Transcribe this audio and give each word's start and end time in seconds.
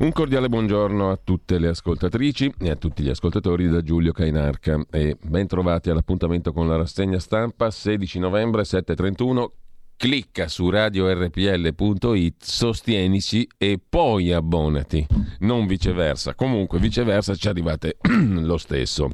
Un 0.00 0.12
cordiale 0.12 0.48
buongiorno 0.48 1.10
a 1.10 1.20
tutte 1.22 1.58
le 1.58 1.68
ascoltatrici 1.68 2.54
e 2.58 2.70
a 2.70 2.76
tutti 2.76 3.02
gli 3.02 3.10
ascoltatori 3.10 3.68
da 3.68 3.82
Giulio 3.82 4.12
Cainarca 4.12 4.82
e 4.90 5.18
ben 5.20 5.46
trovati 5.46 5.90
all'appuntamento 5.90 6.54
con 6.54 6.66
la 6.66 6.76
rassegna 6.76 7.18
stampa 7.18 7.70
16 7.70 8.18
novembre 8.18 8.62
7.31. 8.62 9.50
Clicca 9.98 10.48
su 10.48 10.70
radiorpl.it, 10.70 12.42
sostienici 12.42 13.46
e 13.58 13.78
poi 13.86 14.32
abbonati, 14.32 15.06
non 15.40 15.66
viceversa. 15.66 16.34
Comunque 16.34 16.78
viceversa 16.78 17.34
ci 17.34 17.48
arrivate 17.48 17.98
lo 18.08 18.56
stesso. 18.56 19.10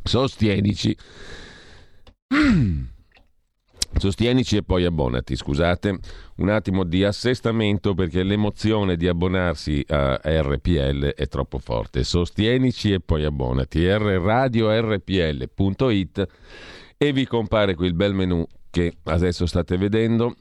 Sostienici. 0.00 0.96
Sostienici 3.96 4.56
e 4.56 4.62
poi 4.62 4.84
abbonati, 4.84 5.34
scusate. 5.36 5.98
Un 6.36 6.48
attimo 6.48 6.84
di 6.84 7.04
assestamento 7.04 7.94
perché 7.94 8.22
l'emozione 8.22 8.96
di 8.96 9.08
abbonarsi 9.08 9.84
a 9.88 10.18
RPL 10.22 11.14
è 11.14 11.26
troppo 11.28 11.58
forte. 11.58 12.04
Sostienici 12.04 12.92
e 12.92 13.00
poi 13.00 13.24
abbonati. 13.24 13.86
radiorpl.it 13.86 16.26
e 16.96 17.12
vi 17.12 17.26
compare 17.26 17.74
qui 17.74 17.86
il 17.86 17.94
bel 17.94 18.14
menu 18.14 18.46
che 18.70 18.94
adesso 19.04 19.46
state 19.46 19.76
vedendo 19.76 20.36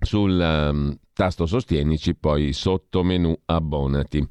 sul 0.00 0.38
um, 0.38 0.96
tasto 1.12 1.46
Sostienici, 1.46 2.14
poi 2.14 2.52
sotto 2.52 3.02
menu 3.02 3.34
abbonati 3.46 4.24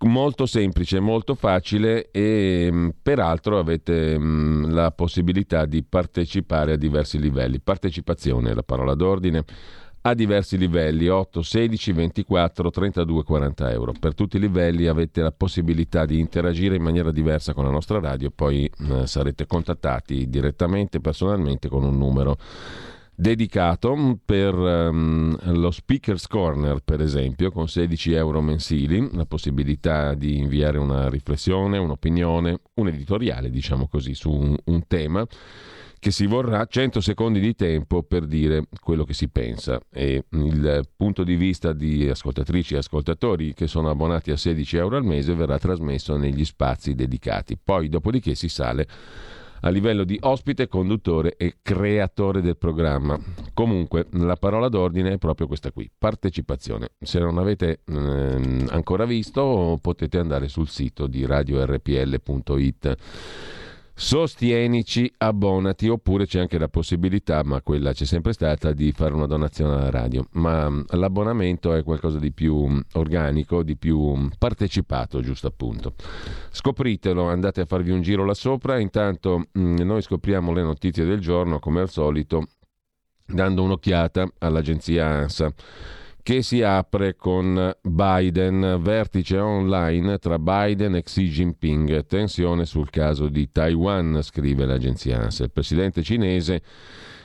molto 0.00 0.46
semplice, 0.46 1.00
molto 1.00 1.34
facile 1.34 2.10
e 2.10 2.68
mm, 2.70 2.88
peraltro 3.02 3.58
avete 3.58 4.18
mm, 4.18 4.70
la 4.70 4.90
possibilità 4.92 5.64
di 5.64 5.82
partecipare 5.82 6.72
a 6.72 6.76
diversi 6.76 7.18
livelli. 7.18 7.60
Partecipazione 7.60 8.50
è 8.50 8.54
la 8.54 8.62
parola 8.62 8.94
d'ordine 8.94 9.44
a 10.02 10.14
diversi 10.14 10.56
livelli 10.56 11.08
8, 11.08 11.42
16, 11.42 11.92
24, 11.92 12.70
32, 12.70 13.22
40 13.24 13.70
euro. 13.72 13.92
Per 13.98 14.14
tutti 14.14 14.36
i 14.36 14.40
livelli 14.40 14.86
avete 14.86 15.20
la 15.22 15.32
possibilità 15.32 16.06
di 16.06 16.18
interagire 16.18 16.76
in 16.76 16.82
maniera 16.82 17.10
diversa 17.10 17.52
con 17.52 17.64
la 17.64 17.70
nostra 17.70 17.98
radio, 17.98 18.30
poi 18.30 18.70
eh, 18.90 19.06
sarete 19.06 19.46
contattati 19.46 20.28
direttamente, 20.28 21.00
personalmente 21.00 21.68
con 21.68 21.82
un 21.82 21.98
numero 21.98 22.36
dedicato 23.20 24.20
per 24.24 24.54
um, 24.54 25.36
lo 25.58 25.72
Speaker's 25.72 26.28
Corner, 26.28 26.78
per 26.84 27.00
esempio, 27.00 27.50
con 27.50 27.68
16 27.68 28.12
euro 28.12 28.40
mensili, 28.40 29.08
la 29.12 29.26
possibilità 29.26 30.14
di 30.14 30.38
inviare 30.38 30.78
una 30.78 31.08
riflessione, 31.08 31.78
un'opinione, 31.78 32.60
un 32.74 32.86
editoriale, 32.86 33.50
diciamo 33.50 33.88
così, 33.88 34.14
su 34.14 34.30
un, 34.30 34.56
un 34.66 34.86
tema 34.86 35.26
che 35.98 36.12
si 36.12 36.26
vorrà 36.26 36.64
100 36.64 37.00
secondi 37.00 37.40
di 37.40 37.56
tempo 37.56 38.04
per 38.04 38.24
dire 38.26 38.66
quello 38.80 39.02
che 39.02 39.14
si 39.14 39.28
pensa 39.28 39.80
e 39.90 40.26
il 40.30 40.88
punto 40.96 41.24
di 41.24 41.34
vista 41.34 41.72
di 41.72 42.08
ascoltatrici 42.08 42.74
e 42.74 42.78
ascoltatori 42.78 43.52
che 43.52 43.66
sono 43.66 43.90
abbonati 43.90 44.30
a 44.30 44.36
16 44.36 44.76
euro 44.76 44.96
al 44.96 45.04
mese 45.04 45.34
verrà 45.34 45.58
trasmesso 45.58 46.16
negli 46.16 46.44
spazi 46.44 46.94
dedicati. 46.94 47.58
Poi 47.60 47.88
dopodiché 47.88 48.36
si 48.36 48.48
sale 48.48 48.86
a 49.60 49.68
livello 49.70 50.04
di 50.04 50.18
ospite, 50.20 50.68
conduttore 50.68 51.36
e 51.36 51.56
creatore 51.62 52.40
del 52.40 52.56
programma. 52.56 53.18
Comunque, 53.54 54.06
la 54.12 54.36
parola 54.36 54.68
d'ordine 54.68 55.12
è 55.12 55.18
proprio 55.18 55.46
questa 55.46 55.72
qui, 55.72 55.90
partecipazione. 55.96 56.90
Se 57.00 57.18
non 57.18 57.38
avete 57.38 57.80
eh, 57.84 58.64
ancora 58.68 59.04
visto, 59.04 59.78
potete 59.80 60.18
andare 60.18 60.48
sul 60.48 60.68
sito 60.68 61.06
di 61.06 61.26
radiorpl.it 61.26 62.96
Sostienici, 64.00 65.12
abbonati, 65.18 65.88
oppure 65.88 66.24
c'è 66.24 66.38
anche 66.38 66.56
la 66.56 66.68
possibilità, 66.68 67.42
ma 67.42 67.60
quella 67.62 67.92
c'è 67.92 68.04
sempre 68.04 68.32
stata, 68.32 68.72
di 68.72 68.92
fare 68.92 69.12
una 69.12 69.26
donazione 69.26 69.74
alla 69.74 69.90
radio. 69.90 70.24
Ma 70.34 70.70
mm, 70.70 70.82
l'abbonamento 70.90 71.74
è 71.74 71.82
qualcosa 71.82 72.20
di 72.20 72.32
più 72.32 72.64
mm, 72.64 72.78
organico, 72.92 73.64
di 73.64 73.76
più 73.76 74.00
mm, 74.14 74.28
partecipato, 74.38 75.20
giusto 75.20 75.48
appunto. 75.48 75.94
Scopritelo, 76.52 77.24
andate 77.24 77.62
a 77.62 77.64
farvi 77.64 77.90
un 77.90 78.00
giro 78.00 78.24
là 78.24 78.34
sopra. 78.34 78.78
Intanto 78.78 79.46
noi 79.54 80.00
scopriamo 80.00 80.52
le 80.52 80.62
notizie 80.62 81.04
del 81.04 81.18
giorno, 81.18 81.58
come 81.58 81.80
al 81.80 81.90
solito, 81.90 82.46
dando 83.26 83.64
un'occhiata 83.64 84.28
all'agenzia 84.38 85.06
ANSA 85.06 85.52
che 86.28 86.42
si 86.42 86.60
apre 86.60 87.16
con 87.16 87.74
Biden, 87.80 88.76
vertice 88.82 89.38
online 89.38 90.18
tra 90.18 90.38
Biden 90.38 90.96
e 90.96 91.02
Xi 91.02 91.26
Jinping, 91.26 92.04
tensione 92.04 92.66
sul 92.66 92.90
caso 92.90 93.30
di 93.30 93.50
Taiwan, 93.50 94.20
scrive 94.20 94.66
l'agenzia 94.66 95.22
ANSA. 95.22 95.44
Il 95.44 95.52
presidente 95.52 96.02
cinese 96.02 96.60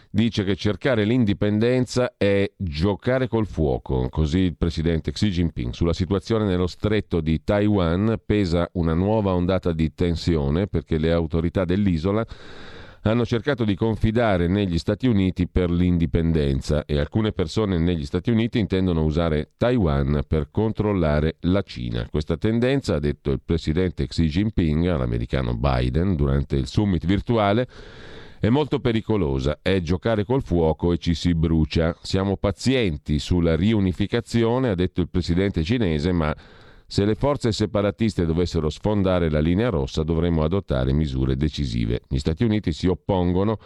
dice 0.09 0.45
che 0.45 0.55
cercare 0.55 1.03
l'indipendenza 1.03 2.13
è 2.15 2.49
giocare 2.55 3.27
col 3.27 3.45
fuoco, 3.45 4.07
così 4.07 4.39
il 4.39 4.55
presidente 4.55 5.11
Xi 5.11 5.31
Jinping. 5.31 5.73
Sulla 5.73 5.91
situazione 5.91 6.45
nello 6.45 6.67
stretto 6.67 7.19
di 7.19 7.43
Taiwan 7.43 8.21
pesa 8.25 8.69
una 8.75 8.93
nuova 8.93 9.33
ondata 9.33 9.73
di 9.73 9.93
tensione 9.93 10.67
perché 10.67 10.97
le 10.97 11.11
autorità 11.11 11.65
dell'isola 11.65 12.25
hanno 13.03 13.25
cercato 13.25 13.65
di 13.65 13.75
confidare 13.75 14.47
negli 14.47 14.77
Stati 14.77 15.07
Uniti 15.07 15.47
per 15.47 15.69
l'indipendenza 15.69 16.85
e 16.85 16.97
alcune 16.97 17.33
persone 17.33 17.77
negli 17.77 18.05
Stati 18.05 18.31
Uniti 18.31 18.59
intendono 18.59 19.03
usare 19.03 19.51
Taiwan 19.57 20.23
per 20.25 20.47
controllare 20.49 21.35
la 21.41 21.61
Cina. 21.63 22.07
Questa 22.09 22.37
tendenza, 22.37 22.95
ha 22.95 22.99
detto 22.99 23.31
il 23.31 23.41
presidente 23.43 24.07
Xi 24.07 24.27
Jinping 24.27 24.87
all'americano 24.87 25.55
Biden 25.55 26.15
durante 26.15 26.55
il 26.55 26.67
summit 26.67 27.05
virtuale, 27.05 27.67
è 28.39 28.49
molto 28.49 28.79
pericolosa, 28.79 29.59
è 29.61 29.81
giocare 29.81 30.23
col 30.25 30.43
fuoco 30.43 30.93
e 30.93 30.97
ci 30.97 31.13
si 31.13 31.33
brucia. 31.33 31.95
Siamo 32.01 32.37
pazienti 32.37 33.19
sulla 33.19 33.55
riunificazione, 33.55 34.69
ha 34.69 34.75
detto 34.75 35.01
il 35.01 35.09
presidente 35.09 35.63
cinese, 35.63 36.11
ma 36.11 36.33
se 36.85 37.05
le 37.05 37.15
forze 37.15 37.51
separatiste 37.51 38.25
dovessero 38.25 38.69
sfondare 38.69 39.29
la 39.29 39.39
linea 39.39 39.69
rossa 39.69 40.03
dovremmo 40.03 40.43
adottare 40.43 40.93
misure 40.93 41.35
decisive. 41.35 42.01
Gli 42.07 42.19
Stati 42.19 42.43
Uniti 42.43 42.71
si 42.71 42.87
oppongono 42.87 43.57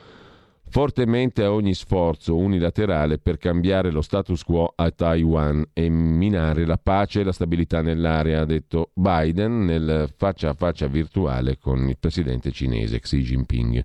fortemente 0.70 1.44
a 1.44 1.52
ogni 1.52 1.74
sforzo 1.74 2.36
unilaterale 2.36 3.20
per 3.20 3.38
cambiare 3.38 3.92
lo 3.92 4.02
status 4.02 4.44
quo 4.44 4.74
a 4.76 4.92
Taiwan 4.92 5.66
e 5.74 5.90
minare 5.90 6.66
la 6.66 6.78
pace 6.78 7.22
e 7.22 7.24
la 7.24 7.32
stabilità 7.32 7.82
nell'area, 7.82 8.42
ha 8.42 8.46
detto 8.46 8.92
Biden 8.94 9.66
nel 9.66 10.10
faccia 10.16 10.50
a 10.50 10.54
faccia 10.54 10.88
virtuale 10.88 11.58
con 11.58 11.88
il 11.88 11.98
presidente 11.98 12.52
cinese 12.52 13.00
Xi 13.00 13.22
Jinping. 13.22 13.84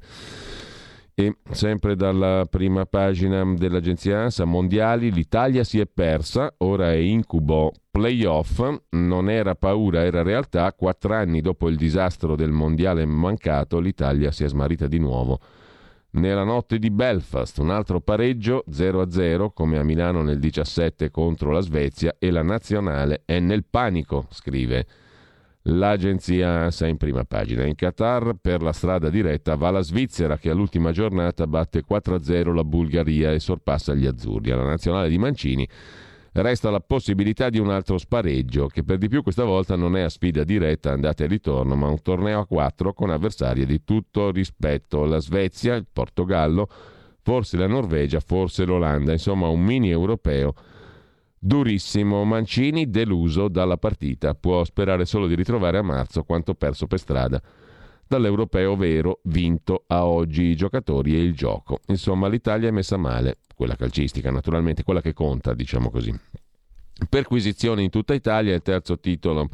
E 1.14 1.36
sempre 1.50 1.94
dalla 1.94 2.46
prima 2.48 2.86
pagina 2.86 3.44
dell'agenzia 3.54 4.20
ANSA 4.20 4.46
mondiali, 4.46 5.12
l'Italia 5.12 5.62
si 5.62 5.78
è 5.78 5.86
persa, 5.86 6.54
ora 6.58 6.90
è 6.90 6.96
incubo 6.96 7.72
playoff, 7.90 8.66
non 8.90 9.28
era 9.28 9.54
paura, 9.54 10.04
era 10.04 10.22
realtà. 10.22 10.72
Quattro 10.72 11.14
anni 11.14 11.42
dopo 11.42 11.68
il 11.68 11.76
disastro 11.76 12.34
del 12.34 12.50
mondiale 12.50 13.04
mancato, 13.04 13.78
l'Italia 13.78 14.30
si 14.30 14.44
è 14.44 14.48
smarrita 14.48 14.86
di 14.86 14.98
nuovo. 14.98 15.38
Nella 16.12 16.44
notte 16.44 16.78
di 16.78 16.90
Belfast, 16.90 17.58
un 17.58 17.70
altro 17.70 18.00
pareggio 18.00 18.64
0-0 18.70 19.48
come 19.52 19.78
a 19.78 19.82
Milano 19.82 20.22
nel 20.22 20.38
17 20.38 21.10
contro 21.10 21.50
la 21.50 21.60
Svezia 21.60 22.16
e 22.18 22.30
la 22.30 22.42
nazionale 22.42 23.22
è 23.26 23.38
nel 23.38 23.64
panico, 23.68 24.26
scrive 24.30 24.86
L'agenzia 25.66 26.62
ANSA 26.62 26.88
in 26.88 26.96
prima 26.96 27.22
pagina. 27.24 27.64
In 27.64 27.76
Qatar 27.76 28.34
per 28.40 28.62
la 28.62 28.72
strada 28.72 29.10
diretta 29.10 29.54
va 29.54 29.70
la 29.70 29.80
Svizzera 29.80 30.36
che 30.36 30.50
all'ultima 30.50 30.90
giornata 30.90 31.46
batte 31.46 31.84
4-0 31.88 32.52
la 32.52 32.64
Bulgaria 32.64 33.30
e 33.30 33.38
sorpassa 33.38 33.94
gli 33.94 34.06
azzurri. 34.06 34.50
Alla 34.50 34.64
nazionale 34.64 35.08
di 35.08 35.18
Mancini 35.18 35.68
resta 36.32 36.68
la 36.70 36.80
possibilità 36.80 37.48
di 37.48 37.60
un 37.60 37.70
altro 37.70 37.96
spareggio 37.98 38.66
che 38.66 38.82
per 38.82 38.98
di 38.98 39.08
più 39.08 39.22
questa 39.22 39.44
volta 39.44 39.76
non 39.76 39.96
è 39.96 40.00
a 40.00 40.08
sfida 40.08 40.42
diretta 40.42 40.90
andata 40.90 41.22
e 41.22 41.28
ritorno 41.28 41.76
ma 41.76 41.86
un 41.86 42.02
torneo 42.02 42.40
a 42.40 42.46
quattro 42.46 42.92
con 42.92 43.10
avversarie 43.10 43.64
di 43.64 43.84
tutto 43.84 44.32
rispetto. 44.32 45.04
La 45.04 45.20
Svezia, 45.20 45.76
il 45.76 45.86
Portogallo, 45.92 46.68
forse 47.22 47.56
la 47.56 47.68
Norvegia, 47.68 48.18
forse 48.18 48.64
l'Olanda, 48.64 49.12
insomma 49.12 49.46
un 49.46 49.62
mini 49.62 49.90
europeo 49.90 50.54
Durissimo, 51.44 52.22
Mancini 52.22 52.88
deluso 52.88 53.48
dalla 53.48 53.76
partita, 53.76 54.32
può 54.32 54.62
sperare 54.62 55.04
solo 55.04 55.26
di 55.26 55.34
ritrovare 55.34 55.78
a 55.78 55.82
marzo 55.82 56.22
quanto 56.22 56.54
perso 56.54 56.86
per 56.86 57.00
strada 57.00 57.42
dall'europeo 58.06 58.76
vero 58.76 59.18
vinto 59.24 59.82
a 59.88 60.06
oggi 60.06 60.44
i 60.44 60.54
giocatori 60.54 61.16
e 61.16 61.20
il 61.20 61.34
gioco. 61.34 61.80
Insomma, 61.86 62.28
l'Italia 62.28 62.68
è 62.68 62.70
messa 62.70 62.96
male, 62.96 63.38
quella 63.56 63.74
calcistica 63.74 64.30
naturalmente, 64.30 64.84
quella 64.84 65.00
che 65.00 65.14
conta, 65.14 65.52
diciamo 65.52 65.90
così. 65.90 66.14
Perquisizione 67.08 67.82
in 67.82 67.90
tutta 67.90 68.14
Italia, 68.14 68.54
il 68.54 68.62
terzo 68.62 69.00
titolo 69.00 69.48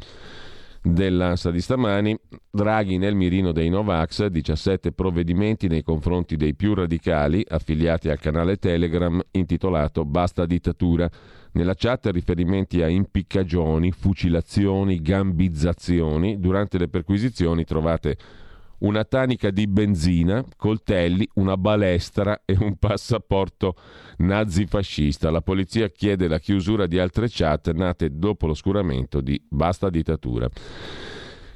dell'ANSA 0.83 1.49
di 1.49 1.59
stamani, 1.59 2.15
Draghi 2.51 2.99
nel 2.99 3.15
mirino 3.15 3.51
dei 3.51 3.69
Novax, 3.69 4.27
17 4.27 4.91
provvedimenti 4.91 5.67
nei 5.67 5.81
confronti 5.81 6.35
dei 6.35 6.53
più 6.53 6.75
radicali 6.75 7.43
affiliati 7.47 8.09
al 8.09 8.19
canale 8.19 8.57
Telegram 8.57 9.19
intitolato 9.31 10.05
Basta 10.05 10.45
dittatura. 10.45 11.09
Nella 11.51 11.73
chat 11.73 12.07
riferimenti 12.07 12.81
a 12.81 12.87
impiccagioni, 12.87 13.91
fucilazioni, 13.91 15.01
gambizzazioni. 15.01 16.39
Durante 16.39 16.77
le 16.77 16.87
perquisizioni 16.87 17.63
trovate 17.63 18.17
una 18.79 19.03
tanica 19.03 19.49
di 19.49 19.67
benzina, 19.67 20.43
coltelli, 20.55 21.27
una 21.35 21.57
balestra 21.57 22.43
e 22.45 22.55
un 22.59 22.77
passaporto 22.77 23.75
nazifascista. 24.17 25.31
La 25.31 25.41
polizia 25.41 25.89
chiede 25.89 26.27
la 26.27 26.39
chiusura 26.39 26.85
di 26.85 26.99
altre 26.99 27.27
chat 27.29 27.71
nate 27.71 28.17
dopo 28.17 28.47
l'oscuramento 28.47 29.21
di 29.21 29.41
Basta 29.49 29.89
dittatura. 29.89 30.47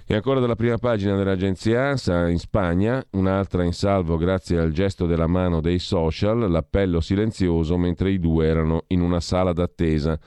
E 0.06 0.16
ancora 0.16 0.42
dalla 0.42 0.56
prima 0.56 0.78
pagina 0.78 1.16
dell'agenzia 1.16 1.88
ANSA 1.88 2.28
in 2.28 2.38
Spagna, 2.38 3.02
un'altra 3.12 3.64
in 3.64 3.72
salvo 3.72 4.18
grazie 4.18 4.60
al 4.60 4.74
gesto 4.74 5.06
della 5.06 5.28
mano 5.28 5.62
dei 5.62 5.80
social, 5.80 6.52
l'appello 6.52 7.00
silenzioso 7.00 7.78
mentre 7.78 8.12
i 8.12 8.20
due 8.20 8.46
erano 8.46 8.84
in 8.88 9.00
una 9.00 9.22
sala 9.22 9.54
d'attesa. 9.54 10.20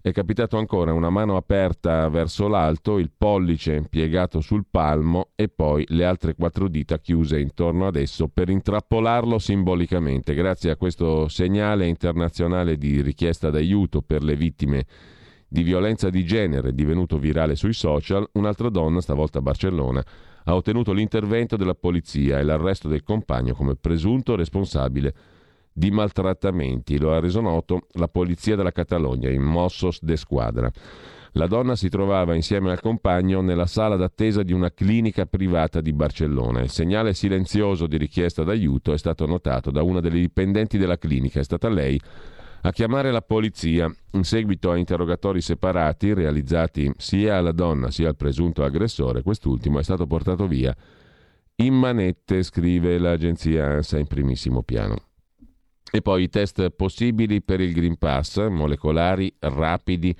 È 0.00 0.12
capitato 0.12 0.56
ancora 0.56 0.92
una 0.92 1.10
mano 1.10 1.34
aperta 1.34 2.08
verso 2.08 2.46
l'alto, 2.46 2.98
il 2.98 3.10
pollice 3.16 3.84
piegato 3.90 4.40
sul 4.40 4.64
palmo 4.70 5.30
e 5.34 5.48
poi 5.48 5.84
le 5.88 6.04
altre 6.04 6.36
quattro 6.36 6.68
dita 6.68 7.00
chiuse 7.00 7.40
intorno 7.40 7.88
ad 7.88 7.96
esso 7.96 8.28
per 8.28 8.48
intrappolarlo 8.48 9.40
simbolicamente. 9.40 10.34
Grazie 10.34 10.70
a 10.70 10.76
questo 10.76 11.26
segnale 11.26 11.88
internazionale 11.88 12.76
di 12.76 13.02
richiesta 13.02 13.50
d'aiuto 13.50 14.02
per 14.02 14.22
le 14.22 14.36
vittime 14.36 14.86
di 15.48 15.62
violenza 15.62 16.10
di 16.10 16.24
genere 16.24 16.74
divenuto 16.74 17.18
virale 17.18 17.54
sui 17.54 17.72
social, 17.72 18.28
un'altra 18.32 18.68
donna, 18.68 19.00
stavolta 19.00 19.38
a 19.38 19.42
Barcellona, 19.42 20.04
ha 20.44 20.54
ottenuto 20.54 20.92
l'intervento 20.92 21.56
della 21.56 21.74
polizia 21.74 22.38
e 22.38 22.42
l'arresto 22.42 22.88
del 22.88 23.02
compagno 23.02 23.54
come 23.54 23.74
presunto 23.74 24.36
responsabile 24.36 25.14
di 25.72 25.90
maltrattamenti. 25.90 26.98
Lo 26.98 27.12
ha 27.12 27.20
reso 27.20 27.40
noto 27.40 27.86
la 27.92 28.08
polizia 28.08 28.56
della 28.56 28.72
Catalogna 28.72 29.28
in 29.28 29.42
Mossos 29.42 30.02
de 30.02 30.16
Squadra. 30.16 30.70
La 31.32 31.46
donna 31.46 31.76
si 31.76 31.90
trovava 31.90 32.34
insieme 32.34 32.70
al 32.70 32.80
compagno 32.80 33.42
nella 33.42 33.66
sala 33.66 33.96
d'attesa 33.96 34.42
di 34.42 34.54
una 34.54 34.70
clinica 34.70 35.26
privata 35.26 35.82
di 35.82 35.92
Barcellona. 35.92 36.62
Il 36.62 36.70
segnale 36.70 37.12
silenzioso 37.12 37.86
di 37.86 37.98
richiesta 37.98 38.42
d'aiuto 38.42 38.94
è 38.94 38.98
stato 38.98 39.26
notato 39.26 39.70
da 39.70 39.82
una 39.82 40.00
delle 40.00 40.18
dipendenti 40.18 40.78
della 40.78 40.96
clinica. 40.96 41.40
È 41.40 41.44
stata 41.44 41.68
lei 41.68 42.00
a 42.62 42.72
chiamare 42.72 43.10
la 43.10 43.22
polizia. 43.22 43.92
In 44.12 44.24
seguito 44.24 44.70
a 44.70 44.76
interrogatori 44.76 45.40
separati 45.40 46.14
realizzati 46.14 46.90
sia 46.96 47.36
alla 47.36 47.52
donna 47.52 47.90
sia 47.90 48.08
al 48.08 48.16
presunto 48.16 48.64
aggressore, 48.64 49.22
quest'ultimo 49.22 49.78
è 49.78 49.82
stato 49.82 50.06
portato 50.06 50.46
via 50.46 50.74
in 51.56 51.74
manette, 51.74 52.42
scrive 52.42 52.98
l'agenzia 52.98 53.66
ANSA 53.66 53.98
in 53.98 54.06
primissimo 54.06 54.62
piano. 54.62 54.96
E 55.90 56.02
poi 56.02 56.24
i 56.24 56.28
test 56.28 56.68
possibili 56.70 57.40
per 57.40 57.60
il 57.60 57.72
Green 57.72 57.96
Pass, 57.96 58.46
molecolari, 58.48 59.34
rapidi 59.38 60.14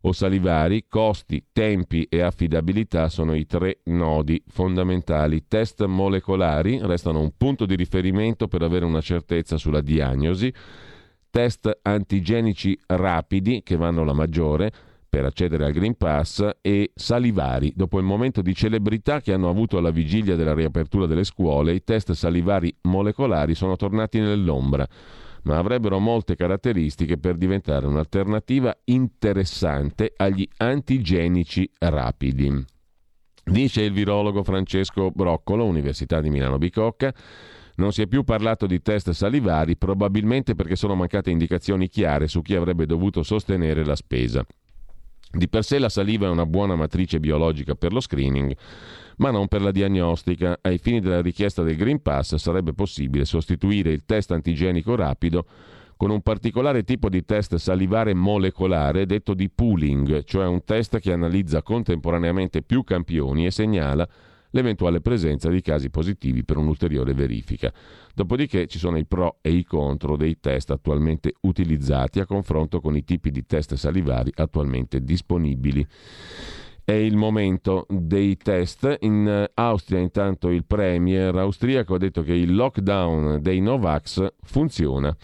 o 0.00 0.12
salivari, 0.12 0.86
costi, 0.88 1.46
tempi 1.52 2.06
e 2.08 2.20
affidabilità 2.20 3.08
sono 3.08 3.34
i 3.34 3.46
tre 3.46 3.80
nodi 3.84 4.42
fondamentali. 4.48 5.46
Test 5.46 5.84
molecolari 5.84 6.80
restano 6.82 7.20
un 7.20 7.32
punto 7.36 7.66
di 7.66 7.76
riferimento 7.76 8.48
per 8.48 8.62
avere 8.62 8.84
una 8.84 9.00
certezza 9.00 9.56
sulla 9.56 9.80
diagnosi. 9.80 10.52
Test 11.36 11.80
antigenici 11.82 12.80
rapidi, 12.86 13.62
che 13.62 13.76
vanno 13.76 14.04
la 14.04 14.14
maggiore, 14.14 14.72
per 15.06 15.26
accedere 15.26 15.66
al 15.66 15.72
Green 15.72 15.94
Pass 15.94 16.48
e 16.62 16.92
salivari. 16.94 17.74
Dopo 17.76 17.98
il 17.98 18.06
momento 18.06 18.40
di 18.40 18.54
celebrità 18.54 19.20
che 19.20 19.34
hanno 19.34 19.50
avuto 19.50 19.76
alla 19.76 19.90
vigilia 19.90 20.34
della 20.34 20.54
riapertura 20.54 21.04
delle 21.04 21.24
scuole, 21.24 21.74
i 21.74 21.84
test 21.84 22.12
salivari 22.12 22.74
molecolari 22.84 23.54
sono 23.54 23.76
tornati 23.76 24.18
nell'ombra, 24.18 24.86
ma 25.42 25.58
avrebbero 25.58 25.98
molte 25.98 26.36
caratteristiche 26.36 27.18
per 27.18 27.36
diventare 27.36 27.86
un'alternativa 27.86 28.74
interessante 28.84 30.14
agli 30.16 30.48
antigenici 30.56 31.70
rapidi. 31.80 32.64
Dice 33.44 33.82
il 33.82 33.92
virologo 33.92 34.42
Francesco 34.42 35.10
Broccolo, 35.10 35.66
Università 35.66 36.22
di 36.22 36.30
Milano 36.30 36.56
Bicocca, 36.56 37.12
non 37.76 37.92
si 37.92 38.02
è 38.02 38.06
più 38.06 38.22
parlato 38.22 38.66
di 38.66 38.80
test 38.82 39.10
salivari, 39.10 39.76
probabilmente 39.76 40.54
perché 40.54 40.76
sono 40.76 40.94
mancate 40.94 41.30
indicazioni 41.30 41.88
chiare 41.88 42.28
su 42.28 42.42
chi 42.42 42.54
avrebbe 42.54 42.86
dovuto 42.86 43.22
sostenere 43.22 43.84
la 43.84 43.96
spesa. 43.96 44.44
Di 45.30 45.48
per 45.48 45.64
sé 45.64 45.78
la 45.78 45.88
saliva 45.88 46.26
è 46.26 46.30
una 46.30 46.46
buona 46.46 46.76
matrice 46.76 47.20
biologica 47.20 47.74
per 47.74 47.92
lo 47.92 48.00
screening, 48.00 48.56
ma 49.18 49.30
non 49.30 49.48
per 49.48 49.60
la 49.60 49.70
diagnostica. 49.70 50.58
Ai 50.62 50.78
fini 50.78 51.00
della 51.00 51.20
richiesta 51.20 51.62
del 51.62 51.76
Green 51.76 52.00
Pass 52.00 52.36
sarebbe 52.36 52.72
possibile 52.72 53.24
sostituire 53.24 53.90
il 53.90 54.04
test 54.06 54.30
antigenico 54.30 54.94
rapido 54.94 55.44
con 55.96 56.10
un 56.10 56.20
particolare 56.20 56.84
tipo 56.84 57.08
di 57.08 57.24
test 57.24 57.56
salivare 57.56 58.14
molecolare 58.14 59.06
detto 59.06 59.34
di 59.34 59.50
pooling, 59.50 60.24
cioè 60.24 60.46
un 60.46 60.62
test 60.64 60.98
che 61.00 61.12
analizza 61.12 61.62
contemporaneamente 61.62 62.62
più 62.62 62.84
campioni 62.84 63.46
e 63.46 63.50
segnala 63.50 64.06
l'eventuale 64.56 65.00
presenza 65.00 65.50
di 65.50 65.60
casi 65.60 65.90
positivi 65.90 66.42
per 66.44 66.56
un'ulteriore 66.56 67.12
verifica. 67.12 67.72
Dopodiché 68.14 68.66
ci 68.66 68.78
sono 68.78 68.96
i 68.96 69.04
pro 69.04 69.38
e 69.42 69.50
i 69.50 69.64
contro 69.64 70.16
dei 70.16 70.40
test 70.40 70.70
attualmente 70.70 71.34
utilizzati 71.42 72.18
a 72.20 72.26
confronto 72.26 72.80
con 72.80 72.96
i 72.96 73.04
tipi 73.04 73.30
di 73.30 73.44
test 73.44 73.74
salivari 73.74 74.32
attualmente 74.34 75.02
disponibili. 75.02 75.86
È 76.82 76.92
il 76.92 77.16
momento 77.16 77.86
dei 77.90 78.36
test. 78.36 78.96
In 79.00 79.46
Austria 79.54 79.98
intanto 79.98 80.48
il 80.48 80.64
premier 80.64 81.34
austriaco 81.34 81.94
ha 81.94 81.98
detto 81.98 82.22
che 82.22 82.32
il 82.32 82.54
lockdown 82.54 83.40
dei 83.42 83.60
Novax 83.60 84.26
funziona. 84.42 85.14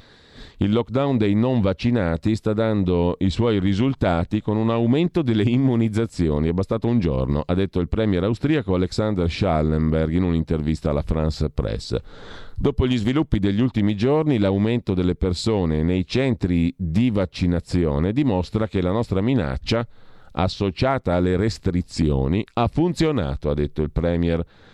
Il 0.58 0.72
lockdown 0.72 1.16
dei 1.16 1.34
non 1.34 1.60
vaccinati 1.60 2.37
sta 2.37 2.52
dando 2.52 3.16
i 3.20 3.31
suoi 3.31 3.58
risultati 3.58 4.40
con 4.40 4.56
un 4.56 4.70
aumento 4.70 5.22
delle 5.22 5.43
immunizzazioni. 5.44 6.49
È 6.49 6.52
bastato 6.52 6.87
un 6.87 6.99
giorno, 6.99 7.43
ha 7.44 7.54
detto 7.54 7.81
il 7.81 7.88
premier 7.88 8.22
austriaco 8.25 8.75
Alexander 8.75 9.31
Schallenberg 9.31 10.12
in 10.12 10.22
un'intervista 10.22 10.90
alla 10.90 11.02
France 11.02 11.50
Press. 11.50 11.96
Dopo 12.54 12.87
gli 12.87 12.96
sviluppi 12.96 13.38
degli 13.38 13.60
ultimi 13.60 13.96
giorni, 13.96 14.38
l'aumento 14.38 14.94
delle 14.94 15.16
persone 15.16 15.82
nei 15.82 16.06
centri 16.06 16.72
di 16.76 17.10
vaccinazione 17.10 18.12
dimostra 18.12 18.69
che 18.69 18.81
la 18.81 18.93
nostra 18.93 19.20
minaccia, 19.20 19.87
associata 20.32 21.14
alle 21.14 21.37
restrizioni, 21.37 22.44
ha 22.55 22.69
funzionato, 22.69 23.50
ha 23.50 23.55
detto 23.55 23.82
il 23.82 23.90
premier 23.90 24.34
austriaco. 24.34 24.71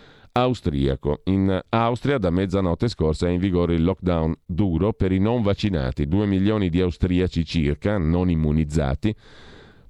In 1.25 1.61
Austria 1.67 2.17
da 2.17 2.29
mezzanotte 2.29 2.87
scorsa 2.87 3.27
è 3.27 3.29
in 3.29 3.39
vigore 3.39 3.73
il 3.73 3.83
lockdown 3.83 4.33
duro 4.45 4.93
per 4.93 5.11
i 5.11 5.19
non 5.19 5.41
vaccinati. 5.41 6.07
Due 6.07 6.25
milioni 6.25 6.69
di 6.69 6.79
austriaci 6.79 7.43
circa, 7.43 7.97
non 7.97 8.29
immunizzati, 8.29 9.13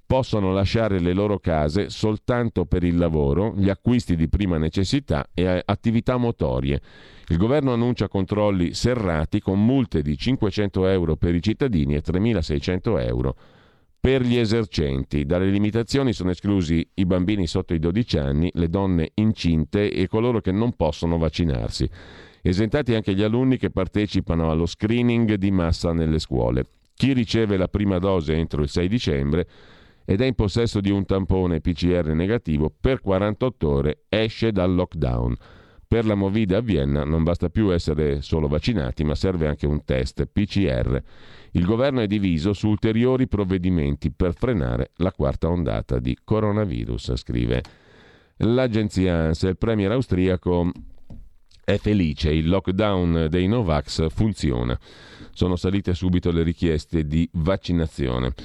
possono 0.07 0.51
lasciare 0.51 0.99
le 0.99 1.13
loro 1.13 1.37
case 1.37 1.91
soltanto 1.91 2.65
per 2.65 2.83
il 2.83 2.97
lavoro, 2.97 3.53
gli 3.55 3.69
acquisti 3.69 4.15
di 4.15 4.27
prima 4.27 4.57
necessità 4.57 5.29
e 5.35 5.61
attività 5.63 6.17
motorie. 6.17 6.81
Il 7.27 7.37
governo 7.37 7.73
annuncia 7.73 8.07
controlli 8.07 8.73
serrati 8.73 9.41
con 9.41 9.63
multe 9.63 10.01
di 10.01 10.17
500 10.17 10.87
euro 10.87 11.15
per 11.15 11.35
i 11.35 11.43
cittadini 11.43 11.93
e 11.93 12.01
3.600 12.01 12.99
euro 13.05 13.35
per 13.99 14.21
gli 14.21 14.37
esercenti. 14.37 15.25
Dalle 15.25 15.49
limitazioni 15.49 16.13
sono 16.13 16.31
esclusi 16.31 16.87
i 16.95 17.05
bambini 17.05 17.47
sotto 17.47 17.73
i 17.73 17.79
12 17.79 18.17
anni, 18.17 18.49
le 18.53 18.69
donne 18.69 19.11
incinte 19.15 19.91
e 19.91 20.07
coloro 20.07 20.39
che 20.39 20.51
non 20.51 20.73
possono 20.73 21.17
vaccinarsi. 21.17 21.89
Esentati 22.41 22.93
anche 22.93 23.13
gli 23.13 23.23
alunni 23.23 23.57
che 23.57 23.69
partecipano 23.69 24.49
allo 24.49 24.65
screening 24.65 25.33
di 25.33 25.51
massa 25.51 25.91
nelle 25.91 26.19
scuole. 26.19 26.65
Chi 26.93 27.13
riceve 27.13 27.57
la 27.57 27.67
prima 27.67 27.97
dose 27.97 28.33
entro 28.33 28.61
il 28.61 28.69
6 28.69 28.87
dicembre 28.87 29.47
ed 30.05 30.21
è 30.21 30.25
in 30.25 30.35
possesso 30.35 30.79
di 30.79 30.89
un 30.89 31.05
tampone 31.05 31.61
PCR 31.61 32.07
negativo 32.13 32.73
per 32.77 33.01
48 33.01 33.69
ore 33.69 34.03
esce 34.09 34.51
dal 34.51 34.73
lockdown. 34.73 35.35
Per 35.89 36.05
la 36.05 36.13
Movida 36.13 36.57
a 36.57 36.61
Vienna 36.61 37.03
non 37.03 37.23
basta 37.23 37.49
più 37.49 37.73
essere 37.73 38.21
solo 38.21 38.47
vaccinati, 38.47 39.03
ma 39.03 39.15
serve 39.15 39.47
anche 39.47 39.65
un 39.65 39.83
test 39.83 40.23
PCR. 40.27 41.01
Il 41.53 41.65
governo 41.65 42.01
è 42.01 42.05
diviso 42.05 42.53
su 42.53 42.67
ulteriori 42.67 43.27
provvedimenti 43.27 44.11
per 44.11 44.35
frenare 44.35 44.91
la 44.97 45.11
quarta 45.11 45.49
ondata 45.49 45.97
di 45.97 46.15
coronavirus, 46.23 47.15
scrive 47.15 47.63
l'agenzia 48.37 49.15
ANSA. 49.15 49.49
Il 49.49 49.57
premier 49.57 49.91
austriaco 49.91 50.71
è 51.63 51.77
felice, 51.77 52.29
il 52.29 52.47
lockdown 52.47 53.25
dei 53.27 53.47
Novax 53.47 54.09
funziona. 54.11 54.79
Sono 55.31 55.55
salite 55.55 55.95
subito 55.95 56.29
le 56.29 56.43
richieste 56.43 57.07
di 57.07 57.27
vaccinazione. 57.33 58.35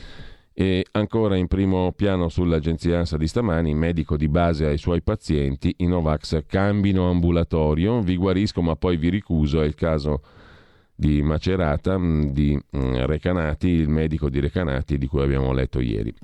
E 0.56 0.86
ancora 0.92 1.36
in 1.36 1.48
primo 1.48 1.90
piano 1.96 2.28
sull'agenzia 2.28 2.98
ANSA 2.98 3.16
di 3.16 3.26
stamani, 3.26 3.74
medico 3.74 4.16
di 4.16 4.28
base 4.28 4.66
ai 4.66 4.78
suoi 4.78 5.02
pazienti, 5.02 5.74
i 5.78 5.86
Novax 5.86 6.44
cambino 6.46 7.10
ambulatorio, 7.10 8.00
vi 8.00 8.16
guarisco 8.16 8.62
ma 8.62 8.76
poi 8.76 8.96
vi 8.96 9.08
ricuso, 9.08 9.60
è 9.60 9.64
il 9.64 9.74
caso 9.74 10.22
di 10.94 11.22
Macerata, 11.22 11.98
mm, 11.98 12.22
di 12.26 12.56
mm, 12.56 12.94
Recanati, 12.98 13.66
il 13.66 13.88
medico 13.88 14.30
di 14.30 14.38
Recanati 14.38 14.96
di 14.96 15.08
cui 15.08 15.22
abbiamo 15.22 15.52
letto 15.52 15.80
ieri. 15.80 16.14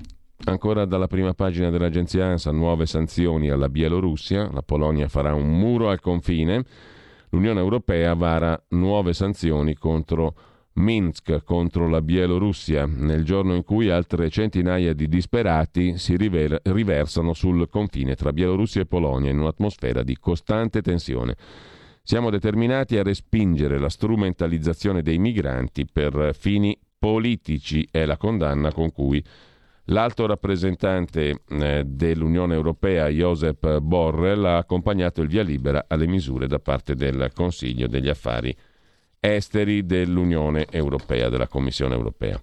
Ancora 0.45 0.85
dalla 0.85 1.07
prima 1.07 1.33
pagina 1.33 1.69
dell'agenzia 1.69 2.27
ANSA, 2.27 2.51
nuove 2.51 2.85
sanzioni 2.85 3.49
alla 3.49 3.67
Bielorussia, 3.67 4.49
la 4.49 4.61
Polonia 4.61 5.09
farà 5.09 5.33
un 5.33 5.59
muro 5.59 5.89
al 5.89 5.99
confine, 5.99 6.63
l'Unione 7.31 7.59
Europea 7.59 8.13
vara 8.13 8.57
nuove 8.69 9.11
sanzioni 9.11 9.75
contro 9.75 10.35
Minsk 10.73 11.43
contro 11.43 11.89
la 11.89 12.01
Bielorussia, 12.01 12.85
nel 12.85 13.25
giorno 13.25 13.55
in 13.55 13.63
cui 13.63 13.89
altre 13.89 14.29
centinaia 14.29 14.93
di 14.93 15.07
disperati 15.07 15.97
si 15.97 16.15
river- 16.15 16.61
riversano 16.63 17.33
sul 17.33 17.67
confine 17.67 18.15
tra 18.15 18.31
Bielorussia 18.31 18.81
e 18.81 18.85
Polonia 18.85 19.31
in 19.31 19.39
un'atmosfera 19.39 20.01
di 20.01 20.17
costante 20.17 20.81
tensione. 20.81 21.35
Siamo 22.03 22.29
determinati 22.29 22.97
a 22.97 23.03
respingere 23.03 23.79
la 23.79 23.89
strumentalizzazione 23.89 25.01
dei 25.01 25.17
migranti 25.17 25.85
per 25.91 26.31
fini 26.33 26.77
politici, 26.97 27.87
è 27.91 28.05
la 28.05 28.17
condanna 28.17 28.71
con 28.71 28.91
cui 28.91 29.23
L'alto 29.85 30.25
rappresentante 30.25 31.41
eh, 31.49 31.83
dell'Unione 31.85 32.53
Europea, 32.53 33.07
Josep 33.07 33.79
Borrell, 33.79 34.45
ha 34.45 34.57
accompagnato 34.57 35.21
il 35.21 35.27
via 35.27 35.41
libera 35.41 35.85
alle 35.87 36.07
misure 36.07 36.47
da 36.47 36.59
parte 36.59 36.95
del 36.95 37.31
Consiglio 37.33 37.87
degli 37.87 38.07
Affari 38.07 38.55
Esteri 39.23 39.85
dell'Unione 39.85 40.65
Europea, 40.71 41.29
della 41.29 41.47
Commissione 41.47 41.93
Europea. 41.93 42.41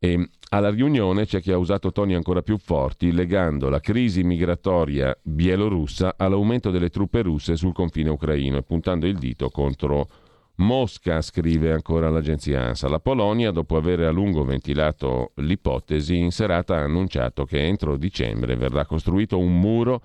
E 0.00 0.30
alla 0.48 0.70
riunione 0.70 1.26
c'è 1.26 1.40
chi 1.40 1.52
ha 1.52 1.56
usato 1.56 1.92
toni 1.92 2.16
ancora 2.16 2.42
più 2.42 2.58
forti, 2.58 3.12
legando 3.12 3.68
la 3.68 3.78
crisi 3.78 4.24
migratoria 4.24 5.16
bielorussa 5.22 6.14
all'aumento 6.16 6.72
delle 6.72 6.88
truppe 6.88 7.22
russe 7.22 7.54
sul 7.54 7.72
confine 7.72 8.10
ucraino 8.10 8.56
e 8.56 8.62
puntando 8.62 9.06
il 9.06 9.16
dito 9.16 9.48
contro 9.50 10.08
Mosca, 10.56 11.22
scrive 11.22 11.70
ancora 11.70 12.10
l'agenzia 12.10 12.62
ANSA. 12.62 12.88
La 12.88 12.98
Polonia, 12.98 13.52
dopo 13.52 13.76
aver 13.76 14.00
a 14.00 14.10
lungo 14.10 14.42
ventilato 14.42 15.30
l'ipotesi, 15.36 16.18
in 16.18 16.32
serata 16.32 16.78
ha 16.78 16.82
annunciato 16.82 17.44
che 17.44 17.64
entro 17.64 17.96
dicembre 17.96 18.56
verrà 18.56 18.84
costruito 18.86 19.38
un 19.38 19.56
muro 19.56 20.02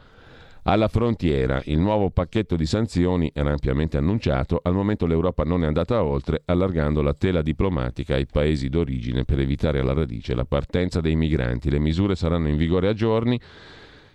alla 0.67 0.89
frontiera. 0.89 1.61
Il 1.65 1.79
nuovo 1.79 2.09
pacchetto 2.09 2.55
di 2.55 2.65
sanzioni 2.65 3.31
era 3.33 3.51
ampiamente 3.51 3.97
annunciato, 3.97 4.59
al 4.61 4.73
momento 4.73 5.05
l'Europa 5.05 5.43
non 5.43 5.63
è 5.63 5.67
andata 5.67 6.03
oltre, 6.03 6.41
allargando 6.45 7.01
la 7.01 7.13
tela 7.13 7.41
diplomatica 7.41 8.15
ai 8.15 8.25
paesi 8.25 8.67
d'origine 8.67 9.23
per 9.23 9.39
evitare 9.39 9.79
alla 9.79 9.93
radice 9.93 10.35
la 10.35 10.45
partenza 10.45 10.99
dei 10.99 11.15
migranti. 11.15 11.69
Le 11.69 11.79
misure 11.79 12.15
saranno 12.15 12.49
in 12.49 12.57
vigore 12.57 12.89
a 12.89 12.93
giorni 12.93 13.39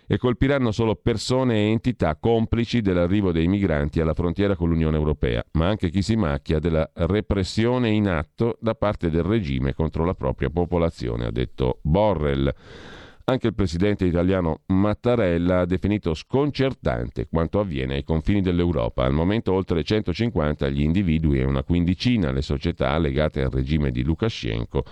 e 0.06 0.18
colpiranno 0.18 0.72
solo 0.72 0.94
persone 0.94 1.54
e 1.54 1.70
entità 1.70 2.16
complici 2.16 2.82
dell'arrivo 2.82 3.32
dei 3.32 3.46
migranti 3.46 4.00
alla 4.00 4.12
frontiera 4.12 4.54
con 4.54 4.68
l'Unione 4.68 4.98
Europea, 4.98 5.42
ma 5.52 5.68
anche 5.68 5.88
chi 5.88 6.02
si 6.02 6.16
macchia 6.16 6.58
della 6.58 6.90
repressione 6.92 7.88
in 7.88 8.08
atto 8.08 8.58
da 8.60 8.74
parte 8.74 9.08
del 9.08 9.22
regime 9.22 9.72
contro 9.72 10.04
la 10.04 10.14
propria 10.14 10.50
popolazione, 10.50 11.24
ha 11.24 11.30
detto 11.30 11.78
Borrell. 11.80 12.52
Anche 13.24 13.46
il 13.46 13.54
presidente 13.54 14.04
italiano 14.04 14.62
Mattarella 14.66 15.60
ha 15.60 15.66
definito 15.66 16.12
sconcertante 16.14 17.28
quanto 17.28 17.60
avviene 17.60 17.94
ai 17.94 18.04
confini 18.04 18.40
dell'Europa. 18.40 19.04
Al 19.04 19.12
momento 19.12 19.52
oltre 19.52 19.84
150 19.84 20.68
gli 20.68 20.82
individui 20.82 21.38
e 21.38 21.44
una 21.44 21.62
quindicina 21.62 22.32
le 22.32 22.42
società 22.42 22.98
legate 22.98 23.42
al 23.42 23.50
regime 23.50 23.90
di 23.90 24.02
Lukashenko 24.02 24.84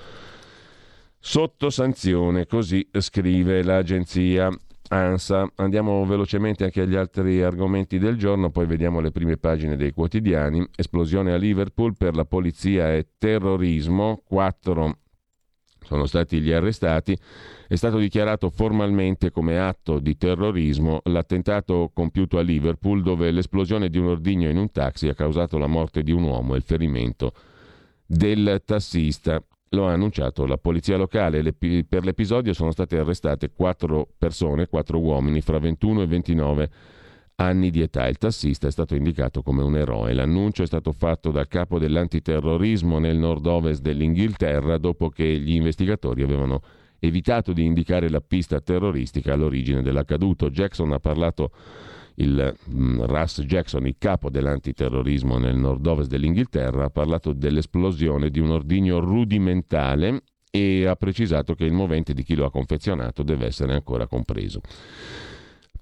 sotto 1.19 1.69
sanzione, 1.71 2.47
così 2.47 2.89
scrive 2.93 3.63
l'agenzia. 3.63 4.51
ANSA. 4.93 5.53
Andiamo 5.57 6.05
velocemente 6.05 6.65
anche 6.65 6.81
agli 6.81 6.97
altri 6.97 7.43
argomenti 7.43 7.99
del 7.99 8.17
giorno, 8.17 8.51
poi 8.51 8.67
vediamo 8.67 8.99
le 8.99 9.13
prime 9.13 9.37
pagine 9.37 9.77
dei 9.77 9.93
quotidiani. 9.93 10.67
Esplosione 10.75 11.33
a 11.33 11.37
Liverpool 11.37 11.97
per 11.97 12.17
la 12.17 12.25
polizia 12.25 12.93
e 12.93 13.11
terrorismo, 13.17 14.21
quattro 14.25 14.97
sono 15.91 16.07
stati 16.07 16.41
gli 16.41 16.53
arrestati. 16.53 17.19
È 17.67 17.75
stato 17.75 17.99
dichiarato 17.99 18.49
formalmente 18.49 19.33
come 19.33 19.59
atto 19.59 19.99
di 19.99 20.17
terrorismo 20.17 21.01
l'attentato 21.05 21.91
compiuto 21.93 22.39
a 22.39 22.43
Liverpool 22.43 23.03
dove 23.03 23.33
l'esplosione 23.33 23.89
di 23.89 23.99
un 23.99 24.07
ordigno 24.07 24.49
in 24.49 24.57
un 24.57 24.71
taxi 24.71 25.09
ha 25.09 25.15
causato 25.15 25.59
la 25.59 25.67
morte 25.67 26.05
di 26.05 26.13
un 26.13 26.23
uomo 26.23 26.55
e 26.55 26.59
il 26.59 26.63
ferimento 26.63 27.33
del 28.07 28.63
tassista. 28.65 29.43
Lo 29.71 29.89
ha 29.89 29.93
annunciato 29.93 30.47
la 30.47 30.59
polizia 30.59 30.97
locale. 30.97 31.53
per 31.53 32.05
l'episodio 32.05 32.53
sono 32.53 32.71
state 32.71 32.97
arrestate 32.97 33.51
quattro 33.51 34.07
persone, 34.17 34.69
quattro 34.69 35.01
uomini 35.01 35.41
fra 35.41 35.59
21 35.59 36.03
e 36.03 36.07
29 36.07 36.71
anni 37.41 37.71
di 37.71 37.81
età. 37.81 38.07
Il 38.07 38.19
tassista 38.19 38.69
è 38.69 38.71
stato 38.71 38.95
indicato 38.95 39.43
come 39.43 39.63
un 39.63 39.77
eroe. 39.77 40.13
L'annuncio 40.13 40.63
è 40.63 40.67
stato 40.67 40.93
fatto 40.93 41.31
dal 41.31 41.49
capo 41.49 41.79
dell'antiterrorismo 41.79 42.99
nel 42.99 43.17
nord-ovest 43.17 43.81
dell'Inghilterra 43.81 44.79
dopo 44.79 45.09
che 45.09 45.25
gli 45.25 45.55
investigatori 45.55 46.23
avevano 46.23 46.61
evitato 46.99 47.55
di 47.55 47.65
indicare 47.65 48.11
la 48.11 48.21
pista 48.21 48.61
terroristica 48.61 49.33
all'origine 49.33 49.83
dell'accaduto. 49.83 50.51
Jackson 50.51 50.93
ha 50.93 50.99
parlato 50.99 51.51
il 52.17 52.55
mm, 52.71 53.03
Russ 53.05 53.41
Jackson, 53.43 53.87
il 53.87 53.97
capo 53.99 54.29
dell'antiterrorismo 54.29 55.39
nel 55.39 55.57
nord-ovest 55.57 56.11
dell'Inghilterra, 56.11 56.85
ha 56.85 56.91
parlato 56.91 57.33
dell'esplosione 57.33 58.29
di 58.29 58.39
un 58.39 58.51
ordigno 58.51 59.01
rudimentale 59.01 60.25
e 60.51 60.85
ha 60.85 60.97
precisato 60.97 61.55
che 61.55 61.65
il 61.65 61.73
movente 61.73 62.13
di 62.13 62.23
chi 62.23 62.35
lo 62.35 62.45
ha 62.45 62.51
confezionato 62.51 63.23
deve 63.23 63.47
essere 63.47 63.73
ancora 63.73 64.07
compreso. 64.07 64.61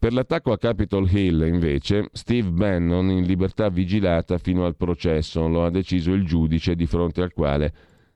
Per 0.01 0.13
l'attacco 0.13 0.53
a 0.53 0.59
Capitol 0.59 1.11
Hill, 1.11 1.45
invece, 1.49 2.09
Steve 2.13 2.51
Bannon 2.51 3.11
in 3.11 3.25
libertà 3.25 3.69
vigilata 3.69 4.39
fino 4.39 4.65
al 4.65 4.77
processo, 4.77 5.49
lo 5.49 5.65
ha 5.65 5.71
deciso 5.71 6.13
il 6.13 6.25
giudice 6.25 6.77
di 6.77 6.87
fronte 6.87 7.21
al 7.21 7.33
quale 7.33 7.73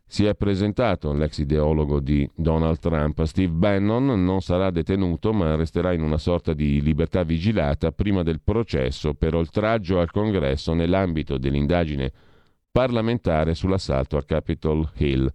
si 0.07 0.25
è 0.25 0.37
presentato 0.37 1.13
l'ex 1.13 1.39
ideologo 1.39 1.99
di 1.99 2.29
Donald 2.37 2.79
Trump. 2.79 3.25
Steve 3.25 3.53
Bannon 3.53 4.25
non 4.25 4.43
sarà 4.43 4.71
detenuto 4.71 5.33
ma 5.33 5.57
resterà 5.57 5.93
in 5.93 6.03
una 6.03 6.19
sorta 6.19 6.53
di 6.53 6.81
libertà 6.81 7.25
vigilata 7.25 7.91
prima 7.91 8.23
del 8.23 8.41
processo 8.45 9.15
per 9.15 9.35
oltraggio 9.35 9.99
al 9.99 10.13
Congresso 10.13 10.75
nell'ambito 10.75 11.37
dell'indagine 11.37 12.13
parlamentare 12.71 13.55
sull'assalto 13.55 14.17
a 14.17 14.23
Capitol 14.23 14.89
Hill. 14.99 15.33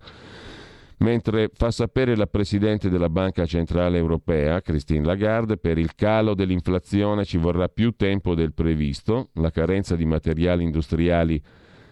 Mentre 0.99 1.51
fa 1.53 1.69
sapere 1.69 2.15
la 2.15 2.25
Presidente 2.25 2.89
della 2.89 3.09
Banca 3.09 3.45
Centrale 3.45 3.97
Europea, 3.97 4.61
Christine 4.61 5.05
Lagarde, 5.05 5.57
per 5.57 5.77
il 5.77 5.93
calo 5.93 6.33
dell'inflazione 6.33 7.23
ci 7.23 7.37
vorrà 7.37 7.67
più 7.67 7.91
tempo 7.91 8.33
del 8.33 8.53
previsto, 8.53 9.29
la 9.33 9.51
carenza 9.51 9.95
di 9.95 10.05
materiali 10.05 10.63
industriali 10.63 11.39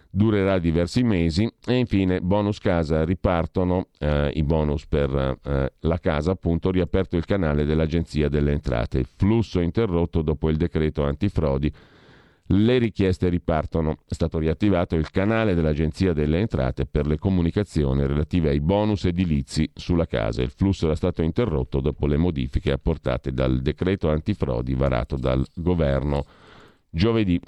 durerà 0.10 0.58
diversi 0.60 1.04
mesi 1.04 1.48
e 1.68 1.76
infine 1.76 2.22
bonus 2.22 2.60
casa 2.60 3.04
ripartono 3.04 3.90
eh, 4.00 4.32
i 4.34 4.44
bonus 4.44 4.88
per 4.88 5.40
eh, 5.44 5.74
la 5.82 6.00
casa 6.00 6.32
appunto 6.32 6.72
riaperto 6.72 7.18
il 7.18 7.26
canale 7.26 7.66
dell'agenzia 7.66 8.30
delle 8.30 8.54
entrate. 8.54 9.04
Flusso 9.04 9.60
interrotto 9.60 10.22
dopo 10.22 10.50
il 10.50 10.56
decreto 10.56 11.04
antifrodi 11.04 11.72
le 12.50 12.78
richieste 12.78 13.28
ripartono 13.30 13.98
è 14.08 14.14
stato 14.14 14.38
riattivato 14.38 14.96
il 14.96 15.10
canale 15.10 15.56
dell'agenzia 15.56 16.14
delle 16.14 16.40
entrate 16.40 16.86
per 16.86 17.08
le 17.08 17.18
comunicazioni 17.18 18.06
relative 18.06 18.50
ai 18.50 18.60
bonus 18.60 19.06
edilizi 19.06 19.70
sulla 19.74 20.06
casa 20.06 20.44
il 20.44 20.52
flusso 20.52 20.86
era 20.86 20.96
stato 20.96 21.24
interrotto 21.24 21.80
dopo 21.80 22.06
le 22.06 22.18
modifiche 22.18 22.72
apportate 22.72 23.32
dal 23.34 23.62
decreto 23.62 24.10
antifrodi 24.10 24.76
varato 24.76 25.16
dal 25.18 25.44
governo 25.56 26.26
giovedì 26.90 27.40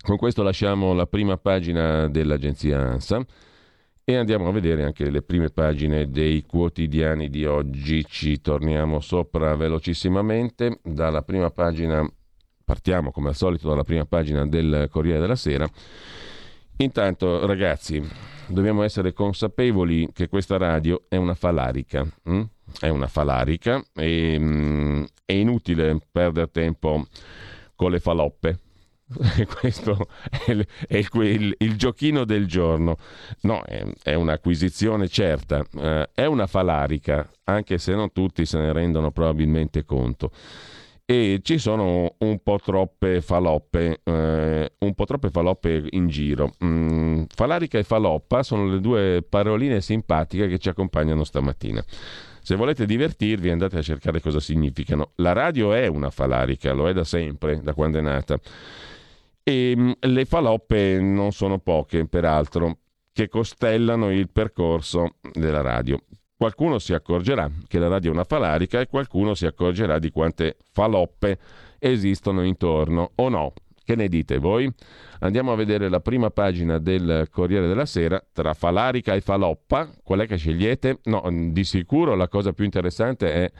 con 0.00 0.16
questo 0.16 0.42
lasciamo 0.42 0.92
la 0.92 1.06
prima 1.06 1.36
pagina 1.36 2.08
dell'agenzia 2.08 2.78
ANSA 2.78 3.24
e 4.06 4.16
andiamo 4.16 4.48
a 4.48 4.52
vedere 4.52 4.84
anche 4.84 5.08
le 5.08 5.22
prime 5.22 5.48
pagine 5.48 6.10
dei 6.10 6.42
quotidiani 6.42 7.30
di 7.30 7.46
oggi. 7.46 8.04
Ci 8.04 8.42
torniamo 8.42 9.00
sopra 9.00 9.56
velocissimamente. 9.56 10.80
Dalla 10.82 11.22
prima 11.22 11.50
pagina, 11.50 12.06
partiamo 12.64 13.10
come 13.10 13.28
al 13.28 13.34
solito 13.34 13.68
dalla 13.68 13.84
prima 13.84 14.04
pagina 14.04 14.46
del 14.46 14.88
Corriere 14.90 15.20
della 15.20 15.36
Sera. 15.36 15.68
Intanto, 16.78 17.46
ragazzi, 17.46 18.02
dobbiamo 18.48 18.82
essere 18.82 19.12
consapevoli 19.12 20.08
che 20.12 20.28
questa 20.28 20.56
radio 20.56 21.04
è 21.08 21.16
una 21.16 21.34
falarica. 21.34 22.06
Hm? 22.24 22.42
È 22.80 22.88
una 22.88 23.06
falarica 23.06 23.82
e 23.94 24.38
mh, 24.38 24.44
mm, 24.44 25.04
è 25.24 25.32
inutile 25.32 25.98
perdere 26.10 26.50
tempo 26.50 27.06
con 27.76 27.90
le 27.90 28.00
faloppe 28.00 28.58
Questo 29.60 30.08
è, 30.46 30.50
il, 30.50 30.66
è 30.86 30.96
il, 30.96 31.54
il, 31.58 31.76
giochino 31.76 32.24
del 32.24 32.46
giorno. 32.46 32.96
No, 33.42 33.62
è, 33.62 33.84
è 34.02 34.14
un'acquisizione 34.14 35.08
certa, 35.08 35.64
eh, 35.76 36.08
è 36.14 36.24
una 36.24 36.46
falarica, 36.46 37.28
anche 37.44 37.78
se 37.78 37.94
non 37.94 38.12
tutti 38.12 38.46
se 38.46 38.58
ne 38.58 38.72
rendono 38.72 39.10
probabilmente 39.10 39.84
conto. 39.84 40.30
E 41.06 41.40
ci 41.42 41.58
sono 41.58 42.14
un 42.18 42.42
po' 42.42 42.58
troppe 42.58 43.20
faloppe, 43.20 44.00
eh, 44.02 44.72
un 44.78 44.94
po' 44.94 45.04
troppe 45.04 45.28
faloppe 45.28 45.86
in 45.90 46.08
giro. 46.08 46.54
Mm, 46.64 47.24
falarica 47.28 47.78
e 47.78 47.84
faloppa 47.84 48.42
sono 48.42 48.66
le 48.66 48.80
due 48.80 49.22
paroline 49.28 49.82
simpatiche 49.82 50.48
che 50.48 50.58
ci 50.58 50.70
accompagnano 50.70 51.22
stamattina. 51.22 51.84
Se 52.40 52.56
volete 52.56 52.86
divertirvi 52.86 53.50
andate 53.50 53.76
a 53.76 53.82
cercare 53.82 54.20
cosa 54.20 54.40
significano. 54.40 55.12
La 55.16 55.32
radio 55.32 55.74
è 55.74 55.86
una 55.88 56.08
falarica, 56.08 56.72
lo 56.72 56.88
è 56.88 56.94
da 56.94 57.04
sempre, 57.04 57.60
da 57.62 57.74
quando 57.74 57.98
è 57.98 58.00
nata. 58.00 58.38
E 59.42 59.70
ehm, 59.72 59.94
le 60.00 60.24
faloppe 60.24 60.98
non 61.00 61.32
sono 61.32 61.58
poche, 61.58 62.06
peraltro, 62.06 62.78
che 63.12 63.28
costellano 63.28 64.10
il 64.10 64.30
percorso 64.30 65.16
della 65.32 65.60
radio. 65.60 66.00
Qualcuno 66.44 66.78
si 66.78 66.92
accorgerà 66.92 67.50
che 67.66 67.78
la 67.78 67.88
radio 67.88 68.10
è 68.10 68.12
una 68.12 68.24
falarica 68.24 68.78
e 68.78 68.86
qualcuno 68.86 69.32
si 69.32 69.46
accorgerà 69.46 69.98
di 69.98 70.10
quante 70.10 70.58
faloppe 70.72 71.38
esistono 71.78 72.44
intorno 72.44 73.12
o 73.14 73.30
no. 73.30 73.54
Che 73.82 73.96
ne 73.96 74.08
dite 74.08 74.36
voi? 74.36 74.70
Andiamo 75.20 75.52
a 75.52 75.56
vedere 75.56 75.88
la 75.88 76.00
prima 76.00 76.28
pagina 76.28 76.76
del 76.76 77.28
Corriere 77.30 77.66
della 77.66 77.86
Sera. 77.86 78.22
Tra 78.30 78.52
Falarica 78.52 79.14
e 79.14 79.22
Faloppa, 79.22 79.88
qual 80.02 80.20
è 80.20 80.26
che 80.26 80.36
scegliete? 80.36 80.98
No, 81.04 81.26
di 81.50 81.64
sicuro 81.64 82.14
la 82.14 82.28
cosa 82.28 82.52
più 82.52 82.66
interessante 82.66 83.32
è 83.32 83.50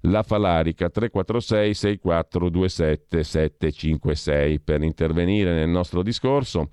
la 0.00 0.24
Falarica 0.24 0.90
346 0.90 1.72
6427 1.72 3.22
756 3.22 4.58
per 4.58 4.82
intervenire 4.82 5.54
nel 5.54 5.68
nostro 5.68 6.02
discorso 6.02 6.70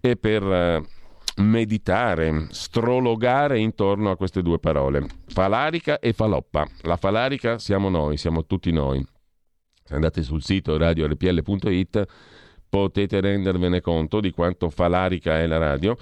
e 0.00 0.16
per 0.16 0.42
eh, 0.42 0.82
meditare, 1.36 2.46
strologare 2.50 3.58
intorno 3.58 4.10
a 4.10 4.16
queste 4.16 4.42
due 4.42 4.58
parole, 4.58 5.06
falarica 5.26 5.98
e 5.98 6.12
faloppa. 6.12 6.68
La 6.82 6.96
falarica 6.96 7.58
siamo 7.58 7.88
noi, 7.88 8.16
siamo 8.16 8.46
tutti 8.46 8.72
noi. 8.72 9.04
Se 9.84 9.94
andate 9.94 10.22
sul 10.22 10.42
sito 10.42 10.76
radiorpl.it 10.76 12.04
potete 12.68 13.20
rendervene 13.20 13.80
conto 13.80 14.20
di 14.20 14.30
quanto 14.30 14.70
falarica 14.70 15.38
è 15.38 15.46
la 15.46 15.58
radio 15.58 15.96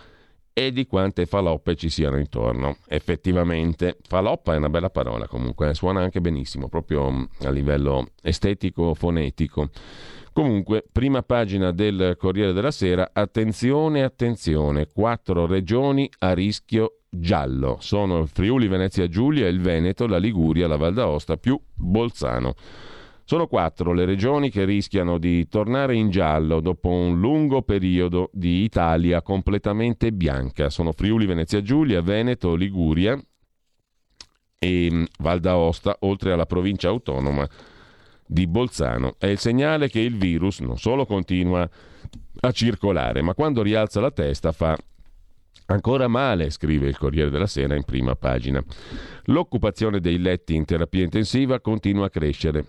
e 0.59 0.73
di 0.73 0.87
quante 0.89 1.25
faloppe 1.25 1.77
ci 1.77 1.89
siano 1.89 2.19
intorno. 2.19 2.79
Effettivamente, 2.89 3.97
faloppa 4.09 4.55
è 4.55 4.57
una 4.57 4.69
bella 4.69 4.91
parola 4.91 5.29
comunque, 5.29 5.69
eh, 5.69 5.75
suona 5.75 6.01
anche 6.01 6.21
benissimo, 6.21 6.69
proprio 6.69 7.09
mm, 7.09 7.25
a 7.43 7.51
livello 7.51 8.09
estetico-fonetico. 8.21 9.71
Comunque, 10.33 10.85
prima 10.91 11.23
pagina 11.23 11.71
del 11.71 12.17
Corriere 12.19 12.53
della 12.53 12.73
Sera, 12.73 13.11
attenzione, 13.13 14.03
attenzione, 14.03 14.89
quattro 14.93 15.47
regioni 15.47 16.11
a 16.19 16.33
rischio 16.33 17.03
giallo. 17.09 17.77
Sono 17.81 18.19
il 18.19 18.29
Friuli 18.29 18.67
Venezia 18.67 19.07
Giulia, 19.07 19.47
il 19.47 19.61
Veneto, 19.61 20.09
la 20.09 20.19
Liguria, 20.19 20.67
la 20.67 20.77
Val 20.77 20.95
d'Aosta 20.95 21.37
più 21.37 21.57
Bolzano. 21.73 22.55
Sono 23.29 23.47
quattro 23.47 23.93
le 23.93 24.07
regioni 24.07 24.49
che 24.49 24.65
rischiano 24.65 25.19
di 25.19 25.47
tornare 25.49 25.95
in 25.95 26.09
giallo 26.09 26.61
dopo 26.61 26.89
un 26.89 27.21
lungo 27.21 27.61
periodo 27.61 28.31
di 28.33 28.63
Italia 28.63 29.21
completamente 29.21 30.13
bianca. 30.13 30.71
Sono 30.71 30.93
Friuli 30.93 31.27
Venezia 31.27 31.61
Giulia, 31.61 32.01
Veneto, 32.01 32.55
Liguria 32.55 33.23
e 34.59 34.89
mm, 34.91 35.05
Val 35.19 35.41
d'Aosta, 35.41 35.99
oltre 36.01 36.33
alla 36.33 36.47
provincia 36.47 36.89
autonoma 36.89 37.47
di 38.27 38.47
Bolzano. 38.47 39.17
È 39.19 39.27
il 39.27 39.39
segnale 39.39 39.91
che 39.91 40.01
il 40.01 40.17
virus 40.17 40.61
non 40.61 40.79
solo 40.79 41.05
continua 41.05 41.69
a 42.41 42.51
circolare, 42.51 43.21
ma 43.21 43.35
quando 43.35 43.61
rialza 43.61 44.01
la 44.01 44.11
testa 44.11 44.53
fa 44.53 44.75
ancora 45.67 46.09
male, 46.09 46.49
scrive 46.49 46.89
il 46.89 46.97
Corriere 46.97 47.29
della 47.29 47.47
Sera 47.47 47.77
in 47.77 47.85
prima 47.85 48.17
pagina. 48.17 48.65
L'occupazione 49.25 50.01
dei 50.01 50.19
letti 50.19 50.55
in 50.55 50.65
terapia 50.65 51.05
intensiva 51.05 51.61
continua 51.61 52.07
a 52.07 52.11
crescere. 52.11 52.65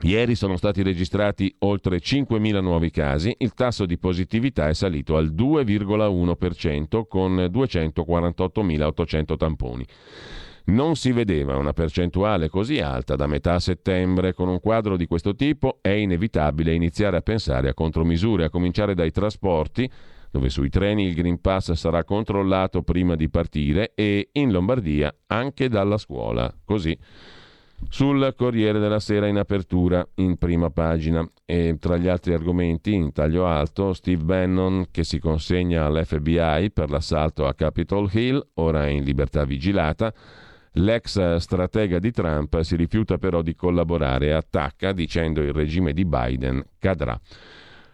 Ieri 0.00 0.34
sono 0.34 0.56
stati 0.56 0.82
registrati 0.82 1.54
oltre 1.60 1.98
5.000 1.98 2.60
nuovi 2.60 2.90
casi, 2.90 3.34
il 3.38 3.54
tasso 3.54 3.86
di 3.86 3.96
positività 3.96 4.68
è 4.68 4.74
salito 4.74 5.16
al 5.16 5.32
2,1% 5.32 7.04
con 7.08 7.36
248.800 7.36 9.36
tamponi. 9.36 9.86
Non 10.66 10.96
si 10.96 11.12
vedeva 11.12 11.56
una 11.56 11.72
percentuale 11.72 12.48
così 12.48 12.80
alta 12.80 13.16
da 13.16 13.26
metà 13.26 13.58
settembre. 13.58 14.32
Con 14.32 14.48
un 14.48 14.60
quadro 14.60 14.96
di 14.96 15.06
questo 15.06 15.34
tipo 15.34 15.78
è 15.82 15.90
inevitabile 15.90 16.72
iniziare 16.72 17.18
a 17.18 17.22
pensare 17.22 17.68
a 17.68 17.74
contromisure, 17.74 18.44
a 18.44 18.50
cominciare 18.50 18.94
dai 18.94 19.10
trasporti, 19.10 19.90
dove 20.30 20.48
sui 20.48 20.70
treni 20.70 21.06
il 21.06 21.14
Green 21.14 21.40
Pass 21.40 21.72
sarà 21.72 22.02
controllato 22.04 22.82
prima 22.82 23.14
di 23.14 23.28
partire, 23.28 23.92
e 23.94 24.30
in 24.32 24.52
Lombardia 24.52 25.14
anche 25.26 25.68
dalla 25.68 25.98
scuola. 25.98 26.52
Così 26.64 26.96
sul 27.88 28.34
Corriere 28.36 28.78
della 28.78 29.00
Sera 29.00 29.26
in 29.26 29.36
apertura, 29.36 30.06
in 30.16 30.36
prima 30.36 30.70
pagina. 30.70 31.26
E 31.44 31.76
tra 31.78 31.96
gli 31.96 32.08
altri 32.08 32.32
argomenti, 32.32 32.92
in 32.92 33.12
taglio 33.12 33.46
alto, 33.46 33.92
Steve 33.92 34.24
Bannon 34.24 34.86
che 34.90 35.04
si 35.04 35.18
consegna 35.18 35.84
all'FBI 35.84 36.70
per 36.72 36.90
l'assalto 36.90 37.46
a 37.46 37.54
Capitol 37.54 38.08
Hill, 38.12 38.44
ora 38.54 38.88
in 38.88 39.04
libertà 39.04 39.44
vigilata. 39.44 40.12
L'ex 40.76 41.36
stratega 41.36 42.00
di 42.00 42.10
Trump 42.10 42.60
si 42.62 42.74
rifiuta 42.74 43.16
però 43.16 43.42
di 43.42 43.54
collaborare 43.54 44.26
e 44.26 44.32
attacca 44.32 44.92
dicendo 44.92 45.40
il 45.40 45.52
regime 45.52 45.92
di 45.92 46.04
Biden 46.04 46.64
cadrà. 46.78 47.18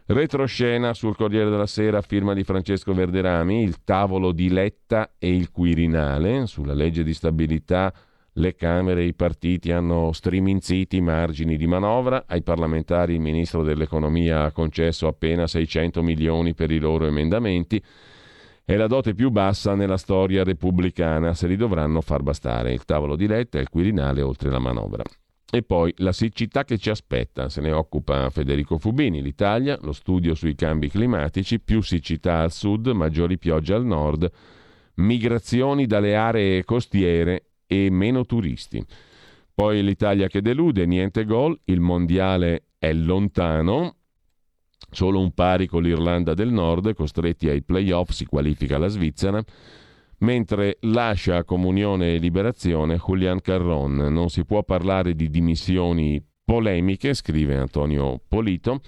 Retroscena 0.07 0.93
sul 0.95 1.15
Corriere 1.15 1.51
della 1.51 1.67
Sera, 1.67 2.01
firma 2.01 2.33
di 2.33 2.43
Francesco 2.43 2.93
Verderami, 2.95 3.63
il 3.63 3.85
tavolo 3.85 4.33
di 4.33 4.49
Letta 4.49 5.13
e 5.19 5.33
il 5.33 5.51
Quirinale 5.51 6.47
sulla 6.47 6.75
legge 6.75 7.05
di 7.05 7.15
stabilità. 7.15 7.93
Le 8.41 8.55
Camere 8.55 9.03
e 9.03 9.09
i 9.09 9.13
partiti 9.13 9.71
hanno 9.71 10.13
striminziti 10.13 10.97
i 10.97 11.03
margini 11.03 11.59
di 11.59 11.67
manovra, 11.67 12.25
ai 12.27 12.43
parlamentari 12.43 13.13
il 13.13 13.21
Ministro 13.21 13.63
dell'Economia 13.63 14.45
ha 14.45 14.51
concesso 14.51 15.07
appena 15.07 15.47
600 15.47 16.03
milioni 16.03 16.55
per 16.55 16.71
i 16.71 16.79
loro 16.79 17.05
emendamenti. 17.05 17.83
È 18.65 18.77
la 18.77 18.87
dote 18.87 19.13
più 19.13 19.29
bassa 19.29 19.75
nella 19.75 19.99
storia 19.99 20.43
repubblicana, 20.43 21.35
se 21.35 21.49
li 21.49 21.57
dovranno 21.57 22.01
far 22.01 22.23
bastare 22.23 22.73
il 22.73 22.87
tavolo 22.87 23.15
di 23.15 23.27
Letta 23.27 23.59
e 23.59 23.61
il 23.61 23.69
Quirinale 23.69 24.23
oltre 24.23 24.49
la 24.49 24.59
manovra. 24.59 25.03
E 25.53 25.63
poi 25.63 25.93
la 25.99 26.13
siccità 26.13 26.65
che 26.65 26.79
ci 26.79 26.89
aspetta, 26.89 27.51
se 27.51 27.61
ne 27.61 27.73
occupa 27.73 28.31
Federico 28.31 28.79
Fubini, 28.79 29.21
l'Italia, 29.21 29.79
lo 29.83 29.93
studio 29.93 30.35
sui 30.35 30.55
cambi 30.55 30.89
climatici, 30.89 31.61
più 31.61 31.83
siccità 31.83 32.39
al 32.39 32.53
sud, 32.53 32.87
maggiori 32.87 33.37
piogge 33.37 33.75
al 33.75 33.85
nord, 33.85 34.31
migrazioni 34.95 35.85
dalle 35.85 36.17
aree 36.17 36.65
costiere 36.65 37.45
e 37.73 37.89
meno 37.91 38.27
turisti. 38.27 38.85
Poi 39.55 39.83
l'Italia 39.85 40.27
che 40.27 40.43
delude, 40.43 40.87
niente 40.87 41.25
gol, 41.25 41.57
il 41.65 41.79
mondiale 41.79 42.65
è 42.79 42.93
lontano, 42.93 43.95
Solo 44.93 45.21
un 45.21 45.33
pari 45.33 45.67
con 45.67 45.83
l'Irlanda 45.83 46.35
del 46.35 46.51
Nord, 46.51 46.95
costretti 46.95 47.49
ai 47.49 47.63
playoff, 47.63 48.11
si 48.11 48.25
qualifica 48.25 48.77
la 48.77 48.89
Svizzera, 48.89 49.41
mentre 50.19 50.79
lascia 50.81 51.45
Comunione 51.45 52.15
e 52.15 52.19
Liberazione 52.19 52.97
Julian 52.97 53.41
Carron. 53.41 53.95
Non 53.95 54.31
si 54.31 54.45
può 54.45 54.65
parlare 54.65 55.15
di 55.15 55.31
dimissioni 55.31 56.21
polemiche, 56.45 57.15
scrive 57.15 57.57
Antonio 57.57 58.21
Polito. 58.27 58.81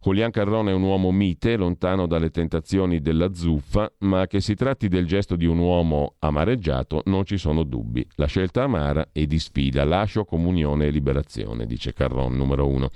Julian 0.00 0.30
Carron 0.30 0.68
è 0.68 0.72
un 0.72 0.82
uomo 0.82 1.10
mite, 1.10 1.56
lontano 1.56 2.06
dalle 2.06 2.30
tentazioni 2.30 3.00
della 3.00 3.34
zuffa, 3.34 3.92
ma 3.98 4.28
che 4.28 4.40
si 4.40 4.54
tratti 4.54 4.86
del 4.86 5.06
gesto 5.06 5.34
di 5.34 5.44
un 5.44 5.58
uomo 5.58 6.14
amareggiato 6.20 7.02
non 7.06 7.24
ci 7.24 7.36
sono 7.36 7.64
dubbi. 7.64 8.06
La 8.14 8.26
scelta 8.26 8.62
amara 8.62 9.08
e 9.12 9.26
di 9.26 9.40
sfida. 9.40 9.84
Lascio 9.84 10.24
comunione 10.24 10.86
e 10.86 10.90
liberazione, 10.90 11.66
dice 11.66 11.92
Carron 11.92 12.36
numero 12.36 12.68
uno. 12.68 12.90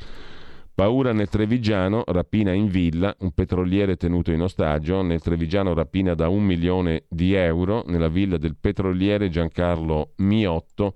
Paura 0.75 1.13
nel 1.13 1.29
Trevigiano, 1.29 2.05
rapina 2.07 2.53
in 2.53 2.69
villa, 2.69 3.15
un 3.19 3.33
petroliere 3.33 3.97
tenuto 3.97 4.31
in 4.31 4.41
ostaggio, 4.41 5.03
nel 5.03 5.21
Trevigiano 5.21 5.75
rapina 5.75 6.15
da 6.15 6.29
un 6.29 6.45
milione 6.45 7.05
di 7.09 7.35
euro 7.35 7.83
nella 7.89 8.09
villa 8.09 8.39
del 8.39 8.57
petroliere 8.59 9.29
Giancarlo 9.29 10.13
Miotto, 10.19 10.95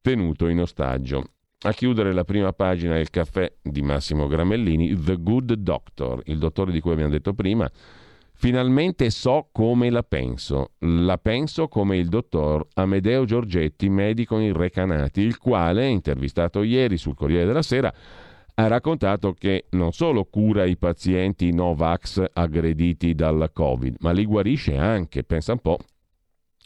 tenuto 0.00 0.48
in 0.48 0.60
ostaggio. 0.60 1.35
A 1.62 1.72
chiudere 1.72 2.12
la 2.12 2.24
prima 2.24 2.52
pagina 2.52 2.98
il 2.98 3.08
caffè 3.08 3.50
di 3.62 3.80
Massimo 3.80 4.26
Gramellini, 4.26 4.94
The 4.94 5.16
Good 5.16 5.54
Doctor, 5.54 6.20
il 6.26 6.36
dottore 6.36 6.70
di 6.70 6.80
cui 6.80 6.92
abbiamo 6.92 7.10
detto 7.10 7.32
prima. 7.32 7.68
Finalmente 8.34 9.08
so 9.08 9.48
come 9.50 9.88
la 9.88 10.02
penso. 10.02 10.72
La 10.80 11.16
penso 11.16 11.68
come 11.68 11.96
il 11.96 12.08
dottor 12.08 12.66
Amedeo 12.74 13.24
Giorgetti, 13.24 13.88
medico 13.88 14.38
in 14.38 14.52
Recanati, 14.52 15.22
il 15.22 15.38
quale, 15.38 15.86
intervistato 15.86 16.62
ieri 16.62 16.98
sul 16.98 17.14
Corriere 17.14 17.46
della 17.46 17.62
Sera, 17.62 17.92
ha 18.58 18.66
raccontato 18.66 19.32
che 19.32 19.64
non 19.70 19.92
solo 19.92 20.24
cura 20.24 20.66
i 20.66 20.76
pazienti 20.76 21.52
Novax 21.52 22.22
aggrediti 22.34 23.14
dal 23.14 23.50
Covid, 23.52 23.96
ma 24.00 24.12
li 24.12 24.26
guarisce 24.26 24.76
anche, 24.76 25.24
pensa 25.24 25.52
un 25.52 25.60
po'. 25.60 25.78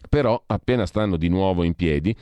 Però, 0.09 0.43
appena 0.47 0.85
stanno 0.85 1.17
di 1.17 1.29
nuovo 1.29 1.63
in 1.63 1.75
piedi, 1.75 2.15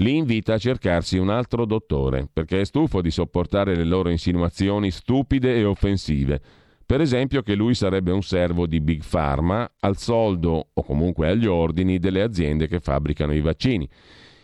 li 0.00 0.16
invita 0.16 0.54
a 0.54 0.58
cercarsi 0.58 1.18
un 1.18 1.28
altro 1.28 1.64
dottore, 1.66 2.28
perché 2.32 2.60
è 2.60 2.64
stufo 2.64 3.00
di 3.00 3.10
sopportare 3.10 3.74
le 3.76 3.84
loro 3.84 4.08
insinuazioni 4.08 4.90
stupide 4.90 5.56
e 5.56 5.64
offensive. 5.64 6.40
Per 6.86 7.00
esempio 7.00 7.42
che 7.42 7.54
lui 7.54 7.74
sarebbe 7.74 8.10
un 8.10 8.22
servo 8.22 8.66
di 8.66 8.80
Big 8.80 9.02
Pharma 9.08 9.70
al 9.80 9.96
soldo 9.96 10.68
o 10.72 10.82
comunque 10.82 11.28
agli 11.28 11.46
ordini 11.46 11.98
delle 11.98 12.22
aziende 12.22 12.66
che 12.66 12.80
fabbricano 12.80 13.34
i 13.34 13.40
vaccini. 13.40 13.88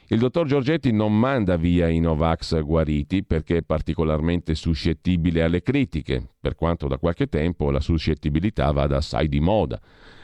Il 0.09 0.19
dottor 0.19 0.47
Giorgetti 0.47 0.92
non 0.92 1.19
manda 1.19 1.57
via 1.57 1.88
i 1.88 1.99
Novax 1.99 2.62
guariti 2.62 3.25
perché 3.25 3.57
è 3.57 3.62
particolarmente 3.62 4.55
suscettibile 4.55 5.42
alle 5.42 5.62
critiche, 5.62 6.25
per 6.38 6.55
quanto 6.55 6.87
da 6.87 6.99
qualche 6.99 7.27
tempo 7.27 7.71
la 7.71 7.81
suscettibilità 7.81 8.71
vada 8.71 8.99
assai 8.99 9.27
di 9.27 9.40
moda. 9.40 9.81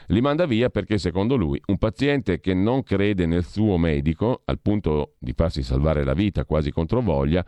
Li 0.07 0.21
manda 0.21 0.45
via 0.45 0.69
perché, 0.69 0.97
secondo 0.97 1.35
lui, 1.35 1.61
un 1.67 1.77
paziente 1.77 2.39
che 2.39 2.53
non 2.53 2.83
crede 2.83 3.25
nel 3.25 3.45
suo 3.45 3.77
medico, 3.77 4.41
al 4.45 4.59
punto 4.59 5.15
di 5.19 5.33
farsi 5.33 5.63
salvare 5.63 6.03
la 6.03 6.13
vita 6.13 6.45
quasi 6.45 6.71
contro 6.71 7.01
voglia, 7.01 7.45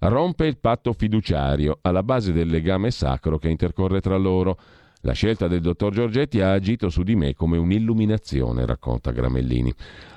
rompe 0.00 0.46
il 0.46 0.58
patto 0.58 0.92
fiduciario 0.92 1.78
alla 1.82 2.02
base 2.02 2.32
del 2.32 2.48
legame 2.48 2.90
sacro 2.90 3.38
che 3.38 3.48
intercorre 3.48 4.00
tra 4.00 4.16
loro. 4.16 4.58
La 5.02 5.12
scelta 5.12 5.46
del 5.46 5.60
dottor 5.60 5.92
Giorgetti 5.92 6.40
ha 6.40 6.52
agito 6.52 6.88
su 6.88 7.02
di 7.02 7.14
me 7.14 7.34
come 7.34 7.56
un'illuminazione, 7.56 8.66
racconta 8.66 9.12
Gramellini. 9.12 9.72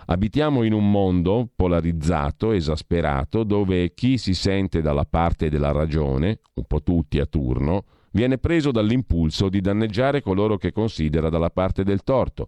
Abitiamo 0.07 0.63
in 0.63 0.73
un 0.73 0.89
mondo 0.89 1.47
polarizzato, 1.55 2.51
esasperato, 2.51 3.43
dove 3.43 3.93
chi 3.93 4.17
si 4.17 4.33
sente 4.33 4.81
dalla 4.81 5.05
parte 5.05 5.49
della 5.49 5.71
ragione, 5.71 6.39
un 6.55 6.63
po' 6.65 6.81
tutti 6.81 7.19
a 7.19 7.25
turno, 7.25 7.83
viene 8.11 8.37
preso 8.37 8.71
dall'impulso 8.71 9.49
di 9.49 9.61
danneggiare 9.61 10.21
coloro 10.21 10.57
che 10.57 10.71
considera 10.71 11.29
dalla 11.29 11.49
parte 11.49 11.83
del 11.83 12.03
torto. 12.03 12.47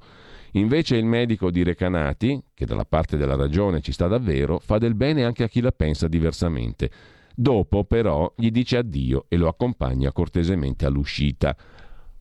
Invece 0.54 0.98
il 0.98 1.06
medico 1.06 1.50
di 1.50 1.64
Recanati, 1.64 2.42
che 2.54 2.66
dalla 2.66 2.86
parte 2.86 3.18
della 3.18 3.36
ragione 3.36 3.82
ci 3.82 3.92
sta 3.92 4.08
davvero, 4.08 4.60
fa 4.60 4.78
del 4.78 4.94
bene 4.94 5.24
anche 5.24 5.44
a 5.44 5.48
chi 5.48 5.62
la 5.62 5.72
pensa 5.72 6.08
diversamente. 6.08 6.92
Dopo, 7.36 7.84
però, 7.86 8.32
gli 8.38 8.52
dice 8.52 8.78
addio 8.78 9.26
e 9.28 9.38
lo 9.38 9.48
accompagna 9.48 10.12
cortesemente 10.12 10.86
all'uscita. 10.86 11.56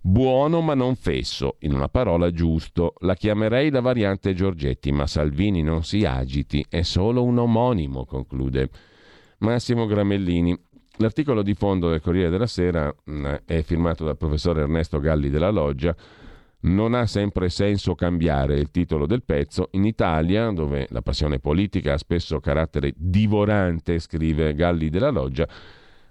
Buono 0.01 0.63
ma 0.63 0.75
non 0.75 0.97
fesso, 0.97 1.57
in 1.61 1.75
una 1.75 1.89
parola 1.89 2.31
giusto. 2.31 2.95
La 3.01 3.15
chiamerei 3.15 3.71
la 3.71 3.81
variante 3.81 4.33
Giorgetti, 4.35 4.91
ma 4.91 5.07
Salvini 5.07 5.63
non 5.63 5.85
si 5.85 6.05
agiti, 6.05 6.65
è 6.69 6.83
solo 6.83 7.23
un 7.23 7.39
omonimo, 7.39 8.07
conclude 8.07 8.71
Massimo 9.39 9.87
Gramellini. 9.87 10.59
L'articolo 10.99 11.43
di 11.43 11.55
fondo 11.55 11.89
del 11.89 12.03
Corriere 12.03 12.29
della 12.29 12.47
Sera 12.47 12.95
mm, 13.11 13.27
è 13.47 13.63
firmato 13.63 14.05
dal 14.05 14.19
professore 14.19 14.61
Ernesto 14.61 15.01
Galli 15.01 15.31
della 15.31 15.51
Loggia. 15.51 15.95
Non 16.65 16.95
ha 16.95 17.07
sempre 17.07 17.49
senso 17.49 17.95
cambiare 17.95 18.57
il 18.59 18.71
titolo 18.71 19.07
del 19.07 19.23
pezzo. 19.25 19.69
In 19.73 19.85
Italia, 19.85 20.51
dove 20.51 20.87
la 20.91 21.03
passione 21.03 21.41
politica 21.41 21.95
ha 21.95 21.99
spesso 21.99 22.39
carattere 22.41 22.93
divorante, 22.95 23.99
scrive 23.99 24.55
Galli 24.55 24.91
della 24.91 25.11
Loggia, 25.11 25.49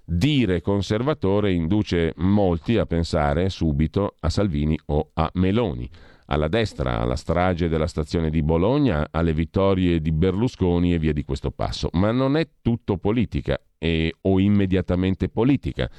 dire 0.04 0.62
conservatore 0.62 1.54
induce 1.54 2.14
molti 2.18 2.78
a 2.78 2.86
pensare 2.86 3.50
subito 3.50 4.16
a 4.20 4.30
Salvini 4.30 4.78
o 4.88 5.12
a 5.14 5.30
Meloni. 5.36 5.90
Alla 6.32 6.48
destra, 6.48 7.02
alla 7.02 7.18
strage 7.18 7.68
della 7.68 7.88
stazione 7.88 8.30
di 8.30 8.42
Bologna, 8.42 9.10
alle 9.12 9.34
vittorie 9.34 10.00
di 10.00 10.14
Berlusconi 10.14 10.94
e 10.94 10.98
via 10.98 11.12
di 11.12 11.26
questo 11.26 11.52
passo. 11.52 11.90
Ma 11.92 12.12
non 12.12 12.38
è 12.38 12.48
tutto 12.62 12.98
politica 12.98 13.60
e, 13.78 14.16
o 14.22 14.40
immediatamente 14.40 15.28
politica. 15.28 15.92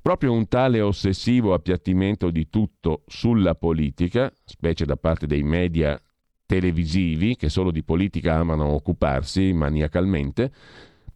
Proprio 0.00 0.32
un 0.32 0.46
tale 0.46 0.80
ossessivo 0.80 1.54
appiattimento 1.54 2.30
di 2.30 2.48
tutto 2.48 3.02
sulla 3.08 3.56
politica, 3.56 4.32
specie 4.44 4.84
da 4.84 4.96
parte 4.96 5.26
dei 5.26 5.42
media 5.42 6.00
televisivi 6.46 7.34
che 7.34 7.48
solo 7.48 7.72
di 7.72 7.82
politica 7.82 8.36
amano 8.36 8.66
occuparsi 8.66 9.52
maniacalmente, 9.52 10.52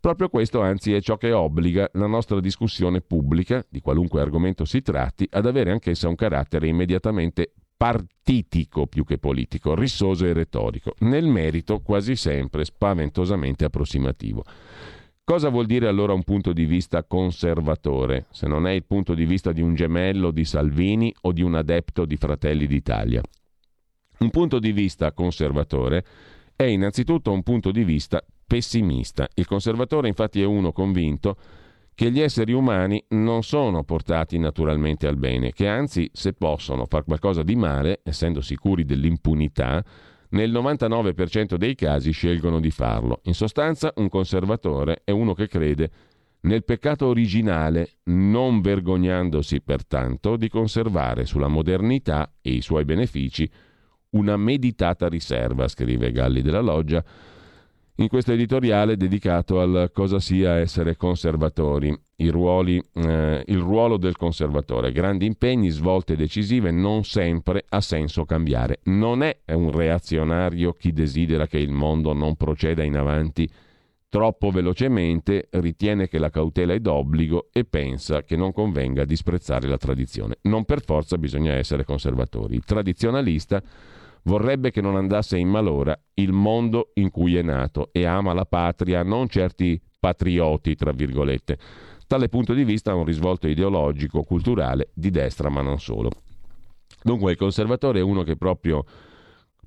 proprio 0.01 0.29
questo 0.29 0.61
anzi 0.61 0.93
è 0.93 1.01
ciò 1.01 1.17
che 1.17 1.31
obbliga 1.31 1.89
la 1.93 2.09
nostra 2.09 2.41
discussione 2.41 3.03
pubblica, 3.03 3.65
di 3.69 3.81
qualunque 3.81 4.21
argomento 4.21 4.65
si 4.65 4.83
tratti, 4.83 5.29
ad 5.31 5.47
avere 5.47 5.71
anch'essa 5.71 6.09
un 6.09 6.17
carattere 6.17 6.67
immediatamente 6.67 7.53
partitico 7.83 8.87
più 8.87 9.05
che 9.05 9.18
politico, 9.18 9.75
rissoso 9.75 10.25
e 10.25 10.33
retorico, 10.33 10.95
nel 11.01 11.27
merito 11.27 11.81
quasi 11.81 12.14
sempre 12.14 12.64
spaventosamente 12.64 13.64
approssimativo. 13.64 14.45
Cosa 15.25 15.49
vuol 15.49 15.66
dire 15.66 15.88
allora 15.88 16.12
un 16.12 16.23
punto 16.23 16.53
di 16.53 16.64
vista 16.64 17.03
conservatore, 17.03 18.27
se 18.31 18.47
non 18.47 18.68
è 18.68 18.71
il 18.71 18.85
punto 18.85 19.14
di 19.14 19.25
vista 19.25 19.51
di 19.51 19.62
un 19.62 19.75
gemello 19.75 20.31
di 20.31 20.45
Salvini 20.45 21.12
o 21.23 21.33
di 21.33 21.42
un 21.42 21.57
adepto 21.57 22.05
di 22.05 22.16
Fratelli 22.16 22.68
d'Italia? 22.68 23.21
Un 24.21 24.31
punto 24.31 24.61
di 24.61 24.71
vista 24.71 25.11
conservatore 25.11 26.05
è 26.55 26.62
innanzitutto 26.62 27.33
un 27.33 27.42
punto 27.42 27.73
di 27.73 27.83
vista 27.83 28.25
pessimista. 28.47 29.27
Il 29.35 29.47
conservatore 29.47 30.07
infatti 30.07 30.40
è 30.40 30.45
uno 30.45 30.71
convinto 30.71 31.37
che 31.95 32.11
gli 32.11 32.21
esseri 32.21 32.53
umani 32.53 33.03
non 33.11 33.43
sono 33.43 33.85
portati 33.85 34.39
naturalmente 34.39 35.07
al 35.07 35.17
bene, 35.17 35.53
che 35.53 35.69
anzi 35.69 36.11
se 36.13 36.33
possono 36.33 36.87
fare 36.87 37.05
qualcosa 37.05 37.43
di 37.43 37.57
male, 37.57 38.01
essendo 38.03 38.41
sicuri 38.41 38.85
dell'impunità, 38.85 39.85
nel 40.31 40.51
99% 40.51 41.57
dei 41.57 41.75
casi 41.75 42.11
scelgono 42.13 42.61
di 42.61 42.71
farlo. 42.71 43.21
In 43.25 43.35
sostanza, 43.35 43.93
un 43.97 44.09
conservatore 44.09 45.03
è 45.05 45.11
uno 45.11 45.35
che 45.35 45.47
crede 45.47 45.91
nel 46.43 46.65
peccato 46.65 47.07
originale, 47.07 47.99
non 48.05 48.61
vergognandosi 48.61 49.61
pertanto 49.61 50.37
di 50.37 50.49
conservare 50.49 51.25
sulla 51.25 51.47
modernità 51.47 52.35
e 52.41 52.51
i 52.51 52.63
suoi 52.63 52.85
benefici 52.85 53.49
una 54.11 54.37
meditata 54.37 55.09
riserva, 55.09 55.69
scrive 55.69 56.11
Galli 56.11 56.43
della 56.43 56.61
Loggia, 56.61 57.05
in 57.97 58.09
questo 58.09 58.33
editoriale 58.33 58.97
dedicato 58.97 59.61
al 59.61 59.91
cosa 59.93 60.19
sia 60.19 60.57
essere 60.59 60.97
conservatori, 60.97 61.95
ruoli, 62.31 62.83
eh, 62.95 63.43
il 63.47 63.59
ruolo 63.59 63.97
del 63.97 64.17
conservatore, 64.17 64.93
grandi 64.93 65.27
impegni, 65.27 65.69
svolte 65.69 66.17
decisive, 66.17 66.71
non 66.71 67.05
sempre 67.05 67.65
ha 67.69 67.81
senso 67.81 68.25
cambiare. 68.25 68.81
Non 68.85 69.23
è 69.23 69.37
un 69.53 69.71
reazionario 69.71 70.73
chi 70.73 70.93
desidera 70.93 71.47
che 71.47 71.59
il 71.59 71.73
mondo 71.73 72.13
non 72.13 72.37
proceda 72.37 72.83
in 72.83 72.97
avanti 72.97 73.49
troppo 74.09 74.51
velocemente, 74.51 75.49
ritiene 75.53 76.07
che 76.07 76.19
la 76.19 76.29
cautela 76.29 76.75
è 76.75 76.81
d'obbligo 76.81 77.49
e 77.51 77.65
pensa 77.65 78.23
che 78.23 78.37
non 78.37 78.53
convenga 78.53 79.07
disprezzare 79.07 79.67
la 79.67 79.79
tradizione. 79.79 80.37
Non 80.43 80.65
per 80.65 80.83
forza 80.83 81.17
bisogna 81.17 81.55
essere 81.55 81.85
conservatori. 81.85 82.55
Il 82.55 82.65
tradizionalista 82.65 83.63
vorrebbe 84.25 84.71
che 84.71 84.81
non 84.81 84.97
andasse 84.97 85.37
in 85.37 85.49
malora 85.49 85.99
il 86.15 86.33
mondo 86.33 86.91
in 86.95 87.11
cui 87.11 87.37
è 87.37 87.43
nato 87.43 87.89
e 87.93 88.05
ama 88.05 88.33
la 88.33 88.45
patria, 88.45 89.03
non 89.03 89.29
certi 89.29 89.81
patrioti, 89.99 90.75
tra 90.75 90.93
virgolette. 90.93 91.59
Tale 92.07 92.29
punto 92.29 92.53
di 92.53 92.65
vista 92.65 92.91
ha 92.91 92.95
un 92.95 93.05
risvolto 93.05 93.49
ideologico, 93.49 94.23
culturale, 94.23 94.91
di 94.95 95.11
destra, 95.11 95.49
ma 95.49 95.63
non 95.63 95.81
solo. 95.81 96.11
Dunque 97.03 97.33
il 97.33 97.37
conservatore 97.37 98.01
è 98.01 98.03
uno 98.03 98.23
che 98.23 98.37
proprio 98.37 98.85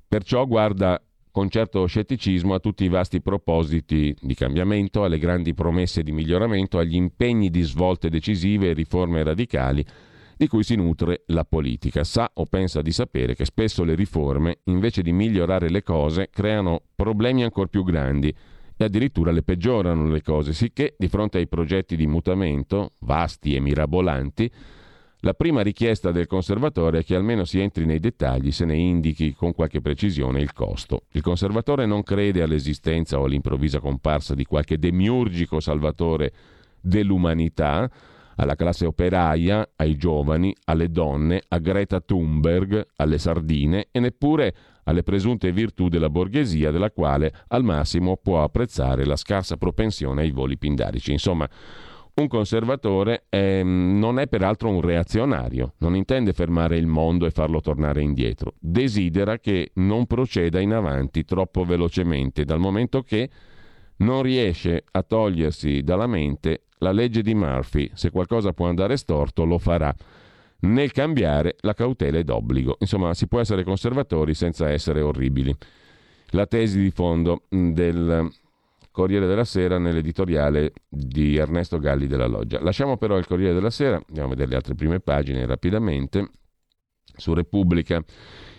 perciò 0.06 0.46
guarda 0.46 1.00
con 1.30 1.50
certo 1.50 1.84
scetticismo 1.84 2.54
a 2.54 2.60
tutti 2.60 2.84
i 2.84 2.88
vasti 2.88 3.20
propositi 3.20 4.16
di 4.18 4.34
cambiamento, 4.34 5.04
alle 5.04 5.18
grandi 5.18 5.52
promesse 5.52 6.02
di 6.02 6.12
miglioramento, 6.12 6.78
agli 6.78 6.94
impegni 6.94 7.50
di 7.50 7.60
svolte 7.60 8.08
decisive 8.08 8.70
e 8.70 8.72
riforme 8.72 9.22
radicali 9.22 9.84
di 10.36 10.48
cui 10.48 10.62
si 10.62 10.74
nutre 10.74 11.22
la 11.26 11.44
politica. 11.44 12.04
Sa 12.04 12.30
o 12.34 12.44
pensa 12.44 12.82
di 12.82 12.92
sapere 12.92 13.34
che 13.34 13.44
spesso 13.44 13.84
le 13.84 13.94
riforme, 13.94 14.58
invece 14.64 15.02
di 15.02 15.12
migliorare 15.12 15.70
le 15.70 15.82
cose, 15.82 16.28
creano 16.30 16.82
problemi 16.94 17.42
ancora 17.42 17.68
più 17.68 17.82
grandi 17.84 18.34
e 18.76 18.84
addirittura 18.84 19.30
le 19.30 19.42
peggiorano 19.42 20.08
le 20.08 20.22
cose, 20.22 20.52
sicché 20.52 20.94
di 20.98 21.08
fronte 21.08 21.38
ai 21.38 21.48
progetti 21.48 21.96
di 21.96 22.06
mutamento, 22.06 22.92
vasti 23.00 23.54
e 23.54 23.60
mirabolanti, 23.60 24.50
la 25.20 25.32
prima 25.32 25.62
richiesta 25.62 26.12
del 26.12 26.26
conservatore 26.26 26.98
è 26.98 27.04
che 27.04 27.16
almeno 27.16 27.44
si 27.44 27.58
entri 27.58 27.86
nei 27.86 27.98
dettagli, 27.98 28.52
se 28.52 28.66
ne 28.66 28.76
indichi 28.76 29.32
con 29.32 29.54
qualche 29.54 29.80
precisione 29.80 30.40
il 30.40 30.52
costo. 30.52 31.04
Il 31.12 31.22
conservatore 31.22 31.86
non 31.86 32.02
crede 32.02 32.42
all'esistenza 32.42 33.18
o 33.18 33.24
all'improvvisa 33.24 33.80
comparsa 33.80 34.34
di 34.34 34.44
qualche 34.44 34.78
demiurgico 34.78 35.58
salvatore 35.58 36.32
dell'umanità, 36.80 37.90
alla 38.36 38.54
classe 38.54 38.86
operaia, 38.86 39.68
ai 39.76 39.96
giovani, 39.96 40.54
alle 40.64 40.90
donne, 40.90 41.42
a 41.48 41.58
Greta 41.58 42.00
Thunberg, 42.00 42.86
alle 42.96 43.18
sardine 43.18 43.88
e 43.90 44.00
neppure 44.00 44.54
alle 44.84 45.02
presunte 45.02 45.50
virtù 45.52 45.88
della 45.88 46.10
borghesia 46.10 46.70
della 46.70 46.90
quale 46.90 47.32
al 47.48 47.64
massimo 47.64 48.16
può 48.16 48.42
apprezzare 48.42 49.04
la 49.04 49.16
scarsa 49.16 49.56
propensione 49.56 50.22
ai 50.22 50.30
voli 50.30 50.56
pindarici. 50.56 51.12
Insomma, 51.12 51.48
un 52.14 52.28
conservatore 52.28 53.24
è, 53.28 53.62
non 53.62 54.18
è 54.18 54.26
peraltro 54.26 54.70
un 54.70 54.80
reazionario, 54.80 55.74
non 55.78 55.94
intende 55.94 56.32
fermare 56.32 56.78
il 56.78 56.86
mondo 56.86 57.26
e 57.26 57.30
farlo 57.30 57.60
tornare 57.60 58.00
indietro, 58.00 58.54
desidera 58.58 59.38
che 59.38 59.72
non 59.74 60.06
proceda 60.06 60.60
in 60.60 60.72
avanti 60.72 61.24
troppo 61.24 61.64
velocemente, 61.64 62.44
dal 62.44 62.58
momento 62.58 63.02
che 63.02 63.28
non 63.98 64.22
riesce 64.22 64.84
a 64.90 65.02
togliersi 65.02 65.82
dalla 65.82 66.06
mente 66.06 66.64
la 66.78 66.92
legge 66.92 67.22
di 67.22 67.34
Murphy, 67.34 67.90
se 67.94 68.10
qualcosa 68.10 68.52
può 68.52 68.68
andare 68.68 68.96
storto 68.96 69.44
lo 69.44 69.58
farà. 69.58 69.94
Nel 70.58 70.92
cambiare 70.92 71.56
la 71.60 71.74
cautela 71.74 72.18
è 72.18 72.24
d'obbligo. 72.24 72.76
Insomma, 72.80 73.14
si 73.14 73.28
può 73.28 73.40
essere 73.40 73.64
conservatori 73.64 74.34
senza 74.34 74.70
essere 74.70 75.00
orribili. 75.00 75.54
La 76.30 76.46
tesi 76.46 76.80
di 76.80 76.90
fondo 76.90 77.42
del 77.48 78.28
Corriere 78.90 79.26
della 79.26 79.44
Sera 79.44 79.78
nell'editoriale 79.78 80.72
di 80.88 81.36
Ernesto 81.36 81.78
Galli 81.78 82.06
della 82.06 82.26
Loggia. 82.26 82.62
Lasciamo 82.62 82.96
però 82.96 83.18
il 83.18 83.26
Corriere 83.26 83.52
della 83.52 83.70
Sera, 83.70 83.96
andiamo 83.96 84.28
a 84.28 84.30
vedere 84.30 84.50
le 84.50 84.56
altre 84.56 84.74
prime 84.74 85.00
pagine 85.00 85.44
rapidamente. 85.44 86.30
Su 87.14 87.34
Repubblica 87.34 88.02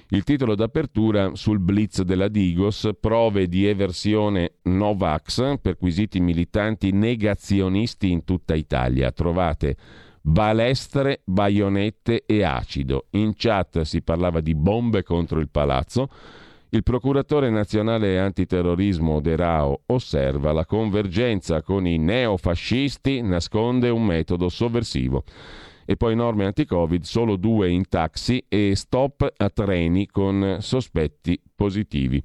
il 0.10 0.24
titolo 0.24 0.56
d'apertura 0.56 1.36
sul 1.36 1.60
blitz 1.60 2.02
della 2.04 2.30
Digos, 2.30 2.90
prove 2.98 3.48
di 3.48 3.66
eversione 3.66 4.54
Novax, 4.64 5.60
perquisiti 5.60 6.22
militanti 6.22 6.92
negazionisti 6.92 8.10
in 8.10 8.24
tutta 8.24 8.56
Italia. 8.56 9.12
Trovate 9.12 9.76
balestre, 10.22 11.22
baionette 11.26 12.24
e 12.26 12.44
acido. 12.44 13.08
In 13.12 13.34
chat 13.36 13.82
si 13.82 14.02
parlava 14.02 14.40
di 14.40 14.56
bombe 14.56 15.04
contro 15.04 15.40
il 15.40 15.50
palazzo. 15.50 16.10
Il 16.70 16.84
procuratore 16.84 17.50
nazionale 17.50 18.20
antiterrorismo 18.20 19.20
De 19.20 19.36
Rao 19.36 19.82
osserva 19.88 20.54
la 20.54 20.66
convergenza 20.66 21.62
con 21.62 21.86
i 21.86 21.98
neofascisti 21.98 23.22
nasconde 23.22 23.90
un 23.90 24.06
metodo 24.06 24.48
sovversivo 24.48 25.24
e 25.90 25.96
poi 25.96 26.16
norme 26.16 26.44
anti-Covid, 26.44 27.04
solo 27.04 27.38
due 27.38 27.70
in 27.70 27.88
taxi 27.88 28.44
e 28.50 28.74
stop 28.76 29.26
a 29.38 29.50
treni 29.50 30.06
con 30.08 30.58
sospetti 30.60 31.40
positivi. 31.56 32.22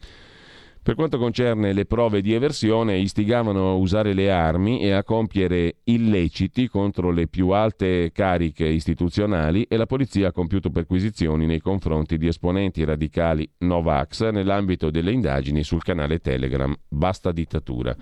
Per 0.82 0.96
quanto 0.96 1.16
concerne 1.16 1.72
le 1.72 1.84
prove 1.84 2.20
di 2.20 2.32
eversione, 2.32 2.98
istigavano 2.98 3.68
a 3.68 3.74
usare 3.74 4.14
le 4.14 4.32
armi 4.32 4.80
e 4.80 4.90
a 4.90 5.04
compiere 5.04 5.76
illeciti 5.84 6.66
contro 6.66 7.12
le 7.12 7.28
più 7.28 7.50
alte 7.50 8.10
cariche 8.10 8.66
istituzionali 8.66 9.62
e 9.68 9.76
la 9.76 9.86
polizia 9.86 10.28
ha 10.28 10.32
compiuto 10.32 10.70
perquisizioni 10.70 11.46
nei 11.46 11.60
confronti 11.60 12.18
di 12.18 12.26
esponenti 12.26 12.82
radicali 12.82 13.48
Novax 13.58 14.30
nell'ambito 14.30 14.90
delle 14.90 15.12
indagini 15.12 15.62
sul 15.62 15.84
canale 15.84 16.18
Telegram 16.18 16.74
Basta 16.88 17.30
Dittatura. 17.30 17.96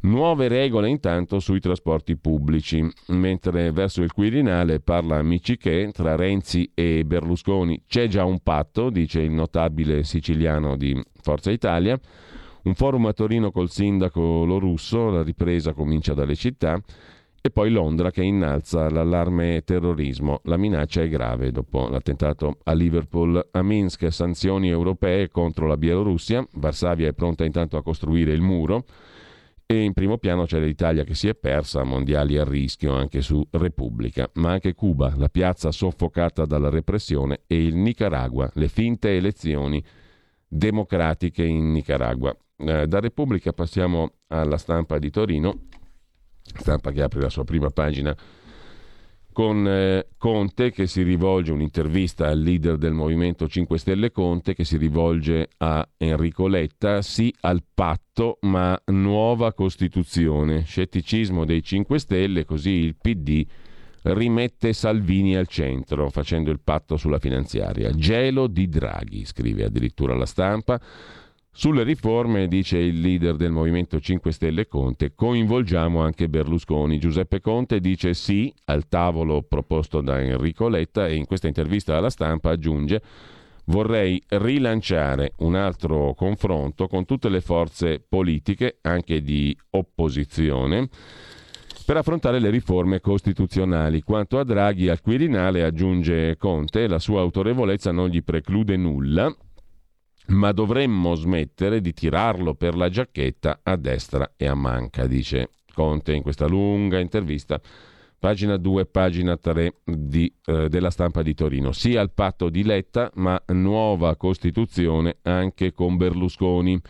Nuove 0.00 0.46
regole 0.46 0.88
intanto 0.88 1.40
sui 1.40 1.58
trasporti 1.58 2.16
pubblici, 2.16 2.88
mentre 3.08 3.72
verso 3.72 4.00
il 4.00 4.12
Quirinale 4.12 4.78
parla 4.78 5.16
amici 5.16 5.56
che 5.56 5.90
tra 5.92 6.14
Renzi 6.14 6.70
e 6.72 7.02
Berlusconi 7.04 7.82
c'è 7.88 8.06
già 8.06 8.24
un 8.24 8.38
patto, 8.38 8.90
dice 8.90 9.20
il 9.20 9.32
notabile 9.32 10.04
siciliano 10.04 10.76
di 10.76 10.96
Forza 11.20 11.50
Italia. 11.50 11.98
Un 12.62 12.74
forum 12.74 13.06
a 13.06 13.12
Torino 13.12 13.50
col 13.50 13.70
sindaco 13.70 14.44
Lorusso, 14.44 15.10
la 15.10 15.24
ripresa 15.24 15.72
comincia 15.72 16.14
dalle 16.14 16.36
città. 16.36 16.80
E 17.40 17.50
poi 17.50 17.70
Londra 17.70 18.10
che 18.10 18.22
innalza 18.22 18.88
l'allarme 18.90 19.62
terrorismo. 19.64 20.40
La 20.44 20.56
minaccia 20.56 21.02
è 21.02 21.08
grave 21.08 21.50
dopo 21.50 21.88
l'attentato 21.88 22.58
a 22.64 22.72
Liverpool. 22.72 23.48
A 23.50 23.62
Minsk 23.62 24.12
sanzioni 24.12 24.68
europee 24.68 25.28
contro 25.28 25.66
la 25.66 25.76
Bielorussia. 25.76 26.46
Varsavia 26.54 27.08
è 27.08 27.14
pronta 27.14 27.44
intanto 27.44 27.76
a 27.76 27.82
costruire 27.82 28.32
il 28.32 28.42
muro. 28.42 28.84
E 29.70 29.82
in 29.82 29.92
primo 29.92 30.16
piano 30.16 30.46
c'è 30.46 30.58
l'Italia 30.60 31.04
che 31.04 31.14
si 31.14 31.28
è 31.28 31.34
persa, 31.34 31.82
mondiali 31.84 32.38
a 32.38 32.44
rischio 32.44 32.94
anche 32.94 33.20
su 33.20 33.46
Repubblica, 33.50 34.30
ma 34.36 34.52
anche 34.52 34.72
Cuba, 34.72 35.12
la 35.14 35.28
piazza 35.28 35.70
soffocata 35.70 36.46
dalla 36.46 36.70
repressione 36.70 37.42
e 37.46 37.66
il 37.66 37.76
Nicaragua, 37.76 38.50
le 38.54 38.68
finte 38.68 39.14
elezioni 39.14 39.84
democratiche 40.48 41.44
in 41.44 41.70
Nicaragua. 41.70 42.34
Eh, 42.56 42.86
da 42.86 42.98
Repubblica 42.98 43.52
passiamo 43.52 44.12
alla 44.28 44.56
stampa 44.56 44.98
di 44.98 45.10
Torino, 45.10 45.66
stampa 46.40 46.90
che 46.90 47.02
apre 47.02 47.20
la 47.20 47.28
sua 47.28 47.44
prima 47.44 47.68
pagina 47.68 48.16
con 49.38 49.68
eh, 49.68 50.08
Conte 50.18 50.72
che 50.72 50.88
si 50.88 51.04
rivolge, 51.04 51.52
un'intervista 51.52 52.26
al 52.26 52.40
leader 52.40 52.76
del 52.76 52.92
Movimento 52.92 53.46
5 53.46 53.78
Stelle 53.78 54.10
Conte 54.10 54.52
che 54.52 54.64
si 54.64 54.76
rivolge 54.76 55.50
a 55.58 55.88
Enrico 55.96 56.48
Letta, 56.48 57.02
sì 57.02 57.32
al 57.42 57.62
patto 57.72 58.38
ma 58.40 58.76
nuova 58.86 59.52
Costituzione, 59.52 60.64
scetticismo 60.64 61.44
dei 61.44 61.62
5 61.62 62.00
Stelle, 62.00 62.44
così 62.44 62.70
il 62.70 62.96
PD 63.00 63.46
rimette 64.02 64.72
Salvini 64.72 65.36
al 65.36 65.46
centro 65.46 66.10
facendo 66.10 66.50
il 66.50 66.58
patto 66.58 66.96
sulla 66.96 67.20
finanziaria. 67.20 67.92
Gelo 67.92 68.48
di 68.48 68.68
Draghi, 68.68 69.24
scrive 69.24 69.66
addirittura 69.66 70.16
la 70.16 70.26
stampa. 70.26 70.80
Sulle 71.60 71.82
riforme, 71.82 72.46
dice 72.46 72.78
il 72.78 73.00
leader 73.00 73.34
del 73.34 73.50
Movimento 73.50 73.98
5 73.98 74.30
Stelle 74.30 74.68
Conte, 74.68 75.16
coinvolgiamo 75.16 76.00
anche 76.00 76.28
Berlusconi. 76.28 77.00
Giuseppe 77.00 77.40
Conte 77.40 77.80
dice 77.80 78.14
sì 78.14 78.54
al 78.66 78.86
tavolo 78.86 79.42
proposto 79.42 80.00
da 80.00 80.20
Enrico 80.20 80.68
Letta 80.68 81.08
e 81.08 81.16
in 81.16 81.26
questa 81.26 81.48
intervista 81.48 81.96
alla 81.96 82.10
stampa 82.10 82.50
aggiunge 82.50 83.02
vorrei 83.64 84.22
rilanciare 84.28 85.32
un 85.38 85.56
altro 85.56 86.14
confronto 86.14 86.86
con 86.86 87.04
tutte 87.04 87.28
le 87.28 87.40
forze 87.40 87.98
politiche, 88.08 88.78
anche 88.82 89.20
di 89.20 89.52
opposizione 89.70 90.88
per 91.84 91.96
affrontare 91.96 92.38
le 92.38 92.50
riforme 92.50 93.00
costituzionali. 93.00 94.02
Quanto 94.02 94.38
a 94.38 94.44
Draghi 94.44 94.88
al 94.88 95.00
Quirinale, 95.00 95.64
aggiunge 95.64 96.36
Conte, 96.36 96.86
la 96.86 97.00
sua 97.00 97.20
autorevolezza 97.20 97.90
non 97.90 98.10
gli 98.10 98.22
preclude 98.22 98.76
nulla, 98.76 99.34
ma 100.28 100.52
dovremmo 100.52 101.14
smettere 101.14 101.80
di 101.80 101.92
tirarlo 101.92 102.54
per 102.54 102.74
la 102.76 102.88
giacchetta 102.88 103.60
a 103.62 103.76
destra 103.76 104.32
e 104.36 104.46
a 104.46 104.54
manca, 104.54 105.06
dice 105.06 105.50
Conte 105.72 106.12
in 106.12 106.22
questa 106.22 106.46
lunga 106.46 106.98
intervista. 106.98 107.60
Pagina 108.18 108.56
2, 108.56 108.86
pagina 108.86 109.36
3 109.36 109.74
di, 109.84 110.32
eh, 110.46 110.68
della 110.68 110.90
stampa 110.90 111.22
di 111.22 111.34
Torino. 111.34 111.70
Sì 111.70 111.94
al 111.94 112.10
patto 112.10 112.48
di 112.48 112.64
Letta, 112.64 113.12
ma 113.14 113.40
nuova 113.46 114.16
Costituzione 114.16 115.18
anche 115.22 115.72
con 115.72 115.96
Berlusconi. 115.96 116.80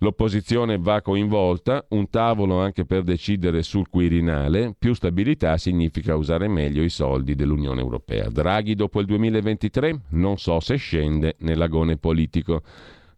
L'opposizione 0.00 0.78
va 0.78 1.02
coinvolta, 1.02 1.84
un 1.88 2.08
tavolo 2.08 2.60
anche 2.60 2.84
per 2.84 3.02
decidere 3.02 3.64
sul 3.64 3.88
Quirinale, 3.88 4.72
più 4.78 4.94
stabilità 4.94 5.56
significa 5.56 6.14
usare 6.14 6.46
meglio 6.46 6.84
i 6.84 6.88
soldi 6.88 7.34
dell'Unione 7.34 7.80
Europea. 7.80 8.28
Draghi 8.30 8.76
dopo 8.76 9.00
il 9.00 9.06
2023 9.06 10.02
non 10.10 10.38
so 10.38 10.60
se 10.60 10.76
scende 10.76 11.34
nell'agone 11.40 11.96
politico. 11.96 12.62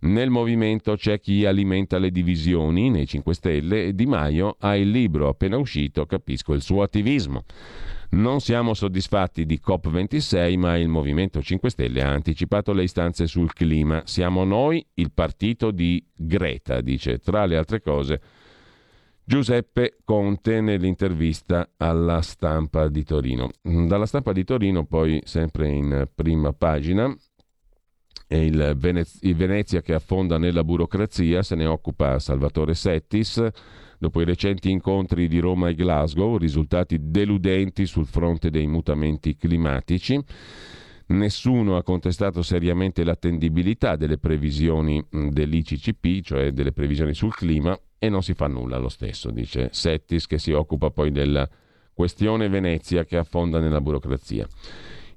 Nel 0.02 0.30
movimento 0.30 0.96
c'è 0.96 1.20
chi 1.20 1.44
alimenta 1.44 1.98
le 1.98 2.10
divisioni 2.10 2.88
nei 2.88 3.06
5 3.06 3.34
Stelle 3.34 3.84
e 3.84 3.94
Di 3.94 4.06
Maio 4.06 4.56
ha 4.60 4.74
il 4.74 4.90
libro 4.90 5.28
appena 5.28 5.58
uscito, 5.58 6.06
capisco 6.06 6.54
il 6.54 6.62
suo 6.62 6.80
attivismo. 6.80 7.44
Non 8.12 8.40
siamo 8.40 8.74
soddisfatti 8.74 9.46
di 9.46 9.60
COP26, 9.64 10.58
ma 10.58 10.76
il 10.76 10.88
Movimento 10.88 11.40
5 11.40 11.70
Stelle 11.70 12.02
ha 12.02 12.10
anticipato 12.10 12.72
le 12.72 12.82
istanze 12.82 13.28
sul 13.28 13.52
clima. 13.52 14.02
Siamo 14.04 14.42
noi 14.42 14.84
il 14.94 15.12
partito 15.12 15.70
di 15.70 16.04
Greta, 16.12 16.80
dice 16.80 17.18
tra 17.18 17.44
le 17.44 17.56
altre 17.56 17.80
cose 17.80 18.20
Giuseppe 19.22 19.98
Conte 20.02 20.60
nell'intervista 20.60 21.70
alla 21.76 22.20
stampa 22.20 22.88
di 22.88 23.04
Torino. 23.04 23.50
Dalla 23.62 24.06
stampa 24.06 24.32
di 24.32 24.42
Torino, 24.42 24.86
poi 24.86 25.20
sempre 25.24 25.68
in 25.68 26.08
prima 26.12 26.52
pagina, 26.52 27.14
il, 28.26 28.74
Venez- 28.76 29.18
il 29.22 29.36
Venezia 29.36 29.82
che 29.82 29.94
affonda 29.94 30.36
nella 30.36 30.64
burocrazia, 30.64 31.44
se 31.44 31.54
ne 31.54 31.66
occupa 31.66 32.18
Salvatore 32.18 32.74
Settis 32.74 33.50
Dopo 34.00 34.22
i 34.22 34.24
recenti 34.24 34.70
incontri 34.70 35.28
di 35.28 35.40
Roma 35.40 35.68
e 35.68 35.74
Glasgow, 35.74 36.38
risultati 36.38 37.10
deludenti 37.10 37.84
sul 37.84 38.06
fronte 38.06 38.48
dei 38.48 38.66
mutamenti 38.66 39.36
climatici, 39.36 40.18
nessuno 41.08 41.76
ha 41.76 41.82
contestato 41.82 42.40
seriamente 42.40 43.04
l'attendibilità 43.04 43.96
delle 43.96 44.16
previsioni 44.16 45.04
dell'ICCP, 45.10 46.22
cioè 46.22 46.52
delle 46.52 46.72
previsioni 46.72 47.12
sul 47.12 47.34
clima, 47.34 47.78
e 47.98 48.08
non 48.08 48.22
si 48.22 48.32
fa 48.32 48.46
nulla 48.46 48.78
lo 48.78 48.88
stesso, 48.88 49.30
dice 49.30 49.68
Settis, 49.70 50.26
che 50.26 50.38
si 50.38 50.52
occupa 50.52 50.88
poi 50.90 51.10
della 51.10 51.46
questione 51.92 52.48
Venezia 52.48 53.04
che 53.04 53.18
affonda 53.18 53.60
nella 53.60 53.82
burocrazia. 53.82 54.48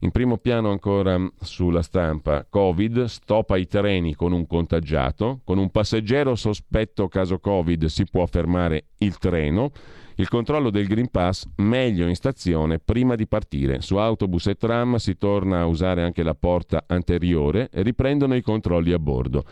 In 0.03 0.11
primo 0.11 0.37
piano 0.37 0.69
ancora 0.69 1.17
sulla 1.39 1.81
stampa, 1.81 2.45
Covid, 2.49 3.05
stop 3.05 3.51
ai 3.51 3.67
treni 3.67 4.15
con 4.15 4.33
un 4.33 4.45
contagiato, 4.45 5.39
con 5.45 5.57
un 5.57 5.69
passeggero 5.69 6.35
sospetto 6.35 7.07
caso 7.07 7.39
Covid 7.39 7.85
si 7.85 8.03
può 8.11 8.25
fermare 8.25 8.87
il 8.97 9.17
treno, 9.17 9.71
il 10.15 10.27
controllo 10.27 10.71
del 10.71 10.87
Green 10.87 11.09
Pass 11.09 11.47
meglio 11.55 12.05
in 12.05 12.15
stazione 12.15 12.79
prima 12.79 13.15
di 13.15 13.27
partire. 13.27 13.79
Su 13.79 13.95
autobus 13.95 14.47
e 14.47 14.55
tram 14.55 14.97
si 14.97 15.17
torna 15.17 15.61
a 15.61 15.67
usare 15.67 16.03
anche 16.03 16.21
la 16.21 16.35
porta 16.35 16.83
anteriore 16.85 17.69
e 17.71 17.81
riprendono 17.81 18.35
i 18.35 18.41
controlli 18.41 18.91
a 18.91 18.99
bordo. 18.99 19.45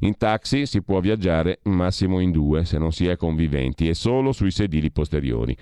In 0.00 0.18
taxi 0.18 0.66
si 0.66 0.82
può 0.82 1.00
viaggiare 1.00 1.60
massimo 1.62 2.20
in 2.20 2.30
due 2.30 2.66
se 2.66 2.76
non 2.76 2.92
si 2.92 3.06
è 3.06 3.16
conviventi 3.16 3.88
e 3.88 3.94
solo 3.94 4.32
sui 4.32 4.50
sedili 4.50 4.92
posteriori. 4.92 5.56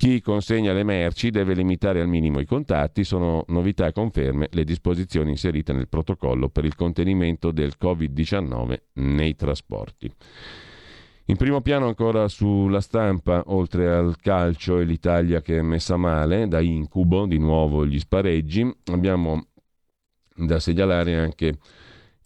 Chi 0.00 0.22
consegna 0.22 0.72
le 0.72 0.82
merci 0.82 1.28
deve 1.28 1.52
limitare 1.52 2.00
al 2.00 2.08
minimo 2.08 2.40
i 2.40 2.46
contatti, 2.46 3.04
sono 3.04 3.44
novità 3.48 3.92
conferme 3.92 4.48
le 4.52 4.64
disposizioni 4.64 5.28
inserite 5.28 5.74
nel 5.74 5.88
protocollo 5.88 6.48
per 6.48 6.64
il 6.64 6.74
contenimento 6.74 7.50
del 7.50 7.74
Covid-19 7.78 8.78
nei 8.94 9.36
trasporti. 9.36 10.10
In 11.26 11.36
primo 11.36 11.60
piano 11.60 11.86
ancora 11.86 12.28
sulla 12.28 12.80
stampa, 12.80 13.42
oltre 13.48 13.94
al 13.94 14.16
calcio 14.16 14.78
e 14.78 14.84
l'Italia 14.84 15.42
che 15.42 15.58
è 15.58 15.62
messa 15.62 15.98
male, 15.98 16.48
da 16.48 16.60
incubo 16.60 17.26
di 17.26 17.36
nuovo 17.36 17.84
gli 17.84 17.98
spareggi, 17.98 18.74
abbiamo 18.86 19.48
da 20.34 20.58
segnalare 20.60 21.18
anche 21.18 21.58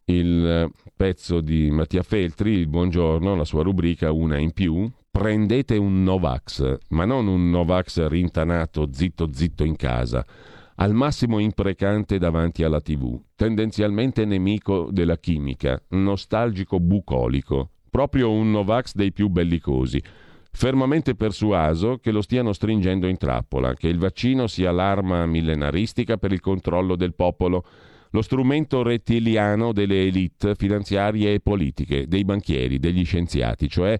il 0.05 0.71
pezzo 0.95 1.41
di 1.41 1.73
Mattia 1.73 2.05
Feltri, 2.05 2.53
il 2.53 2.69
buongiorno, 2.69 3.35
la 3.35 3.45
sua 3.45 3.65
rubrica 3.65 4.13
Una 4.13 4.39
in 4.39 4.53
più, 4.53 4.89
prendete 5.17 5.77
un 5.77 6.03
Novax, 6.03 6.79
ma 6.89 7.05
non 7.05 7.29
un 7.29 7.49
Novax 7.49 8.09
rintanato 8.09 8.89
zitto 8.91 9.31
zitto 9.33 9.63
in 9.63 9.77
casa, 9.77 10.27
al 10.75 10.93
massimo 10.93 11.39
imprecante 11.39 12.19
davanti 12.19 12.65
alla 12.65 12.81
TV, 12.81 13.17
tendenzialmente 13.37 14.25
nemico 14.25 14.89
della 14.91 15.17
chimica, 15.17 15.81
nostalgico 15.91 16.81
bucolico, 16.81 17.71
proprio 17.89 18.33
un 18.33 18.51
Novax 18.51 18.95
dei 18.95 19.13
più 19.13 19.29
bellicosi, 19.29 20.03
fermamente 20.51 21.15
persuaso 21.15 21.99
che 21.99 22.11
lo 22.11 22.21
stiano 22.21 22.53
stringendo 22.53 23.07
in 23.07 23.17
trappola, 23.17 23.75
che 23.75 23.87
il 23.87 23.99
vaccino 23.99 24.49
sia 24.49 24.73
l'arma 24.73 25.27
millenaristica 25.27 26.17
per 26.17 26.33
il 26.33 26.41
controllo 26.41 26.97
del 26.97 27.15
popolo, 27.15 27.65
lo 28.11 28.21
strumento 28.21 28.83
rettiliano 28.83 29.73
delle 29.73 30.07
elite 30.07 30.57
finanziarie 30.57 31.35
e 31.35 31.41
politiche, 31.41 32.09
dei 32.09 32.25
banchieri, 32.25 32.81
degli 32.81 33.05
scienziati, 33.05 33.69
cioè 33.69 33.97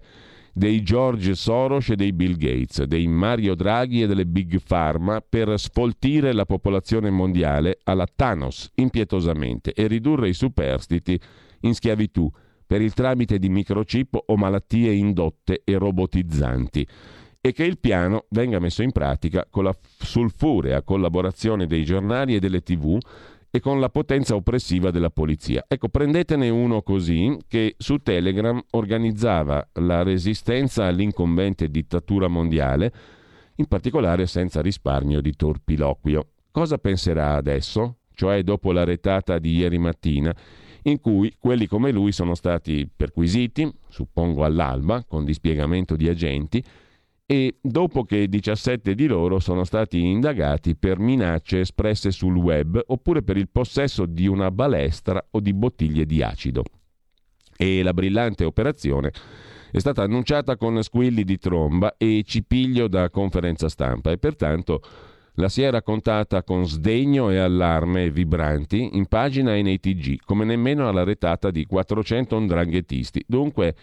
dei 0.57 0.83
George 0.83 1.35
Soros 1.35 1.89
e 1.89 1.97
dei 1.97 2.13
Bill 2.13 2.37
Gates, 2.37 2.83
dei 2.83 3.07
Mario 3.07 3.55
Draghi 3.55 4.03
e 4.03 4.07
delle 4.07 4.25
Big 4.25 4.61
Pharma 4.65 5.19
per 5.19 5.59
sfoltire 5.59 6.31
la 6.31 6.45
popolazione 6.45 7.09
mondiale 7.09 7.79
alla 7.83 8.07
Thanos 8.07 8.71
impietosamente 8.75 9.73
e 9.73 9.87
ridurre 9.87 10.29
i 10.29 10.33
superstiti 10.33 11.19
in 11.61 11.73
schiavitù, 11.73 12.31
per 12.65 12.81
il 12.81 12.93
tramite 12.93 13.37
di 13.37 13.49
microchip 13.49 14.17
o 14.27 14.37
malattie 14.37 14.93
indotte 14.93 15.61
e 15.65 15.77
robotizzanti. 15.77 16.87
E 17.41 17.51
che 17.51 17.65
il 17.65 17.77
piano 17.77 18.25
venga 18.29 18.59
messo 18.59 18.81
in 18.81 18.93
pratica 18.93 19.45
con 19.49 19.65
la 19.65 19.77
sulfurea 19.99 20.83
collaborazione 20.83 21.67
dei 21.67 21.83
giornali 21.83 22.33
e 22.33 22.39
delle 22.39 22.61
tv 22.61 22.97
e 23.55 23.61
con 23.61 23.79
la 23.79 23.89
potenza 23.89 24.35
oppressiva 24.35 24.91
della 24.91 25.09
polizia. 25.09 25.63
Ecco, 25.65 25.87
prendetene 25.87 26.49
uno 26.49 26.81
così 26.81 27.37
che 27.47 27.75
su 27.77 27.99
Telegram 27.99 28.61
organizzava 28.71 29.65
la 29.75 30.03
resistenza 30.03 30.85
all'incombente 30.85 31.69
dittatura 31.69 32.27
mondiale, 32.27 32.91
in 33.55 33.67
particolare 33.67 34.25
senza 34.25 34.61
risparmio 34.61 35.21
di 35.21 35.33
torpiloquio. 35.37 36.31
Cosa 36.51 36.77
penserà 36.77 37.35
adesso? 37.35 37.99
Cioè 38.13 38.43
dopo 38.43 38.73
la 38.73 38.83
retata 38.83 39.39
di 39.39 39.55
ieri 39.55 39.77
mattina, 39.77 40.35
in 40.83 40.99
cui 40.99 41.33
quelli 41.39 41.65
come 41.65 41.91
lui 41.91 42.11
sono 42.11 42.35
stati 42.35 42.89
perquisiti, 42.93 43.71
suppongo 43.87 44.43
all'alba, 44.43 45.05
con 45.05 45.23
dispiegamento 45.23 45.95
di 45.95 46.09
agenti, 46.09 46.61
e 47.27 47.57
dopo 47.59 48.03
che 48.03 48.27
17 48.29 48.93
di 48.93 49.07
loro 49.07 49.39
sono 49.39 49.63
stati 49.63 49.99
indagati 49.99 50.75
per 50.75 50.99
minacce 50.99 51.61
espresse 51.61 52.11
sul 52.11 52.35
web 52.35 52.81
oppure 52.87 53.23
per 53.23 53.37
il 53.37 53.49
possesso 53.49 54.05
di 54.05 54.27
una 54.27 54.51
balestra 54.51 55.25
o 55.31 55.39
di 55.39 55.53
bottiglie 55.53 56.05
di 56.05 56.21
acido. 56.21 56.63
E 57.57 57.81
la 57.81 57.93
brillante 57.93 58.43
operazione 58.43 59.11
è 59.71 59.79
stata 59.79 60.03
annunciata 60.03 60.55
con 60.55 60.81
squilli 60.83 61.23
di 61.23 61.37
tromba 61.37 61.95
e 61.97 62.23
cipiglio 62.25 62.87
da 62.87 63.09
conferenza 63.09 63.69
stampa 63.69 64.11
e 64.11 64.17
pertanto 64.17 64.81
la 65.37 65.49
si 65.49 65.63
è 65.63 65.69
raccontata 65.69 66.43
con 66.43 66.65
sdegno 66.65 67.29
e 67.29 67.37
allarme 67.37 68.09
vibranti 68.09 68.91
in 68.93 69.07
pagina 69.07 69.55
e 69.55 69.63
nei 69.63 69.79
TG, 69.79 70.19
come 70.23 70.45
nemmeno 70.45 70.87
alla 70.87 71.03
retata 71.03 71.51
di 71.51 71.65
400 71.65 72.39
ndranghettisti. 72.39 73.23
Dunque 73.27 73.75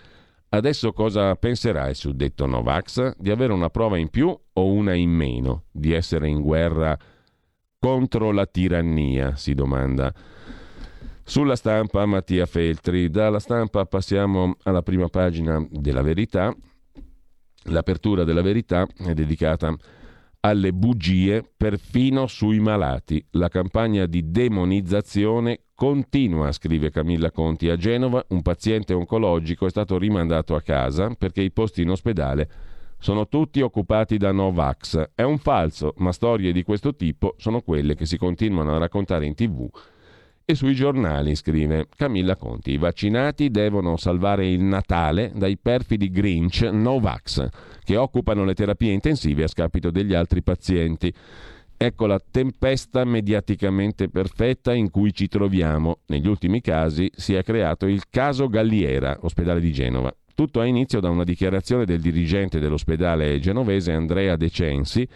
Adesso 0.54 0.92
cosa 0.92 1.34
penserà 1.36 1.88
il 1.88 1.96
suddetto 1.96 2.44
Novax? 2.44 3.16
Di 3.16 3.30
avere 3.30 3.54
una 3.54 3.70
prova 3.70 3.96
in 3.96 4.10
più 4.10 4.28
o 4.52 4.66
una 4.66 4.92
in 4.92 5.08
meno? 5.08 5.64
Di 5.70 5.92
essere 5.92 6.28
in 6.28 6.42
guerra 6.42 6.94
contro 7.78 8.32
la 8.32 8.44
tirannia, 8.44 9.34
si 9.34 9.54
domanda. 9.54 10.12
Sulla 11.24 11.56
stampa 11.56 12.04
Mattia 12.04 12.44
Feltri. 12.44 13.08
Dalla 13.08 13.38
stampa 13.38 13.86
passiamo 13.86 14.56
alla 14.64 14.82
prima 14.82 15.08
pagina 15.08 15.66
della 15.70 16.02
verità. 16.02 16.54
L'apertura 17.70 18.24
della 18.24 18.42
verità 18.42 18.86
è 18.98 19.14
dedicata 19.14 19.68
a 19.68 19.76
alle 20.44 20.72
bugie 20.72 21.44
perfino 21.56 22.26
sui 22.26 22.58
malati. 22.58 23.24
La 23.32 23.48
campagna 23.48 24.06
di 24.06 24.30
demonizzazione 24.30 25.66
continua, 25.74 26.50
scrive 26.50 26.90
Camilla 26.90 27.30
Conti. 27.30 27.68
A 27.68 27.76
Genova 27.76 28.24
un 28.30 28.42
paziente 28.42 28.92
oncologico 28.92 29.66
è 29.66 29.70
stato 29.70 29.98
rimandato 29.98 30.56
a 30.56 30.62
casa 30.62 31.14
perché 31.16 31.42
i 31.42 31.52
posti 31.52 31.82
in 31.82 31.90
ospedale 31.90 32.50
sono 32.98 33.28
tutti 33.28 33.60
occupati 33.60 34.16
da 34.16 34.32
Novax. 34.32 35.10
È 35.14 35.22
un 35.22 35.38
falso, 35.38 35.94
ma 35.98 36.12
storie 36.12 36.52
di 36.52 36.64
questo 36.64 36.96
tipo 36.96 37.34
sono 37.36 37.60
quelle 37.60 37.94
che 37.94 38.06
si 38.06 38.16
continuano 38.16 38.74
a 38.74 38.78
raccontare 38.78 39.26
in 39.26 39.34
tv 39.34 39.70
e 40.44 40.54
sui 40.54 40.74
giornali, 40.74 41.34
scrive 41.34 41.86
Camilla 41.96 42.36
Conti. 42.36 42.72
I 42.72 42.78
vaccinati 42.78 43.50
devono 43.50 43.96
salvare 43.96 44.48
il 44.48 44.60
Natale 44.62 45.32
dai 45.34 45.56
perfidi 45.56 46.10
Grinch 46.10 46.62
Novax 46.62 47.48
che 47.84 47.96
occupano 47.96 48.44
le 48.44 48.54
terapie 48.54 48.92
intensive 48.92 49.44
a 49.44 49.48
scapito 49.48 49.90
degli 49.90 50.14
altri 50.14 50.42
pazienti. 50.42 51.12
Ecco 51.76 52.06
la 52.06 52.20
tempesta 52.20 53.04
mediaticamente 53.04 54.08
perfetta 54.08 54.72
in 54.72 54.90
cui 54.90 55.12
ci 55.12 55.26
troviamo. 55.26 55.98
Negli 56.06 56.28
ultimi 56.28 56.60
casi 56.60 57.10
si 57.12 57.34
è 57.34 57.42
creato 57.42 57.86
il 57.86 58.04
caso 58.08 58.48
Galliera, 58.48 59.18
ospedale 59.22 59.58
di 59.58 59.72
Genova. 59.72 60.14
Tutto 60.34 60.60
ha 60.60 60.64
inizio 60.64 61.00
da 61.00 61.10
una 61.10 61.24
dichiarazione 61.24 61.84
del 61.84 62.00
dirigente 62.00 62.58
dell'ospedale 62.58 63.38
genovese 63.40 63.92
Andrea 63.92 64.36
De 64.36 64.48
Censi 64.48 65.08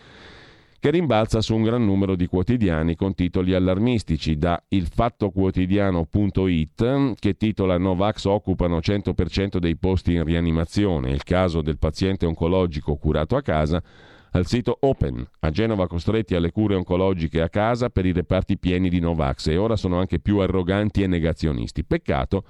che 0.86 0.92
rimbalza 0.92 1.40
su 1.40 1.56
un 1.56 1.64
gran 1.64 1.84
numero 1.84 2.14
di 2.14 2.28
quotidiani 2.28 2.94
con 2.94 3.12
titoli 3.12 3.54
allarmistici, 3.54 4.38
da 4.38 4.62
ilfattoquotidiano.it 4.68 7.14
che 7.18 7.36
titola 7.36 7.76
Novax 7.76 8.26
occupano 8.26 8.78
100% 8.78 9.56
dei 9.56 9.76
posti 9.76 10.12
in 10.12 10.22
rianimazione, 10.22 11.10
il 11.10 11.24
caso 11.24 11.60
del 11.60 11.78
paziente 11.78 12.24
oncologico 12.24 12.94
curato 12.94 13.34
a 13.34 13.42
casa, 13.42 13.82
al 14.30 14.46
sito 14.46 14.76
Open, 14.82 15.28
a 15.40 15.50
Genova 15.50 15.88
costretti 15.88 16.36
alle 16.36 16.52
cure 16.52 16.76
oncologiche 16.76 17.40
a 17.40 17.48
casa 17.48 17.90
per 17.90 18.06
i 18.06 18.12
reparti 18.12 18.56
pieni 18.56 18.88
di 18.88 19.00
Novax 19.00 19.48
e 19.48 19.56
ora 19.56 19.74
sono 19.74 19.98
anche 19.98 20.20
più 20.20 20.38
arroganti 20.38 21.02
e 21.02 21.08
negazionisti. 21.08 21.82
Peccato 21.82 22.44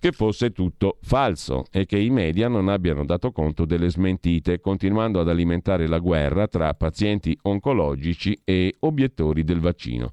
che 0.00 0.12
fosse 0.12 0.50
tutto 0.50 0.96
falso 1.02 1.66
e 1.70 1.84
che 1.84 1.98
i 1.98 2.08
media 2.08 2.48
non 2.48 2.68
abbiano 2.68 3.04
dato 3.04 3.32
conto 3.32 3.66
delle 3.66 3.90
smentite, 3.90 4.58
continuando 4.58 5.20
ad 5.20 5.28
alimentare 5.28 5.86
la 5.86 5.98
guerra 5.98 6.48
tra 6.48 6.72
pazienti 6.72 7.38
oncologici 7.42 8.40
e 8.42 8.74
obiettori 8.80 9.44
del 9.44 9.60
vaccino. 9.60 10.10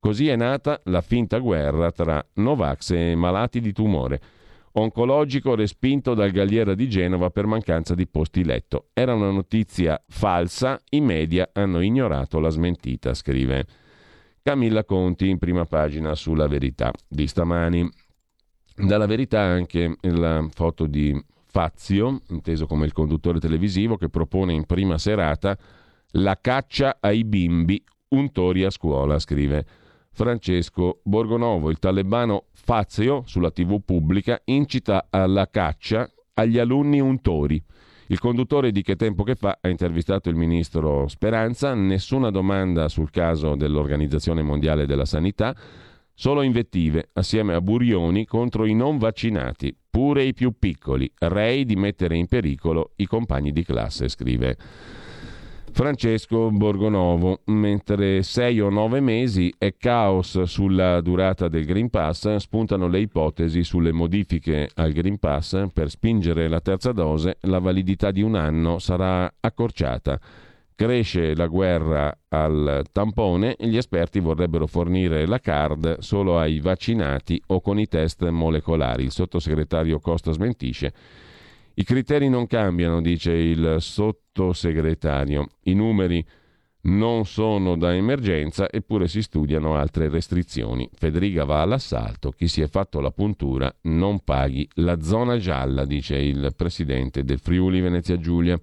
Così 0.00 0.26
è 0.26 0.34
nata 0.34 0.80
la 0.84 1.00
finta 1.00 1.38
guerra 1.38 1.92
tra 1.92 2.24
Novax 2.34 2.90
e 2.90 3.14
malati 3.14 3.60
di 3.60 3.72
tumore. 3.72 4.20
Oncologico 4.72 5.54
respinto 5.54 6.14
dal 6.14 6.32
Galliera 6.32 6.74
di 6.74 6.88
Genova 6.88 7.30
per 7.30 7.46
mancanza 7.46 7.94
di 7.94 8.08
posti 8.08 8.44
letto. 8.44 8.88
Era 8.92 9.14
una 9.14 9.30
notizia 9.30 10.02
falsa, 10.08 10.80
i 10.90 11.00
media 11.00 11.50
hanno 11.52 11.80
ignorato 11.80 12.40
la 12.40 12.50
smentita, 12.50 13.14
scrive 13.14 13.64
Camilla 14.42 14.84
Conti 14.84 15.28
in 15.28 15.38
prima 15.38 15.66
pagina 15.66 16.16
sulla 16.16 16.48
verità 16.48 16.90
di 17.06 17.28
stamani. 17.28 17.88
Dalla 18.82 19.06
verità 19.06 19.40
anche 19.40 19.96
la 20.00 20.46
foto 20.52 20.86
di 20.86 21.18
Fazio, 21.46 22.20
inteso 22.28 22.66
come 22.66 22.86
il 22.86 22.92
conduttore 22.92 23.40
televisivo, 23.40 23.96
che 23.96 24.08
propone 24.08 24.52
in 24.52 24.64
prima 24.64 24.98
serata 24.98 25.56
la 26.12 26.38
caccia 26.40 26.96
ai 27.00 27.24
bimbi, 27.24 27.82
untori 28.08 28.64
a 28.64 28.70
scuola, 28.70 29.18
scrive 29.18 29.64
Francesco 30.12 31.00
Borgonovo. 31.02 31.70
Il 31.70 31.78
talebano 31.78 32.46
Fazio, 32.52 33.22
sulla 33.26 33.50
TV 33.50 33.80
pubblica, 33.84 34.40
incita 34.44 35.06
alla 35.10 35.48
caccia 35.48 36.10
agli 36.34 36.58
alunni 36.58 37.00
untori. 37.00 37.62
Il 38.08 38.18
conduttore 38.18 38.72
di 38.72 38.82
Che 38.82 38.96
tempo 38.96 39.22
che 39.22 39.36
fa 39.36 39.58
ha 39.60 39.68
intervistato 39.68 40.28
il 40.28 40.34
ministro 40.34 41.06
Speranza, 41.06 41.74
nessuna 41.74 42.30
domanda 42.30 42.88
sul 42.88 43.10
caso 43.10 43.54
dell'Organizzazione 43.54 44.42
Mondiale 44.42 44.84
della 44.86 45.04
Sanità, 45.04 45.54
Solo 46.20 46.42
invettive, 46.42 47.08
assieme 47.14 47.54
a 47.54 47.62
Burioni, 47.62 48.26
contro 48.26 48.66
i 48.66 48.74
non 48.74 48.98
vaccinati, 48.98 49.74
pure 49.90 50.22
i 50.22 50.34
più 50.34 50.52
piccoli, 50.58 51.10
rei 51.16 51.64
di 51.64 51.76
mettere 51.76 52.14
in 52.14 52.26
pericolo 52.26 52.90
i 52.96 53.06
compagni 53.06 53.52
di 53.52 53.64
classe, 53.64 54.06
scrive 54.10 54.54
Francesco 55.72 56.50
Borgonovo. 56.50 57.40
Mentre 57.46 58.22
sei 58.22 58.60
o 58.60 58.68
nove 58.68 59.00
mesi 59.00 59.50
è 59.56 59.74
caos 59.78 60.42
sulla 60.42 61.00
durata 61.00 61.48
del 61.48 61.64
Green 61.64 61.88
Pass, 61.88 62.36
spuntano 62.36 62.86
le 62.86 63.00
ipotesi 63.00 63.64
sulle 63.64 63.90
modifiche 63.90 64.68
al 64.74 64.92
Green 64.92 65.18
Pass 65.18 65.68
per 65.72 65.88
spingere 65.88 66.48
la 66.48 66.60
terza 66.60 66.92
dose, 66.92 67.38
la 67.44 67.60
validità 67.60 68.10
di 68.10 68.20
un 68.20 68.34
anno 68.34 68.78
sarà 68.78 69.36
accorciata. 69.40 70.20
Cresce 70.80 71.36
la 71.36 71.46
guerra 71.46 72.20
al 72.28 72.86
tampone 72.90 73.54
e 73.56 73.68
gli 73.68 73.76
esperti 73.76 74.18
vorrebbero 74.18 74.66
fornire 74.66 75.26
la 75.26 75.38
card 75.38 75.98
solo 75.98 76.38
ai 76.38 76.58
vaccinati 76.58 77.38
o 77.48 77.60
con 77.60 77.78
i 77.78 77.86
test 77.86 78.26
molecolari. 78.26 79.04
Il 79.04 79.10
sottosegretario 79.10 80.00
Costa 80.00 80.32
smentisce. 80.32 80.94
I 81.74 81.84
criteri 81.84 82.30
non 82.30 82.46
cambiano, 82.46 83.02
dice 83.02 83.30
il 83.30 83.76
sottosegretario. 83.78 85.48
I 85.64 85.74
numeri 85.74 86.26
non 86.84 87.26
sono 87.26 87.76
da 87.76 87.94
emergenza, 87.94 88.70
eppure 88.70 89.06
si 89.06 89.20
studiano 89.20 89.76
altre 89.76 90.08
restrizioni. 90.08 90.88
Federica 90.94 91.44
va 91.44 91.60
all'assalto, 91.60 92.30
chi 92.30 92.48
si 92.48 92.62
è 92.62 92.68
fatto 92.68 93.00
la 93.00 93.10
puntura 93.10 93.70
non 93.82 94.24
paghi 94.24 94.66
la 94.76 94.98
zona 95.02 95.36
gialla, 95.36 95.84
dice 95.84 96.16
il 96.16 96.54
presidente 96.56 97.22
del 97.22 97.38
Friuli 97.38 97.82
Venezia 97.82 98.18
Giulia. 98.18 98.58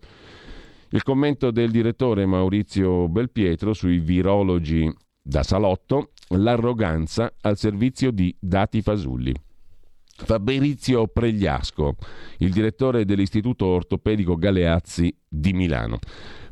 Il 0.92 1.04
commento 1.04 1.52
del 1.52 1.70
direttore 1.70 2.26
Maurizio 2.26 3.10
Belpietro 3.10 3.74
sui 3.74 4.00
virologi 4.00 4.90
da 5.22 5.44
salotto, 5.44 6.12
l'arroganza 6.30 7.34
al 7.42 7.58
servizio 7.58 8.10
di 8.12 8.34
dati 8.40 8.82
fasulli. 8.82 9.34
Fabrizio 10.16 11.08
Pregliasco, 11.08 11.96
il 12.38 12.52
direttore 12.52 13.04
dell'Istituto 13.04 13.66
Ortopedico 13.66 14.38
Galeazzi 14.38 15.14
di 15.28 15.52
Milano. 15.52 16.00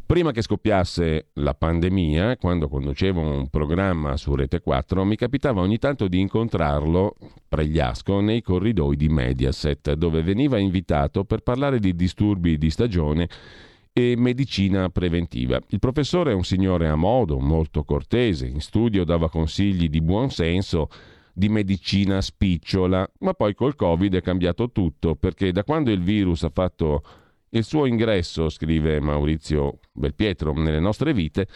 Prima 0.05 0.31
che 0.31 0.41
scoppiasse 0.41 1.29
la 1.35 1.55
pandemia, 1.55 2.35
quando 2.35 2.67
conducevo 2.67 3.21
un 3.21 3.47
programma 3.49 4.17
su 4.17 4.35
Rete 4.35 4.59
4, 4.59 5.05
mi 5.05 5.15
capitava 5.15 5.61
ogni 5.61 5.79
tanto 5.79 6.09
di 6.09 6.19
incontrarlo, 6.19 7.15
Pregliasco, 7.47 8.19
nei 8.19 8.41
corridoi 8.41 8.97
di 8.97 9.07
Mediaset, 9.07 9.93
dove 9.93 10.21
veniva 10.21 10.59
invitato 10.59 11.23
per 11.23 11.39
parlare 11.39 11.79
di 11.79 11.95
disturbi 11.95 12.57
di 12.57 12.69
stagione 12.69 13.29
e 13.97 14.15
medicina 14.17 14.89
preventiva. 14.89 15.57
Il 15.69 15.79
professore 15.79 16.31
è 16.31 16.33
un 16.33 16.43
signore 16.43 16.89
a 16.89 16.95
modo, 16.95 17.39
molto 17.39 17.85
cortese, 17.85 18.45
in 18.45 18.59
studio 18.59 19.05
dava 19.05 19.29
consigli 19.29 19.87
di 19.87 20.01
buon 20.01 20.31
senso, 20.31 20.89
di 21.33 21.47
medicina 21.47 22.19
spicciola, 22.19 23.09
ma 23.19 23.33
poi 23.33 23.55
col 23.55 23.77
Covid 23.77 24.13
è 24.13 24.21
cambiato 24.21 24.69
tutto, 24.73 25.15
perché 25.15 25.53
da 25.53 25.63
quando 25.63 25.91
il 25.91 26.01
virus 26.01 26.43
ha 26.43 26.49
fatto 26.49 27.03
il 27.51 27.63
suo 27.63 27.85
ingresso, 27.85 28.49
scrive 28.49 28.99
Maurizio 28.99 29.79
Belpietro, 29.93 30.51
nelle 30.51 30.81
nostre 30.81 31.13
vite, 31.13 31.47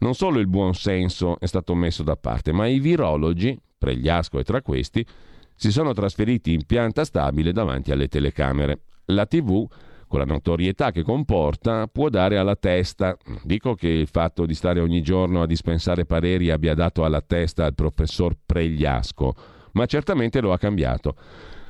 non 0.00 0.14
solo 0.14 0.40
il 0.40 0.46
buon 0.46 0.74
senso 0.74 1.40
è 1.40 1.46
stato 1.46 1.74
messo 1.74 2.02
da 2.02 2.16
parte, 2.16 2.52
ma 2.52 2.66
i 2.66 2.80
virologi, 2.80 3.58
Pregliasco 3.78 4.38
e 4.38 4.44
tra 4.44 4.60
questi, 4.60 5.06
si 5.54 5.72
sono 5.72 5.94
trasferiti 5.94 6.52
in 6.52 6.66
pianta 6.66 7.06
stabile 7.06 7.52
davanti 7.52 7.92
alle 7.92 8.08
telecamere. 8.08 8.80
La 9.06 9.24
TV, 9.24 9.66
con 10.08 10.18
la 10.18 10.24
notorietà 10.24 10.90
che 10.90 11.02
comporta, 11.02 11.86
può 11.86 12.08
dare 12.08 12.38
alla 12.38 12.56
testa. 12.56 13.16
Dico 13.44 13.74
che 13.74 13.86
il 13.86 14.08
fatto 14.08 14.46
di 14.46 14.54
stare 14.54 14.80
ogni 14.80 15.02
giorno 15.02 15.42
a 15.42 15.46
dispensare 15.46 16.06
pareri 16.06 16.50
abbia 16.50 16.74
dato 16.74 17.04
alla 17.04 17.20
testa 17.20 17.64
al 17.64 17.74
professor 17.74 18.34
Pregliasco, 18.44 19.34
ma 19.72 19.86
certamente 19.86 20.40
lo 20.40 20.52
ha 20.52 20.58
cambiato. 20.58 21.14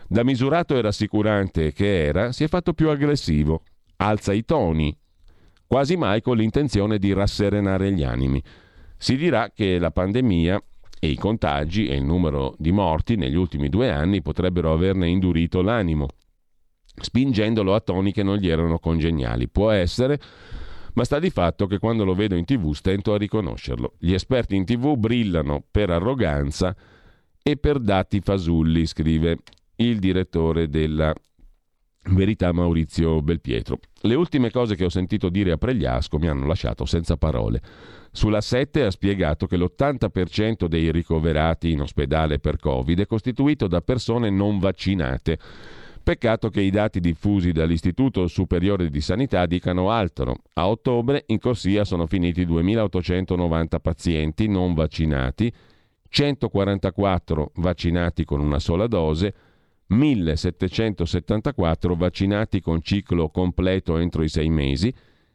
Da 0.08 0.24
misurato 0.24 0.74
e 0.74 0.80
rassicurante 0.80 1.72
che 1.72 2.04
era, 2.06 2.32
si 2.32 2.44
è 2.44 2.48
fatto 2.48 2.72
più 2.72 2.88
aggressivo, 2.88 3.64
alza 3.96 4.32
i 4.32 4.44
toni, 4.44 4.96
quasi 5.66 5.96
mai 5.96 6.22
con 6.22 6.38
l'intenzione 6.38 6.98
di 6.98 7.12
rasserenare 7.12 7.92
gli 7.92 8.02
animi. 8.02 8.42
Si 8.96 9.16
dirà 9.16 9.50
che 9.54 9.78
la 9.78 9.90
pandemia 9.90 10.62
e 10.98 11.08
i 11.08 11.16
contagi 11.16 11.86
e 11.88 11.96
il 11.96 12.04
numero 12.04 12.54
di 12.58 12.72
morti 12.72 13.16
negli 13.16 13.36
ultimi 13.36 13.68
due 13.68 13.90
anni 13.90 14.22
potrebbero 14.22 14.72
averne 14.72 15.08
indurito 15.08 15.60
l'animo, 15.60 16.08
spingendolo 17.00 17.74
a 17.74 17.80
toni 17.80 18.12
che 18.12 18.22
non 18.22 18.36
gli 18.36 18.48
erano 18.48 18.78
congeniali. 18.78 19.48
Può 19.48 19.70
essere, 19.70 20.20
ma 20.94 21.04
sta 21.04 21.18
di 21.18 21.30
fatto 21.30 21.66
che 21.66 21.78
quando 21.78 22.04
lo 22.04 22.14
vedo 22.14 22.34
in 22.34 22.44
tv 22.44 22.72
stento 22.72 23.12
a 23.12 23.18
riconoscerlo. 23.18 23.94
Gli 23.98 24.12
esperti 24.12 24.56
in 24.56 24.64
tv 24.64 24.96
brillano 24.96 25.62
per 25.70 25.90
arroganza 25.90 26.74
e 27.42 27.56
per 27.56 27.78
dati 27.78 28.20
fasulli, 28.20 28.86
scrive 28.86 29.38
il 29.76 29.98
direttore 29.98 30.68
della 30.68 31.14
Verità 32.10 32.52
Maurizio 32.52 33.20
Belpietro. 33.22 33.78
Le 34.02 34.14
ultime 34.14 34.50
cose 34.50 34.76
che 34.76 34.84
ho 34.84 34.88
sentito 34.88 35.28
dire 35.28 35.52
a 35.52 35.56
Pregliasco 35.56 36.18
mi 36.18 36.28
hanno 36.28 36.46
lasciato 36.46 36.84
senza 36.84 37.16
parole. 37.16 37.60
Sulla 38.10 38.40
7 38.40 38.84
ha 38.84 38.90
spiegato 38.90 39.46
che 39.46 39.56
l'80% 39.56 40.66
dei 40.66 40.90
ricoverati 40.90 41.70
in 41.70 41.82
ospedale 41.82 42.38
per 42.38 42.58
Covid 42.58 43.00
è 43.00 43.06
costituito 43.06 43.66
da 43.66 43.80
persone 43.82 44.30
non 44.30 44.58
vaccinate. 44.58 45.38
Peccato 46.08 46.48
che 46.48 46.62
i 46.62 46.70
dati 46.70 47.00
diffusi 47.00 47.52
dall'Istituto 47.52 48.26
Superiore 48.28 48.88
di 48.88 49.02
Sanità 49.02 49.44
dicano 49.44 49.90
altro. 49.90 50.36
A 50.54 50.66
ottobre 50.66 51.24
in 51.26 51.38
corsia 51.38 51.84
sono 51.84 52.06
finiti 52.06 52.46
2.890 52.46 53.78
pazienti 53.78 54.48
non 54.48 54.72
vaccinati, 54.72 55.52
144 56.08 57.50
vaccinati 57.56 58.24
con 58.24 58.40
una 58.40 58.58
sola 58.58 58.86
dose, 58.86 59.34
1774 59.88 61.94
vaccinati 61.94 62.62
con 62.62 62.80
ciclo 62.80 63.28
completo 63.28 63.98
entro 63.98 64.22
i 64.22 64.30
sei 64.30 64.48
mesi, 64.48 64.90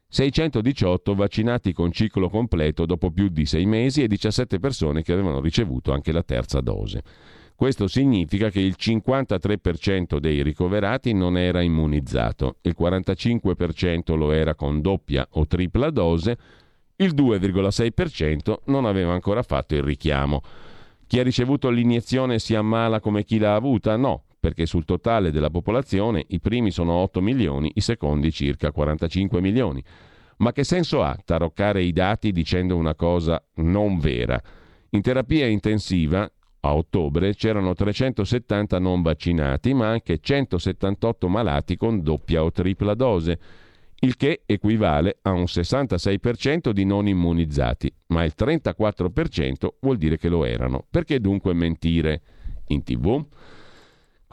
618 0.08 1.14
vaccinati 1.14 1.72
con 1.72 1.92
ciclo 1.92 2.28
completo 2.28 2.84
dopo 2.84 3.12
più 3.12 3.28
di 3.28 3.46
sei 3.46 3.64
mesi 3.64 4.02
e 4.02 4.08
17 4.08 4.58
persone 4.58 5.04
che 5.04 5.12
avevano 5.12 5.40
ricevuto 5.40 5.92
anche 5.92 6.10
la 6.10 6.24
terza 6.24 6.60
dose. 6.60 7.04
Questo 7.56 7.86
significa 7.86 8.50
che 8.50 8.60
il 8.60 8.74
53% 8.78 10.18
dei 10.18 10.42
ricoverati 10.42 11.12
non 11.12 11.38
era 11.38 11.62
immunizzato, 11.62 12.56
il 12.62 12.74
45% 12.78 14.16
lo 14.16 14.32
era 14.32 14.54
con 14.56 14.80
doppia 14.80 15.26
o 15.32 15.46
tripla 15.46 15.90
dose, 15.90 16.36
il 16.96 17.14
2,6% 17.14 18.54
non 18.66 18.86
aveva 18.86 19.12
ancora 19.12 19.42
fatto 19.42 19.74
il 19.74 19.82
richiamo. 19.82 20.42
Chi 21.06 21.20
ha 21.20 21.22
ricevuto 21.22 21.70
l'iniezione 21.70 22.38
si 22.38 22.54
ammala 22.54 22.98
come 22.98 23.24
chi 23.24 23.38
l'ha 23.38 23.54
avuta? 23.54 23.96
No, 23.96 24.24
perché 24.40 24.66
sul 24.66 24.84
totale 24.84 25.30
della 25.30 25.50
popolazione 25.50 26.24
i 26.28 26.40
primi 26.40 26.70
sono 26.70 26.92
8 26.94 27.20
milioni, 27.20 27.70
i 27.76 27.80
secondi 27.80 28.32
circa 28.32 28.72
45 28.72 29.40
milioni. 29.40 29.82
Ma 30.38 30.52
che 30.52 30.64
senso 30.64 31.02
ha 31.02 31.16
taroccare 31.24 31.82
i 31.82 31.92
dati 31.92 32.32
dicendo 32.32 32.76
una 32.76 32.94
cosa 32.94 33.42
non 33.56 33.98
vera? 33.98 34.40
In 34.90 35.02
terapia 35.02 35.46
intensiva 35.46 36.30
a 36.64 36.74
ottobre 36.74 37.34
c'erano 37.34 37.74
370 37.74 38.78
non 38.78 39.02
vaccinati, 39.02 39.74
ma 39.74 39.88
anche 39.88 40.18
178 40.18 41.28
malati 41.28 41.76
con 41.76 42.02
doppia 42.02 42.42
o 42.42 42.50
tripla 42.50 42.94
dose, 42.94 43.38
il 44.00 44.16
che 44.16 44.42
equivale 44.46 45.18
a 45.22 45.32
un 45.32 45.44
66% 45.44 46.70
di 46.70 46.84
non 46.84 47.06
immunizzati, 47.06 47.92
ma 48.08 48.24
il 48.24 48.32
34% 48.36 49.68
vuol 49.80 49.98
dire 49.98 50.16
che 50.16 50.28
lo 50.28 50.44
erano. 50.44 50.86
Perché 50.90 51.20
dunque 51.20 51.52
mentire 51.52 52.22
in 52.68 52.82
tv? 52.82 53.22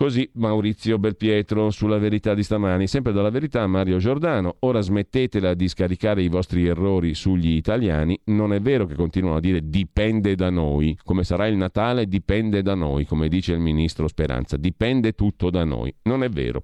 Così 0.02 0.28
Maurizio 0.34 0.98
Belpietro 0.98 1.70
sulla 1.70 2.00
verità 2.00 2.34
di 2.34 2.42
stamani, 2.42 2.88
sempre 2.88 3.14
dalla 3.14 3.30
verità 3.30 3.68
Mario 3.68 4.00
Giordano. 4.00 4.56
Ora 4.62 4.82
smettetela 4.82 5.54
di 5.54 5.68
scaricare 5.68 6.24
i 6.24 6.28
vostri 6.28 6.66
errori 6.66 7.14
sugli 7.14 7.52
italiani. 7.52 8.20
Non 8.24 8.52
è 8.52 8.60
vero 8.60 8.88
che 8.88 8.96
continuano 8.96 9.38
a 9.38 9.40
dire 9.40 9.70
dipende 9.70 10.34
da 10.34 10.50
noi. 10.50 10.98
Come 11.04 11.24
sarà 11.24 11.46
il 11.46 11.56
Natale 11.56 12.08
dipende 12.08 12.64
da 12.64 12.74
noi, 12.74 13.06
come 13.06 13.28
dice 13.28 13.54
il 13.54 13.60
ministro 13.60 14.08
Speranza. 14.08 14.58
Dipende 14.58 15.12
tutto 15.12 15.52
da 15.52 15.64
noi. 15.66 15.94
Non 16.02 16.24
è 16.24 16.30
vero. 16.30 16.64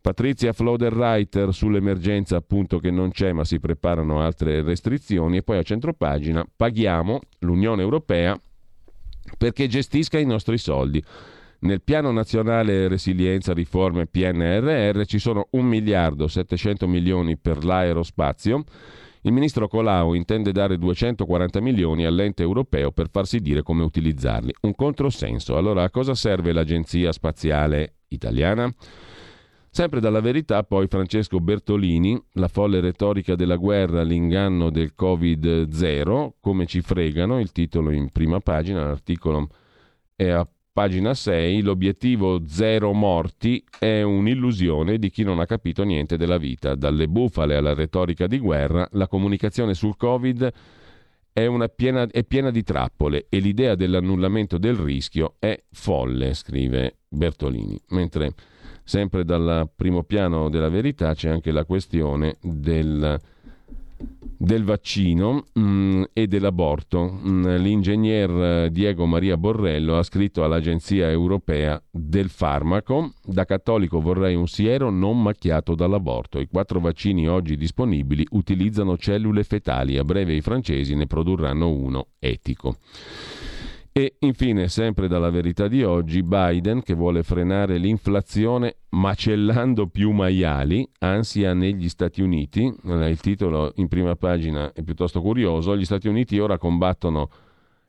Patrizia 0.00 0.52
Floderreiter 0.52 1.52
sull'emergenza 1.52 2.36
appunto 2.36 2.78
che 2.78 2.92
non 2.92 3.10
c'è 3.10 3.32
ma 3.32 3.44
si 3.44 3.58
preparano 3.58 4.20
altre 4.20 4.62
restrizioni 4.62 5.38
e 5.38 5.42
poi 5.42 5.58
a 5.58 5.62
centropagina 5.62 6.46
paghiamo 6.56 7.18
l'Unione 7.40 7.82
Europea 7.82 8.40
perché 9.36 9.66
gestisca 9.66 10.16
i 10.16 10.24
nostri 10.24 10.58
soldi. 10.58 11.02
Nel 11.62 11.82
piano 11.82 12.10
nazionale 12.10 12.88
resilienza 12.88 13.52
riforme 13.52 14.06
PNRR 14.06 15.04
ci 15.04 15.18
sono 15.18 15.48
1 15.50 15.62
miliardo 15.62 16.26
700 16.26 16.86
milioni 16.86 17.36
per 17.36 17.64
l'aerospazio. 17.64 18.64
Il 19.22 19.32
ministro 19.32 19.68
Colau 19.68 20.14
intende 20.14 20.52
dare 20.52 20.78
240 20.78 21.60
milioni 21.60 22.06
all'ente 22.06 22.42
europeo 22.42 22.92
per 22.92 23.10
farsi 23.10 23.40
dire 23.40 23.62
come 23.62 23.82
utilizzarli. 23.82 24.54
Un 24.62 24.74
controsenso. 24.74 25.58
Allora 25.58 25.82
a 25.82 25.90
cosa 25.90 26.14
serve 26.14 26.52
l'Agenzia 26.52 27.12
Spaziale 27.12 27.96
Italiana? 28.08 28.72
Sempre 29.68 30.00
dalla 30.00 30.20
verità 30.20 30.62
poi 30.62 30.86
Francesco 30.88 31.40
Bertolini, 31.40 32.18
la 32.32 32.48
folle 32.48 32.80
retorica 32.80 33.34
della 33.34 33.56
guerra, 33.56 34.02
l'inganno 34.02 34.70
del 34.70 34.94
Covid-0, 34.98 36.30
come 36.40 36.64
ci 36.64 36.80
fregano, 36.80 37.38
il 37.38 37.52
titolo 37.52 37.90
in 37.90 38.08
prima 38.08 38.40
pagina, 38.40 38.86
l'articolo 38.86 39.48
è 40.16 40.28
a 40.30 40.48
Pagina 40.80 41.12
6, 41.12 41.60
l'obiettivo 41.60 42.40
zero 42.46 42.94
morti 42.94 43.62
è 43.78 44.00
un'illusione 44.00 44.98
di 44.98 45.10
chi 45.10 45.24
non 45.24 45.38
ha 45.38 45.44
capito 45.44 45.82
niente 45.82 46.16
della 46.16 46.38
vita. 46.38 46.74
Dalle 46.74 47.06
bufale 47.06 47.54
alla 47.54 47.74
retorica 47.74 48.26
di 48.26 48.38
guerra, 48.38 48.88
la 48.92 49.06
comunicazione 49.06 49.74
sul 49.74 49.98
Covid 49.98 50.50
è, 51.34 51.46
piena, 51.76 52.06
è 52.06 52.24
piena 52.24 52.50
di 52.50 52.62
trappole 52.62 53.26
e 53.28 53.40
l'idea 53.40 53.74
dell'annullamento 53.74 54.56
del 54.56 54.74
rischio 54.74 55.34
è 55.38 55.62
folle, 55.70 56.32
scrive 56.32 57.00
Bertolini. 57.06 57.78
Mentre 57.90 58.32
sempre 58.82 59.26
dal 59.26 59.70
primo 59.76 60.02
piano 60.04 60.48
della 60.48 60.70
verità 60.70 61.12
c'è 61.12 61.28
anche 61.28 61.52
la 61.52 61.66
questione 61.66 62.38
del 62.40 63.20
del 64.42 64.64
vaccino 64.64 65.44
mh, 65.52 65.60
mm, 65.60 66.02
e 66.14 66.26
dell'aborto. 66.26 67.04
Mh, 67.04 67.30
mm, 67.30 67.46
l'ingegner 67.56 68.30
eh, 68.30 68.70
Diego 68.70 69.04
Maria 69.04 69.36
Borrello 69.36 69.98
ha 69.98 70.02
scritto 70.02 70.42
all'Agenzia 70.44 71.10
Europea 71.10 71.80
del 71.90 72.30
Farmaco: 72.30 73.12
Da 73.22 73.44
cattolico 73.44 74.00
vorrei 74.00 74.34
un 74.34 74.48
siero 74.48 74.90
non 74.90 75.22
macchiato 75.22 75.74
dall'aborto. 75.74 76.40
I 76.40 76.48
quattro 76.48 76.80
vaccini 76.80 77.28
oggi 77.28 77.56
disponibili 77.56 78.26
utilizzano 78.30 78.96
cellule 78.96 79.44
fetali. 79.44 79.98
A 79.98 80.04
breve 80.04 80.34
i 80.34 80.40
francesi 80.40 80.94
ne 80.94 81.06
produrranno 81.06 81.68
uno 81.68 82.06
etico. 82.18 82.76
E 83.92 84.18
infine, 84.20 84.68
sempre 84.68 85.08
dalla 85.08 85.30
verità 85.30 85.66
di 85.66 85.82
oggi, 85.82 86.22
Biden 86.22 86.80
che 86.80 86.94
vuole 86.94 87.24
frenare 87.24 87.76
l'inflazione 87.76 88.76
macellando 88.90 89.88
più 89.88 90.12
maiali, 90.12 90.88
ansia 91.00 91.54
negli 91.54 91.88
Stati 91.88 92.22
Uniti, 92.22 92.72
il 92.84 93.18
titolo 93.20 93.72
in 93.76 93.88
prima 93.88 94.14
pagina 94.14 94.72
è 94.72 94.84
piuttosto 94.84 95.20
curioso, 95.20 95.76
gli 95.76 95.84
Stati 95.84 96.06
Uniti 96.06 96.38
ora 96.38 96.56
combattono 96.56 97.30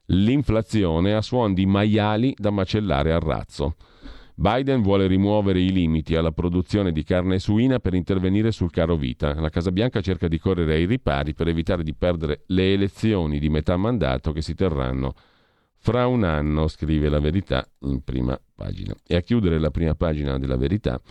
l'inflazione 0.08 1.14
a 1.14 1.22
suon 1.22 1.54
di 1.54 1.68
maiali 1.68 2.34
da 2.36 2.50
macellare 2.50 3.14
al 3.14 3.22
razzo. 3.22 3.76
Biden 4.34 4.82
vuole 4.82 5.06
rimuovere 5.06 5.62
i 5.62 5.72
limiti 5.72 6.16
alla 6.16 6.32
produzione 6.32 6.92
di 6.92 7.04
carne 7.04 7.38
suina 7.38 7.78
per 7.78 7.94
intervenire 7.94 8.52
sul 8.52 8.72
caro 8.72 8.96
vita. 8.96 9.40
La 9.40 9.50
Casa 9.50 9.72
Bianca 9.72 10.02
cerca 10.02 10.28
di 10.28 10.40
correre 10.40 10.74
ai 10.74 10.86
ripari 10.86 11.36
per 11.36 11.48
evitare 11.48 11.84
di 11.84 11.94
perdere 11.94 12.42
le 12.48 12.74
elezioni 12.74 13.38
di 13.38 13.50
metà 13.50 13.78
mandato 13.78 14.32
che 14.32 14.42
si 14.42 14.56
terranno 14.56 15.14
fra 15.84 16.06
un 16.06 16.24
anno, 16.24 16.68
scrive 16.68 17.10
la 17.10 17.20
verità 17.20 17.68
in 17.80 18.04
prima 18.04 18.40
pagina. 18.56 18.94
E 19.06 19.16
a 19.16 19.22
chiudere 19.22 19.60
la 19.60 19.72
prima 19.72 19.96
pagina 19.96 20.38
della 20.38 20.56
verità, 20.56 21.02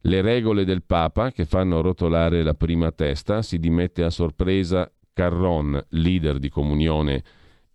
le 0.00 0.22
regole 0.22 0.64
del 0.64 0.82
Papa 0.82 1.30
che 1.30 1.44
fanno 1.44 1.82
rotolare 1.82 2.42
la 2.42 2.54
prima 2.54 2.90
testa, 2.92 3.42
si 3.42 3.58
dimette 3.58 4.02
a 4.02 4.10
sorpresa 4.10 4.90
Carron, 5.12 5.84
leader 5.90 6.38
di 6.38 6.48
comunione 6.48 7.22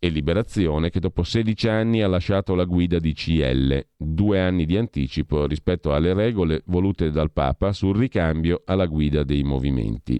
e 0.03 0.09
Liberazione 0.09 0.89
che 0.89 0.99
dopo 0.99 1.21
16 1.21 1.67
anni 1.67 2.01
ha 2.01 2.07
lasciato 2.07 2.55
la 2.55 2.63
guida 2.63 2.97
di 2.97 3.13
CL, 3.13 3.85
due 3.95 4.39
anni 4.39 4.65
di 4.65 4.75
anticipo 4.75 5.45
rispetto 5.45 5.93
alle 5.93 6.15
regole 6.15 6.63
volute 6.65 7.11
dal 7.11 7.31
Papa 7.31 7.71
sul 7.71 7.95
ricambio 7.95 8.63
alla 8.65 8.87
guida 8.87 9.21
dei 9.21 9.43
movimenti. 9.43 10.19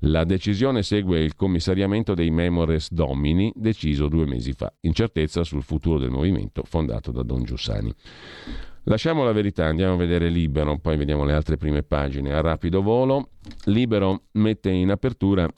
La 0.00 0.24
decisione 0.24 0.82
segue 0.82 1.24
il 1.24 1.34
commissariamento 1.34 2.12
dei 2.12 2.30
Memores 2.30 2.92
Domini 2.92 3.50
deciso 3.56 4.08
due 4.08 4.26
mesi 4.26 4.52
fa, 4.52 4.70
incertezza 4.80 5.44
sul 5.44 5.62
futuro 5.62 5.98
del 5.98 6.10
movimento 6.10 6.62
fondato 6.64 7.10
da 7.10 7.22
Don 7.22 7.42
Giussani. 7.42 7.90
Lasciamo 8.82 9.24
la 9.24 9.32
verità, 9.32 9.64
andiamo 9.64 9.94
a 9.94 9.96
vedere 9.96 10.28
Libero, 10.28 10.78
poi 10.78 10.98
vediamo 10.98 11.24
le 11.24 11.32
altre 11.32 11.56
prime 11.56 11.82
pagine 11.82 12.34
a 12.34 12.42
rapido 12.42 12.82
volo. 12.82 13.30
Libero 13.64 14.24
mette 14.32 14.68
in 14.68 14.90
apertura 14.90 15.48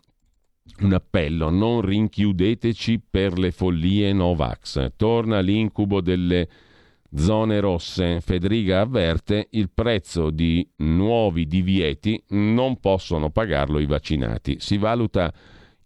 un 0.81 0.93
appello, 0.93 1.51
non 1.51 1.81
rinchiudeteci 1.81 3.03
per 3.11 3.39
le 3.39 3.51
follie 3.51 4.13
Novax. 4.13 4.93
Torna 4.97 5.41
l'incubo 5.41 6.01
delle 6.01 6.49
zone 7.15 7.61
rosse. 7.61 8.21
Federica 8.21 8.81
avverte 8.81 9.49
il 9.51 9.71
prezzo 9.73 10.31
di 10.31 10.69
nuovi 10.77 11.47
divieti 11.47 12.23
non 12.29 12.79
possono 12.81 13.31
pagarlo 13.31 13.79
i 13.79 13.87
vaccinati. 13.87 14.57
Si 14.59 14.77
valuta 14.79 15.33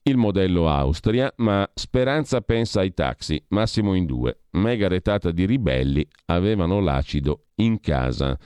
il 0.05 0.17
modello 0.17 0.69
Austria, 0.69 1.33
ma 1.37 1.69
Speranza 1.73 2.41
pensa 2.41 2.81
ai 2.81 2.93
taxi, 2.93 3.43
massimo 3.49 3.95
in 3.95 4.05
due. 4.05 4.41
Mega 4.53 4.89
retata 4.89 5.31
di 5.31 5.47
ribelli 5.47 6.07
avevano 6.27 6.81
l'acido 6.81 7.45
in 7.57 7.79
casa 7.81 8.37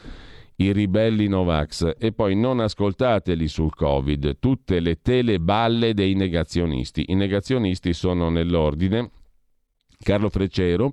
i 0.57 0.73
ribelli 0.73 1.29
Novax 1.29 1.95
e 1.99 2.13
poi 2.13 2.35
non 2.35 2.61
ascoltateli 2.61 3.47
sul 3.47 3.75
Covid, 3.75 4.39
tutte 4.39 4.81
le 4.81 5.01
teleballe 5.03 5.93
dei 5.93 6.15
negazionisti. 6.15 7.05
I 7.09 7.15
negazionisti 7.15 7.93
sono 7.93 8.31
nell'ordine 8.31 9.11
Carlo 9.99 10.31
Freccero, 10.31 10.93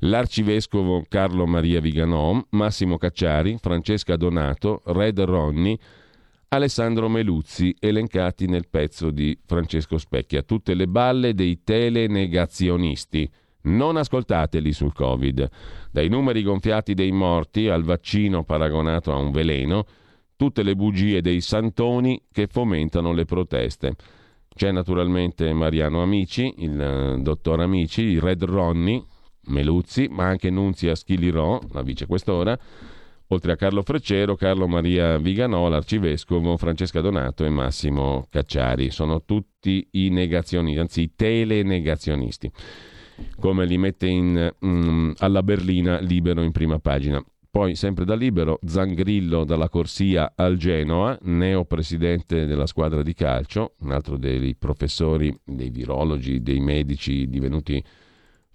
l'arcivescovo 0.00 1.04
Carlo 1.08 1.46
Maria 1.46 1.80
Viganò, 1.80 2.42
Massimo 2.50 2.96
Cacciari, 2.96 3.58
Francesca 3.60 4.16
Donato, 4.16 4.80
Red 4.86 5.20
Ronny, 5.20 5.78
Alessandro 6.48 7.08
Meluzzi, 7.08 7.74
elencati 7.78 8.46
nel 8.46 8.68
pezzo 8.68 9.10
di 9.10 9.36
Francesco 9.44 9.98
Specchia. 9.98 10.42
Tutte 10.42 10.74
le 10.74 10.86
balle 10.86 11.34
dei 11.34 11.62
telenegazionisti. 11.62 13.30
Non 13.64 13.96
ascoltateli 13.96 14.72
sul 14.72 14.92
Covid. 14.92 15.48
Dai 15.90 16.08
numeri 16.08 16.42
gonfiati 16.42 16.92
dei 16.92 17.12
morti 17.12 17.68
al 17.68 17.82
vaccino 17.82 18.44
paragonato 18.44 19.10
a 19.10 19.16
un 19.16 19.30
veleno, 19.30 19.86
tutte 20.36 20.62
le 20.62 20.74
bugie 20.74 21.22
dei 21.22 21.40
santoni 21.40 22.20
che 22.30 22.46
fomentano 22.46 23.12
le 23.12 23.24
proteste. 23.24 23.94
C'è 24.54 24.70
naturalmente 24.70 25.52
Mariano 25.54 26.02
Amici, 26.02 26.52
il 26.58 26.78
eh, 26.78 27.22
dottor 27.22 27.60
Amici, 27.60 28.02
il 28.02 28.20
Red 28.20 28.44
Ronny, 28.44 29.02
Meluzzi, 29.46 30.08
ma 30.10 30.26
anche 30.26 30.50
Nunzia 30.50 30.94
Schilirò, 30.94 31.58
la 31.72 31.82
vicequestora, 31.82 32.56
oltre 33.28 33.52
a 33.52 33.56
Carlo 33.56 33.82
Freccero, 33.82 34.36
Carlo 34.36 34.68
Maria 34.68 35.16
Viganò, 35.16 35.68
l'arcivescovo, 35.68 36.58
Francesca 36.58 37.00
Donato 37.00 37.44
e 37.46 37.48
Massimo 37.48 38.26
Cacciari. 38.30 38.90
Sono 38.90 39.22
tutti 39.24 39.88
i 39.92 40.10
negazionisti, 40.10 40.78
anzi 40.78 41.00
i 41.00 41.14
telenegazionisti 41.16 42.52
come 43.38 43.66
li 43.66 43.78
mette 43.78 44.06
in, 44.06 44.52
um, 44.60 45.12
alla 45.18 45.42
berlina 45.42 45.98
libero 45.98 46.42
in 46.42 46.52
prima 46.52 46.78
pagina. 46.78 47.24
Poi, 47.54 47.76
sempre 47.76 48.04
da 48.04 48.16
libero, 48.16 48.58
Zangrillo 48.64 49.44
dalla 49.44 49.68
Corsia 49.68 50.32
al 50.34 50.56
Genoa, 50.56 51.16
neo 51.22 51.64
presidente 51.64 52.46
della 52.46 52.66
squadra 52.66 53.02
di 53.02 53.14
calcio, 53.14 53.74
un 53.82 53.92
altro 53.92 54.16
dei 54.16 54.56
professori, 54.56 55.32
dei 55.44 55.70
virologi, 55.70 56.42
dei 56.42 56.58
medici 56.58 57.28
divenuti 57.28 57.80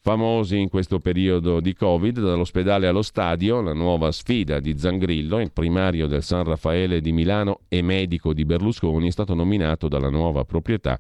famosi 0.02 0.60
in 0.60 0.68
questo 0.68 1.00
periodo 1.00 1.62
di 1.62 1.74
Covid, 1.74 2.20
dall'ospedale 2.20 2.88
allo 2.88 3.02
stadio, 3.02 3.62
la 3.62 3.74
nuova 3.74 4.12
sfida 4.12 4.60
di 4.60 4.78
Zangrillo, 4.78 5.40
il 5.40 5.54
primario 5.54 6.08
del 6.08 6.22
San 6.22 6.44
Raffaele 6.44 7.00
di 7.00 7.14
Milano 7.14 7.62
e 7.70 7.82
medico 7.82 8.34
di 8.34 8.44
Berlusconi, 8.44 9.08
è 9.08 9.12
stato 9.12 9.34
nominato 9.34 9.88
dalla 9.88 10.10
nuova 10.10 10.44
proprietà 10.44 11.00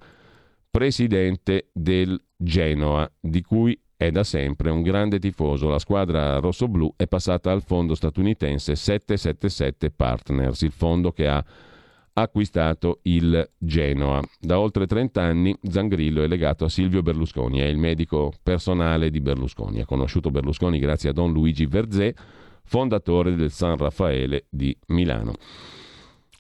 presidente 0.69 1.69
del 1.73 2.21
Genoa, 2.35 3.09
di 3.19 3.41
cui 3.41 3.79
è 3.97 4.11
da 4.11 4.23
sempre 4.23 4.69
un 4.69 4.81
grande 4.81 5.19
tifoso. 5.19 5.67
La 5.67 5.79
squadra 5.79 6.39
rossoblù 6.39 6.93
è 6.95 7.07
passata 7.07 7.51
al 7.51 7.63
fondo 7.63 7.95
statunitense 7.95 8.75
777 8.75 9.91
Partners, 9.91 10.61
il 10.61 10.71
fondo 10.71 11.11
che 11.11 11.27
ha 11.27 11.43
acquistato 12.13 12.99
il 13.03 13.49
Genoa. 13.57 14.21
Da 14.39 14.59
oltre 14.59 14.87
30 14.87 15.21
anni 15.21 15.57
Zangrillo 15.63 16.23
è 16.23 16.27
legato 16.27 16.65
a 16.65 16.69
Silvio 16.69 17.01
Berlusconi, 17.01 17.59
è 17.59 17.65
il 17.65 17.77
medico 17.77 18.31
personale 18.41 19.09
di 19.09 19.19
Berlusconi. 19.19 19.81
Ha 19.81 19.85
conosciuto 19.85 20.31
Berlusconi 20.31 20.79
grazie 20.79 21.09
a 21.09 21.13
Don 21.13 21.33
Luigi 21.33 21.65
Verzé, 21.65 22.15
fondatore 22.63 23.35
del 23.35 23.51
San 23.51 23.75
Raffaele 23.75 24.45
di 24.49 24.75
Milano. 24.87 25.33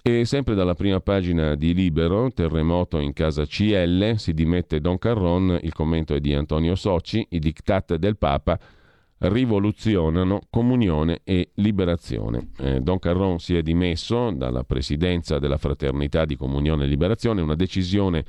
E 0.01 0.23
sempre 0.23 0.55
dalla 0.55 0.75
prima 0.75 1.01
pagina 1.01 1.55
di 1.55 1.73
Libero, 1.73 2.31
terremoto 2.31 2.99
in 2.99 3.11
casa 3.11 3.45
CL, 3.45 4.15
si 4.15 4.33
dimette 4.33 4.79
Don 4.79 4.97
Carron, 4.97 5.59
il 5.61 5.73
commento 5.73 6.15
è 6.15 6.21
di 6.21 6.33
Antonio 6.33 6.75
Soci, 6.75 7.25
i 7.31 7.39
diktat 7.39 7.95
del 7.95 8.17
Papa 8.17 8.57
rivoluzionano 9.19 10.39
comunione 10.49 11.19
e 11.25 11.49
liberazione. 11.55 12.51
Eh, 12.59 12.79
Don 12.79 12.97
Carron 12.97 13.39
si 13.39 13.57
è 13.57 13.61
dimesso 13.61 14.31
dalla 14.31 14.63
presidenza 14.63 15.37
della 15.37 15.57
Fraternità 15.57 16.23
di 16.23 16.37
Comunione 16.37 16.85
e 16.85 16.87
Liberazione, 16.87 17.41
una 17.41 17.55
decisione 17.55 18.23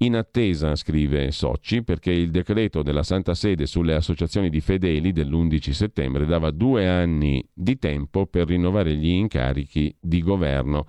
in 0.00 0.14
attesa, 0.14 0.76
scrive 0.76 1.30
Socci, 1.30 1.82
perché 1.82 2.12
il 2.12 2.30
decreto 2.30 2.82
della 2.82 3.02
Santa 3.02 3.32
Sede 3.32 3.64
sulle 3.64 3.94
associazioni 3.94 4.50
di 4.50 4.60
fedeli 4.60 5.12
dell'11 5.12 5.70
settembre 5.70 6.26
dava 6.26 6.50
due 6.50 6.86
anni 6.86 7.42
di 7.54 7.78
tempo 7.78 8.26
per 8.26 8.48
rinnovare 8.48 8.94
gli 8.94 9.08
incarichi 9.08 9.96
di 9.98 10.20
governo 10.20 10.84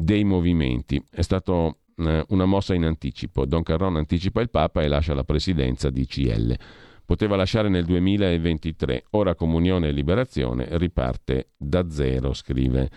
dei 0.00 0.22
movimenti. 0.22 1.02
È 1.10 1.22
stata 1.22 1.52
eh, 1.96 2.24
una 2.28 2.44
mossa 2.44 2.74
in 2.74 2.84
anticipo. 2.84 3.44
Don 3.44 3.64
Carron 3.64 3.96
anticipa 3.96 4.40
il 4.40 4.48
Papa 4.48 4.82
e 4.82 4.88
lascia 4.88 5.12
la 5.12 5.24
presidenza 5.24 5.90
di 5.90 6.06
CL. 6.06 6.56
Poteva 7.04 7.36
lasciare 7.36 7.68
nel 7.68 7.84
2023, 7.84 9.06
ora 9.10 9.34
Comunione 9.34 9.88
e 9.88 9.92
Liberazione 9.92 10.68
riparte 10.72 11.48
da 11.56 11.90
zero, 11.90 12.34
scrive 12.34 12.90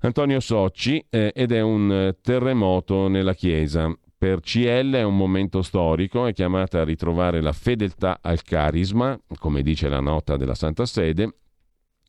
Antonio 0.00 0.38
Socci, 0.40 1.04
eh, 1.10 1.32
ed 1.34 1.52
è 1.52 1.60
un 1.60 2.14
terremoto 2.22 3.08
nella 3.08 3.34
Chiesa. 3.34 3.92
Per 4.16 4.40
CL 4.40 4.94
è 4.94 5.02
un 5.02 5.16
momento 5.16 5.62
storico, 5.62 6.26
è 6.26 6.32
chiamata 6.32 6.80
a 6.80 6.84
ritrovare 6.84 7.40
la 7.40 7.52
fedeltà 7.52 8.18
al 8.22 8.42
carisma, 8.42 9.18
come 9.38 9.62
dice 9.62 9.88
la 9.88 10.00
nota 10.00 10.36
della 10.36 10.54
Santa 10.54 10.86
Sede, 10.86 11.34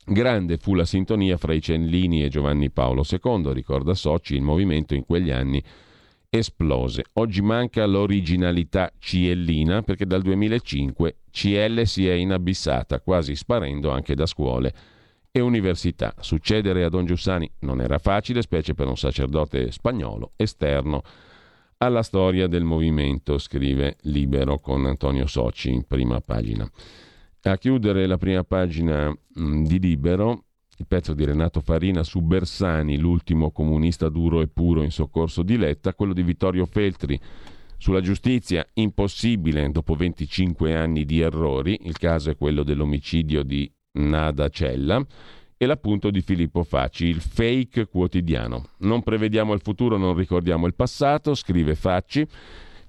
Grande 0.05 0.57
fu 0.57 0.73
la 0.73 0.85
sintonia 0.85 1.37
fra 1.37 1.53
i 1.53 1.61
Cellini 1.61 2.23
e 2.23 2.29
Giovanni 2.29 2.71
Paolo 2.71 3.03
II, 3.07 3.53
ricorda 3.53 3.93
Soci, 3.93 4.35
il 4.35 4.41
movimento 4.41 4.95
in 4.95 5.05
quegli 5.05 5.29
anni 5.29 5.63
esplose. 6.29 7.03
Oggi 7.13 7.41
manca 7.41 7.85
l'originalità 7.85 8.91
ciellina 8.99 9.81
perché 9.81 10.05
dal 10.05 10.21
2005 10.21 11.17
CL 11.31 11.85
si 11.85 12.07
è 12.07 12.13
inabissata, 12.13 13.01
quasi 13.01 13.35
sparendo 13.35 13.89
anche 13.91 14.15
da 14.15 14.25
scuole 14.25 14.73
e 15.31 15.39
università. 15.41 16.13
Succedere 16.19 16.83
a 16.83 16.89
Don 16.89 17.05
Giussani 17.05 17.49
non 17.59 17.81
era 17.81 17.97
facile, 17.97 18.41
specie 18.41 18.73
per 18.73 18.87
un 18.87 18.97
sacerdote 18.97 19.71
spagnolo 19.71 20.31
esterno 20.35 21.01
alla 21.77 22.03
storia 22.03 22.47
del 22.47 22.63
movimento, 22.63 23.37
scrive 23.37 23.97
Libero 24.01 24.59
con 24.59 24.85
Antonio 24.85 25.27
Soci 25.27 25.71
in 25.71 25.83
prima 25.85 26.19
pagina. 26.19 26.69
A 27.43 27.57
chiudere 27.57 28.05
la 28.05 28.17
prima 28.17 28.43
pagina 28.43 29.09
mm, 29.39 29.63
di 29.63 29.79
Libero, 29.79 30.43
il 30.77 30.85
pezzo 30.87 31.13
di 31.13 31.23
Renato 31.23 31.61
Farina 31.61 32.03
su 32.03 32.19
Bersani, 32.21 32.97
l'ultimo 32.97 33.51
comunista 33.51 34.09
duro 34.09 34.41
e 34.41 34.47
puro 34.47 34.83
in 34.83 34.91
soccorso 34.91 35.41
di 35.41 35.57
Letta, 35.57 35.93
quello 35.93 36.13
di 36.13 36.21
Vittorio 36.21 36.65
Feltri 36.65 37.19
sulla 37.77 38.01
giustizia, 38.01 38.67
impossibile 38.73 39.69
dopo 39.71 39.95
25 39.95 40.75
anni 40.75 41.05
di 41.05 41.21
errori, 41.21 41.79
il 41.83 41.97
caso 41.97 42.29
è 42.29 42.35
quello 42.35 42.63
dell'omicidio 42.63 43.43
di 43.43 43.71
Nada 43.93 44.49
Cella, 44.49 45.05
e 45.61 45.65
l'appunto 45.65 46.09
di 46.09 46.21
Filippo 46.21 46.63
Facci, 46.63 47.05
il 47.05 47.21
fake 47.21 47.87
quotidiano. 47.87 48.69
Non 48.79 49.01
prevediamo 49.01 49.53
il 49.53 49.61
futuro, 49.61 49.97
non 49.97 50.13
ricordiamo 50.13 50.67
il 50.67 50.73
passato, 50.73 51.33
scrive 51.35 51.75
Facci. 51.75 52.27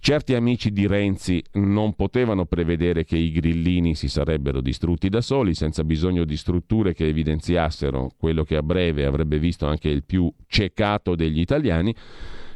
Certi 0.03 0.35
amici 0.35 0.73
di 0.73 0.87
Renzi 0.87 1.45
non 1.53 1.93
potevano 1.93 2.47
prevedere 2.47 3.05
che 3.05 3.19
i 3.19 3.31
grillini 3.31 3.95
si 3.95 4.09
sarebbero 4.09 4.63
distrutti 4.63 5.11
da 5.11 5.21
soli, 5.21 5.53
senza 5.53 5.85
bisogno 5.85 6.25
di 6.25 6.39
strutture 6.39 6.95
che 6.95 7.07
evidenziassero 7.07 8.09
quello 8.17 8.43
che 8.43 8.57
a 8.57 8.63
breve 8.63 9.05
avrebbe 9.05 9.39
visto 9.39 9.67
anche 9.67 9.91
il 9.91 10.03
più 10.03 10.33
ciecato 10.47 11.15
degli 11.15 11.39
italiani. 11.39 11.95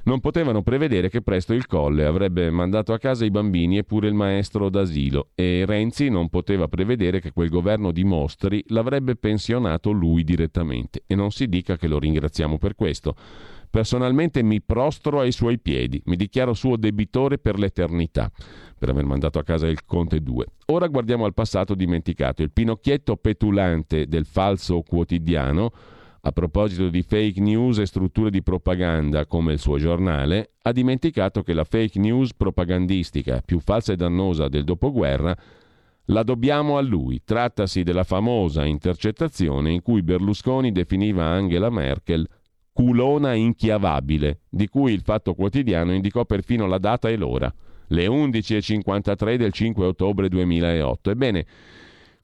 Non 0.04 0.20
potevano 0.20 0.62
prevedere 0.62 1.10
che 1.10 1.20
presto 1.20 1.52
il 1.52 1.66
Colle 1.66 2.06
avrebbe 2.06 2.50
mandato 2.50 2.94
a 2.94 2.98
casa 2.98 3.26
i 3.26 3.30
bambini 3.30 3.76
e 3.76 3.84
pure 3.84 4.08
il 4.08 4.14
maestro 4.14 4.70
d'asilo. 4.70 5.28
E 5.34 5.64
Renzi 5.66 6.08
non 6.08 6.30
poteva 6.30 6.66
prevedere 6.68 7.20
che 7.20 7.32
quel 7.32 7.50
governo 7.50 7.92
di 7.92 8.04
mostri 8.04 8.64
l'avrebbe 8.68 9.16
pensionato 9.16 9.90
lui 9.90 10.24
direttamente. 10.24 11.02
E 11.06 11.14
non 11.14 11.30
si 11.30 11.46
dica 11.46 11.76
che 11.76 11.88
lo 11.88 11.98
ringraziamo 11.98 12.56
per 12.56 12.74
questo 12.74 13.14
Personalmente 13.74 14.40
mi 14.44 14.62
prostro 14.62 15.18
ai 15.18 15.32
suoi 15.32 15.58
piedi, 15.58 16.00
mi 16.04 16.14
dichiaro 16.14 16.54
suo 16.54 16.76
debitore 16.76 17.38
per 17.38 17.58
l'eternità 17.58 18.30
per 18.78 18.90
aver 18.90 19.04
mandato 19.04 19.40
a 19.40 19.42
casa 19.42 19.66
il 19.66 19.84
Conte 19.84 20.20
2. 20.20 20.46
Ora 20.66 20.86
guardiamo 20.86 21.24
al 21.24 21.34
passato 21.34 21.74
dimenticato, 21.74 22.42
il 22.42 22.52
pinocchietto 22.52 23.16
petulante 23.16 24.06
del 24.06 24.26
falso 24.26 24.82
quotidiano, 24.82 25.72
a 26.20 26.30
proposito 26.30 26.88
di 26.88 27.02
fake 27.02 27.40
news 27.40 27.78
e 27.78 27.86
strutture 27.86 28.30
di 28.30 28.44
propaganda 28.44 29.26
come 29.26 29.54
il 29.54 29.58
suo 29.58 29.76
giornale, 29.76 30.52
ha 30.62 30.70
dimenticato 30.70 31.42
che 31.42 31.52
la 31.52 31.64
fake 31.64 31.98
news 31.98 32.32
propagandistica 32.32 33.42
più 33.44 33.58
falsa 33.58 33.92
e 33.92 33.96
dannosa 33.96 34.46
del 34.46 34.62
dopoguerra 34.62 35.36
la 36.08 36.22
dobbiamo 36.22 36.76
a 36.76 36.80
lui. 36.80 37.22
Trattasi 37.24 37.82
della 37.82 38.04
famosa 38.04 38.64
intercettazione 38.64 39.72
in 39.72 39.82
cui 39.82 40.04
Berlusconi 40.04 40.70
definiva 40.70 41.24
Angela 41.24 41.70
Merkel 41.70 42.24
culona 42.74 43.34
inchiavabile, 43.34 44.40
di 44.50 44.66
cui 44.68 44.92
il 44.92 45.00
Fatto 45.00 45.34
Quotidiano 45.34 45.94
indicò 45.94 46.24
perfino 46.24 46.66
la 46.66 46.78
data 46.78 47.08
e 47.08 47.16
l'ora, 47.16 47.50
le 47.88 48.06
11.53 48.06 49.36
del 49.36 49.52
5 49.52 49.86
ottobre 49.86 50.28
2008. 50.28 51.10
Ebbene, 51.10 51.46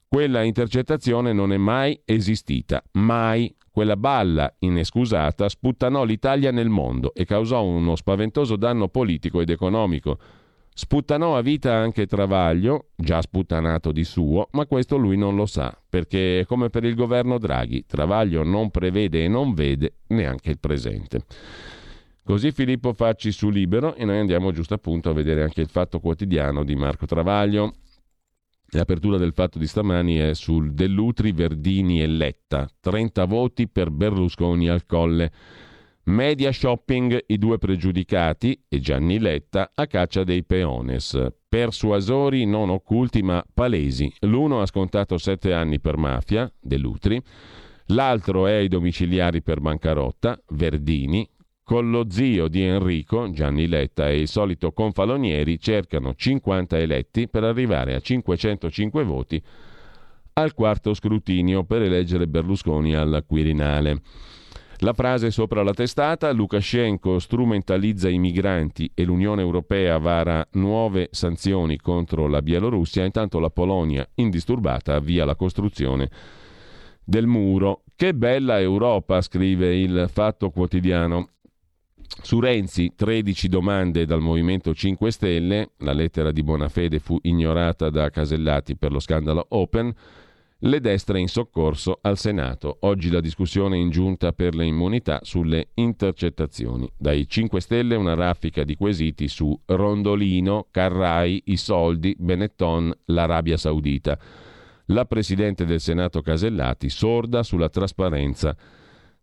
quella 0.07 0.43
intercettazione 0.43 1.31
non 1.31 1.53
è 1.53 1.57
mai 1.57 1.99
esistita, 2.05 2.83
mai. 2.91 3.55
Quella 3.71 3.95
balla 3.95 4.53
inescusata 4.59 5.47
sputtanò 5.47 6.03
l'Italia 6.03 6.51
nel 6.51 6.67
mondo 6.67 7.13
e 7.13 7.23
causò 7.23 7.63
uno 7.63 7.95
spaventoso 7.95 8.57
danno 8.57 8.89
politico 8.89 9.39
ed 9.39 9.49
economico. 9.49 10.19
Sputtanò 10.73 11.35
a 11.35 11.41
vita 11.41 11.75
anche 11.75 12.07
Travaglio, 12.07 12.91
già 12.95 13.21
sputtanato 13.21 13.91
di 13.91 14.05
suo, 14.05 14.47
ma 14.51 14.65
questo 14.65 14.95
lui 14.95 15.17
non 15.17 15.35
lo 15.35 15.45
sa, 15.45 15.77
perché 15.89 16.45
come 16.47 16.69
per 16.69 16.85
il 16.85 16.95
governo 16.95 17.37
Draghi, 17.37 17.85
Travaglio 17.85 18.43
non 18.43 18.71
prevede 18.71 19.25
e 19.25 19.27
non 19.27 19.53
vede 19.53 19.95
neanche 20.07 20.49
il 20.49 20.59
presente. 20.59 21.25
Così 22.23 22.51
Filippo 22.51 22.93
Facci 22.93 23.31
su 23.31 23.49
Libero 23.49 23.95
e 23.95 24.05
noi 24.05 24.19
andiamo 24.19 24.51
giusto 24.51 24.73
appunto 24.73 25.09
a 25.09 25.13
vedere 25.13 25.43
anche 25.43 25.59
il 25.59 25.67
fatto 25.67 25.99
quotidiano 25.99 26.63
di 26.63 26.75
Marco 26.75 27.05
Travaglio. 27.05 27.73
L'apertura 28.73 29.17
del 29.17 29.33
fatto 29.33 29.59
di 29.59 29.67
stamani 29.67 30.15
è 30.15 30.33
sul 30.33 30.71
Dell'Utri, 30.73 31.33
Verdini 31.33 32.01
e 32.01 32.07
Letta. 32.07 32.69
30 32.79 33.25
voti 33.25 33.67
per 33.67 33.89
Berlusconi 33.89 34.69
al 34.69 34.85
colle. 34.85 35.31
Media 36.03 36.51
shopping 36.51 37.25
i 37.27 37.37
due 37.37 37.59
pregiudicati 37.59 38.59
e 38.67 38.79
Gianni 38.79 39.19
Letta 39.19 39.71
a 39.75 39.85
caccia 39.85 40.23
dei 40.23 40.43
peones. 40.43 41.15
Persuasori 41.47 42.45
non 42.45 42.71
occulti 42.71 43.21
ma 43.21 43.45
palesi. 43.53 44.11
L'uno 44.21 44.61
ha 44.61 44.65
scontato 44.65 45.19
sette 45.19 45.53
anni 45.53 45.79
per 45.79 45.97
mafia, 45.97 46.51
Dell'Utri. 46.59 47.21
L'altro 47.87 48.47
è 48.47 48.53
ai 48.53 48.67
domiciliari 48.67 49.43
per 49.43 49.59
bancarotta, 49.59 50.41
Verdini, 50.49 51.29
con 51.63 51.91
lo 51.91 52.07
zio 52.09 52.47
di 52.47 52.63
Enrico, 52.63 53.29
Gianni 53.29 53.67
Letta, 53.67 54.09
e 54.09 54.21
il 54.21 54.27
solito 54.27 54.71
Confalonieri 54.71 55.59
cercano 55.59 56.15
50 56.15 56.79
eletti 56.79 57.27
per 57.29 57.43
arrivare 57.43 57.93
a 57.93 57.99
505 57.99 59.03
voti 59.03 59.43
al 60.33 60.53
quarto 60.55 60.95
scrutinio 60.95 61.63
per 61.63 61.83
eleggere 61.83 62.27
Berlusconi 62.27 62.95
al 62.95 63.23
Quirinale. 63.27 64.01
La 64.83 64.93
frase 64.93 65.29
sopra 65.29 65.61
la 65.61 65.73
testata, 65.73 66.31
Lukashenko 66.31 67.19
strumentalizza 67.19 68.09
i 68.09 68.17
migranti 68.17 68.89
e 68.95 69.03
l'Unione 69.03 69.43
Europea 69.43 69.99
vara 69.99 70.43
nuove 70.53 71.09
sanzioni 71.11 71.77
contro 71.77 72.27
la 72.27 72.41
Bielorussia, 72.41 73.05
intanto 73.05 73.37
la 73.37 73.51
Polonia, 73.51 74.09
indisturbata, 74.15 74.95
avvia 74.95 75.23
la 75.23 75.35
costruzione 75.35 76.09
del 77.03 77.27
muro. 77.27 77.83
Che 77.95 78.15
bella 78.15 78.59
Europa, 78.59 79.21
scrive 79.21 79.77
il 79.77 80.09
Fatto 80.11 80.49
Quotidiano. 80.49 81.29
Su 82.23 82.39
Renzi 82.39 82.93
13 82.95 83.49
domande 83.49 84.07
dal 84.07 84.19
Movimento 84.19 84.73
5 84.73 85.11
Stelle, 85.11 85.73
la 85.77 85.93
lettera 85.93 86.31
di 86.31 86.41
Bonafede 86.41 86.97
fu 86.97 87.19
ignorata 87.21 87.91
da 87.91 88.09
Casellati 88.09 88.75
per 88.75 88.91
lo 88.91 88.99
scandalo 88.99 89.45
Open, 89.49 89.93
le 90.63 90.79
destre 90.79 91.19
in 91.19 91.27
soccorso 91.27 91.99
al 92.01 92.17
Senato. 92.17 92.77
Oggi 92.81 93.09
la 93.09 93.21
discussione 93.21 93.77
in 93.77 93.89
giunta 93.89 94.33
per 94.33 94.53
le 94.53 94.65
immunità 94.65 95.19
sulle 95.23 95.69
intercettazioni. 95.75 96.91
Dai 96.97 97.27
5 97.27 97.61
Stelle 97.61 97.95
una 97.95 98.13
raffica 98.13 98.63
di 98.63 98.75
quesiti 98.75 99.27
su 99.27 99.57
Rondolino, 99.65 100.67
Carrai, 100.69 101.43
i 101.45 101.57
soldi, 101.57 102.15
Benetton, 102.17 102.93
l'Arabia 103.05 103.57
Saudita. 103.57 104.19
La 104.87 105.05
Presidente 105.05 105.65
del 105.65 105.79
Senato 105.79 106.21
Casellati 106.21 106.89
sorda 106.89 107.43
sulla 107.43 107.69
trasparenza 107.69 108.55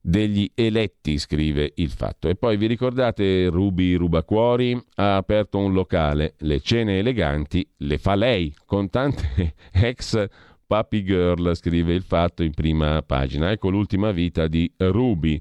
degli 0.01 0.51
eletti, 0.55 1.19
scrive 1.19 1.73
il 1.77 1.91
fatto. 1.91 2.29
E 2.29 2.35
poi 2.35 2.57
vi 2.57 2.67
ricordate 2.67 3.49
Ruby 3.49 3.95
Rubacuori 3.95 4.81
ha 4.95 5.17
aperto 5.17 5.59
un 5.59 5.73
locale, 5.73 6.35
le 6.39 6.61
cene 6.61 6.99
eleganti 6.99 7.69
le 7.79 7.99
fa 7.99 8.15
lei, 8.15 8.55
con 8.65 8.89
tante 8.89 9.55
ex 9.73 10.27
puppy 10.69 11.03
girl, 11.03 11.57
scrive 11.57 11.95
il 11.95 12.03
fatto 12.03 12.43
in 12.43 12.53
prima 12.53 13.03
pagina. 13.03 13.51
Ecco 13.51 13.71
l'ultima 13.71 14.13
vita 14.13 14.47
di 14.47 14.71
Ruby. 14.77 15.41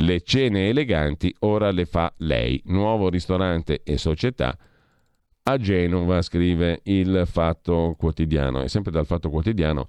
Le 0.00 0.20
cene 0.20 0.68
eleganti 0.68 1.34
ora 1.40 1.72
le 1.72 1.84
fa 1.84 2.14
lei. 2.18 2.62
Nuovo 2.66 3.10
ristorante 3.10 3.82
e 3.82 3.98
società 3.98 4.56
a 5.42 5.58
Genova, 5.58 6.22
scrive 6.22 6.80
il 6.84 7.24
Fatto 7.26 7.96
Quotidiano. 7.98 8.62
E 8.62 8.68
sempre 8.68 8.92
dal 8.92 9.06
Fatto 9.06 9.28
Quotidiano 9.28 9.86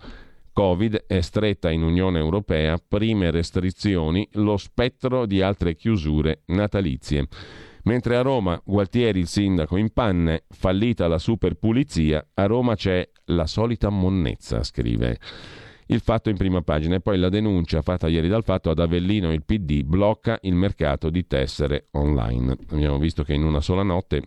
Covid 0.51 1.05
è 1.05 1.21
stretta 1.21 1.69
in 1.69 1.83
Unione 1.83 2.17
Europea, 2.17 2.77
prime 2.85 3.29
restrizioni, 3.29 4.27
lo 4.33 4.57
spettro 4.57 5.25
di 5.25 5.41
altre 5.41 5.75
chiusure 5.75 6.41
natalizie. 6.47 7.27
Mentre 7.83 8.17
a 8.17 8.21
Roma 8.21 8.59
Gualtieri, 8.65 9.19
il 9.19 9.27
sindaco, 9.27 9.77
in 9.77 9.91
panne, 9.93 10.43
fallita 10.49 11.07
la 11.07 11.17
superpulizia, 11.17 12.27
a 12.33 12.45
Roma 12.45 12.75
c'è 12.75 13.07
la 13.29 13.47
solita 13.47 13.89
monnezza, 13.89 14.63
scrive 14.63 15.19
il 15.87 16.01
fatto 16.01 16.29
in 16.29 16.37
prima 16.37 16.61
pagina 16.61 16.95
e 16.95 17.01
poi 17.01 17.17
la 17.17 17.29
denuncia 17.29 17.81
fatta 17.81 18.07
ieri 18.07 18.27
dal 18.27 18.43
fatto 18.43 18.69
ad 18.69 18.79
Avellino 18.79 19.33
il 19.33 19.43
PD 19.43 19.81
blocca 19.83 20.37
il 20.43 20.53
mercato 20.53 21.09
di 21.09 21.25
tessere 21.25 21.87
online. 21.91 22.57
Abbiamo 22.69 22.99
visto 22.99 23.23
che 23.23 23.33
in 23.33 23.43
una 23.43 23.61
sola 23.61 23.83
notte 23.83 24.21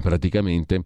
praticamente 0.00 0.84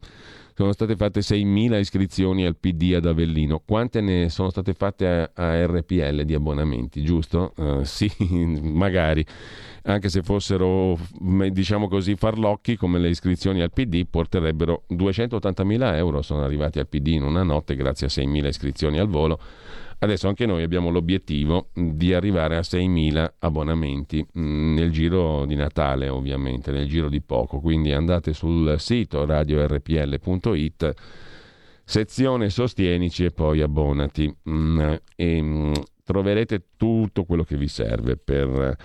sono 0.57 0.73
state 0.73 0.97
fatte 0.97 1.21
6.000 1.21 1.79
iscrizioni 1.79 2.47
al 2.47 2.57
PD 2.57 2.95
ad 2.97 3.05
Avellino. 3.05 3.61
Quante 3.63 4.01
ne 4.01 4.31
sono 4.31 4.49
state 4.49 4.73
fatte 4.73 5.07
a, 5.07 5.31
a 5.35 5.67
RPL 5.67 6.23
di 6.23 6.33
abbonamenti, 6.33 7.03
giusto? 7.03 7.53
Uh, 7.57 7.85
sì, 7.85 8.11
magari. 8.63 9.23
Anche 9.83 10.09
se 10.09 10.23
fossero, 10.23 10.99
diciamo 11.51 11.89
così, 11.89 12.17
farlocchi 12.17 12.77
come 12.77 12.99
le 12.99 13.11
iscrizioni 13.11 13.61
al 13.61 13.71
PD, 13.71 14.07
porterebbero 14.09 14.85
280.000 14.93 15.95
euro. 15.97 16.23
Sono 16.23 16.43
arrivati 16.43 16.79
al 16.79 16.89
PD 16.89 17.09
in 17.09 17.25
una 17.25 17.43
notte 17.43 17.77
grazie 17.77 18.07
a 18.07 18.11
6.000 18.11 18.47
iscrizioni 18.47 18.99
al 18.99 19.09
volo 19.09 19.39
Adesso 19.99 20.29
anche 20.29 20.45
noi 20.45 20.63
abbiamo 20.63 20.91
l'obiettivo 20.91 21.71
di 21.73 22.13
arrivare 22.13 22.57
a 22.57 22.61
6.000 22.61 23.35
abbonamenti 23.39 24.27
mm, 24.39 24.75
nel 24.75 24.91
giro 24.91 25.47
di 25.47 25.55
Natale, 25.55 26.09
ovviamente, 26.09 26.71
nel 26.71 26.87
giro 26.87 27.09
di 27.09 27.23
poco. 27.23 27.61
Quindi 27.61 27.93
andate 27.93 28.35
sul 28.35 28.77
sito 28.79 29.25
radiorpl.it, 29.25 30.93
sezione 31.85 32.51
Sostienici 32.51 33.25
e 33.25 33.31
poi 33.31 33.63
abbonati 33.63 34.35
mm, 34.49 34.95
e 35.17 35.43
mm, 35.43 35.73
troverete 36.05 36.67
tutto 36.77 37.25
quello 37.25 37.43
che 37.43 37.57
vi 37.57 37.69
serve 37.69 38.17
per 38.17 38.77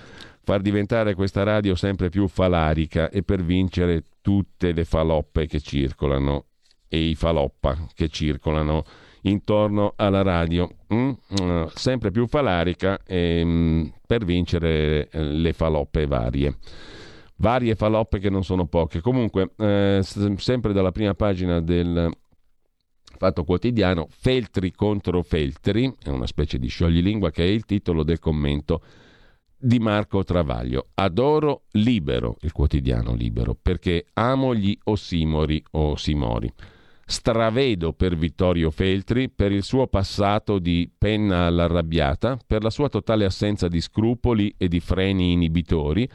far 0.43 0.61
diventare 0.61 1.13
questa 1.13 1.43
radio 1.43 1.75
sempre 1.75 2.09
più 2.09 2.27
falarica 2.27 3.09
e 3.09 3.21
per 3.21 3.43
vincere 3.43 4.05
tutte 4.21 4.71
le 4.71 4.85
faloppe 4.85 5.45
che 5.45 5.59
circolano 5.59 6.45
e 6.87 7.09
i 7.09 7.15
faloppa 7.15 7.87
che 7.93 8.09
circolano 8.09 8.83
intorno 9.21 9.93
alla 9.95 10.21
radio, 10.21 10.69
mm? 10.93 11.11
mm 11.41 11.65
sempre 11.73 12.11
più 12.11 12.27
falarica 12.27 12.99
mm, 13.11 13.87
per 14.05 14.25
vincere 14.25 15.09
eh, 15.09 15.23
le 15.23 15.53
faloppe 15.53 16.05
varie. 16.05 16.57
Varie 17.35 17.75
faloppe 17.75 18.19
che 18.19 18.29
non 18.29 18.43
sono 18.43 18.67
poche. 18.67 19.01
Comunque, 19.01 19.51
eh, 19.57 20.01
sempre 20.03 20.73
dalla 20.73 20.91
prima 20.91 21.15
pagina 21.15 21.59
del 21.59 22.11
Fatto 23.17 23.43
Quotidiano, 23.43 24.07
Feltri 24.09 24.71
contro 24.71 25.23
Feltri, 25.23 25.91
è 26.03 26.09
una 26.09 26.27
specie 26.27 26.59
di 26.59 26.67
scioglilingua 26.67 27.31
che 27.31 27.43
è 27.43 27.47
il 27.47 27.65
titolo 27.65 28.03
del 28.03 28.19
commento 28.19 28.81
di 29.57 29.79
Marco 29.79 30.23
Travaglio. 30.23 30.89
Adoro 30.95 31.63
Libero, 31.71 32.37
il 32.41 32.51
quotidiano 32.51 33.13
Libero, 33.13 33.55
perché 33.59 34.05
amo 34.13 34.55
gli 34.55 34.77
ossimori 34.85 35.63
o 35.71 35.95
simori 35.95 36.51
stravedo 37.11 37.91
per 37.93 38.15
Vittorio 38.15 38.71
Feltri, 38.71 39.29
per 39.29 39.51
il 39.51 39.63
suo 39.63 39.85
passato 39.87 40.57
di 40.57 40.89
penna 40.97 41.45
all'arrabbiata, 41.45 42.39
per 42.47 42.63
la 42.63 42.69
sua 42.69 42.89
totale 42.89 43.25
assenza 43.25 43.67
di 43.67 43.81
scrupoli 43.81 44.55
e 44.57 44.67
di 44.67 44.79
freni 44.79 45.33
inibitori, 45.33 46.09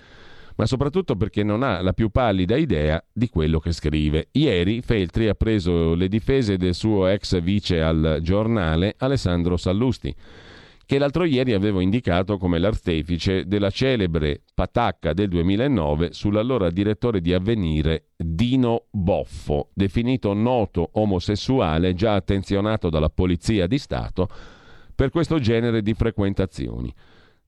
ma 0.56 0.64
soprattutto 0.64 1.14
perché 1.14 1.42
non 1.42 1.62
ha 1.62 1.82
la 1.82 1.92
più 1.92 2.08
pallida 2.08 2.56
idea 2.56 3.02
di 3.12 3.28
quello 3.28 3.58
che 3.60 3.72
scrive. 3.72 4.28
Ieri 4.32 4.80
Feltri 4.80 5.28
ha 5.28 5.34
preso 5.34 5.94
le 5.94 6.08
difese 6.08 6.56
del 6.56 6.74
suo 6.74 7.06
ex 7.06 7.40
vice 7.42 7.82
al 7.82 8.20
giornale 8.22 8.94
Alessandro 8.96 9.58
Sallusti, 9.58 10.14
che 10.86 10.98
l'altro 10.98 11.24
ieri 11.24 11.52
avevo 11.52 11.80
indicato 11.80 12.38
come 12.38 12.60
l'artefice 12.60 13.44
della 13.46 13.70
celebre 13.70 14.42
patacca 14.54 15.12
del 15.12 15.28
2009 15.28 16.12
sull'allora 16.12 16.70
direttore 16.70 17.20
di 17.20 17.34
Avvenire 17.34 18.10
Dino 18.16 18.84
Boffo, 18.92 19.70
definito 19.74 20.32
noto 20.32 20.90
omosessuale 20.92 21.94
già 21.94 22.14
attenzionato 22.14 22.88
dalla 22.88 23.10
Polizia 23.10 23.66
di 23.66 23.78
Stato 23.78 24.28
per 24.94 25.10
questo 25.10 25.40
genere 25.40 25.82
di 25.82 25.92
frequentazioni. 25.92 26.94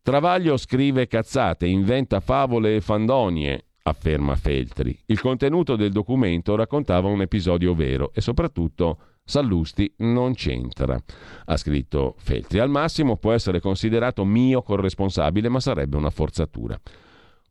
Travaglio 0.03 0.57
scrive 0.57 1.07
cazzate, 1.07 1.67
inventa 1.67 2.19
favole 2.19 2.75
e 2.75 2.81
fandonie, 2.81 3.67
afferma 3.83 4.35
Feltri. 4.35 4.99
Il 5.07 5.21
contenuto 5.21 5.77
del 5.77 5.93
documento 5.93 6.57
raccontava 6.57 7.07
un 7.07 7.21
episodio 7.21 7.73
vero 7.75 8.11
e 8.13 8.21
soprattutto 8.21 8.99
Sallusti 9.29 9.93
non 9.99 10.33
c'entra, 10.33 10.99
ha 11.45 11.57
scritto 11.59 12.15
Feltri. 12.17 12.61
Al 12.61 12.71
massimo 12.71 13.19
può 13.19 13.33
essere 13.33 13.61
considerato 13.61 14.25
mio 14.25 14.63
corresponsabile, 14.63 15.51
ma 15.51 15.61
sarebbe 15.61 15.99
una 15.99 16.09
forzatura. 16.09 16.81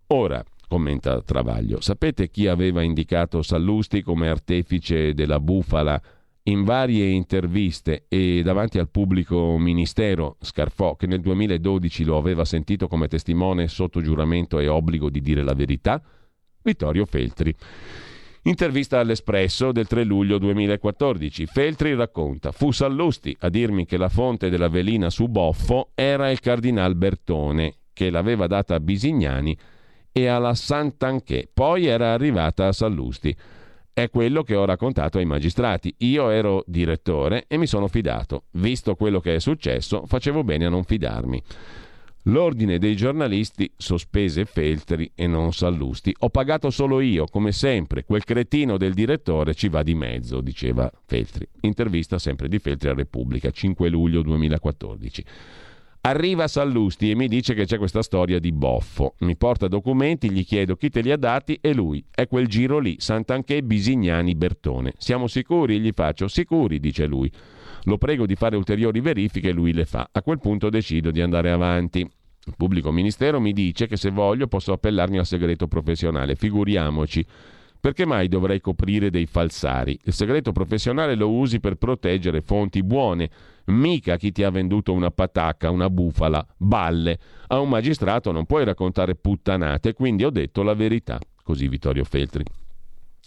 Ora, 0.07 0.43
commenta 0.67 1.21
Travaglio, 1.21 1.79
sapete 1.79 2.31
chi 2.31 2.47
aveva 2.47 2.81
indicato 2.81 3.43
Sallusti 3.43 4.01
come 4.01 4.27
artefice 4.27 5.13
della 5.13 5.39
bufala 5.39 6.01
in 6.45 6.63
varie 6.63 7.09
interviste 7.09 8.05
e 8.07 8.41
davanti 8.43 8.79
al 8.79 8.89
pubblico 8.89 9.55
ministero 9.59 10.37
Scarfò, 10.41 10.95
che 10.95 11.05
nel 11.05 11.21
2012 11.21 12.05
lo 12.05 12.17
aveva 12.17 12.43
sentito 12.43 12.87
come 12.87 13.07
testimone 13.07 13.67
sotto 13.67 14.01
giuramento 14.01 14.57
e 14.57 14.67
obbligo 14.67 15.11
di 15.11 15.21
dire 15.21 15.43
la 15.43 15.53
verità? 15.53 16.01
Vittorio 16.63 17.05
Feltri. 17.05 17.55
Intervista 18.47 18.99
all'Espresso 18.99 19.73
del 19.73 19.87
3 19.87 20.05
luglio 20.05 20.37
2014. 20.37 21.47
Feltri 21.47 21.93
racconta: 21.95 22.53
Fu 22.53 22.71
Sallusti 22.71 23.35
a 23.41 23.49
dirmi 23.49 23.85
che 23.85 23.97
la 23.97 24.07
fonte 24.07 24.49
della 24.49 24.69
velina 24.69 25.09
su 25.09 25.27
Boffo 25.27 25.89
era 25.93 26.31
il 26.31 26.39
cardinal 26.39 26.95
Bertone, 26.95 27.73
che 27.91 28.09
l'aveva 28.09 28.47
data 28.47 28.75
a 28.75 28.79
Bisignani 28.79 29.57
e 30.13 30.27
alla 30.27 30.53
Sant'Anché. 30.53 31.49
Poi 31.53 31.87
era 31.87 32.13
arrivata 32.13 32.67
a 32.67 32.71
Sallusti. 32.71 33.35
È 33.91 34.09
quello 34.09 34.43
che 34.43 34.55
ho 34.55 34.63
raccontato 34.63 35.17
ai 35.17 35.25
magistrati. 35.25 35.93
Io 35.97 36.29
ero 36.29 36.63
direttore 36.67 37.43
e 37.49 37.57
mi 37.57 37.67
sono 37.67 37.89
fidato. 37.89 38.43
Visto 38.51 38.95
quello 38.95 39.19
che 39.19 39.35
è 39.35 39.39
successo, 39.39 40.05
facevo 40.05 40.45
bene 40.45 40.67
a 40.67 40.69
non 40.69 40.85
fidarmi. 40.85 41.43
L'ordine 42.27 42.77
dei 42.77 42.97
giornalisti 42.97 43.71
sospese 43.77 44.43
Feltri 44.43 45.09
e 45.15 45.27
non 45.27 45.53
Sallusti. 45.53 46.13
Ho 46.19 46.29
pagato 46.29 46.69
solo 46.69 46.99
io, 46.99 47.25
come 47.25 47.53
sempre. 47.53 48.03
Quel 48.03 48.25
cretino 48.25 48.75
del 48.75 48.93
direttore 48.93 49.53
ci 49.53 49.69
va 49.69 49.81
di 49.81 49.95
mezzo, 49.95 50.41
diceva 50.41 50.91
Feltri. 51.05 51.47
Intervista 51.61 52.19
sempre 52.19 52.49
di 52.49 52.59
Feltri 52.59 52.89
a 52.89 52.93
Repubblica, 52.93 53.49
5 53.49 53.87
luglio 53.87 54.23
2014. 54.23 55.23
Arriva 56.01 56.49
Sallusti 56.49 57.11
e 57.11 57.15
mi 57.15 57.29
dice 57.29 57.53
che 57.53 57.65
c'è 57.65 57.77
questa 57.77 58.01
storia 58.01 58.39
di 58.39 58.51
boffo. 58.51 59.15
Mi 59.19 59.37
porta 59.37 59.69
documenti, 59.69 60.29
gli 60.29 60.45
chiedo 60.45 60.75
chi 60.75 60.89
te 60.89 60.99
li 60.99 61.11
ha 61.11 61.17
dati 61.17 61.57
e 61.61 61.73
lui. 61.73 62.03
È 62.13 62.27
quel 62.27 62.47
giro 62.47 62.79
lì, 62.79 62.95
Sant'Anché 62.99 63.63
Bisignani 63.63 64.35
Bertone. 64.35 64.93
Siamo 64.97 65.27
sicuri? 65.27 65.79
Gli 65.79 65.91
faccio. 65.93 66.27
Sicuri, 66.27 66.81
dice 66.81 67.05
lui. 67.05 67.31
Lo 67.83 67.97
prego 67.97 68.25
di 68.25 68.35
fare 68.35 68.57
ulteriori 68.57 68.99
verifiche 68.99 69.49
e 69.49 69.53
lui 69.53 69.71
le 69.71 69.85
fa. 69.85 70.09
A 70.11 70.21
quel 70.21 70.39
punto 70.39 70.69
decido 70.69 71.09
di 71.09 71.21
andare 71.21 71.51
avanti. 71.51 72.05
Il 72.47 72.53
pubblico 72.55 72.91
ministero 72.93 73.41
mi 73.41 73.51
dice 73.51 73.87
che 73.87 73.97
se 73.97 74.09
voglio 74.09 74.47
posso 74.47 74.71
appellarmi 74.71 75.17
al 75.17 75.25
segreto 75.25 75.67
professionale. 75.67 76.35
Figuriamoci. 76.35 77.25
Perché 77.79 78.05
mai 78.05 78.29
dovrei 78.29 78.61
coprire 78.61 79.09
dei 79.09 79.25
falsari? 79.25 79.99
Il 80.03 80.13
segreto 80.13 80.53
professionale 80.53 81.15
lo 81.15 81.29
usi 81.29 81.59
per 81.59 81.75
proteggere 81.75 82.41
fonti 82.41 82.81
buone, 82.83 83.29
mica 83.65 84.15
chi 84.15 84.31
ti 84.31 84.43
ha 84.43 84.49
venduto 84.49 84.93
una 84.93 85.11
patacca, 85.11 85.69
una 85.69 85.89
bufala, 85.89 86.45
balle. 86.55 87.19
A 87.47 87.59
un 87.59 87.69
magistrato 87.69 88.31
non 88.31 88.45
puoi 88.45 88.63
raccontare 88.63 89.15
puttanate, 89.15 89.93
quindi 89.93 90.23
ho 90.23 90.29
detto 90.29 90.63
la 90.63 90.73
verità. 90.73 91.19
Così 91.43 91.67
Vittorio 91.67 92.05
Feltri. 92.05 92.43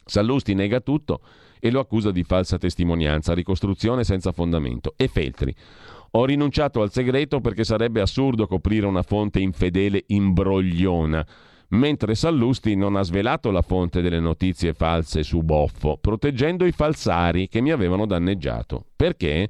Sallusti 0.05 0.55
nega 0.55 0.81
tutto 0.81 1.21
e 1.61 1.71
lo 1.71 1.79
accusa 1.79 2.11
di 2.11 2.25
falsa 2.25 2.59
testimonianza, 2.59 3.35
ricostruzione 3.35 4.03
senza 4.03 4.33
fondamento. 4.33 4.95
E 4.97 5.09
Feltri. 5.09 5.55
Ho 6.13 6.25
rinunciato 6.25 6.83
al 6.83 6.91
segreto 6.91 7.41
perché 7.41 7.63
sarebbe 7.63 8.01
assurdo 8.01 8.47
coprire 8.49 8.87
una 8.87 9.03
fonte 9.03 9.39
infedele 9.39 10.03
imbrogliona, 10.09 11.25
mentre 11.69 12.17
Sallusti 12.17 12.75
non 12.75 12.97
ha 12.97 13.03
svelato 13.03 13.53
la 13.53 13.63
fonte 13.63 14.01
delle 14.01 14.19
notizie 14.19 14.73
false 14.73 15.23
su 15.23 15.43
Boffo, 15.43 15.99
proteggendo 16.01 16.67
i 16.67 16.73
falsari 16.73 17.49
che 17.49 17.61
mi 17.61 17.71
avevano 17.71 18.07
danneggiato. 18.07 18.87
Perché? 18.97 19.49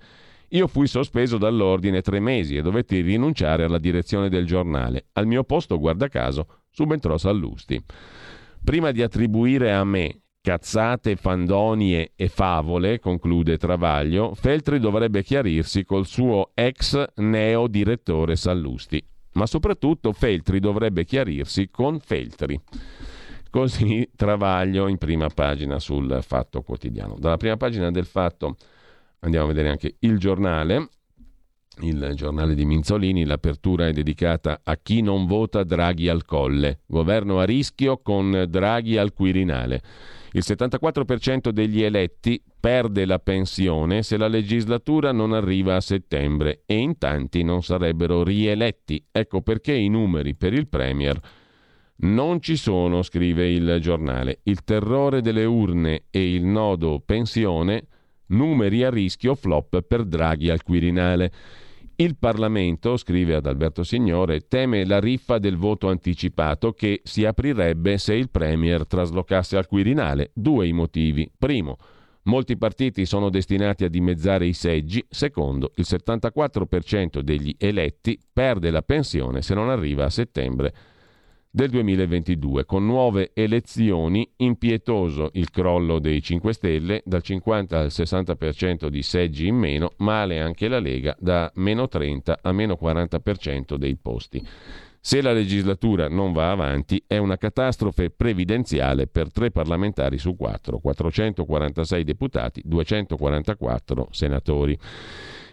Io 0.48 0.66
fui 0.66 0.86
sospeso 0.86 1.38
dall'ordine 1.38 2.02
tre 2.02 2.20
mesi 2.20 2.56
e 2.56 2.62
dovetti 2.62 3.00
rinunciare 3.00 3.64
alla 3.64 3.78
direzione 3.78 4.28
del 4.28 4.44
giornale. 4.44 5.06
Al 5.12 5.26
mio 5.26 5.44
posto, 5.44 5.78
guarda 5.78 6.08
caso, 6.08 6.46
subentrò 6.70 7.16
Sallusti. 7.16 7.82
Prima 8.62 8.90
di 8.90 9.00
attribuire 9.00 9.72
a 9.72 9.84
me 9.84 10.20
cazzate, 10.42 11.16
fandonie 11.16 12.12
e 12.16 12.28
favole, 12.28 12.98
conclude 12.98 13.58
Travaglio, 13.58 14.34
Feltri 14.34 14.80
dovrebbe 14.80 15.22
chiarirsi 15.22 15.84
col 15.84 16.06
suo 16.06 16.50
ex 16.54 17.04
neo 17.16 17.66
direttore 17.66 18.36
Sallusti. 18.36 19.02
Ma 19.32 19.46
soprattutto 19.46 20.12
Feltri 20.12 20.58
dovrebbe 20.58 21.04
chiarirsi 21.04 21.70
con 21.70 22.00
Feltri. 22.00 22.60
Così 23.50 24.08
Travaglio 24.16 24.88
in 24.88 24.98
prima 24.98 25.28
pagina 25.28 25.78
sul 25.78 26.18
Fatto 26.22 26.62
Quotidiano. 26.62 27.16
Dalla 27.18 27.36
prima 27.36 27.56
pagina 27.56 27.90
del 27.90 28.06
Fatto 28.06 28.56
andiamo 29.20 29.46
a 29.46 29.48
vedere 29.48 29.68
anche 29.68 29.96
il 30.00 30.18
giornale 30.18 30.88
il 31.82 32.12
giornale 32.14 32.54
di 32.54 32.64
Minzolini, 32.64 33.24
l'apertura 33.24 33.86
è 33.86 33.92
dedicata 33.92 34.60
a 34.62 34.76
chi 34.76 35.02
non 35.02 35.26
vota 35.26 35.64
Draghi 35.64 36.08
al 36.08 36.24
colle. 36.24 36.80
Governo 36.86 37.38
a 37.38 37.44
rischio 37.44 37.98
con 37.98 38.46
Draghi 38.48 38.96
al 38.96 39.12
Quirinale. 39.12 39.82
Il 40.32 40.42
74% 40.46 41.48
degli 41.48 41.82
eletti 41.82 42.40
perde 42.60 43.04
la 43.04 43.18
pensione 43.18 44.02
se 44.02 44.16
la 44.16 44.28
legislatura 44.28 45.10
non 45.10 45.32
arriva 45.32 45.74
a 45.74 45.80
settembre 45.80 46.62
e 46.66 46.76
in 46.76 46.98
tanti 46.98 47.42
non 47.42 47.62
sarebbero 47.62 48.22
rieletti. 48.22 49.04
Ecco 49.10 49.40
perché 49.40 49.72
i 49.72 49.88
numeri 49.88 50.34
per 50.36 50.52
il 50.52 50.68
Premier 50.68 51.20
non 52.02 52.40
ci 52.40 52.56
sono, 52.56 53.02
scrive 53.02 53.50
il 53.50 53.78
giornale. 53.80 54.40
Il 54.44 54.62
terrore 54.62 55.20
delle 55.20 55.44
urne 55.44 56.04
e 56.10 56.32
il 56.32 56.44
nodo 56.44 57.02
pensione, 57.04 57.86
numeri 58.26 58.84
a 58.84 58.90
rischio 58.90 59.34
flop 59.34 59.82
per 59.82 60.04
Draghi 60.04 60.48
al 60.48 60.62
Quirinale. 60.62 61.32
Il 62.00 62.16
Parlamento, 62.16 62.96
scrive 62.96 63.34
ad 63.34 63.44
Alberto 63.44 63.82
Signore, 63.82 64.48
teme 64.48 64.86
la 64.86 64.98
riffa 64.98 65.36
del 65.36 65.58
voto 65.58 65.90
anticipato 65.90 66.72
che 66.72 67.02
si 67.04 67.26
aprirebbe 67.26 67.98
se 67.98 68.14
il 68.14 68.30
Premier 68.30 68.86
traslocasse 68.86 69.58
al 69.58 69.66
Quirinale. 69.66 70.30
Due 70.32 70.66
i 70.66 70.72
motivi. 70.72 71.30
Primo, 71.36 71.76
molti 72.22 72.56
partiti 72.56 73.04
sono 73.04 73.28
destinati 73.28 73.84
a 73.84 73.90
dimezzare 73.90 74.46
i 74.46 74.54
seggi. 74.54 75.04
Secondo, 75.10 75.72
il 75.74 75.84
74% 75.86 77.18
degli 77.20 77.54
eletti 77.58 78.18
perde 78.32 78.70
la 78.70 78.80
pensione 78.80 79.42
se 79.42 79.52
non 79.52 79.68
arriva 79.68 80.06
a 80.06 80.10
settembre 80.10 80.72
del 81.50 81.70
2022. 81.70 82.64
Con 82.64 82.86
nuove 82.86 83.32
elezioni, 83.34 84.30
impietoso 84.36 85.30
il 85.34 85.50
crollo 85.50 85.98
dei 85.98 86.22
5 86.22 86.52
Stelle, 86.52 87.02
dal 87.04 87.22
50 87.22 87.78
al 87.78 87.86
60% 87.88 88.86
di 88.86 89.02
seggi 89.02 89.48
in 89.48 89.56
meno, 89.56 89.92
male 89.98 90.40
anche 90.40 90.68
la 90.68 90.78
Lega, 90.78 91.16
da 91.18 91.50
meno 91.56 91.88
30 91.88 92.38
a 92.40 92.52
meno 92.52 92.78
40% 92.80 93.74
dei 93.74 93.96
posti. 93.96 94.46
Se 95.02 95.22
la 95.22 95.32
legislatura 95.32 96.08
non 96.08 96.32
va 96.32 96.50
avanti 96.50 97.02
è 97.06 97.16
una 97.16 97.38
catastrofe 97.38 98.10
previdenziale 98.10 99.06
per 99.06 99.32
tre 99.32 99.50
parlamentari 99.50 100.18
su 100.18 100.36
quattro, 100.36 100.78
446 100.78 102.04
deputati, 102.04 102.60
244 102.62 104.08
senatori 104.10 104.78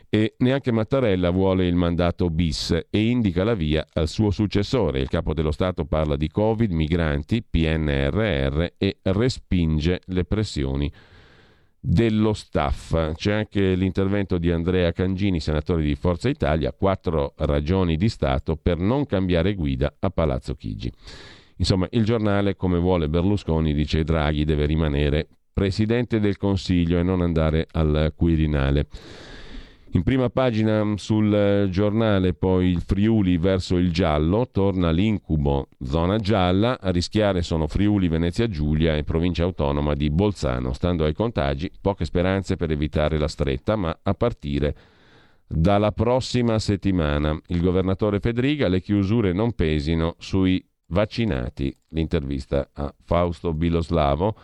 e 0.09 0.35
neanche 0.37 0.71
Mattarella 0.71 1.29
vuole 1.31 1.67
il 1.67 1.75
mandato 1.75 2.29
bis 2.29 2.71
e 2.89 3.09
indica 3.09 3.43
la 3.43 3.55
via 3.55 3.85
al 3.93 4.07
suo 4.07 4.31
successore. 4.31 4.99
Il 4.99 5.09
capo 5.09 5.33
dello 5.33 5.51
Stato 5.51 5.85
parla 5.85 6.15
di 6.15 6.29
Covid, 6.29 6.71
migranti, 6.71 7.43
PNRR 7.43 8.65
e 8.77 8.97
respinge 9.03 10.01
le 10.05 10.23
pressioni 10.23 10.91
dello 11.79 12.33
staff. 12.33 13.13
C'è 13.13 13.33
anche 13.33 13.75
l'intervento 13.75 14.37
di 14.37 14.51
Andrea 14.51 14.91
Cangini, 14.91 15.39
senatore 15.39 15.83
di 15.83 15.95
Forza 15.95 16.29
Italia, 16.29 16.73
quattro 16.73 17.33
ragioni 17.37 17.97
di 17.97 18.09
Stato 18.09 18.55
per 18.55 18.77
non 18.77 19.05
cambiare 19.05 19.53
guida 19.53 19.93
a 19.99 20.09
Palazzo 20.09 20.55
Chigi. 20.55 20.91
Insomma, 21.57 21.87
il 21.91 22.03
giornale, 22.03 22.55
come 22.55 22.77
vuole 22.77 23.09
Berlusconi, 23.09 23.73
dice 23.73 24.03
Draghi 24.03 24.45
deve 24.45 24.65
rimanere 24.65 25.27
presidente 25.51 26.19
del 26.19 26.37
Consiglio 26.37 26.99
e 26.99 27.03
non 27.03 27.21
andare 27.21 27.67
al 27.71 28.13
Quirinale. 28.15 28.87
In 29.91 30.03
prima 30.03 30.29
pagina 30.29 30.93
sul 30.97 31.33
eh, 31.33 31.69
giornale 31.69 32.33
poi 32.33 32.67
il 32.67 32.81
Friuli 32.81 33.37
verso 33.37 33.77
il 33.77 33.91
giallo, 33.91 34.49
torna 34.51 34.91
l'incubo 34.91 35.69
zona 35.81 36.17
gialla, 36.17 36.77
a 36.79 36.89
rischiare 36.89 37.41
sono 37.41 37.67
Friuli, 37.67 38.09
Venezia 38.09 38.49
Giulia 38.49 38.97
e 38.97 39.05
provincia 39.05 39.43
autonoma 39.43 39.93
di 39.95 40.09
Bolzano. 40.09 40.73
Stando 40.73 41.05
ai 41.05 41.13
contagi, 41.13 41.71
poche 41.79 42.03
speranze 42.03 42.57
per 42.57 42.71
evitare 42.71 43.17
la 43.17 43.29
stretta, 43.29 43.77
ma 43.77 43.97
a 44.03 44.13
partire 44.13 44.75
dalla 45.47 45.93
prossima 45.93 46.59
settimana. 46.59 47.39
Il 47.47 47.61
governatore 47.61 48.19
Federica, 48.19 48.67
le 48.67 48.81
chiusure 48.81 49.31
non 49.31 49.53
pesino 49.53 50.15
sui 50.19 50.63
vaccinati. 50.87 51.73
L'intervista 51.89 52.69
a 52.73 52.93
Fausto 53.05 53.53
Biloslavo 53.53 54.35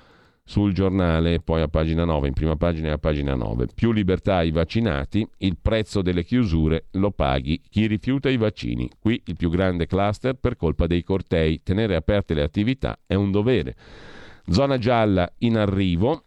sul 0.45 0.73
giornale, 0.73 1.39
poi 1.39 1.61
a 1.61 1.67
pagina 1.67 2.03
9, 2.03 2.27
in 2.27 2.33
prima 2.33 2.55
pagina 2.55 2.89
e 2.89 2.91
a 2.91 2.97
pagina 2.97 3.33
9. 3.33 3.67
Più 3.73 3.91
libertà 3.91 4.37
ai 4.37 4.51
vaccinati, 4.51 5.25
il 5.37 5.57
prezzo 5.61 6.01
delle 6.01 6.23
chiusure 6.23 6.87
lo 6.91 7.11
paghi 7.11 7.61
chi 7.69 7.87
rifiuta 7.87 8.29
i 8.29 8.37
vaccini. 8.37 8.89
Qui 8.99 9.21
il 9.25 9.35
più 9.37 9.49
grande 9.49 9.87
cluster 9.87 10.35
per 10.35 10.57
colpa 10.57 10.85
dei 10.85 11.03
cortei. 11.03 11.63
Tenere 11.63 11.95
aperte 11.95 12.33
le 12.33 12.43
attività 12.43 12.99
è 13.05 13.15
un 13.15 13.31
dovere. 13.31 13.75
Zona 14.47 14.77
gialla 14.77 15.31
in 15.39 15.57
arrivo, 15.57 16.25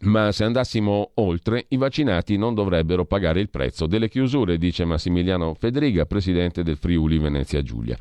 ma 0.00 0.32
se 0.32 0.44
andassimo 0.44 1.12
oltre, 1.14 1.64
i 1.68 1.76
vaccinati 1.76 2.36
non 2.36 2.54
dovrebbero 2.54 3.06
pagare 3.06 3.40
il 3.40 3.48
prezzo 3.48 3.86
delle 3.86 4.10
chiusure, 4.10 4.58
dice 4.58 4.84
Massimiliano 4.84 5.54
Federiga, 5.54 6.04
presidente 6.04 6.62
del 6.62 6.76
Friuli 6.76 7.18
Venezia 7.18 7.62
Giulia. 7.62 7.96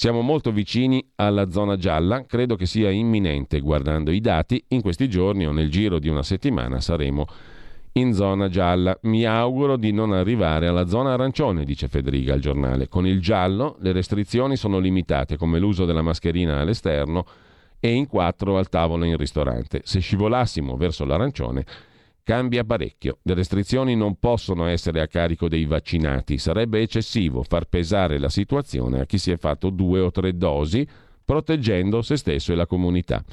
Siamo 0.00 0.22
molto 0.22 0.50
vicini 0.50 1.06
alla 1.16 1.50
zona 1.50 1.76
gialla, 1.76 2.24
credo 2.24 2.56
che 2.56 2.64
sia 2.64 2.88
imminente 2.88 3.60
guardando 3.60 4.10
i 4.10 4.20
dati, 4.22 4.64
in 4.68 4.80
questi 4.80 5.10
giorni 5.10 5.46
o 5.46 5.52
nel 5.52 5.70
giro 5.70 5.98
di 5.98 6.08
una 6.08 6.22
settimana 6.22 6.80
saremo 6.80 7.26
in 7.92 8.14
zona 8.14 8.48
gialla. 8.48 8.98
Mi 9.02 9.26
auguro 9.26 9.76
di 9.76 9.92
non 9.92 10.14
arrivare 10.14 10.68
alla 10.68 10.86
zona 10.86 11.12
arancione, 11.12 11.66
dice 11.66 11.88
Federica 11.88 12.32
al 12.32 12.40
giornale. 12.40 12.88
Con 12.88 13.06
il 13.06 13.20
giallo 13.20 13.76
le 13.80 13.92
restrizioni 13.92 14.56
sono 14.56 14.78
limitate, 14.78 15.36
come 15.36 15.58
l'uso 15.58 15.84
della 15.84 16.00
mascherina 16.00 16.58
all'esterno 16.58 17.26
e 17.78 17.92
in 17.92 18.06
quattro 18.06 18.56
al 18.56 18.70
tavolo 18.70 19.04
in 19.04 19.18
ristorante. 19.18 19.82
Se 19.84 20.00
scivolassimo 20.00 20.78
verso 20.78 21.04
l'arancione 21.04 21.66
cambia 22.30 22.62
parecchio. 22.62 23.18
Le 23.22 23.34
restrizioni 23.34 23.96
non 23.96 24.20
possono 24.20 24.66
essere 24.66 25.00
a 25.00 25.08
carico 25.08 25.48
dei 25.48 25.64
vaccinati. 25.64 26.38
Sarebbe 26.38 26.80
eccessivo 26.80 27.42
far 27.42 27.64
pesare 27.64 28.20
la 28.20 28.28
situazione 28.28 29.00
a 29.00 29.04
chi 29.04 29.18
si 29.18 29.32
è 29.32 29.36
fatto 29.36 29.68
due 29.68 29.98
o 29.98 30.12
tre 30.12 30.36
dosi, 30.36 30.86
proteggendo 31.24 32.02
se 32.02 32.16
stesso 32.16 32.52
e 32.52 32.54
la 32.54 32.66
comunità. 32.66 33.24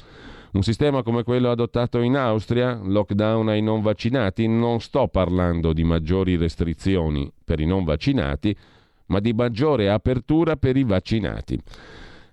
Un 0.50 0.64
sistema 0.64 1.04
come 1.04 1.22
quello 1.22 1.48
adottato 1.48 2.00
in 2.00 2.16
Austria, 2.16 2.76
lockdown 2.82 3.50
ai 3.50 3.62
non 3.62 3.82
vaccinati, 3.82 4.48
non 4.48 4.80
sto 4.80 5.06
parlando 5.06 5.72
di 5.72 5.84
maggiori 5.84 6.36
restrizioni 6.36 7.30
per 7.44 7.60
i 7.60 7.66
non 7.66 7.84
vaccinati, 7.84 8.56
ma 9.06 9.20
di 9.20 9.32
maggiore 9.32 9.90
apertura 9.90 10.56
per 10.56 10.76
i 10.76 10.82
vaccinati. 10.82 11.56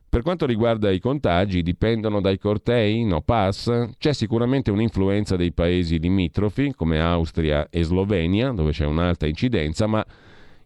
Per 0.07 0.21
quanto 0.21 0.45
riguarda 0.45 0.91
i 0.91 0.99
contagi, 0.99 1.61
dipendono 1.61 2.21
dai 2.21 2.37
cortei, 2.37 3.03
no 3.03 3.21
pass. 3.21 3.89
C'è 3.97 4.13
sicuramente 4.13 4.71
un'influenza 4.71 5.35
dei 5.35 5.51
paesi 5.51 5.99
limitrofi, 5.99 6.73
come 6.73 7.01
Austria 7.01 7.67
e 7.69 7.83
Slovenia, 7.83 8.51
dove 8.51 8.71
c'è 8.71 8.85
un'alta 8.85 9.27
incidenza, 9.27 9.87
ma 9.87 10.05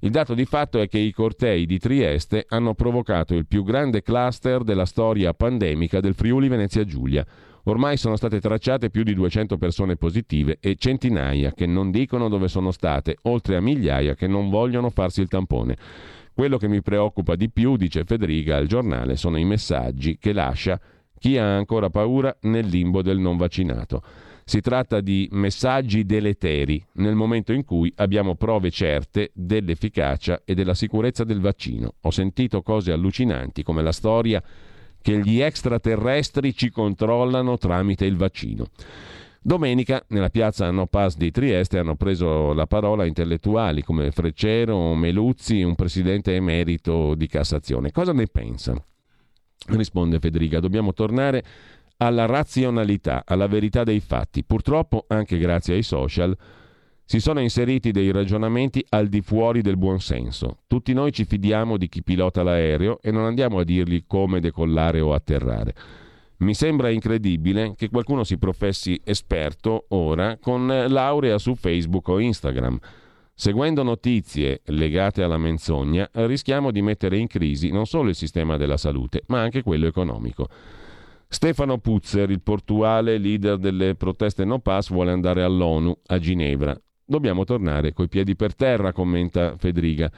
il 0.02 0.12
dato 0.12 0.34
di 0.34 0.46
fatto 0.46 0.80
è 0.80 0.88
che 0.88 0.98
i 0.98 1.12
cortei 1.12 1.66
di 1.66 1.78
Trieste 1.78 2.46
hanno 2.48 2.74
provocato 2.74 3.34
il 3.34 3.46
più 3.46 3.64
grande 3.64 4.02
cluster 4.02 4.64
della 4.64 4.86
storia 4.86 5.34
pandemica 5.34 6.00
del 6.00 6.14
Friuli 6.14 6.48
Venezia 6.48 6.86
Giulia. 6.86 7.26
Ormai 7.64 7.98
sono 7.98 8.16
state 8.16 8.40
tracciate 8.40 8.90
più 8.90 9.04
di 9.04 9.14
200 9.14 9.58
persone 9.58 9.98
positive 9.98 10.58
e 10.62 10.76
centinaia 10.78 11.52
che 11.52 11.66
non 11.66 11.92
dicono 11.92 12.30
dove 12.30 12.48
sono 12.48 12.72
state, 12.72 13.18
oltre 13.24 13.58
a 13.58 13.62
migliaia 13.62 14.16
che 14.16 14.28
non 14.28 14.50
vogliono 14.50 14.90
farsi 14.90 15.20
il 15.20 15.28
tampone. 15.28 15.76
Quello 16.40 16.56
che 16.56 16.70
mi 16.70 16.82
preoccupa 16.82 17.36
di 17.36 17.50
più, 17.50 17.76
dice 17.76 18.06
Federica 18.06 18.56
al 18.56 18.66
giornale, 18.66 19.18
sono 19.18 19.38
i 19.38 19.44
messaggi 19.44 20.18
che 20.18 20.32
lascia 20.32 20.80
chi 21.20 21.38
ha 21.38 21.58
ancora 21.58 21.90
paura 21.90 22.34
nel 22.44 22.66
limbo 22.66 23.02
del 23.02 23.18
non 23.18 23.36
vaccinato. 23.36 24.02
Si 24.46 24.62
tratta 24.62 25.02
di 25.02 25.28
messaggi 25.34 26.06
deleteri 26.06 26.82
nel 26.94 27.14
momento 27.14 27.52
in 27.52 27.66
cui 27.66 27.92
abbiamo 27.98 28.36
prove 28.36 28.72
certe 28.72 29.32
dell'efficacia 29.34 30.44
e 30.46 30.54
della 30.54 30.76
sicurezza 30.76 31.26
del 31.26 31.42
vaccino. 31.42 31.96
Ho 32.04 32.10
sentito 32.10 32.62
cose 32.62 32.94
allucinanti 32.94 33.62
come 33.62 33.82
la 33.82 33.92
storia 33.92 34.42
che 35.02 35.20
gli 35.20 35.42
extraterrestri 35.42 36.56
ci 36.56 36.70
controllano 36.70 37.58
tramite 37.58 38.06
il 38.06 38.16
vaccino. 38.16 38.68
Domenica, 39.42 40.04
nella 40.10 40.30
piazza 40.30 40.70
No 40.70 40.88
Pass 40.88 41.16
di 41.16 41.32
Trieste, 41.32 41.78
hanno 41.78 41.96
preso 41.96 42.52
la 42.52 42.68
parola 42.68 43.06
intellettuali 43.06 43.84
come 43.84 44.12
Freccero, 44.12 44.94
Meluzzi, 44.96 45.62
un 45.62 45.76
presidente 45.76 46.36
emerito 46.36 47.16
di 47.16 47.26
Cassazione. 47.28 47.92
Cosa 47.92 48.12
ne 48.12 48.28
pensa? 48.28 48.76
Risponde 49.68 50.20
Federica, 50.20 50.60
dobbiamo 50.60 50.94
tornare 50.94 51.44
alla 51.98 52.26
razionalità, 52.26 53.24
alla 53.26 53.48
verità 53.48 53.86
dei 53.86 54.02
fatti. 54.02 54.44
Purtroppo, 54.44 55.06
anche 55.08 55.38
grazie 55.38 55.76
ai 55.76 55.84
social, 55.84 56.38
si 57.06 57.22
sono 57.22 57.40
inseriti 57.40 57.92
dei 57.92 58.12
ragionamenti 58.12 58.86
al 58.90 59.08
di 59.08 59.22
fuori 59.22 59.62
del 59.62 59.78
buonsenso. 59.78 60.60
Tutti 60.68 60.94
noi 60.94 61.14
ci 61.14 61.24
fidiamo 61.24 61.78
di 61.78 61.88
chi 61.88 62.04
pilota 62.04 62.44
l'aereo 62.44 63.00
e 63.02 63.10
non 63.12 63.24
andiamo 63.24 63.60
a 63.60 63.64
dirgli 63.64 64.04
come 64.06 64.42
decollare 64.42 65.00
o 65.00 65.14
atterrare. 65.14 65.74
Mi 66.40 66.54
sembra 66.54 66.90
incredibile 66.90 67.74
che 67.76 67.90
qualcuno 67.90 68.24
si 68.24 68.38
professi 68.38 69.00
esperto 69.04 69.88
ora 69.90 70.38
con 70.38 70.68
laurea 70.68 71.38
su 71.38 71.56
Facebook 71.56 72.08
o 72.08 72.20
Instagram. 72.20 72.80
Seguendo 73.34 73.84
notizie 73.84 74.62
legate 74.68 75.22
alla 75.22 75.38
menzogna, 75.38 76.10
rischiamo 76.14 76.72
di 76.72 76.82
mettere 76.82 77.18
in 77.18 77.28
crisi 77.28 77.72
non 77.72 77.86
solo 77.86 78.08
il 78.08 78.16
sistema 78.16 78.56
della 78.56 78.78
salute, 78.78 79.24
ma 79.28 79.42
anche 79.42 79.64
quello 79.64 79.88
economico. 79.88 80.48
Stefano 81.28 81.78
Puzzer, 81.78 82.30
il 82.30 82.42
portuale 82.42 83.18
leader 83.18 83.58
delle 83.58 83.96
proteste 83.96 84.46
No 84.46 84.60
Pass, 84.60 84.92
vuole 84.92 85.12
andare 85.12 85.44
all'ONU 85.44 85.94
a 86.08 86.20
Ginevra. 86.20 86.80
Dobbiamo 87.04 87.44
tornare 87.44 87.92
coi 87.92 88.08
piedi 88.08 88.38
per 88.38 88.56
terra, 88.56 88.94
commenta 88.94 89.58
Federica. 89.58 90.10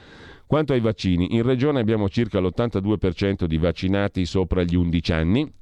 Quanto 0.46 0.72
ai 0.72 0.80
vaccini, 0.80 1.34
in 1.34 1.42
regione 1.42 1.80
abbiamo 1.80 2.08
circa 2.08 2.38
l'82% 2.38 3.44
di 3.44 3.58
vaccinati 3.58 4.24
sopra 4.24 4.62
gli 4.62 4.76
11 4.76 5.12
anni, 5.12 5.52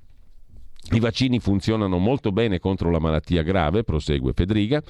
i 0.92 1.00
vaccini 1.00 1.38
funzionano 1.38 1.98
molto 1.98 2.32
bene 2.32 2.58
contro 2.58 2.90
la 2.90 2.98
malattia 2.98 3.42
grave, 3.42 3.84
prosegue 3.84 4.32
Federica. 4.32 4.82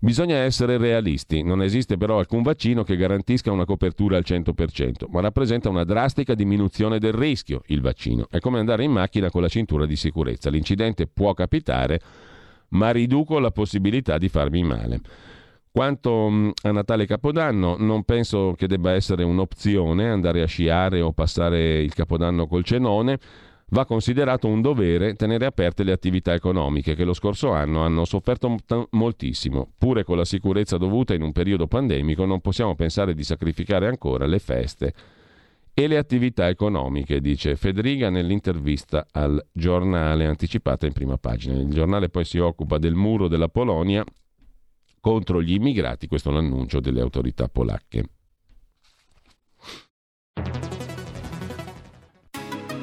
Bisogna 0.00 0.36
essere 0.36 0.78
realisti, 0.78 1.42
non 1.42 1.60
esiste 1.60 1.96
però 1.96 2.18
alcun 2.18 2.42
vaccino 2.42 2.84
che 2.84 2.96
garantisca 2.96 3.50
una 3.50 3.64
copertura 3.64 4.16
al 4.16 4.24
100%, 4.24 5.06
ma 5.10 5.20
rappresenta 5.20 5.68
una 5.68 5.82
drastica 5.82 6.34
diminuzione 6.34 7.00
del 7.00 7.12
rischio 7.12 7.62
il 7.66 7.80
vaccino. 7.80 8.28
È 8.30 8.38
come 8.38 8.60
andare 8.60 8.84
in 8.84 8.92
macchina 8.92 9.28
con 9.28 9.42
la 9.42 9.48
cintura 9.48 9.86
di 9.86 9.96
sicurezza. 9.96 10.50
L'incidente 10.50 11.08
può 11.08 11.34
capitare, 11.34 12.00
ma 12.70 12.90
riduco 12.90 13.40
la 13.40 13.50
possibilità 13.50 14.18
di 14.18 14.28
farmi 14.28 14.62
male. 14.62 15.00
Quanto 15.70 16.28
mm, 16.30 16.50
a 16.62 16.70
Natale 16.70 17.04
Capodanno, 17.04 17.76
non 17.78 18.04
penso 18.04 18.54
che 18.56 18.68
debba 18.68 18.92
essere 18.92 19.24
un'opzione 19.24 20.08
andare 20.08 20.42
a 20.42 20.46
sciare 20.46 21.00
o 21.00 21.12
passare 21.12 21.82
il 21.82 21.92
Capodanno 21.92 22.46
col 22.46 22.64
cenone 22.64 23.18
va 23.70 23.84
considerato 23.84 24.48
un 24.48 24.60
dovere 24.60 25.14
tenere 25.14 25.46
aperte 25.46 25.82
le 25.82 25.92
attività 25.92 26.32
economiche 26.32 26.94
che 26.94 27.04
lo 27.04 27.12
scorso 27.12 27.52
anno 27.52 27.82
hanno 27.82 28.04
sofferto 28.04 28.56
moltissimo. 28.90 29.72
Pure 29.76 30.04
con 30.04 30.16
la 30.16 30.24
sicurezza 30.24 30.78
dovuta 30.78 31.14
in 31.14 31.22
un 31.22 31.32
periodo 31.32 31.66
pandemico 31.66 32.24
non 32.24 32.40
possiamo 32.40 32.74
pensare 32.74 33.14
di 33.14 33.24
sacrificare 33.24 33.86
ancora 33.86 34.26
le 34.26 34.38
feste 34.38 34.94
e 35.74 35.86
le 35.86 35.96
attività 35.96 36.48
economiche, 36.48 37.20
dice 37.20 37.54
Federica 37.54 38.10
nell'intervista 38.10 39.06
al 39.12 39.40
giornale 39.52 40.26
anticipata 40.26 40.86
in 40.86 40.92
prima 40.92 41.18
pagina. 41.18 41.54
Il 41.54 41.68
giornale 41.68 42.08
poi 42.08 42.24
si 42.24 42.38
occupa 42.38 42.78
del 42.78 42.94
muro 42.94 43.28
della 43.28 43.48
Polonia 43.48 44.04
contro 45.00 45.40
gli 45.40 45.52
immigrati, 45.52 46.08
questo 46.08 46.30
è 46.30 46.32
l'annuncio 46.32 46.80
delle 46.80 47.00
autorità 47.00 47.48
polacche. 47.48 48.04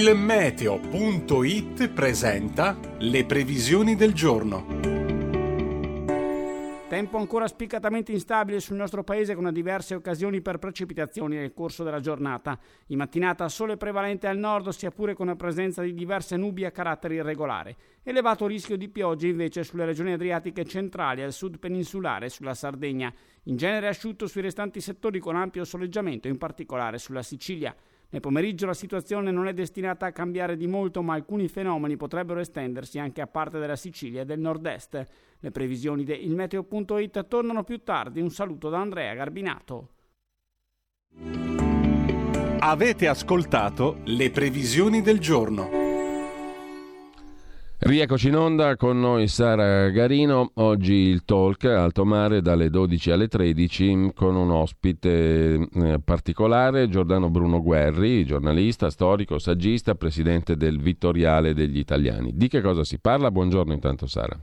Il 0.00 0.16
meteo.it 0.16 1.90
presenta 1.90 2.74
le 3.00 3.26
previsioni 3.26 3.96
del 3.96 4.14
giorno. 4.14 4.64
Tempo 6.88 7.18
ancora 7.18 7.46
spiccatamente 7.46 8.10
instabile 8.10 8.60
sul 8.60 8.76
nostro 8.76 9.04
paese 9.04 9.34
con 9.34 9.52
diverse 9.52 9.94
occasioni 9.94 10.40
per 10.40 10.56
precipitazioni 10.56 11.36
nel 11.36 11.52
corso 11.52 11.84
della 11.84 12.00
giornata. 12.00 12.58
In 12.86 12.96
mattinata 12.96 13.46
sole 13.50 13.76
prevalente 13.76 14.26
al 14.26 14.38
nord, 14.38 14.70
sia 14.70 14.90
pure 14.90 15.12
con 15.12 15.26
la 15.26 15.36
presenza 15.36 15.82
di 15.82 15.92
diverse 15.92 16.38
nubi 16.38 16.64
a 16.64 16.70
carattere 16.70 17.16
irregolare. 17.16 17.76
Elevato 18.02 18.46
rischio 18.46 18.78
di 18.78 18.88
piogge 18.88 19.28
invece 19.28 19.64
sulle 19.64 19.84
regioni 19.84 20.14
adriatiche 20.14 20.64
centrali, 20.64 21.20
al 21.20 21.34
sud 21.34 21.58
peninsulare 21.58 22.24
e 22.24 22.30
sulla 22.30 22.54
Sardegna. 22.54 23.12
In 23.44 23.56
genere 23.58 23.88
asciutto 23.88 24.26
sui 24.26 24.40
restanti 24.40 24.80
settori 24.80 25.18
con 25.18 25.36
ampio 25.36 25.64
soleggiamento, 25.64 26.26
in 26.26 26.38
particolare 26.38 26.96
sulla 26.96 27.22
Sicilia. 27.22 27.76
Nel 28.12 28.20
pomeriggio 28.20 28.66
la 28.66 28.74
situazione 28.74 29.30
non 29.30 29.46
è 29.46 29.52
destinata 29.52 30.06
a 30.06 30.12
cambiare 30.12 30.56
di 30.56 30.66
molto, 30.66 31.00
ma 31.00 31.14
alcuni 31.14 31.46
fenomeni 31.46 31.96
potrebbero 31.96 32.40
estendersi 32.40 32.98
anche 32.98 33.20
a 33.20 33.28
parte 33.28 33.60
della 33.60 33.76
Sicilia 33.76 34.22
e 34.22 34.24
del 34.24 34.40
nord-est. 34.40 35.06
Le 35.38 35.50
previsioni 35.52 36.02
di 36.02 36.24
ilmeteo.it 36.24 37.28
tornano 37.28 37.62
più 37.62 37.82
tardi. 37.84 38.20
Un 38.20 38.30
saluto 38.30 38.68
da 38.68 38.80
Andrea 38.80 39.14
Garbinato. 39.14 39.88
Avete 42.58 43.06
ascoltato 43.06 44.00
le 44.04 44.30
previsioni 44.30 45.02
del 45.02 45.20
giorno. 45.20 45.79
Rieccoci 47.82 48.28
in 48.28 48.36
onda 48.36 48.76
con 48.76 49.00
noi 49.00 49.26
Sara 49.26 49.88
Garino, 49.88 50.50
oggi 50.56 50.92
il 50.92 51.24
talk 51.24 51.64
Alto 51.64 52.04
Mare 52.04 52.42
dalle 52.42 52.68
12 52.68 53.10
alle 53.10 53.26
13 53.26 54.12
con 54.14 54.36
un 54.36 54.50
ospite 54.50 55.54
eh, 55.54 55.98
particolare, 56.04 56.90
Giordano 56.90 57.30
Bruno 57.30 57.62
Guerri, 57.62 58.26
giornalista, 58.26 58.90
storico, 58.90 59.38
saggista, 59.38 59.94
presidente 59.94 60.58
del 60.58 60.78
Vittoriale 60.78 61.54
degli 61.54 61.78
Italiani. 61.78 62.36
Di 62.36 62.48
che 62.48 62.60
cosa 62.60 62.84
si 62.84 63.00
parla? 63.00 63.30
Buongiorno 63.30 63.72
intanto 63.72 64.06
Sara. 64.06 64.38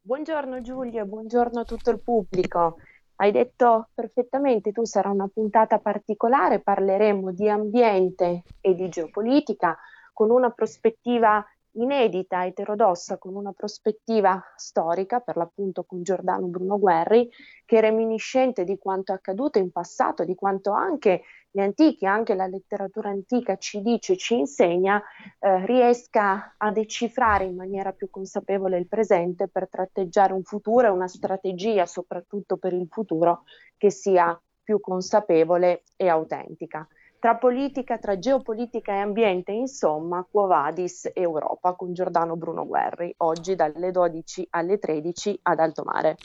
Buongiorno 0.00 0.60
Giulio, 0.62 1.06
buongiorno 1.06 1.60
a 1.60 1.64
tutto 1.64 1.90
il 1.90 2.00
pubblico. 2.00 2.78
Hai 3.14 3.30
detto 3.30 3.90
perfettamente, 3.94 4.72
tu 4.72 4.84
sarà 4.84 5.10
una 5.10 5.30
puntata 5.32 5.78
particolare, 5.78 6.58
parleremo 6.58 7.30
di 7.30 7.48
ambiente 7.48 8.42
e 8.60 8.74
di 8.74 8.88
geopolitica 8.88 9.78
con 10.12 10.30
una 10.30 10.50
prospettiva 10.50 11.44
inedita, 11.72 12.44
eterodossa, 12.44 13.18
con 13.18 13.34
una 13.34 13.52
prospettiva 13.52 14.42
storica, 14.56 15.20
per 15.20 15.36
l'appunto 15.36 15.84
con 15.84 16.02
Giordano 16.02 16.46
Bruno 16.46 16.78
Guerri, 16.78 17.30
che 17.64 17.80
reminiscente 17.80 18.64
di 18.64 18.78
quanto 18.78 19.12
accaduto 19.12 19.58
in 19.58 19.70
passato, 19.70 20.24
di 20.24 20.34
quanto 20.34 20.72
anche 20.72 21.22
gli 21.50 21.60
antichi, 21.60 22.06
anche 22.06 22.34
la 22.34 22.46
letteratura 22.46 23.10
antica 23.10 23.56
ci 23.56 23.82
dice, 23.82 24.16
ci 24.16 24.38
insegna, 24.38 25.02
eh, 25.38 25.64
riesca 25.66 26.54
a 26.56 26.70
decifrare 26.70 27.44
in 27.44 27.56
maniera 27.56 27.92
più 27.92 28.08
consapevole 28.10 28.78
il 28.78 28.88
presente 28.88 29.48
per 29.48 29.68
tratteggiare 29.68 30.32
un 30.32 30.42
futuro 30.42 30.86
e 30.86 30.90
una 30.90 31.08
strategia, 31.08 31.86
soprattutto 31.86 32.56
per 32.56 32.72
il 32.72 32.88
futuro, 32.90 33.44
che 33.76 33.90
sia 33.90 34.40
più 34.62 34.80
consapevole 34.80 35.82
e 35.96 36.08
autentica 36.08 36.86
tra 37.22 37.36
politica, 37.36 37.98
tra 37.98 38.18
geopolitica 38.18 38.94
e 38.94 38.98
ambiente, 38.98 39.52
insomma, 39.52 40.26
Quo 40.28 40.48
Vadis 40.48 41.08
Europa 41.14 41.74
con 41.74 41.92
Giordano 41.92 42.34
Bruno 42.34 42.66
Guerri, 42.66 43.14
oggi 43.18 43.54
dalle 43.54 43.92
12 43.92 44.48
alle 44.50 44.80
13 44.80 45.38
ad 45.42 45.60
Alto 45.60 45.84
Mare. 45.84 46.16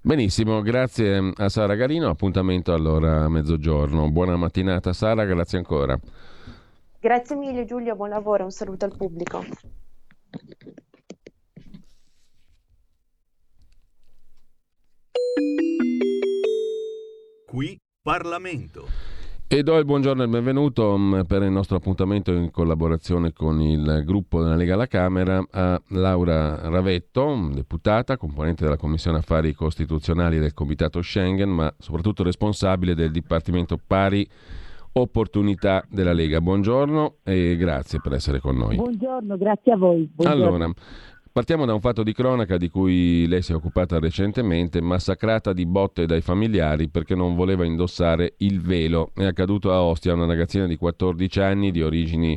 Benissimo, 0.00 0.60
grazie 0.60 1.32
a 1.36 1.48
Sara 1.48 1.76
Garino, 1.76 2.08
appuntamento 2.08 2.72
allora 2.72 3.22
a 3.22 3.28
mezzogiorno. 3.28 4.10
Buona 4.10 4.36
mattinata 4.36 4.92
Sara, 4.92 5.24
grazie 5.24 5.58
ancora. 5.58 5.96
Grazie 6.98 7.36
mille 7.36 7.64
Giulio, 7.64 7.94
buon 7.94 8.08
lavoro, 8.08 8.42
un 8.42 8.50
saluto 8.50 8.86
al 8.86 8.96
pubblico. 8.96 9.44
Qui 17.46 17.78
Parlamento. 18.02 19.19
E 19.52 19.64
do 19.64 19.76
il 19.78 19.84
buongiorno 19.84 20.22
e 20.22 20.26
il 20.26 20.30
benvenuto 20.30 20.96
mm, 20.96 21.22
per 21.22 21.42
il 21.42 21.50
nostro 21.50 21.76
appuntamento 21.76 22.30
in 22.30 22.52
collaborazione 22.52 23.32
con 23.32 23.60
il 23.60 24.04
gruppo 24.06 24.40
della 24.40 24.54
Lega 24.54 24.74
alla 24.74 24.86
Camera 24.86 25.44
a 25.50 25.82
Laura 25.88 26.68
Ravetto, 26.68 27.50
deputata, 27.52 28.16
componente 28.16 28.62
della 28.62 28.76
Commissione 28.76 29.18
Affari 29.18 29.52
Costituzionali 29.52 30.38
del 30.38 30.54
Comitato 30.54 31.02
Schengen, 31.02 31.48
ma 31.48 31.74
soprattutto 31.78 32.22
responsabile 32.22 32.94
del 32.94 33.10
Dipartimento 33.10 33.76
Pari 33.84 34.24
Opportunità 34.92 35.84
della 35.90 36.12
Lega. 36.12 36.40
Buongiorno 36.40 37.16
e 37.24 37.56
grazie 37.56 37.98
per 38.00 38.12
essere 38.12 38.38
con 38.38 38.56
noi. 38.56 38.76
Buongiorno, 38.76 39.36
grazie 39.36 39.72
a 39.72 39.76
voi. 39.76 40.08
Buongiorno. 40.14 40.46
Allora, 40.46 40.72
Partiamo 41.32 41.64
da 41.64 41.74
un 41.74 41.80
fatto 41.80 42.02
di 42.02 42.12
cronaca 42.12 42.56
di 42.56 42.68
cui 42.68 43.24
lei 43.28 43.40
si 43.40 43.52
è 43.52 43.54
occupata 43.54 44.00
recentemente, 44.00 44.80
massacrata 44.80 45.52
di 45.52 45.64
botte 45.64 46.04
dai 46.04 46.22
familiari 46.22 46.88
perché 46.88 47.14
non 47.14 47.36
voleva 47.36 47.64
indossare 47.64 48.34
il 48.38 48.60
velo. 48.60 49.12
È 49.14 49.24
accaduto 49.24 49.72
a 49.72 49.80
Ostia, 49.80 50.14
una 50.14 50.26
ragazzina 50.26 50.66
di 50.66 50.76
14 50.76 51.40
anni 51.40 51.70
di 51.70 51.82
origini 51.82 52.36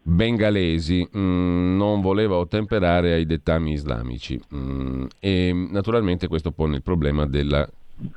bengalesi, 0.00 1.06
mm, 1.16 1.76
non 1.76 2.00
voleva 2.00 2.36
ottemperare 2.36 3.14
ai 3.14 3.26
dettami 3.26 3.72
islamici 3.72 4.40
mm, 4.54 5.06
e 5.18 5.52
naturalmente 5.68 6.28
questo 6.28 6.52
pone 6.52 6.76
il 6.76 6.82
problema 6.82 7.26
della 7.26 7.68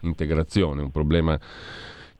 integrazione, 0.01 0.83
un 0.83 0.91
problema 0.91 1.37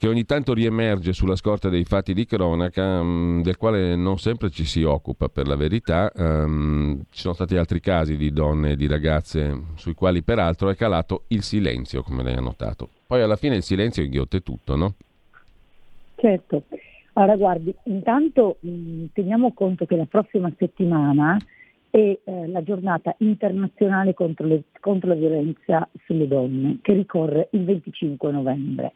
che 0.04 0.10
ogni 0.10 0.26
tanto 0.26 0.54
riemerge 0.54 1.14
sulla 1.14 1.38
scorta 1.38 1.70
dei 1.70 1.86
fatti 1.86 2.14
di 2.14 2.26
cronaca, 2.26 3.02
mm, 3.02 3.40
del 3.42 3.56
quale 3.56 3.96
non 3.96 4.18
sempre 4.18 4.50
ci 4.50 4.66
si 4.66 4.84
occupa 4.84 5.30
per 5.30 5.48
la 5.48 5.56
verità. 5.56 6.12
Um, 6.14 7.04
ci 7.10 7.22
sono 7.22 7.34
stati 7.34 7.56
altri 7.56 7.80
casi 7.80 8.18
di 8.18 8.34
donne 8.34 8.72
e 8.72 8.76
di 8.76 8.86
ragazze 8.86 9.58
sui 9.76 9.94
quali 9.94 10.22
peraltro 10.22 10.70
è 10.70 10.76
calato 10.76 11.24
il 11.28 11.42
silenzio, 11.42 12.04
come 12.04 12.22
lei 12.22 12.36
ha 12.36 12.42
notato. 12.42 12.90
Poi 13.08 13.22
alla 13.22 13.38
fine 13.38 13.56
il 13.56 13.64
silenzio 13.64 14.04
inghiotte 14.04 14.42
tutto, 14.42 14.76
no? 14.76 14.96
Certo. 16.16 16.64
Allora 17.14 17.38
guardi, 17.38 17.74
intanto 17.86 18.58
mm, 18.68 19.06
teniamo 19.14 19.54
conto 19.54 19.86
che 19.86 19.96
la 19.96 20.06
prossima 20.06 20.52
settimana 20.58 21.38
è 21.90 21.98
eh, 21.98 22.48
la 22.48 22.62
giornata 22.62 23.16
internazionale 23.20 24.14
contro, 24.14 24.48
le, 24.48 24.64
contro 24.82 25.08
la 25.08 25.16
violenza 25.16 25.88
sulle 26.04 26.28
donne, 26.28 26.80
che 26.82 26.92
ricorre 26.92 27.48
il 27.52 27.64
25 27.64 28.32
novembre. 28.34 28.92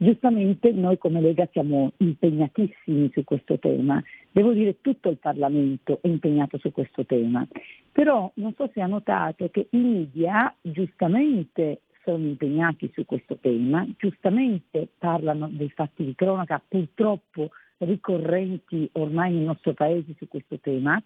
Giustamente 0.00 0.70
noi 0.70 0.96
come 0.96 1.20
Lega 1.20 1.48
siamo 1.50 1.90
impegnatissimi 1.96 3.10
su 3.12 3.24
questo 3.24 3.58
tema, 3.58 4.00
devo 4.30 4.52
dire 4.52 4.80
tutto 4.80 5.08
il 5.08 5.16
Parlamento 5.16 5.98
è 6.00 6.06
impegnato 6.06 6.56
su 6.58 6.70
questo 6.70 7.04
tema, 7.04 7.44
però 7.90 8.30
non 8.34 8.54
so 8.54 8.70
se 8.72 8.80
ha 8.80 8.86
notato 8.86 9.48
che 9.50 9.66
i 9.70 9.76
media 9.76 10.54
giustamente 10.60 11.80
sono 12.04 12.24
impegnati 12.24 12.88
su 12.94 13.04
questo 13.04 13.38
tema, 13.38 13.84
giustamente 13.96 14.86
parlano 14.96 15.48
dei 15.50 15.70
fatti 15.70 16.04
di 16.04 16.14
cronaca 16.14 16.62
purtroppo 16.66 17.50
ricorrenti 17.78 18.88
ormai 18.92 19.32
nel 19.32 19.42
nostro 19.42 19.74
paese 19.74 20.14
su 20.16 20.28
questo 20.28 20.60
tema, 20.60 21.02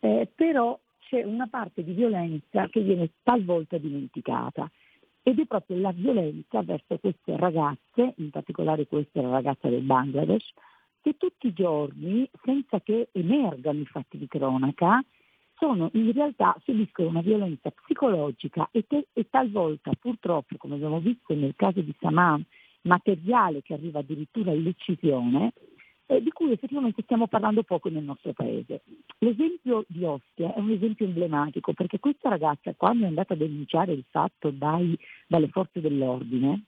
eh, 0.00 0.28
però 0.34 0.76
c'è 0.98 1.22
una 1.22 1.46
parte 1.46 1.84
di 1.84 1.92
violenza 1.92 2.66
che 2.68 2.80
viene 2.80 3.10
talvolta 3.22 3.78
dimenticata 3.78 4.68
ed 5.26 5.40
è 5.40 5.46
proprio 5.46 5.78
la 5.78 5.90
violenza 5.90 6.62
verso 6.62 6.98
queste 6.98 7.36
ragazze, 7.38 8.12
in 8.18 8.28
particolare 8.28 8.86
questa 8.86 9.20
è 9.20 9.22
la 9.22 9.30
ragazza 9.30 9.68
del 9.70 9.80
Bangladesh, 9.80 10.52
che 11.00 11.16
tutti 11.16 11.46
i 11.46 11.54
giorni, 11.54 12.28
senza 12.44 12.80
che 12.80 13.08
emergano 13.12 13.80
i 13.80 13.86
fatti 13.86 14.18
di 14.18 14.28
cronaca, 14.28 15.02
sono 15.56 15.88
in 15.94 16.12
realtà 16.12 16.54
subiscono 16.62 17.08
una 17.08 17.22
violenza 17.22 17.70
psicologica 17.70 18.68
e, 18.70 18.86
te, 18.86 19.06
e 19.14 19.28
talvolta 19.30 19.92
purtroppo, 19.98 20.56
come 20.58 20.74
abbiamo 20.74 21.00
visto 21.00 21.34
nel 21.34 21.54
caso 21.56 21.80
di 21.80 21.94
Saman, 22.00 22.44
materiale 22.82 23.62
che 23.62 23.72
arriva 23.72 24.00
addirittura 24.00 24.50
all'uccisione, 24.50 25.54
eh, 26.06 26.22
di 26.22 26.30
cui 26.30 26.52
effettivamente 26.52 27.02
stiamo 27.02 27.26
parlando 27.26 27.62
poco 27.62 27.88
nel 27.88 28.04
nostro 28.04 28.32
paese. 28.32 28.82
L'esempio 29.18 29.84
di 29.88 30.04
Ostia 30.04 30.54
è 30.54 30.58
un 30.58 30.70
esempio 30.70 31.06
emblematico 31.06 31.72
perché 31.72 31.98
questa 31.98 32.28
ragazza 32.28 32.74
quando 32.74 33.04
è 33.04 33.08
andata 33.08 33.34
a 33.34 33.36
denunciare 33.36 33.92
il 33.92 34.04
fatto 34.10 34.50
dai, 34.50 34.98
dalle 35.26 35.48
forze 35.48 35.80
dell'ordine 35.80 36.64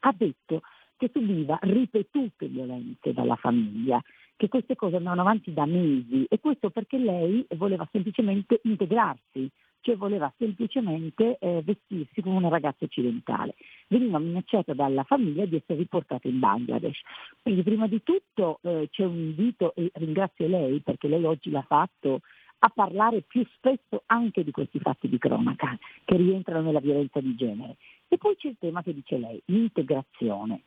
ha 0.00 0.14
detto 0.16 0.62
che 0.96 1.10
subiva 1.12 1.58
ripetute 1.62 2.46
violenze 2.46 3.12
dalla 3.12 3.36
famiglia, 3.36 4.00
che 4.36 4.48
queste 4.48 4.76
cose 4.76 4.96
andavano 4.96 5.22
avanti 5.22 5.52
da 5.52 5.64
mesi 5.66 6.26
e 6.28 6.38
questo 6.40 6.70
perché 6.70 6.98
lei 6.98 7.46
voleva 7.56 7.88
semplicemente 7.90 8.60
integrarsi, 8.64 9.50
cioè 9.80 9.96
voleva 9.96 10.32
semplicemente 10.36 11.38
eh, 11.38 11.62
vestirsi 11.64 12.22
come 12.22 12.36
una 12.36 12.48
ragazza 12.48 12.84
occidentale. 12.84 13.54
Veniva 13.88 14.18
minacciata 14.18 14.74
dalla 14.74 15.04
famiglia 15.04 15.46
di 15.46 15.56
essere 15.56 15.78
riportata 15.78 16.28
in 16.28 16.38
Bangladesh. 16.38 17.00
Quindi 17.42 17.62
prima 17.62 17.86
di 17.86 18.02
tutto 18.02 18.58
eh, 18.62 18.88
c'è 18.90 19.04
un 19.04 19.18
invito 19.18 19.74
e 19.74 19.90
ringrazio 19.94 20.46
lei 20.46 20.80
perché 20.80 21.08
lei 21.08 21.24
oggi 21.24 21.50
l'ha 21.50 21.62
fatto 21.62 22.20
a 22.62 22.68
parlare 22.68 23.22
più 23.22 23.44
spesso 23.54 24.02
anche 24.06 24.44
di 24.44 24.50
questi 24.50 24.78
fatti 24.80 25.08
di 25.08 25.18
cronaca 25.18 25.78
che 26.04 26.16
rientrano 26.16 26.62
nella 26.62 26.80
violenza 26.80 27.20
di 27.20 27.34
genere. 27.34 27.76
E 28.08 28.18
poi 28.18 28.36
c'è 28.36 28.48
il 28.48 28.56
tema 28.58 28.82
che 28.82 28.92
dice 28.92 29.16
lei, 29.16 29.40
l'integrazione. 29.46 30.62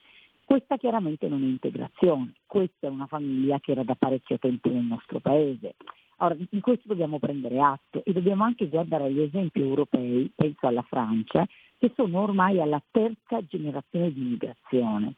Questa 0.46 0.78
chiaramente 0.78 1.28
non 1.28 1.42
è 1.42 1.46
integrazione, 1.46 2.34
questa 2.46 2.88
è 2.88 2.90
una 2.90 3.08
famiglia 3.08 3.60
che 3.60 3.72
era 3.72 3.84
da 3.84 3.96
parecchio 3.96 4.38
tempo 4.40 4.70
nel 4.70 4.84
nostro 4.84 5.20
paese. 5.20 5.76
Ora, 6.24 6.38
di 6.38 6.62
questo 6.62 6.88
dobbiamo 6.88 7.20
prendere 7.20 7.60
atto 7.60 8.02
e 8.06 8.14
dobbiamo 8.14 8.46
anche 8.46 8.70
guardare 8.70 9.06
agli 9.06 9.20
esempi 9.20 9.60
europei, 9.60 10.32
penso 10.34 10.68
alla 10.68 10.82
Francia, 10.84 11.46
che 11.78 11.92
sono 11.98 12.22
ormai 12.22 12.62
alla 12.62 12.82
terza 12.92 13.46
generazione 13.46 14.14
di 14.14 14.22
immigrazione. 14.22 15.16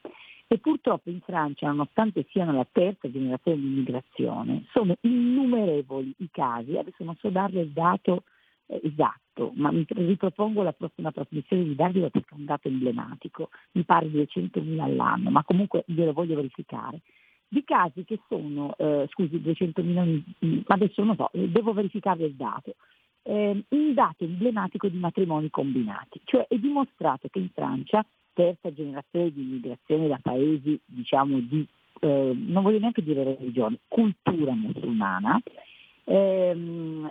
E 0.48 0.58
purtroppo 0.58 1.12
in 1.12 1.22
Francia, 1.22 1.68
nonostante 1.68 2.26
siano 2.32 2.54
la 2.54 2.68
terza 2.72 3.10
generazione 3.12 3.60
di 3.60 3.68
immigrazione, 3.68 4.66
sono 4.72 4.96
innumerevoli 5.02 6.12
i 6.18 6.30
casi, 6.32 6.76
adesso 6.76 7.04
non 7.04 7.16
so 7.18 7.30
darle 7.30 7.62
il 7.62 7.70
dato 7.70 8.24
eh, 8.66 8.82
esatto, 8.84 9.52
ma 9.54 9.70
mi 9.70 9.86
ripropongo 9.88 10.64
la 10.64 10.74
prossima 10.74 11.12
trasmissione 11.12 11.66
di 11.66 11.76
darglielo 11.76 12.10
perché 12.10 12.34
è 12.34 12.38
un 12.38 12.46
dato 12.46 12.68
emblematico, 12.68 13.50
mi 13.74 13.84
pare 13.84 14.08
200.000 14.08 14.80
all'anno, 14.80 15.30
ma 15.30 15.44
comunque 15.44 15.84
glielo 15.86 16.14
voglio 16.14 16.36
verificare 16.36 17.02
di 17.56 17.64
casi 17.64 18.04
che 18.04 18.20
sono, 18.28 18.76
eh, 18.78 19.08
scusi, 19.12 19.38
200.000, 19.38 20.24
ma 20.68 20.76
adesso 20.76 21.02
non 21.06 21.16
so, 21.16 21.30
eh, 21.32 21.48
devo 21.48 21.72
verificare 21.72 22.26
il 22.26 22.34
dato, 22.34 22.76
eh, 23.24 23.64
un 23.66 23.94
dato 23.94 24.26
emblematico 24.26 24.90
di 24.90 24.98
matrimoni 24.98 25.50
combinati, 25.50 26.20
cioè 26.26 26.46
è 26.50 26.58
dimostrato 26.58 27.30
che 27.30 27.40
in 27.40 27.50
Francia, 27.54 28.06
terza 28.34 28.74
generazione 28.74 29.32
di 29.32 29.42
immigrazione 29.42 30.10
da 30.10 30.20
paesi, 30.22 30.78
diciamo, 30.84 31.40
di, 31.40 31.66
eh, 32.02 32.34
non 32.36 32.62
voglio 32.62 32.80
neanche 32.80 33.02
dire 33.02 33.24
religione, 33.24 33.80
cultura 33.88 34.54
musulmana, 34.54 35.42
ehm, 36.04 37.10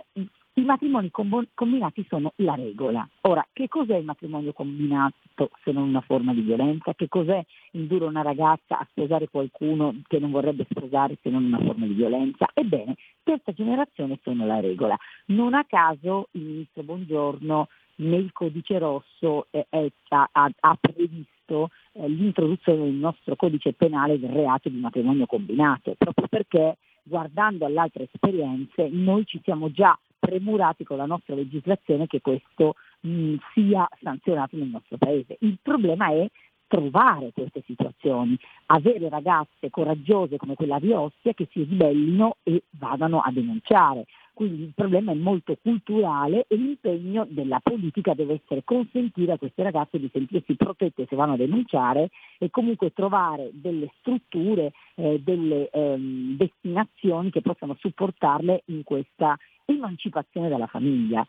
i 0.57 0.63
matrimoni 0.63 1.11
combinati 1.11 2.05
sono 2.07 2.31
la 2.37 2.55
regola. 2.55 3.07
Ora, 3.21 3.45
che 3.51 3.67
cos'è 3.67 3.97
il 3.97 4.05
matrimonio 4.05 4.53
combinato 4.53 5.49
se 5.63 5.71
non 5.71 5.89
una 5.89 6.01
forma 6.01 6.33
di 6.33 6.41
violenza? 6.41 6.93
Che 6.93 7.09
cos'è 7.09 7.43
indurre 7.71 8.05
una 8.05 8.21
ragazza 8.21 8.77
a 8.77 8.87
sposare 8.89 9.27
qualcuno 9.27 9.93
che 10.07 10.17
non 10.17 10.31
vorrebbe 10.31 10.65
sposare 10.69 11.17
se 11.21 11.29
non 11.29 11.43
una 11.43 11.59
forma 11.59 11.85
di 11.85 11.93
violenza? 11.93 12.49
Ebbene, 12.53 12.95
terza 13.23 13.51
generazione 13.51 14.19
sono 14.23 14.45
la 14.45 14.61
regola. 14.61 14.97
Non 15.27 15.53
a 15.55 15.65
caso 15.65 16.29
il 16.31 16.43
ministro 16.43 16.83
Buongiorno 16.83 17.67
nel 17.97 18.31
codice 18.31 18.77
rosso 18.77 19.47
eh, 19.51 19.67
ha, 20.09 20.29
ha, 20.31 20.77
previsto 20.79 21.69
eh, 21.93 22.07
l'introduzione 22.07 22.83
nel 22.83 22.93
nostro 22.93 23.35
codice 23.35 23.73
penale 23.73 24.19
del 24.19 24.31
reato 24.31 24.69
di 24.69 24.77
matrimonio 24.77 25.25
combinato, 25.25 25.95
proprio 25.97 26.27
perché 26.27 26.77
guardando 27.03 27.65
alle 27.65 27.79
altre 27.79 28.07
esperienze 28.11 28.89
noi 28.89 29.25
ci 29.25 29.39
siamo 29.43 29.71
già 29.71 29.97
premurati 30.17 30.83
con 30.83 30.97
la 30.97 31.05
nostra 31.05 31.35
legislazione 31.35 32.07
che 32.07 32.21
questo 32.21 32.75
mh, 33.01 33.35
sia 33.53 33.87
sanzionato 34.01 34.55
nel 34.57 34.69
nostro 34.69 34.97
paese. 34.97 35.37
Il 35.39 35.59
problema 35.61 36.09
è 36.11 36.27
trovare 36.67 37.31
queste 37.31 37.63
situazioni, 37.65 38.37
avere 38.67 39.09
ragazze 39.09 39.69
coraggiose 39.69 40.37
come 40.37 40.55
quella 40.55 40.79
di 40.79 40.91
Ostia 40.91 41.33
che 41.33 41.47
si 41.51 41.63
ribellino 41.63 42.37
e 42.43 42.63
vadano 42.71 43.21
a 43.21 43.31
denunciare. 43.31 44.05
Quindi 44.33 44.63
il 44.63 44.73
problema 44.75 45.13
è 45.13 45.15
molto 45.15 45.55
culturale 45.61 46.45
e 46.49 46.57
l'impegno 46.57 47.25
della 47.29 47.61
politica 47.63 48.13
deve 48.13 48.41
essere 48.43 48.65
consentire 48.65 49.31
a 49.31 49.37
queste 49.37 49.63
ragazze 49.63 49.97
di 49.97 50.09
sentirsi 50.11 50.55
protette 50.55 51.05
se 51.07 51.15
vanno 51.15 51.33
a 51.33 51.37
denunciare 51.37 52.09
e 52.37 52.49
comunque 52.49 52.91
trovare 52.91 53.51
delle 53.53 53.89
strutture, 53.99 54.73
eh, 54.95 55.21
delle 55.23 55.69
ehm, 55.69 56.35
destinazioni 56.35 57.29
che 57.29 57.39
possano 57.39 57.77
supportarle 57.79 58.63
in 58.65 58.83
questa 58.83 59.37
emancipazione 59.65 60.49
dalla 60.49 60.67
famiglia. 60.67 61.25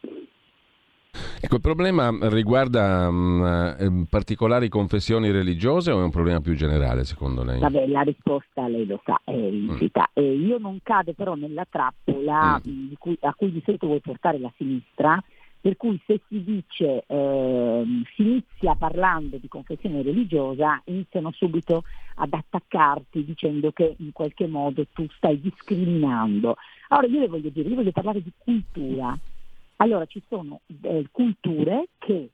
Ecco, 1.40 1.56
il 1.56 1.60
problema 1.60 2.10
riguarda 2.28 3.08
um, 3.08 4.06
particolari 4.08 4.68
confessioni 4.68 5.30
religiose 5.30 5.90
o 5.90 6.00
è 6.00 6.02
un 6.02 6.10
problema 6.10 6.40
più 6.40 6.54
generale 6.54 7.04
secondo 7.04 7.42
lei? 7.42 7.58
Vabbè, 7.58 7.86
la 7.86 8.02
risposta 8.02 8.68
lei 8.68 8.86
lo 8.86 9.00
sa, 9.04 9.20
è. 9.24 9.32
Mm. 9.32 9.76
Eh, 10.12 10.22
io 10.22 10.58
non 10.58 10.80
cado 10.82 11.12
però 11.14 11.34
nella 11.34 11.66
trappola 11.68 12.60
mm. 12.66 12.92
cui, 12.98 13.16
a 13.20 13.34
cui 13.34 13.52
di 13.52 13.62
solito 13.64 13.86
vuoi 13.86 14.00
portare 14.00 14.38
la 14.38 14.52
sinistra, 14.56 15.22
per 15.66 15.76
cui 15.76 16.00
se 16.06 16.20
si 16.28 16.44
dice, 16.44 17.02
eh, 17.08 17.84
si 18.14 18.22
inizia 18.22 18.76
parlando 18.76 19.36
di 19.36 19.48
confessione 19.48 20.00
religiosa, 20.00 20.80
iniziano 20.84 21.32
subito 21.32 21.82
ad 22.14 22.32
attaccarti 22.32 23.24
dicendo 23.24 23.72
che 23.72 23.96
in 23.98 24.12
qualche 24.12 24.46
modo 24.46 24.86
tu 24.92 25.04
stai 25.16 25.40
discriminando. 25.40 26.54
Allora 26.90 27.08
io 27.08 27.18
le 27.18 27.26
voglio 27.26 27.48
dire, 27.48 27.68
io 27.68 27.74
voglio 27.74 27.90
parlare 27.90 28.22
di 28.22 28.30
cultura. 28.38 29.18
Allora 29.78 30.06
ci 30.06 30.22
sono 30.28 30.60
eh, 30.82 31.06
culture 31.10 31.88
che 31.98 32.30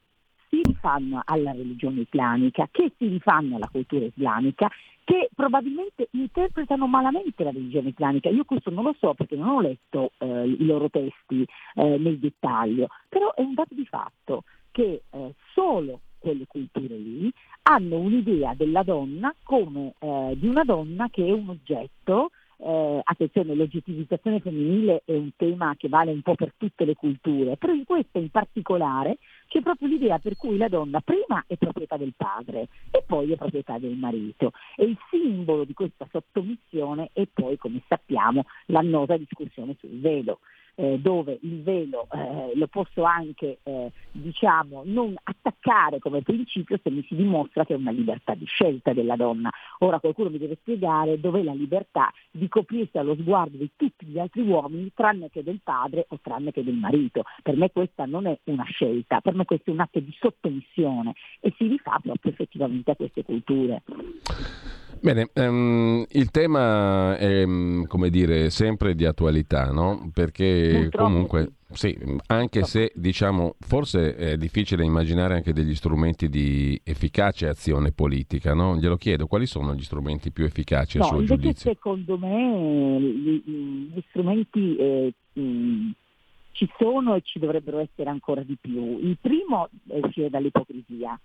si 0.53 0.61
rifanno 0.63 1.23
alla 1.25 1.53
religione 1.53 2.03
islamica, 2.03 2.69
che 2.71 2.93
si 2.99 3.07
rifanno 3.07 3.57
alla 3.57 3.69
cultura 3.73 4.05
islamica, 4.05 4.69
che 5.03 5.31
probabilmente 5.35 6.09
interpretano 6.11 6.87
malamente 6.87 7.43
la 7.43 7.51
religione 7.51 7.89
islamica. 7.89 8.29
Io 8.29 8.45
questo 8.45 8.71
non 8.71 8.85
lo 8.85 8.95
so 8.99 9.15
perché 9.15 9.35
non 9.35 9.49
ho 9.49 9.61
letto 9.63 10.13
eh, 10.19 10.47
i 10.47 10.65
loro 10.67 10.91
testi 10.91 11.47
eh, 11.75 11.97
nel 11.97 12.19
dettaglio, 12.19 12.89
però 13.09 13.33
è 13.33 13.41
un 13.41 13.55
dato 13.55 13.75
di 13.75 13.87
fatto 13.87 14.45
che 14.71 15.03
eh, 15.09 15.35
solo 15.55 16.01
quelle 16.19 16.45
culture 16.47 16.97
lì 16.97 17.33
hanno 17.63 17.99
un'idea 17.99 18.55
della 18.55 18.83
donna 18.83 19.35
come 19.43 19.95
eh, 19.99 20.35
di 20.37 20.47
una 20.47 20.65
donna 20.65 21.09
che 21.09 21.27
è 21.27 21.33
un 21.33 21.49
oggetto 21.49 22.31
eh, 22.65 23.01
attenzione, 23.03 23.55
l'oggettivizzazione 23.55 24.41
femminile 24.41 25.03
è 25.05 25.13
un 25.13 25.31
tema 25.37 25.75
che 25.77 25.89
vale 25.89 26.13
un 26.13 26.23
po' 26.23 26.35
per 26.35 26.53
tutte 26.57 26.85
le 26.85 26.95
culture, 26.95 27.57
però 27.57 27.73
in 27.73 27.85
questo 27.85 28.19
in 28.19 28.31
particolare 28.31 29.19
c'è 29.49 29.61
proprio 29.61 29.89
l'idea 29.89 30.19
per 30.19 30.37
cui 30.37 30.57
la 30.57 30.69
donna 30.69 31.01
prima 31.01 31.45
è 31.47 31.57
proprietà 31.57 31.97
del 31.97 32.15
padre 32.17 32.69
e 32.91 33.03
poi 33.05 33.33
è 33.33 33.37
proprietà 33.37 33.79
del 33.79 33.97
marito. 33.97 34.53
E 34.77 34.85
il 34.85 34.97
simbolo 35.11 35.65
di 35.65 35.75
questa 35.75 36.07
sottomissione 36.11 37.11
è 37.13 37.27
poi, 37.33 37.57
come 37.57 37.83
sappiamo, 37.89 38.45
l'annosa 38.67 39.17
discussione 39.17 39.77
sul 39.81 39.99
velo 39.99 40.39
eh, 40.75 40.99
dove 40.99 41.39
il 41.43 41.63
velo 41.63 42.07
eh, 42.13 42.53
lo 42.55 42.67
posso 42.67 43.03
anche 43.05 43.59
eh, 43.63 43.91
diciamo, 44.11 44.83
non 44.85 45.15
attaccare 45.23 45.99
come 45.99 46.23
principio 46.23 46.79
se 46.83 46.91
mi 46.91 47.05
si 47.09 47.15
dimostra 47.15 47.65
che 47.65 47.75
è 47.75 47.77
una 47.77 47.91
libertà 47.91 48.35
di 48.35 48.47
scelta 48.47 48.93
della 48.93 49.17
donna. 49.17 49.51
Ora 49.79 50.01
qualcuno 50.01 50.31
mi 50.31 50.39
deve 50.39 50.57
spiegare 50.61 51.21
dov'è 51.21 51.43
la 51.43 51.55
libertà 51.55 52.13
di 52.31 52.49
coprirsi 52.49 52.99
allo 52.99 53.15
sguardo 53.15 53.57
di 53.57 53.71
tutti 53.77 54.07
gli 54.07 54.19
altri 54.19 54.43
uomini 54.43 54.93
tranne 54.95 55.31
che 55.31 55.43
del 55.43 55.61
padre 55.63 56.07
o 56.09 56.19
tranne 56.23 56.53
che 56.53 56.65
del 56.65 56.75
marito. 56.75 57.23
Per 57.43 57.57
me 57.57 57.71
questa 57.71 58.05
non 58.07 58.27
è 58.27 58.39
una 58.45 58.65
scelta, 58.65 59.21
per 59.21 59.35
me 59.35 59.45
questo 59.45 59.71
è 59.71 59.73
un 59.73 59.81
atto 59.81 60.01
di 60.01 60.15
sottomissione 60.19 61.15
e 61.41 61.53
si 61.57 61.67
rifà 61.67 61.99
proprio 62.03 62.33
effettivamente 62.33 62.91
a 62.91 62.97
queste 62.97 63.25
culture. 63.25 63.83
Bene, 65.03 65.29
um, 65.35 66.05
il 66.11 66.31
tema 66.31 67.17
è 67.19 67.45
come 67.89 68.09
dire 68.09 68.51
sempre 68.51 68.95
di 68.95 69.05
attualità, 69.05 69.73
no? 69.73 70.09
Perché 70.15 70.91
comunque 70.93 71.55
sì, 71.73 71.99
anche 72.27 72.63
se 72.63 72.93
diciamo 72.95 73.57
forse 73.59 74.15
è 74.15 74.37
difficile 74.37 74.85
immaginare 74.85 75.35
anche 75.35 75.53
degli 75.53 75.75
strumenti 75.75 76.29
di 76.29 76.81
efficace 76.85 77.49
azione 77.49 77.91
politica, 77.91 78.55
no? 78.55 78.77
Glielo 78.77 78.97
chiedo, 78.97 79.27
quali 79.27 79.47
sono 79.47 79.75
gli 79.75 79.83
strumenti 79.83 80.31
più 80.31 80.45
efficaci 80.45 80.99
no, 80.99 81.05
a 81.05 81.09
suo 81.09 81.25
giudizio? 81.25 81.73
Secondo 81.73 82.17
me 82.17 83.01
gli, 83.01 83.43
gli 83.93 84.03
strumenti 84.09 84.77
eh, 84.77 85.13
mh, 85.33 85.91
ci 86.53 86.71
sono 86.79 87.17
e 87.17 87.23
ci 87.25 87.41
dovrebbero 87.41 87.81
essere 87.81 88.09
ancora 88.09 88.45
di 88.45 88.57
più. 88.61 89.01
Il 89.01 89.19
primo 89.21 89.69
è 89.89 89.99
uscire 90.01 90.31
dall'ipocrisia 90.31 91.19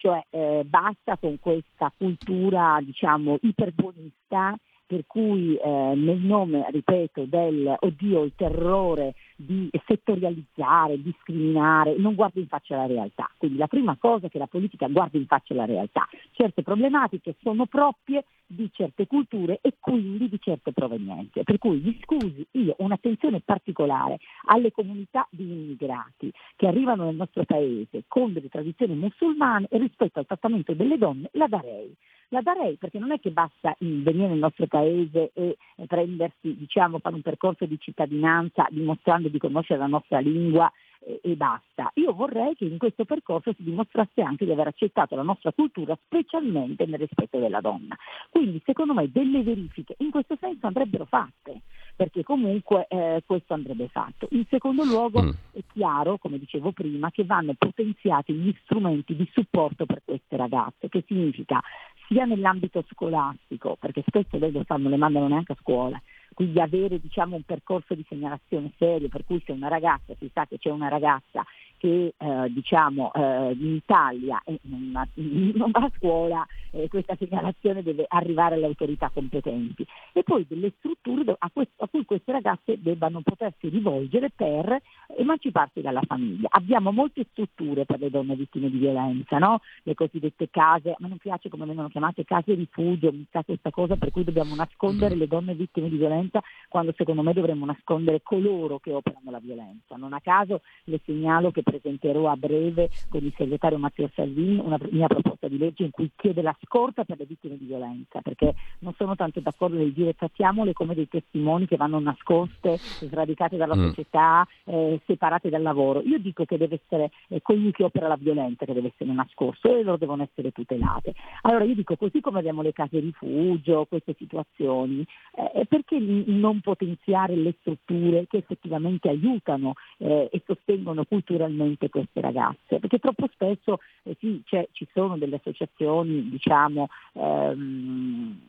cioè 0.00 0.24
eh, 0.30 0.64
basta 0.64 1.18
con 1.18 1.38
questa 1.38 1.92
cultura 1.94 2.78
diciamo 2.82 3.36
iperbuonista 3.42 4.56
per 4.86 5.04
cui 5.06 5.54
eh, 5.54 5.92
nel 5.94 6.18
nome, 6.18 6.66
ripeto, 6.68 7.24
del 7.26 7.76
oddio, 7.78 8.24
il 8.24 8.32
terrore 8.34 9.14
di 9.40 9.70
settorializzare, 9.86 11.00
discriminare, 11.00 11.96
non 11.96 12.14
guarda 12.14 12.40
in 12.40 12.46
faccia 12.46 12.76
la 12.76 12.86
realtà. 12.86 13.30
Quindi 13.38 13.56
la 13.56 13.68
prima 13.68 13.96
cosa 13.96 14.26
è 14.26 14.30
che 14.30 14.38
la 14.38 14.46
politica 14.46 14.86
guardi 14.88 15.16
in 15.16 15.26
faccia 15.26 15.54
la 15.54 15.64
realtà. 15.64 16.06
Certe 16.32 16.62
problematiche 16.62 17.36
sono 17.40 17.64
proprie 17.64 18.24
di 18.46 18.68
certe 18.72 19.06
culture 19.06 19.60
e 19.62 19.76
quindi 19.78 20.28
di 20.28 20.38
certe 20.40 20.72
provenienze. 20.72 21.42
Per 21.44 21.56
cui 21.56 21.80
mi 21.80 21.98
scusi, 22.02 22.46
io 22.52 22.74
un'attenzione 22.78 23.40
particolare 23.40 24.18
alle 24.46 24.72
comunità 24.72 25.26
di 25.30 25.44
immigrati 25.44 26.30
che 26.56 26.66
arrivano 26.66 27.04
nel 27.04 27.14
nostro 27.14 27.44
paese 27.44 28.04
con 28.08 28.34
delle 28.34 28.48
tradizioni 28.48 28.94
musulmane 28.94 29.68
rispetto 29.70 30.18
al 30.18 30.26
trattamento 30.26 30.74
delle 30.74 30.98
donne 30.98 31.30
la 31.32 31.46
darei 31.46 31.96
la 32.30 32.42
darei 32.42 32.76
perché 32.76 32.98
non 32.98 33.10
è 33.10 33.20
che 33.20 33.30
basta 33.30 33.74
venire 33.78 34.28
nel 34.28 34.38
nostro 34.38 34.66
paese 34.66 35.30
e 35.34 35.56
prendersi, 35.86 36.56
diciamo, 36.56 36.98
fare 36.98 37.14
un 37.14 37.22
percorso 37.22 37.66
di 37.66 37.78
cittadinanza 37.78 38.66
dimostrando 38.70 39.28
di 39.30 39.38
conoscere 39.38 39.78
la 39.78 39.86
nostra 39.86 40.18
lingua 40.18 40.70
e, 41.00 41.20
e 41.22 41.34
basta. 41.34 41.90
Io 41.94 42.12
vorrei 42.12 42.54
che 42.54 42.64
in 42.64 42.78
questo 42.78 43.04
percorso 43.04 43.52
si 43.54 43.62
dimostrasse 43.62 44.20
anche 44.20 44.44
di 44.44 44.52
aver 44.52 44.68
accettato 44.68 45.16
la 45.16 45.22
nostra 45.22 45.52
cultura, 45.52 45.98
specialmente 46.04 46.86
nel 46.86 46.98
rispetto 46.98 47.38
della 47.38 47.60
donna. 47.60 47.96
Quindi 48.28 48.60
secondo 48.64 48.94
me 48.94 49.10
delle 49.10 49.42
verifiche 49.42 49.94
in 49.98 50.10
questo 50.10 50.36
senso 50.38 50.66
andrebbero 50.66 51.06
fatte, 51.06 51.62
perché 51.96 52.22
comunque 52.22 52.86
eh, 52.88 53.22
questo 53.26 53.54
andrebbe 53.54 53.88
fatto. 53.88 54.28
In 54.30 54.44
secondo 54.48 54.84
luogo 54.84 55.22
mm. 55.22 55.30
è 55.52 55.60
chiaro, 55.72 56.18
come 56.18 56.38
dicevo 56.38 56.72
prima, 56.72 57.10
che 57.10 57.24
vanno 57.24 57.54
potenziati 57.56 58.32
gli 58.32 58.54
strumenti 58.62 59.16
di 59.16 59.28
supporto 59.32 59.86
per 59.86 60.02
queste 60.04 60.36
ragazze, 60.36 60.88
che 60.88 61.04
significa 61.06 61.60
sia 62.08 62.24
nell'ambito 62.24 62.84
scolastico, 62.90 63.76
perché 63.78 64.02
spesso 64.06 64.36
lei 64.36 64.50
lo 64.50 64.64
sanno, 64.66 64.88
le 64.88 64.96
mandano 64.96 65.28
neanche 65.28 65.52
a 65.52 65.58
scuola, 65.60 66.00
quindi 66.34 66.60
avere 66.60 67.00
diciamo, 67.00 67.36
un 67.36 67.42
percorso 67.42 67.94
di 67.94 68.04
segnalazione 68.08 68.72
serio, 68.78 69.08
per 69.08 69.24
cui 69.24 69.42
se 69.44 69.52
una 69.52 69.68
ragazza, 69.68 70.14
si 70.18 70.30
sa 70.32 70.46
che 70.46 70.58
c'è 70.58 70.70
una 70.70 70.88
ragazza 70.88 71.44
che 71.80 72.12
eh, 72.14 72.52
diciamo, 72.52 73.10
eh, 73.14 73.56
in 73.58 73.74
Italia 73.76 74.40
eh, 74.44 74.60
non, 74.68 75.70
va 75.70 75.80
a 75.80 75.90
scuola, 75.96 76.46
eh, 76.72 76.88
questa 76.88 77.16
segnalazione 77.18 77.82
deve 77.82 78.04
arrivare 78.06 78.56
alle 78.56 78.66
autorità 78.66 79.08
competenti 79.08 79.86
e 80.12 80.22
poi 80.22 80.44
delle 80.46 80.74
strutture 80.76 81.34
a, 81.38 81.50
questo, 81.50 81.82
a, 81.82 81.88
cui 81.88 82.04
queste 82.04 82.32
ragazze 82.32 82.78
debbano 82.80 83.22
potersi 83.22 83.70
rivolgere 83.70 84.28
per 84.28 84.78
emanciparsi 85.16 85.80
dalla 85.80 86.02
famiglia. 86.06 86.48
Abbiamo 86.50 86.92
molte 86.92 87.24
strutture 87.30 87.86
per 87.86 87.98
le 87.98 88.10
donne 88.10 88.36
vittime 88.36 88.68
di 88.68 88.76
violenza, 88.76 89.38
no? 89.38 89.60
le 89.84 89.94
cosiddette 89.94 90.50
case, 90.50 90.90
a 90.90 90.96
me 90.98 91.08
non 91.08 91.16
piace 91.16 91.48
come 91.48 91.64
vengono 91.64 91.88
chiamate 91.88 92.24
case 92.24 92.52
rifugio, 92.52 93.10
mi 93.10 93.26
sa 93.30 93.42
questa 93.42 93.70
cosa 93.70 93.96
per 93.96 94.10
cui 94.10 94.24
dobbiamo 94.24 94.54
nascondere 94.54 95.14
le 95.14 95.26
donne 95.26 95.54
vittime 95.54 95.88
di 95.88 95.96
violenza 95.96 96.42
quando 96.68 96.92
secondo 96.94 97.22
me 97.22 97.32
dovremmo 97.32 97.64
nascondere 97.64 98.20
coloro 98.22 98.78
che 98.80 98.92
operano 98.92 99.30
la 99.30 99.40
violenza. 99.40 99.96
Non 99.96 100.12
a 100.12 100.20
caso 100.20 100.60
le 100.84 101.00
segnalo 101.06 101.50
che 101.50 101.62
presenterò 101.70 102.28
a 102.28 102.36
breve 102.36 102.90
con 103.08 103.24
il 103.24 103.32
segretario 103.36 103.78
Matteo 103.78 104.10
Salvini 104.14 104.58
una 104.58 104.78
mia 104.90 105.06
proposta 105.06 105.46
di 105.46 105.56
legge 105.56 105.84
in 105.84 105.90
cui 105.90 106.10
chiede 106.16 106.42
la 106.42 106.56
scorta 106.64 107.04
per 107.04 107.18
le 107.18 107.26
vittime 107.26 107.56
di 107.56 107.66
violenza, 107.66 108.20
perché 108.20 108.54
non 108.80 108.92
sono 108.96 109.14
tanto 109.14 109.40
d'accordo 109.40 109.76
nel 109.76 109.92
dire 109.92 110.14
trattiamole 110.14 110.72
come 110.72 110.94
dei 110.94 111.08
testimoni 111.08 111.66
che 111.66 111.76
vanno 111.76 112.00
nascoste, 112.00 112.76
sradicate 112.76 113.56
dalla 113.56 113.76
mm. 113.76 113.86
società, 113.88 114.46
eh, 114.64 115.00
separate 115.06 115.48
dal 115.48 115.62
lavoro. 115.62 116.02
Io 116.02 116.18
dico 116.18 116.44
che 116.44 116.56
deve 116.56 116.80
essere 116.82 117.10
eh, 117.28 117.40
colui 117.40 117.70
che 117.70 117.84
opera 117.84 118.08
la 118.08 118.16
violenza 118.16 118.64
che 118.64 118.74
deve 118.74 118.88
essere 118.88 119.12
nascosto 119.12 119.68
e 119.68 119.82
loro 119.82 119.96
devono 119.96 120.22
essere 120.22 120.50
tutelate. 120.50 121.14
Allora 121.42 121.64
io 121.64 121.74
dico 121.74 121.96
così 121.96 122.20
come 122.20 122.40
abbiamo 122.40 122.62
le 122.62 122.72
case 122.72 122.98
rifugio, 122.98 123.86
queste 123.88 124.14
situazioni, 124.18 125.06
eh, 125.54 125.66
perché 125.66 125.98
non 125.98 126.60
potenziare 126.60 127.36
le 127.36 127.54
strutture 127.60 128.26
che 128.26 128.38
effettivamente 128.38 129.08
aiutano 129.08 129.74
eh, 129.98 130.28
e 130.32 130.42
sostengono 130.44 131.04
culturalmente 131.04 131.59
veramente 131.60 131.88
queste 131.88 132.20
ragazze, 132.20 132.78
perché 132.78 132.98
troppo 132.98 133.28
spesso 133.32 133.78
eh, 134.04 134.16
sì, 134.18 134.42
ci 134.72 134.88
sono 134.92 135.18
delle 135.18 135.36
associazioni 135.36 136.28
diciamo, 136.28 136.88
ehm, 137.12 138.40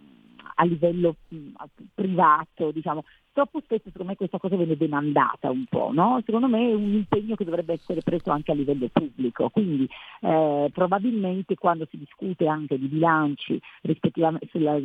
a 0.55 0.63
livello 0.63 1.15
privato, 1.93 2.71
diciamo, 2.71 3.03
troppo 3.33 3.61
spesso 3.61 3.83
secondo 3.85 4.11
me 4.11 4.15
questa 4.15 4.37
cosa 4.37 4.55
viene 4.55 4.75
demandata 4.75 5.49
un 5.49 5.65
po', 5.69 5.91
no? 5.93 6.21
secondo 6.25 6.47
me 6.47 6.69
è 6.69 6.73
un 6.73 6.93
impegno 6.93 7.35
che 7.35 7.45
dovrebbe 7.45 7.73
essere 7.73 8.01
preso 8.01 8.31
anche 8.31 8.51
a 8.51 8.55
livello 8.55 8.89
pubblico, 8.91 9.49
quindi 9.49 9.87
eh, 10.21 10.69
probabilmente 10.73 11.55
quando 11.55 11.87
si 11.89 11.97
discute 11.97 12.47
anche 12.47 12.77
di 12.77 12.87
bilanci 12.87 13.59
sulla, 14.49 14.79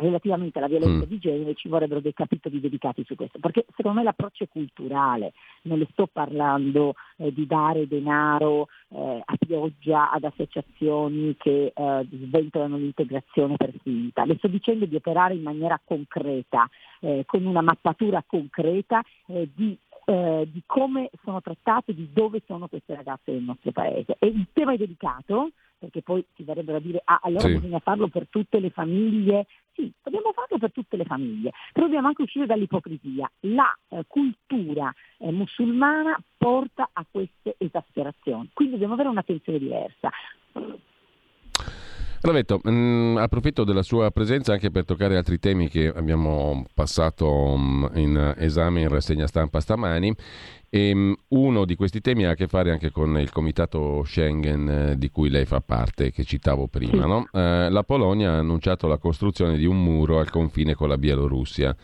relativamente 0.00 0.58
alla 0.58 0.68
violenza 0.68 1.04
mm. 1.04 1.08
di 1.08 1.18
genere 1.18 1.54
ci 1.54 1.68
vorrebbero 1.68 2.00
dei 2.00 2.14
capitoli 2.14 2.60
dedicati 2.60 3.04
su 3.04 3.14
questo, 3.16 3.38
perché 3.38 3.66
secondo 3.74 3.98
me 3.98 4.04
l'approccio 4.04 4.44
è 4.44 4.48
culturale, 4.48 5.32
non 5.62 5.78
le 5.78 5.88
sto 5.90 6.08
parlando 6.10 6.94
eh, 7.16 7.32
di 7.32 7.46
dare 7.46 7.88
denaro 7.88 8.68
eh, 8.90 9.22
a 9.24 9.36
pioggia 9.36 10.10
ad 10.10 10.24
associazioni 10.24 11.36
che 11.36 11.72
eh, 11.74 12.06
sventolano 12.10 12.76
l'integrazione 12.76 13.56
per 13.56 13.72
finta, 13.82 14.24
le 14.24 14.36
sto 14.36 14.48
dicendo 14.48 14.86
di 14.86 14.94
operare 14.94 15.34
in 15.34 15.42
maniera 15.42 15.80
concreta, 15.84 16.68
eh, 17.00 17.24
con 17.26 17.44
una 17.44 17.62
mappatura 17.64 18.22
concreta 18.26 19.02
eh, 19.26 19.48
di 19.52 19.76
eh, 20.06 20.46
di 20.50 20.62
come 20.66 21.10
sono 21.22 21.40
trattate, 21.40 21.94
di 21.94 22.10
dove 22.12 22.42
sono 22.46 22.68
queste 22.68 22.94
ragazze 22.94 23.32
del 23.32 23.42
nostro 23.42 23.72
paese. 23.72 24.16
E 24.18 24.26
il 24.26 24.46
tema 24.52 24.74
è 24.74 24.76
delicato, 24.76 25.50
perché 25.78 26.02
poi 26.02 26.24
si 26.34 26.42
verrebbero 26.42 26.78
a 26.78 26.80
dire 26.80 27.00
ah 27.04 27.20
allora 27.22 27.46
sì. 27.46 27.54
bisogna 27.54 27.78
farlo 27.78 28.08
per 28.08 28.26
tutte 28.28 28.60
le 28.60 28.70
famiglie. 28.70 29.46
Sì, 29.72 29.90
dobbiamo 30.02 30.32
farlo 30.32 30.58
per 30.58 30.72
tutte 30.72 30.96
le 30.96 31.04
famiglie, 31.04 31.52
però 31.72 31.86
dobbiamo 31.86 32.08
anche 32.08 32.22
uscire 32.22 32.46
dall'ipocrisia. 32.46 33.30
La 33.40 33.76
eh, 33.88 34.04
cultura 34.06 34.92
eh, 35.18 35.30
musulmana 35.32 36.20
porta 36.36 36.90
a 36.92 37.04
queste 37.10 37.54
esasperazioni, 37.58 38.50
quindi 38.52 38.74
dobbiamo 38.74 38.94
avere 38.94 39.08
un'attenzione 39.08 39.58
diversa. 39.58 40.10
Ravetto, 42.26 42.58
mh, 42.62 42.70
mm, 42.70 43.16
approfitto 43.18 43.64
della 43.64 43.82
sua 43.82 44.10
presenza 44.10 44.54
anche 44.54 44.70
per 44.70 44.86
toccare 44.86 45.14
altri 45.14 45.38
temi 45.38 45.68
che 45.68 45.88
abbiamo 45.88 46.64
passato 46.72 47.54
mh, 47.54 47.90
mm, 47.92 47.98
in 47.98 48.34
esame 48.38 48.80
in 48.80 48.88
rassegna 48.88 49.26
stampa 49.26 49.60
stamani. 49.60 50.14
E, 50.70 50.94
mh, 50.94 50.98
mm, 50.98 51.12
uno 51.28 51.66
di 51.66 51.74
questi 51.74 52.00
temi 52.00 52.24
ha 52.24 52.30
a 52.30 52.34
che 52.34 52.46
fare 52.46 52.70
anche 52.70 52.90
con 52.90 53.18
il 53.18 53.30
comitato 53.30 54.04
Schengen 54.04 54.68
eh, 54.68 54.96
di 54.96 55.10
cui 55.10 55.28
lei 55.28 55.44
fa 55.44 55.60
parte, 55.60 56.12
che 56.12 56.24
citavo 56.24 56.66
prima. 56.66 57.04
No? 57.04 57.28
Eh, 57.30 57.68
la 57.68 57.82
Polonia 57.82 58.32
ha 58.32 58.38
annunciato 58.38 58.86
la 58.86 58.96
costruzione 58.96 59.58
di 59.58 59.66
un 59.66 59.82
muro 59.82 60.18
al 60.18 60.30
confine 60.30 60.74
con 60.74 60.88
la 60.88 60.96
Bielorussia 60.96 61.76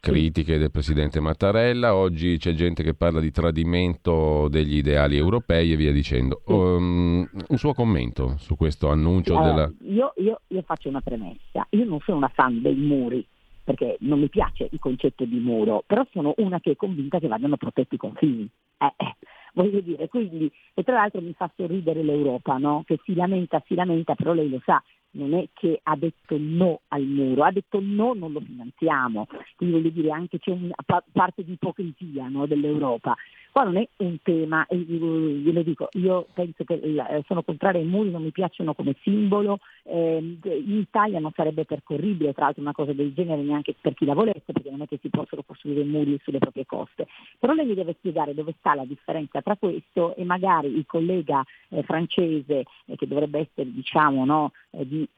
critiche 0.00 0.58
del 0.58 0.70
presidente 0.70 1.20
Mattarella, 1.20 1.94
oggi 1.94 2.36
c'è 2.38 2.52
gente 2.52 2.82
che 2.82 2.94
parla 2.94 3.20
di 3.20 3.30
tradimento 3.30 4.48
degli 4.48 4.76
ideali 4.76 5.16
europei 5.16 5.72
e 5.72 5.76
via 5.76 5.92
dicendo. 5.92 6.42
Um, 6.46 7.28
un 7.48 7.56
suo 7.58 7.74
commento 7.74 8.36
su 8.38 8.56
questo 8.56 8.90
annuncio 8.90 9.36
allora, 9.36 9.66
della... 9.66 9.72
Io, 9.92 10.12
io, 10.16 10.40
io, 10.46 10.62
faccio 10.62 10.88
una 10.88 11.00
premessa, 11.00 11.66
io 11.70 11.84
non 11.84 11.98
sono 12.00 12.18
una 12.18 12.30
fan 12.32 12.62
dei 12.62 12.76
muri, 12.76 13.26
perché 13.64 13.96
non 14.00 14.20
mi 14.20 14.28
piace 14.28 14.68
il 14.70 14.78
concetto 14.78 15.24
di 15.24 15.38
muro, 15.40 15.82
però 15.86 16.06
sono 16.12 16.32
una 16.38 16.60
che 16.60 16.70
è 16.70 16.76
convinta 16.76 17.18
che 17.18 17.28
vadano 17.28 17.56
protetti 17.56 17.96
i 17.96 17.98
confini. 17.98 18.48
Eh, 18.78 18.94
eh, 18.96 19.16
voglio 19.52 19.80
dire, 19.80 20.08
quindi, 20.08 20.50
e 20.72 20.82
tra 20.84 20.94
l'altro 20.94 21.20
mi 21.20 21.34
fa 21.34 21.50
sorridere 21.54 22.02
l'Europa, 22.02 22.56
no? 22.56 22.82
che 22.86 22.98
si 23.04 23.14
lamenta, 23.14 23.62
si 23.66 23.74
lamenta, 23.74 24.14
però 24.14 24.32
lei 24.32 24.48
lo 24.48 24.62
sa, 24.64 24.82
non 25.12 25.34
è 25.34 25.48
che 25.52 25.80
ha 25.82 25.96
detto 25.96 26.36
no 26.38 26.80
al 26.88 27.02
muro, 27.02 27.44
ha 27.44 27.52
detto 27.52 27.78
no, 27.80 28.12
non 28.14 28.32
lo 28.32 28.40
finanziamo, 28.40 29.26
quindi 29.56 29.76
voglio 29.76 29.90
dire 29.90 30.10
anche 30.10 30.38
c'è 30.38 30.50
una 30.50 30.74
parte 31.12 31.44
di 31.44 31.52
ipocrisia 31.52 32.28
no, 32.28 32.46
dell'Europa. 32.46 33.16
Qua 33.50 33.64
non 33.64 33.78
è 33.78 33.88
un 33.96 34.18
tema, 34.22 34.66
glielo 34.70 35.62
dico, 35.62 35.88
io 35.92 36.26
penso 36.34 36.64
che 36.64 36.74
eh, 36.74 37.24
sono 37.26 37.42
contraria 37.42 37.80
ai 37.80 37.86
muri, 37.86 38.10
non 38.10 38.22
mi 38.22 38.30
piacciono 38.30 38.74
come 38.74 38.94
simbolo, 39.02 39.58
eh, 39.84 40.18
in 40.18 40.76
Italia 40.76 41.18
non 41.18 41.32
sarebbe 41.34 41.64
percorribile 41.64 42.34
tra 42.34 42.44
l'altro 42.44 42.62
una 42.62 42.72
cosa 42.72 42.92
del 42.92 43.12
genere 43.14 43.42
neanche 43.42 43.74
per 43.80 43.94
chi 43.94 44.04
la 44.04 44.14
volesse, 44.14 44.52
perché 44.52 44.70
non 44.70 44.82
è 44.82 44.86
che 44.86 44.98
si 45.00 45.08
possono 45.08 45.42
costruire 45.44 45.82
muri 45.82 46.20
sulle 46.22 46.38
proprie 46.38 46.66
coste. 46.66 47.08
Però 47.38 47.52
lei 47.52 47.66
mi 47.66 47.74
deve 47.74 47.94
spiegare 47.98 48.34
dove 48.34 48.54
sta 48.58 48.74
la 48.74 48.84
differenza 48.84 49.40
tra 49.40 49.56
questo 49.56 50.14
e 50.14 50.24
magari 50.24 50.68
il 50.68 50.84
collega 50.86 51.42
eh, 51.70 51.82
francese, 51.82 52.64
eh, 52.84 52.96
che 52.96 53.08
dovrebbe 53.08 53.40
essere 53.40 53.72
diciamo, 53.72 54.24
no, 54.24 54.52
eh, 54.70 54.86
di 54.98 55.08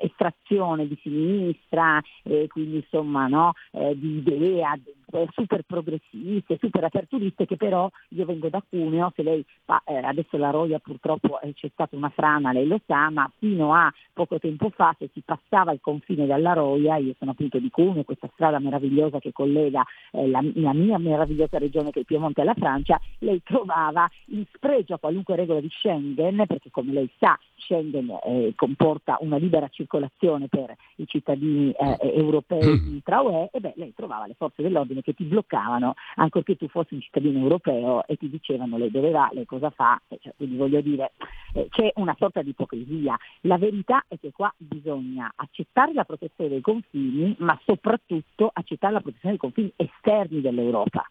estrazione 0.00 0.86
di 0.86 0.98
sinistra, 1.02 2.00
quindi 2.48 2.76
insomma 2.76 3.26
no, 3.26 3.52
di 3.70 4.18
idea 4.18 4.76
eh, 5.12 5.28
super 5.32 5.62
progressiste, 5.62 6.58
super 6.60 6.84
aperturiste 6.84 7.46
che 7.46 7.56
però 7.56 7.88
io 8.10 8.24
vengo 8.24 8.48
da 8.48 8.62
Cuneo, 8.68 9.12
se 9.14 9.22
lei 9.22 9.44
eh, 9.84 9.96
adesso 9.96 10.36
la 10.36 10.50
Roia 10.50 10.78
purtroppo 10.78 11.40
eh, 11.40 11.54
c'è 11.54 11.68
stata 11.72 11.96
una 11.96 12.10
frana, 12.10 12.52
lei 12.52 12.66
lo 12.66 12.80
sa, 12.86 13.10
ma 13.10 13.30
fino 13.38 13.72
a 13.72 13.92
poco 14.12 14.38
tempo 14.38 14.70
fa 14.70 14.94
se 14.98 15.08
si 15.12 15.22
passava 15.24 15.72
il 15.72 15.80
confine 15.80 16.26
dalla 16.26 16.52
Roia, 16.52 16.96
io 16.96 17.14
sono 17.18 17.30
appunto 17.32 17.58
di 17.58 17.70
Cuneo, 17.70 18.04
questa 18.04 18.28
strada 18.32 18.58
meravigliosa 18.58 19.18
che 19.18 19.32
collega 19.32 19.84
eh, 20.12 20.26
la, 20.26 20.40
la, 20.54 20.72
mia 20.72 20.98
meravigliosa 20.98 21.58
regione 21.58 21.90
che 21.90 21.98
è 21.98 22.00
il 22.00 22.06
Piemonte 22.06 22.40
alla 22.40 22.54
Francia, 22.54 23.00
lei 23.20 23.42
trovava 23.42 24.08
in 24.26 24.44
spregio 24.52 24.94
a 24.94 24.98
qualunque 24.98 25.36
regola 25.36 25.60
di 25.60 25.70
Schengen, 25.70 26.44
perché 26.46 26.70
come 26.70 26.92
lei 26.92 27.10
sa 27.18 27.38
Schengen 27.56 28.10
eh, 28.24 28.52
comporta 28.56 29.18
una 29.26 29.36
libera 29.36 29.68
circolazione 29.68 30.48
per 30.48 30.74
i 30.96 31.06
cittadini 31.06 31.72
eh, 31.72 31.96
europei 32.00 33.02
tra 33.04 33.20
UE, 33.20 33.50
e 33.52 33.60
beh, 33.60 33.74
lei 33.76 33.92
trovava 33.94 34.26
le 34.26 34.34
forze 34.34 34.62
dell'ordine 34.62 35.02
che 35.02 35.14
ti 35.14 35.24
bloccavano 35.24 35.94
ancorché 36.16 36.56
tu 36.56 36.68
fossi 36.68 36.94
un 36.94 37.00
cittadino 37.00 37.38
europeo 37.38 38.06
e 38.06 38.16
ti 38.16 38.28
dicevano 38.28 38.78
lei 38.78 38.90
dove 38.90 39.10
va, 39.10 39.28
lei 39.32 39.44
cosa 39.44 39.70
fa, 39.70 40.00
cioè, 40.20 40.32
quindi 40.36 40.56
voglio 40.56 40.80
dire 40.80 41.12
eh, 41.54 41.66
c'è 41.70 41.92
una 41.96 42.14
sorta 42.18 42.42
di 42.42 42.50
ipocrisia. 42.50 43.16
La 43.42 43.58
verità 43.58 44.04
è 44.08 44.18
che 44.18 44.32
qua 44.32 44.52
bisogna 44.56 45.32
accettare 45.34 45.92
la 45.92 46.04
protezione 46.04 46.50
dei 46.50 46.60
confini, 46.60 47.34
ma 47.38 47.58
soprattutto 47.64 48.50
accettare 48.52 48.94
la 48.94 49.00
protezione 49.00 49.36
dei 49.36 49.40
confini 49.40 49.72
esterni 49.76 50.40
dell'Europa. 50.40 51.04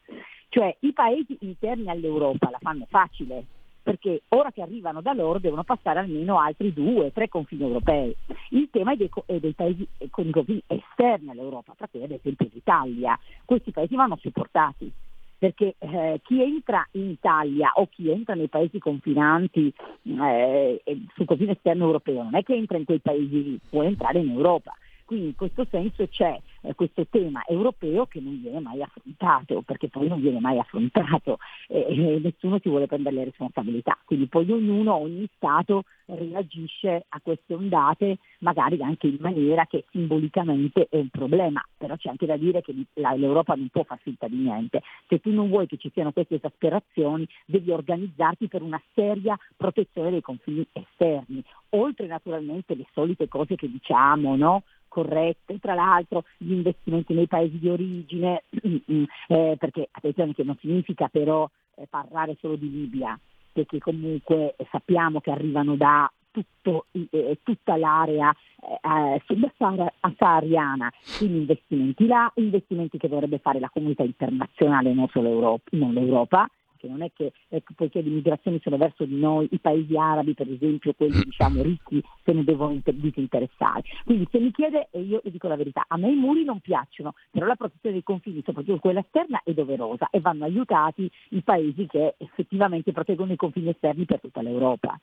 Cioè 0.50 0.76
i 0.82 0.94
paesi 0.94 1.38
interni 1.42 1.90
all'Europa 1.90 2.50
la 2.50 2.60
fanno 2.62 2.86
facile, 2.90 3.46
perché 3.86 4.24
ora 4.30 4.52
che 4.52 4.64
arrivano 4.64 5.00
da 5.00 5.14
loro 5.14 5.38
devono 5.38 5.64
passare 5.64 6.00
almeno 6.00 6.40
altri 6.40 6.74
due, 6.74 7.14
tre 7.14 7.30
confini 7.30 7.62
europei. 7.62 8.16
Il 8.50 8.70
tema 8.72 8.94
è 8.94 8.96
dei, 8.96 9.12
è 9.28 9.38
dei 9.38 9.54
paesi 9.54 9.88
con 10.10 10.28
i 10.28 10.32
confini 10.32 10.64
esterni 10.66 11.30
all'Europa, 11.30 11.76
tra 11.78 11.88
cui 11.88 12.02
ad 12.02 12.10
esempio 12.10 12.50
l'Italia. 12.52 13.16
Questi 13.46 13.70
paesi 13.70 13.94
vanno 13.94 14.18
supportati 14.20 14.92
perché 15.38 15.76
eh, 15.78 16.20
chi 16.24 16.42
entra 16.42 16.84
in 16.94 17.12
Italia 17.12 17.74
o 17.76 17.88
chi 17.88 18.10
entra 18.10 18.34
nei 18.34 18.48
paesi 18.48 18.80
confinanti 18.80 19.72
eh, 20.02 20.82
sul 21.14 21.26
confine 21.26 21.52
esterno 21.52 21.86
europeo 21.86 22.24
non 22.24 22.34
è 22.34 22.42
che 22.42 22.56
entra 22.56 22.78
in 22.78 22.86
quei 22.86 23.00
paesi 23.00 23.44
lì, 23.44 23.60
può 23.70 23.84
entrare 23.84 24.18
in 24.18 24.32
Europa. 24.32 24.74
Quindi 25.06 25.28
in 25.28 25.36
questo 25.36 25.68
senso 25.70 26.08
c'è 26.08 26.42
eh, 26.66 26.76
questo 26.76 27.06
tema 27.10 27.44
europeo 27.48 28.06
che 28.06 28.20
non 28.20 28.40
viene 28.42 28.60
mai 28.60 28.82
affrontato, 28.82 29.62
perché 29.62 29.90
poi 29.90 30.08
non 30.08 30.22
viene 30.22 30.40
mai 30.40 30.60
affrontato 30.60 31.38
eh, 31.68 31.86
e 31.90 32.20
nessuno 32.22 32.60
si 32.60 32.70
vuole 32.70 32.88
prendere 32.88 33.16
le 33.16 33.24
responsabilità. 33.26 33.98
Quindi 34.06 34.28
poi 34.28 34.50
ognuno, 34.52 34.96
ogni 34.96 35.28
Stato 35.36 35.84
reagisce 36.08 37.06
a 37.10 37.20
queste 37.22 37.54
ondate, 37.54 38.18
magari 38.40 38.82
anche 38.82 39.08
in 39.08 39.18
maniera 39.20 39.66
che 39.66 39.86
simbolicamente 39.92 40.88
è 40.90 40.98
un 40.98 41.10
problema, 41.10 41.64
però 41.78 41.96
c'è 41.96 42.10
anche 42.10 42.26
da 42.26 42.38
dire 42.38 42.62
che 42.62 42.74
l'Europa 42.94 43.56
non 43.56 43.70
può 43.70 43.84
far 43.84 44.00
finta 44.00 44.28
di 44.28 44.38
niente. 44.38 44.82
Se 45.08 45.20
tu 45.20 45.32
non 45.32 45.50
vuoi 45.50 45.68
che 45.68 45.78
ci 45.78 45.90
siano 45.94 46.12
queste 46.12 46.36
esasperazioni, 46.36 47.28
devi 47.46 47.72
organizzarti 47.72 48.48
per 48.48 48.62
una 48.62 48.82
seria 48.94 49.38
protezione 49.56 50.12
dei 50.12 50.22
confini 50.22 50.66
esterni, 50.72 51.44
oltre 51.70 52.08
naturalmente 52.08 52.76
le 52.76 52.86
solite 52.94 53.28
cose 53.28 53.56
che 53.56 53.70
diciamo, 53.70 54.36
no? 54.36 54.64
Corrette, 54.96 55.60
tra 55.60 55.74
l'altro 55.74 56.24
gli 56.38 56.54
investimenti 56.54 57.14
nei 57.14 57.28
paesi 57.28 57.60
di 57.60 57.68
origine, 57.68 58.44
eh, 59.28 59.58
perché 59.60 59.90
attenzione 59.92 60.34
che 60.34 60.46
non 60.46 60.56
significa 60.62 61.10
però 61.10 61.50
eh, 61.76 61.86
parlare 61.90 62.38
solo 62.40 62.56
di 62.56 62.72
Libia, 62.72 63.20
perché 63.52 63.80
comunque 63.80 64.56
sappiamo 64.72 65.20
che 65.20 65.32
arrivano 65.32 65.76
da 65.76 66.10
tutto, 66.32 66.86
eh, 66.92 67.40
tutta 67.44 67.76
l'area 67.76 68.34
eh, 68.62 69.22
subsahariana, 69.26 70.92
quindi 71.18 71.40
investimenti 71.40 72.08
là, 72.08 72.32
investimenti 72.36 72.98
che 72.98 73.10
dovrebbe 73.10 73.40
fare 73.40 73.60
la 73.60 73.70
comunità 73.70 74.04
internazionale, 74.04 74.94
non 74.94 75.10
solo 75.10 75.28
Europa, 75.28 75.64
non 75.72 75.94
l'Europa, 75.94 76.48
che 76.86 76.92
non 76.92 77.02
è 77.02 77.12
che 77.14 77.34
ecco, 77.50 77.74
poiché 77.76 78.02
le 78.02 78.10
migrazioni 78.10 78.60
sono 78.62 78.78
verso 78.78 79.06
di 79.06 79.18
noi, 79.18 79.48
i 79.52 79.60
paesi 79.60 79.98
arabi 79.98 80.34
per 80.34 80.50
esempio, 80.50 80.94
quelli 80.94 81.20
diciamo 81.24 81.62
ricchi, 81.62 82.02
se 82.24 82.32
ne 82.32 82.44
devono 82.44 82.80
disinteressare. 82.84 83.84
Quindi 84.06 84.28
se 84.32 84.40
mi 84.40 84.52
chiede, 84.52 84.88
e 84.92 85.02
io 85.02 85.22
le 85.24 85.32
dico 85.32 85.48
la 85.48 85.56
verità, 85.56 85.86
a 85.88 85.98
me 85.98 86.12
i 86.12 86.16
muri 86.16 86.44
non 86.44 86.60
piacciono, 86.60 87.14
però 87.32 87.46
la 87.46 87.56
protezione 87.56 87.96
dei 87.96 88.04
confini, 88.04 88.42
soprattutto 88.46 88.80
quella 88.80 89.00
esterna, 89.00 89.42
è 89.44 89.54
doverosa 89.54 90.10
e 90.12 90.20
vanno 90.20 90.46
aiutati 90.46 91.10
i 91.30 91.42
paesi 91.42 91.88
che 91.88 92.16
effettivamente 92.18 92.92
proteggono 92.92 93.34
i 93.34 93.38
confini 93.38 93.70
esterni 93.70 94.06
per 94.06 94.20
tutta 94.20 94.42
l'Europa. 94.42 95.00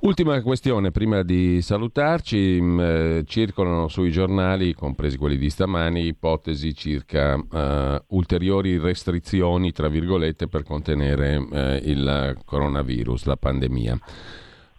Ultima 0.00 0.40
questione, 0.42 0.90
prima 0.90 1.22
di 1.22 1.62
salutarci, 1.62 2.58
mm, 2.60 2.80
eh, 2.80 3.22
circolano 3.26 3.88
sui 3.88 4.10
giornali, 4.10 4.74
compresi 4.74 5.16
quelli 5.16 5.38
di 5.38 5.48
stamani, 5.48 6.06
ipotesi 6.06 6.74
circa 6.74 7.34
uh, 7.34 8.16
ulteriori 8.16 8.78
restrizioni, 8.78 9.72
tra 9.72 9.88
virgolette, 9.88 10.48
per 10.48 10.62
contenere 10.62 11.36
uh, 11.36 11.88
il 11.88 12.36
coronavirus, 12.44 13.24
la 13.24 13.36
pandemia. 13.36 13.98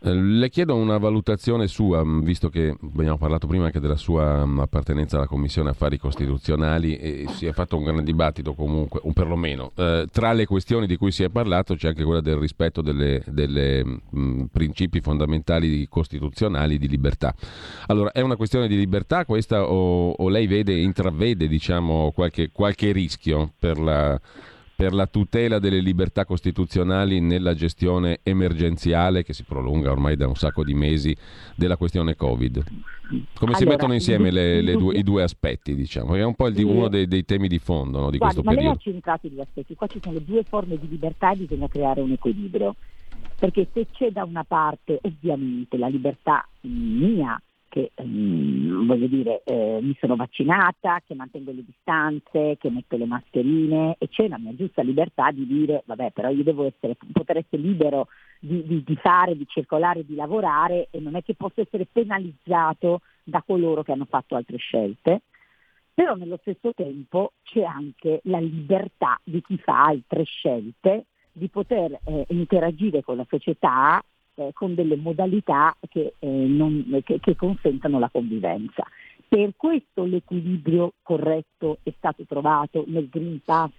Eh, 0.06 0.14
le 0.14 0.50
chiedo 0.50 0.76
una 0.76 1.00
valutazione 1.00 1.68
sua, 1.68 2.04
mm, 2.04 2.22
visto 2.22 2.50
che 2.50 2.76
abbiamo 2.80 3.18
parlato 3.18 3.48
prima 3.48 3.66
anche 3.66 3.80
della 3.80 3.96
sua 3.96 4.46
mm, 4.46 4.60
appartenenza 4.60 5.18
alla 5.18 5.26
Commissione 5.26 5.72
Affari 5.72 5.98
Costituzionali 5.98 6.96
e 6.96 7.26
si 7.30 7.48
è 7.48 7.54
fatto 7.54 7.76
un 7.76 7.86
gran 7.86 8.04
dibattito 8.04 8.54
comunque, 8.54 9.00
o 9.02 9.12
perlomeno, 9.14 9.72
eh, 9.76 10.06
tra 10.12 10.32
le 10.34 10.46
questioni 10.46 10.86
di 10.86 10.96
cui 10.96 11.12
si 11.12 11.24
è 11.24 11.30
parlato 11.30 11.74
c'è 11.74 11.88
anche 11.88 12.04
quella 12.04 12.22
del 12.22 12.38
rispetto 12.38 12.84
mh, 12.84 14.00
mm, 14.16 14.44
principi 14.52 15.02
fondamentali 15.02 15.88
costituzionali 15.88 16.78
di 16.78 16.88
libertà. 16.88 17.34
Allora, 17.88 18.12
è 18.12 18.22
una 18.22 18.36
questione 18.36 18.68
di 18.68 18.78
libertà 18.78 19.26
questa 19.26 19.64
o, 19.64 20.12
o 20.12 20.30
lei 20.30 20.46
vede, 20.46 20.76
intravede 20.76 21.48
diciamo, 21.48 22.12
qualche, 22.12 22.52
qualche 22.52 22.92
rischio 22.92 23.54
per 23.58 23.80
la 23.80 24.20
per 24.76 24.94
la 24.94 25.08
tutela 25.08 25.60
delle 25.60 25.80
libertà 25.80 26.26
costituzionali 26.26 27.22
nella 27.22 27.54
gestione 27.54 28.20
emergenziale 28.24 29.24
che 29.24 29.34
si 29.34 29.44
prolunga 29.44 29.90
ormai 29.90 30.18
da 30.18 30.28
un 30.28 30.36
sacco 30.36 30.64
di 30.64 30.74
mesi 30.74 31.16
della 31.56 31.78
questione 31.78 32.16
Covid. 32.16 32.64
Come 32.64 33.24
allora, 33.40 33.58
si 33.58 33.66
mettono 33.66 33.94
insieme 33.94 34.32
le, 34.32 34.62
le 34.62 34.74
due, 34.74 34.96
i 34.96 35.04
due 35.04 35.24
aspetti, 35.24 35.76
diciamo? 35.76 36.16
È 36.16 36.24
un 36.24 36.36
po' 36.36 36.48
il, 36.48 36.64
uno 36.64 36.90
dei, 36.90 37.08
dei, 37.08 37.24
temi 37.24 37.48
di 37.48 37.60
fondo 37.60 38.00
no, 38.00 38.10
di 38.10 38.18
Guardi, 38.18 38.42
questo 38.42 38.42
ma 38.44 38.56
periodo. 38.56 38.68
Ma 38.68 38.82
lei 38.84 38.90
ha 38.90 38.92
centrato 38.92 39.28
i 39.28 39.30
due 39.30 39.42
aspetti. 39.44 39.76
Qua 39.76 39.88
ci 39.88 40.00
sono 40.02 40.20
due 40.20 40.44
forme 40.44 40.78
di 40.78 40.90
libertà 40.90 41.32
e 41.32 41.38
bisogna 41.38 41.68
creare 41.68 42.02
un 42.02 42.12
equilibrio. 42.12 42.76
Perché 43.38 43.68
se 43.74 43.88
c'è 43.92 44.12
da 44.12 44.24
una 44.24 44.44
parte 44.44 45.00
ovviamente 45.04 45.78
la 45.78 45.88
libertà 45.88 46.48
mia 46.62 47.40
che 47.76 47.92
ehm, 47.94 48.86
voglio 48.86 49.08
dire 49.08 49.42
eh, 49.44 49.80
mi 49.82 49.94
sono 50.00 50.16
vaccinata, 50.16 51.02
che 51.06 51.14
mantengo 51.14 51.52
le 51.52 51.66
distanze, 51.66 52.56
che 52.58 52.70
metto 52.70 52.96
le 52.96 53.06
mascherine 53.06 53.98
e 53.98 54.08
c'è 54.08 54.30
la 54.30 54.38
mia 54.38 54.56
giusta 54.56 54.82
libertà 54.82 55.30
di 55.32 55.46
dire 55.46 55.84
vabbè 55.86 56.12
però 56.12 56.30
io 56.30 56.44
devo 56.44 56.66
essere, 56.66 56.96
poter 57.12 57.40
essere 57.40 57.62
libero 57.62 58.08
di, 58.40 58.66
di, 58.66 58.82
di 58.82 58.96
fare, 58.96 59.36
di 59.36 59.46
circolare, 59.46 60.06
di 60.06 60.16
lavorare 60.16 60.88
e 60.90 61.02
non 61.02 61.18
è 61.18 61.22
che 61.22 61.36
posso 61.36 61.60
essere 61.60 61.86
penalizzato 61.86 63.02
da 63.26 63.44
coloro 63.46 63.84
che 63.84 63.92
hanno 63.92 64.06
fatto 64.06 64.38
altre 64.38 64.56
scelte. 64.56 65.24
Però 65.94 66.16
nello 66.16 66.38
stesso 66.42 66.74
tempo 66.74 67.34
c'è 67.44 67.64
anche 67.64 68.22
la 68.24 68.40
libertà 68.40 69.20
di 69.22 69.42
chi 69.42 69.58
fa 69.58 69.84
altre 69.84 70.24
scelte 70.24 71.08
di 71.34 71.50
poter 71.50 72.00
eh, 72.06 72.26
interagire 72.30 73.04
con 73.04 73.18
la 73.18 73.26
società 73.28 74.02
eh, 74.36 74.52
con 74.54 74.76
delle 74.76 74.96
modalità 74.96 75.76
che, 75.90 76.14
eh, 76.20 76.28
non, 76.28 77.02
che, 77.04 77.20
che 77.20 77.36
consentano 77.36 78.00
la 78.00 78.10
convivenza. 78.10 78.84
Per 79.28 79.54
questo 79.58 80.04
l'equilibrio 80.04 80.94
corretto 81.02 81.80
è 81.84 81.92
stato 81.98 82.24
trovato 82.28 82.84
nel 82.88 83.10
Green 83.10 83.42
Pass 83.44 83.72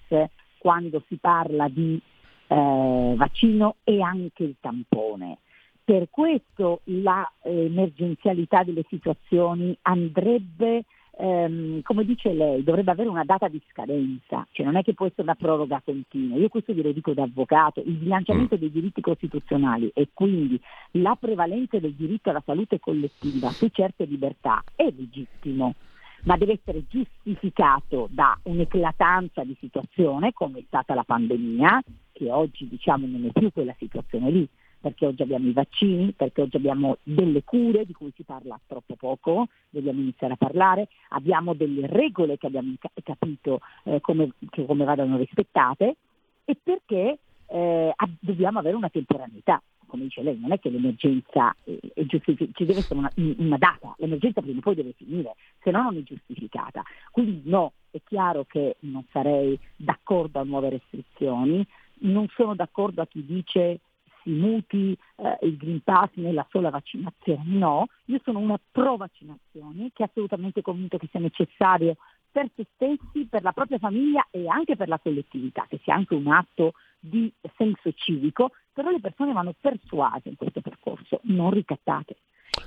quando 0.59 1.03
si 1.07 1.17
parla 1.17 1.69
di 1.69 2.01
eh, 2.49 3.15
vaccino 3.17 3.77
e 3.85 4.01
anche 4.01 4.43
il 4.43 4.57
tampone. 4.61 5.39
Per 5.85 6.09
questo 6.11 6.81
l'emergenzialità 6.85 8.65
delle 8.65 8.85
situazioni 8.89 9.77
andrebbe 9.83 10.85
ehm, 11.19 11.83
come 11.83 12.05
dice 12.05 12.33
lei, 12.33 12.63
dovrebbe 12.63 12.91
avere 12.91 13.09
una 13.09 13.25
data 13.25 13.49
di 13.49 13.61
scadenza, 13.71 14.47
cioè 14.53 14.67
non 14.67 14.77
è 14.77 14.83
che 14.83 14.95
può 14.95 15.07
essere 15.07 15.23
una 15.23 15.35
proroga 15.35 15.81
continua. 15.85 16.37
Io 16.37 16.49
questo 16.49 16.73
direi 16.73 16.93
dico 16.93 17.15
da 17.15 17.23
avvocato, 17.23 17.83
il 17.85 17.95
bilanciamento 17.95 18.57
mm. 18.57 18.59
dei 18.59 18.71
diritti 18.71 19.01
costituzionali 19.01 19.91
e 19.95 20.09
quindi 20.13 20.61
la 20.93 21.17
prevalenza 21.19 21.79
del 21.79 21.95
diritto 21.95 22.31
alla 22.31 22.43
salute 22.45 22.79
collettiva 22.79 23.49
su 23.51 23.69
certe 23.69 24.05
libertà 24.05 24.63
è 24.75 24.85
legittimo 24.85 25.75
ma 26.23 26.37
deve 26.37 26.55
essere 26.55 26.85
giustificato 26.89 28.09
da 28.11 28.37
un'eclatanza 28.45 29.45
di 29.45 29.57
situazione 29.61 30.33
come 30.33 30.59
è 30.59 30.65
stata 30.67 30.95
la 30.95 31.05
pandemia, 31.05 31.81
che 32.13 32.31
oggi 32.33 32.67
diciamo 32.67 33.07
non 33.07 33.27
è 33.27 33.31
più 33.33 33.53
quella 33.53 33.75
situazione 33.79 34.31
lì, 34.31 34.49
perché 34.81 35.07
oggi 35.07 35.23
abbiamo 35.23 35.49
i 35.49 35.53
vaccini, 35.53 36.13
perché 36.13 36.43
oggi 36.43 36.57
abbiamo 36.57 36.99
delle 37.03 37.43
cure 37.43 37.85
di 37.85 37.93
cui 37.93 38.13
si 38.15 38.23
parla 38.23 38.59
troppo 38.67 38.95
poco, 38.95 39.49
dobbiamo 39.69 40.01
iniziare 40.01 40.35
a 40.35 40.37
parlare, 40.37 40.89
abbiamo 41.11 41.55
delle 41.55 41.87
regole 41.87 42.39
che 42.39 42.47
abbiamo 42.47 42.75
capito 43.03 43.61
eh, 43.85 44.01
come, 44.01 44.31
come 44.67 44.85
vadano 44.85 45.17
rispettate 45.17 45.97
e 46.45 46.57
perché 46.63 47.19
eh, 47.49 47.95
dobbiamo 48.21 48.59
avere 48.59 48.77
una 48.77 48.89
temporaneità 48.89 49.61
come 49.87 50.05
dice 50.05 50.23
lei, 50.23 50.39
non 50.39 50.53
è 50.53 50.59
che 50.59 50.69
l'emergenza 50.69 51.55
è, 51.65 51.79
è 51.95 52.05
giustificata, 52.05 52.53
ci 52.55 52.65
deve 52.65 52.81
essere 52.81 52.99
una, 52.99 53.11
una, 53.15 53.57
data, 53.57 53.95
l'emergenza 53.99 54.43
prima 54.43 54.59
o 54.59 54.61
poi 54.61 54.75
deve 54.75 54.93
finire, 54.97 55.37
se 55.63 55.71
no 55.71 55.83
non 55.83 55.97
è 55.97 56.03
giustificata. 56.03 56.83
Quindi 57.11 57.43
no, 57.45 57.73
è 57.91 58.01
chiaro 58.05 58.45
che 58.45 58.77
non 58.81 59.05
sarei 59.11 59.59
d'accordo 59.77 60.41
a 60.41 60.45
nuove 60.45 60.71
restrizioni, 60.71 61.67
non 62.01 62.29
sono 62.35 62.55
d'accordo 62.55 63.01
a 63.01 63.07
chi 63.07 63.25
dice 63.25 63.81
si 64.27 64.31
muti 64.31 64.99
eh, 65.17 65.39
il 65.47 65.57
Green 65.57 65.81
Pass 65.83 66.11
nella 66.15 66.45
sola 66.51 66.71
vaccinazione, 66.71 67.45
no, 67.45 67.87
io 68.07 68.21
sono 68.25 68.41
una 68.41 68.59
pro 68.73 68.97
vaccinazione 68.97 69.91
che 69.95 70.03
è 70.03 70.07
assolutamente 70.09 70.63
convinto 70.63 70.99
che 70.99 71.07
sia 71.09 71.21
necessario 71.21 71.97
per 72.31 72.51
se 72.55 72.67
stessi, 72.75 73.27
per 73.31 73.43
la 73.43 73.53
propria 73.53 73.79
famiglia 73.79 74.27
e 74.31 74.47
anche 74.49 74.77
per 74.77 74.89
la 74.89 74.99
collettività, 74.99 75.65
che 75.69 75.81
sia 75.83 75.95
anche 75.95 76.15
un 76.15 76.27
atto 76.27 76.73
di 76.99 77.33
senso 77.57 77.93
civico, 77.93 78.51
però 78.73 78.91
le 78.91 79.01
persone 79.01 79.33
vanno 79.33 79.55
persuase 79.59 80.29
in 80.29 80.37
questo 80.37 80.61
percorso, 80.61 81.21
non 81.23 81.51
ricattate. 81.51 82.17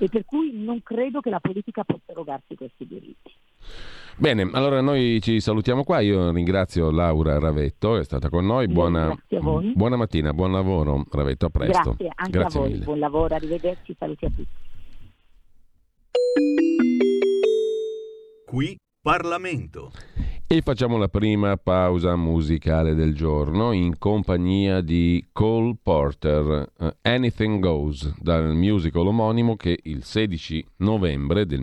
E 0.00 0.08
per 0.08 0.24
cui 0.24 0.52
non 0.52 0.82
credo 0.82 1.20
che 1.20 1.30
la 1.30 1.40
politica 1.40 1.84
possa 1.84 2.10
erogarsi 2.10 2.56
questi 2.56 2.86
diritti. 2.86 3.32
Bene, 4.16 4.48
allora 4.52 4.82
noi 4.82 5.18
ci 5.22 5.40
salutiamo 5.40 5.82
qua. 5.82 6.00
Io 6.00 6.30
ringrazio 6.30 6.90
Laura 6.90 7.38
Ravetto, 7.38 7.96
è 7.96 8.04
stata 8.04 8.28
con 8.28 8.44
noi. 8.44 8.68
Buona, 8.68 9.16
buona 9.74 9.96
mattina, 9.96 10.34
buon 10.34 10.52
lavoro 10.52 11.06
Ravetto, 11.10 11.46
a 11.46 11.48
presto. 11.48 11.94
Grazie 11.96 12.12
anche 12.14 12.38
Grazie 12.38 12.58
a 12.58 12.62
voi, 12.62 12.72
mille. 12.72 12.84
buon 12.84 12.98
lavoro, 12.98 13.34
arrivederci, 13.34 13.96
saluti 13.98 14.24
a 14.26 14.28
tutti. 14.28 14.48
Qui 18.44 18.76
Parlamento. 19.00 19.90
E 20.46 20.60
facciamo 20.62 20.98
la 20.98 21.08
prima 21.08 21.56
pausa 21.56 22.16
musicale 22.16 22.94
del 22.94 23.14
giorno 23.14 23.72
in 23.72 23.96
compagnia 23.98 24.80
di 24.80 25.24
Cole 25.32 25.76
Porter, 25.80 26.72
uh, 26.76 26.88
Anything 27.02 27.60
Goes, 27.60 28.12
dal 28.20 28.52
musical 28.54 29.06
omonimo 29.06 29.56
che 29.56 29.78
il 29.84 30.02
16 30.02 30.66
novembre 30.78 31.46
del 31.46 31.62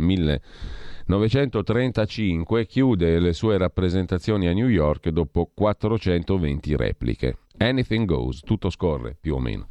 1935 1.08 2.66
chiude 2.66 3.20
le 3.20 3.32
sue 3.32 3.58
rappresentazioni 3.58 4.48
a 4.48 4.54
New 4.54 4.68
York 4.68 5.08
dopo 5.08 5.50
420 5.54 6.76
repliche. 6.76 7.38
Anything 7.60 8.06
Goes, 8.06 8.42
tutto 8.42 8.70
scorre 8.70 9.16
più 9.20 9.36
o 9.36 9.40
meno. 9.40 9.68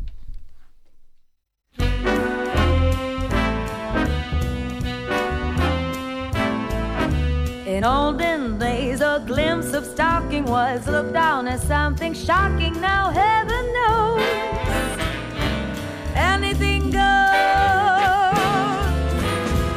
In 7.66 7.84
olden 7.84 8.56
days, 8.56 9.02
a 9.02 9.18
glimpse 9.18 9.76
of 9.76 9.84
stalking 9.84 10.48
was 10.48 10.86
looked 10.86 11.12
down 11.12 11.46
as 11.46 11.60
something 11.66 12.14
shocking. 12.14 12.74
Now, 12.80 13.10
heaven 13.10 13.66
knows, 13.74 14.65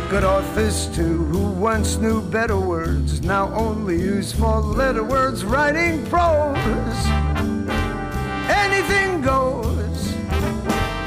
Good 0.09 0.23
authors, 0.23 0.87
too, 0.87 1.23
who 1.25 1.51
once 1.51 1.97
knew 1.97 2.19
better 2.19 2.57
words, 2.57 3.21
now 3.21 3.53
only 3.53 3.95
use 4.01 4.33
four 4.33 4.59
letter 4.59 5.03
words 5.03 5.45
writing 5.45 6.03
prose. 6.07 6.57
Anything 8.49 9.21
goes. 9.21 10.15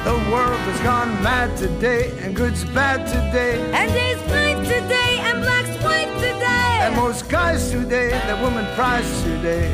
The 0.04 0.14
world 0.30 0.60
has 0.70 0.80
gone 0.82 1.20
mad 1.20 1.56
today, 1.56 2.16
and 2.20 2.36
good's 2.36 2.64
bad 2.66 3.04
today. 3.08 3.58
And 3.72 3.92
day's 3.92 4.24
night 4.30 4.62
today, 4.62 5.18
and 5.18 5.42
black's 5.42 5.82
white 5.82 6.14
today. 6.20 6.78
And 6.82 6.94
most 6.94 7.28
guys 7.28 7.72
today, 7.72 8.10
the 8.28 8.36
woman 8.36 8.72
prize 8.76 9.22
today, 9.24 9.68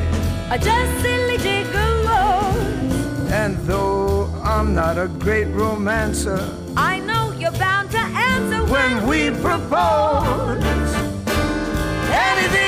are 0.48 0.56
just 0.56 1.02
silly 1.02 1.36
gigolos. 1.36 3.30
And 3.30 3.59
though 3.66 4.32
I'm 4.42 4.74
not 4.74 4.96
a 4.96 5.09
great 5.09 5.48
romancer, 5.48 6.40
I 6.78 7.00
know 7.00 7.27
you're 7.40 7.52
bound 7.52 7.90
to 7.90 7.98
answer 7.98 8.65
when, 8.65 8.97
when 8.97 9.06
we 9.06 9.31
propose. 9.40 10.62
Anything 12.10 12.68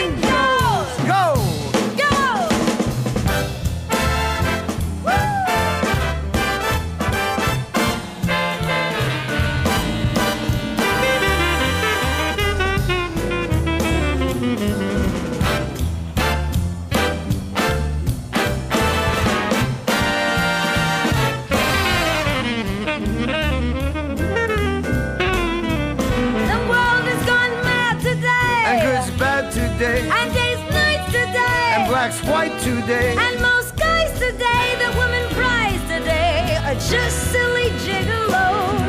today. 32.91 33.17
And 33.17 33.41
most 33.41 33.77
guys 33.77 34.13
today, 34.19 34.65
the 34.83 34.91
women 34.99 35.29
prize 35.35 35.83
today, 35.83 36.59
are 36.65 36.75
just 36.75 37.31
silly 37.31 37.71
gigolos. 37.85 38.81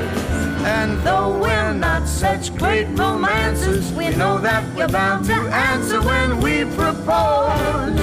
And 0.66 1.00
though 1.02 1.38
we're 1.40 1.74
not 1.74 2.08
such 2.08 2.56
great 2.56 2.88
romancers, 2.96 3.92
we 3.94 4.10
know 4.10 4.38
that 4.40 4.64
we're 4.76 4.88
bound 4.88 5.26
to 5.26 5.34
answer 5.34 6.02
when 6.02 6.40
we 6.40 6.66
propose. 6.76 8.00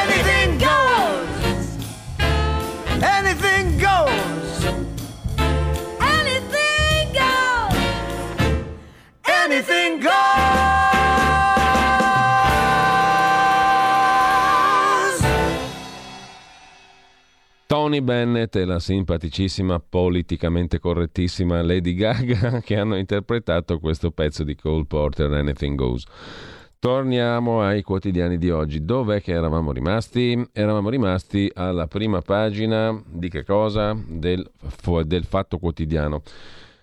Anything 0.00 0.58
goes. 0.58 1.58
Anything 3.18 3.78
goes. 3.78 4.64
Anything 6.00 7.12
goes. 7.12 7.76
Anything 9.26 10.00
goes. 10.00 10.47
Tony 17.88 18.02
Bennett 18.02 18.54
e 18.56 18.66
la 18.66 18.80
simpaticissima, 18.80 19.80
politicamente 19.80 20.78
correttissima 20.78 21.62
Lady 21.62 21.94
Gaga 21.94 22.60
che 22.60 22.76
hanno 22.76 22.98
interpretato 22.98 23.78
questo 23.78 24.10
pezzo 24.10 24.44
di 24.44 24.54
Cole 24.54 24.84
Porter, 24.84 25.32
Anything 25.32 25.74
Goes. 25.74 26.04
Torniamo 26.78 27.62
ai 27.62 27.80
quotidiani 27.80 28.36
di 28.36 28.50
oggi. 28.50 28.84
Dov'è 28.84 29.22
che 29.22 29.32
eravamo 29.32 29.72
rimasti? 29.72 30.38
Eravamo 30.52 30.90
rimasti 30.90 31.50
alla 31.54 31.86
prima 31.86 32.20
pagina 32.20 33.02
di 33.06 33.30
che 33.30 33.42
cosa? 33.42 33.98
Del, 34.06 34.46
del 35.06 35.24
Fatto 35.24 35.56
Quotidiano. 35.56 36.20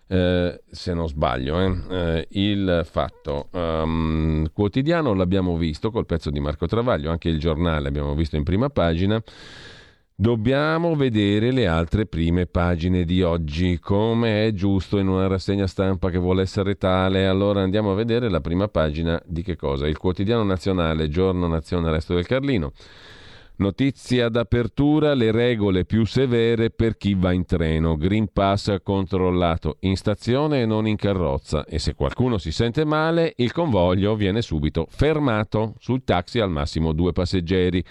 Eh, 0.07 0.64
se 0.72 0.94
non 0.95 1.07
sbaglio, 1.07 1.60
eh. 1.60 1.77
Eh, 1.88 2.27
il 2.32 2.82
fatto 2.84 3.49
um, 3.52 4.52
quotidiano 4.52 5.14
l'abbiamo 5.14 5.56
visto 5.56 5.91
col 5.91 6.07
pezzo 6.07 6.32
di 6.32 6.40
Marco 6.40 6.65
Travaglio, 6.65 7.11
anche 7.11 7.30
il 7.30 7.38
giornale 7.38 7.88
abbiamo 7.88 8.15
visto 8.15 8.38
in 8.38 8.44
prima 8.44 8.69
pagina. 8.72 9.22
Dobbiamo 10.18 10.96
vedere 10.96 11.52
le 11.52 11.68
altre 11.68 12.06
prime 12.06 12.46
pagine 12.46 13.04
di 13.04 13.22
oggi, 13.22 13.80
come 13.80 14.48
è 14.48 14.54
giusto 14.54 14.98
in 14.98 15.10
una 15.10 15.28
rassegna 15.28 15.68
stampa 15.68 16.10
che 16.10 16.18
vuole 16.18 16.42
essere 16.42 16.78
tale. 16.78 17.28
Allora 17.28 17.62
andiamo 17.62 17.92
a 17.92 17.96
vedere 17.96 18.30
la 18.30 18.40
prima 18.40 18.70
pagina 18.70 19.22
di 19.26 19.44
che 19.44 19.58
cosa? 19.58 19.88
Il 19.88 19.98
quotidiano 19.98 20.46
nazionale, 20.46 21.10
giorno 21.10 21.48
nazione 21.48 21.92
resto 21.92 22.14
del 22.14 22.26
Carlino. 22.26 22.72
Notizia 23.58 24.30
d'apertura, 24.30 25.14
le 25.16 25.32
regole 25.32 25.84
più 25.84 26.06
severe 26.06 26.70
per 26.70 26.96
chi 26.96 27.14
va 27.14 27.34
in 27.34 27.46
treno. 27.46 27.98
Green 27.98 28.30
Pass 28.32 28.74
controllato 28.84 29.76
in 29.82 29.98
stazione 29.98 30.62
e 30.62 30.66
non 30.66 30.88
in 30.88 30.96
carrozza. 30.96 31.66
E 31.66 31.78
se 31.78 31.94
qualcuno 31.94 32.38
si 32.38 32.54
sente 32.54 32.86
male, 32.86 33.34
il 33.36 33.52
convoglio 33.52 34.16
viene 34.16 34.42
subito 34.42 34.88
fermato. 34.90 35.74
Sul 35.78 36.06
taxi 36.06 36.40
al 36.40 36.52
massimo 36.52 36.94
due 36.94 37.12
passeggeri. 37.12 37.84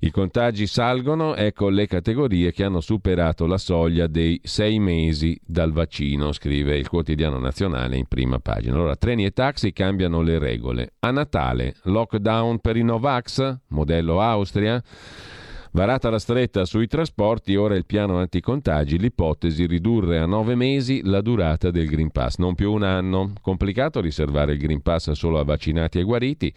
I 0.00 0.12
contagi 0.12 0.68
salgono, 0.68 1.34
ecco 1.34 1.68
le 1.70 1.88
categorie 1.88 2.52
che 2.52 2.62
hanno 2.62 2.80
superato 2.80 3.46
la 3.46 3.58
soglia 3.58 4.06
dei 4.06 4.40
sei 4.44 4.78
mesi 4.78 5.36
dal 5.44 5.72
vaccino, 5.72 6.30
scrive 6.30 6.78
il 6.78 6.86
quotidiano 6.86 7.40
nazionale 7.40 7.96
in 7.96 8.06
prima 8.06 8.38
pagina. 8.38 8.76
Allora, 8.76 8.94
treni 8.94 9.24
e 9.24 9.32
taxi 9.32 9.72
cambiano 9.72 10.20
le 10.20 10.38
regole. 10.38 10.92
A 11.00 11.10
Natale, 11.10 11.74
lockdown 11.82 12.60
per 12.60 12.76
i 12.76 12.84
Novax, 12.84 13.56
modello 13.70 14.20
Austria. 14.20 14.80
Varata 15.72 16.10
la 16.10 16.20
stretta 16.20 16.64
sui 16.64 16.86
trasporti, 16.86 17.56
ora 17.56 17.74
il 17.74 17.84
piano 17.84 18.18
anticontagi, 18.18 18.98
l'ipotesi 18.98 19.66
ridurre 19.66 20.18
a 20.18 20.26
nove 20.26 20.54
mesi 20.54 21.00
la 21.02 21.20
durata 21.20 21.72
del 21.72 21.88
Green 21.88 22.12
Pass, 22.12 22.36
non 22.36 22.54
più 22.54 22.72
un 22.72 22.84
anno. 22.84 23.32
Complicato 23.42 24.00
riservare 24.00 24.52
il 24.52 24.58
Green 24.58 24.80
Pass 24.80 25.10
solo 25.10 25.40
a 25.40 25.44
vaccinati 25.44 25.98
e 25.98 26.04
guariti 26.04 26.54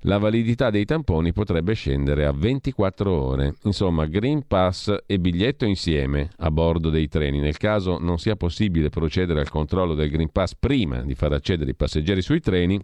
la 0.00 0.18
validità 0.18 0.70
dei 0.70 0.84
tamponi 0.84 1.32
potrebbe 1.32 1.74
scendere 1.74 2.26
a 2.26 2.32
24 2.32 3.12
ore. 3.12 3.54
Insomma, 3.64 4.06
Green 4.06 4.46
Pass 4.46 4.94
e 5.06 5.18
biglietto 5.18 5.64
insieme 5.64 6.30
a 6.38 6.50
bordo 6.50 6.90
dei 6.90 7.08
treni. 7.08 7.40
Nel 7.40 7.56
caso 7.56 7.98
non 7.98 8.18
sia 8.18 8.36
possibile 8.36 8.88
procedere 8.88 9.40
al 9.40 9.48
controllo 9.48 9.94
del 9.94 10.10
Green 10.10 10.30
Pass 10.30 10.54
prima 10.58 11.02
di 11.02 11.14
far 11.14 11.32
accedere 11.32 11.70
i 11.70 11.74
passeggeri 11.74 12.22
sui 12.22 12.40
treni, 12.40 12.80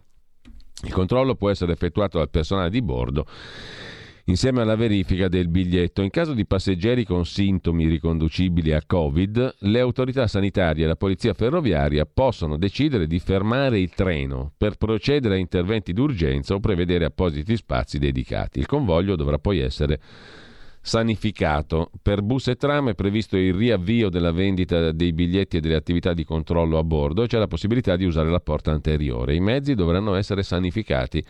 il 0.85 0.93
controllo 0.93 1.37
può 1.37 1.51
essere 1.51 1.73
effettuato 1.73 2.19
dal 2.19 2.31
personale 2.31 2.71
di 2.71 2.83
bordo 2.83 3.27
insieme 4.25 4.61
alla 4.61 4.77
verifica 4.77 5.29
del 5.29 5.49
biglietto. 5.49 6.03
In 6.03 6.11
caso 6.11 6.35
di 6.35 6.47
passeggeri 6.47 7.05
con 7.05 7.25
sintomi 7.25 7.87
riconducibili 7.87 8.73
a 8.73 8.83
Covid, 8.85 9.57
le 9.61 9.81
autorità 9.81 10.27
sanitarie 10.27 10.85
e 10.85 10.89
la 10.89 10.97
polizia 10.97 11.35
ferroviaria 11.35 12.07
possono 12.07 12.57
decidere 12.57 13.07
di 13.07 13.19
fermare 13.19 13.81
il 13.81 13.91
treno 13.91 14.53
per 14.57 14.77
procedere 14.77 15.35
a 15.35 15.39
interventi 15.39 15.93
d'urgenza 15.93 16.55
o 16.55 16.61
prevedere 16.61 17.05
appositi 17.05 17.57
spazi 17.57 17.99
dedicati. 17.99 18.59
Il 18.59 18.67
convoglio 18.67 19.17
dovrà 19.17 19.39
poi 19.39 19.59
essere 19.59 20.01
sanificato. 20.83 21.91
Per 22.03 22.23
bus 22.23 22.49
e 22.49 22.57
tram 22.57 22.91
è 22.91 22.95
previsto 22.95 23.37
il 23.37 23.55
riavvio 23.55 24.11
della 24.11 24.33
vendita 24.33 24.91
dei 24.91 25.13
biglietti 25.13 25.57
e 25.57 25.61
delle 25.61 25.77
attività 25.77 26.13
di 26.13 26.25
controllo 26.25 26.77
a 26.79 26.85
bordo 26.85 27.23
e 27.23 27.29
c'è 27.29 27.39
la 27.39 27.47
possibilità 27.47 27.97
di 27.97 28.05
usare 28.05 28.31
la 28.31 28.41
porta 28.41 28.73
anteriore. 28.73 29.35
I 29.35 29.41
mezzi 29.41 29.75
dovranno 29.75 30.15
essere 30.15 30.43
sanificati 30.43 31.25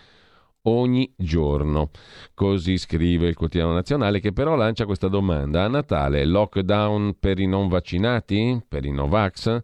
ogni 0.63 1.13
giorno. 1.17 1.91
Così 2.35 2.79
scrive 2.79 3.29
il 3.29 3.35
quotidiano 3.35 3.73
nazionale 3.73 4.21
che 4.21 4.33
però 4.33 4.55
lancia 4.55 4.85
questa 4.85 5.09
domanda. 5.09 5.65
A 5.65 5.69
Natale 5.69 6.25
lockdown 6.25 7.17
per 7.19 7.39
i 7.39 7.47
non 7.47 7.69
vaccinati? 7.69 8.63
Per 8.67 8.85
i 8.85 8.91
Novax? 8.91 9.63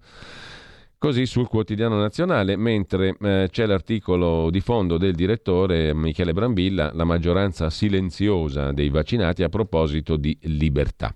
Così 1.01 1.27
sul 1.27 1.47
quotidiano 1.47 1.97
nazionale, 1.97 2.57
mentre 2.57 3.17
eh, 3.21 3.49
c'è 3.53 3.67
l'articolo 3.67 4.51
di 4.51 4.59
fondo 4.59 4.99
del 4.99 5.15
direttore 5.15 5.95
Michele 5.95 6.33
Brambilla, 6.33 6.91
la 6.93 7.05
maggioranza 7.05 7.71
silenziosa 7.71 8.73
dei 8.73 8.89
vaccinati 8.89 9.45
a 9.45 9.49
proposito 9.49 10.17
di 10.17 10.37
libertà, 10.43 11.15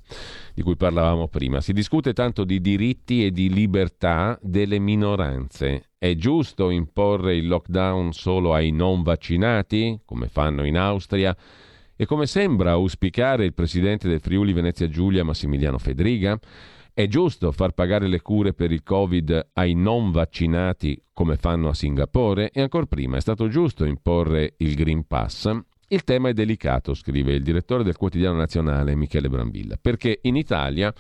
di 0.55 0.63
cui 0.63 0.77
parlavamo 0.77 1.27
prima. 1.27 1.61
Si 1.61 1.73
discute 1.73 2.13
tanto 2.13 2.45
di 2.45 2.61
diritti 2.61 3.27
e 3.27 3.33
di 3.33 3.53
libertà 3.53 4.39
delle 4.41 4.79
minoranze. 4.79 5.92
È 6.03 6.17
giusto 6.17 6.71
imporre 6.71 7.37
il 7.37 7.47
lockdown 7.47 8.13
solo 8.13 8.55
ai 8.55 8.73
non 8.73 9.05
vaccinati, 9.05 10.01
come 10.05 10.27
fanno 10.27 10.67
in 10.67 10.77
Austria? 10.77 11.33
E 11.95 12.07
come 12.07 12.27
sembra 12.27 12.73
auspicare 12.73 13.45
il 13.45 13.55
presidente 13.55 14.09
del 14.09 14.19
Friuli 14.19 14.53
Venezia 14.53 14.89
Giulia 14.89 15.23
Massimiliano 15.23 15.79
Fedriga? 15.79 16.37
È 16.93 17.07
giusto 17.07 17.53
far 17.53 17.71
pagare 17.71 18.09
le 18.09 18.21
cure 18.21 18.53
per 18.53 18.73
il 18.73 18.83
Covid 18.83 19.51
ai 19.53 19.75
non 19.75 20.11
vaccinati 20.11 21.01
come 21.13 21.37
fanno 21.37 21.69
a 21.69 21.75
Singapore? 21.75 22.51
E 22.51 22.61
ancora 22.61 22.87
prima 22.87 23.17
è 23.17 23.21
stato 23.21 23.47
giusto 23.47 23.85
imporre 23.85 24.55
il 24.57 24.75
Green 24.75 25.07
Pass? 25.07 25.57
Il 25.87 26.03
tema 26.03 26.31
è 26.31 26.33
delicato, 26.33 26.95
scrive 26.95 27.35
il 27.35 27.45
direttore 27.45 27.85
del 27.85 27.97
quotidiano 27.97 28.39
nazionale 28.39 28.97
Michele 28.97 29.29
Brambilla, 29.29 29.77
perché 29.81 30.19
in 30.23 30.35
Italia 30.35 30.93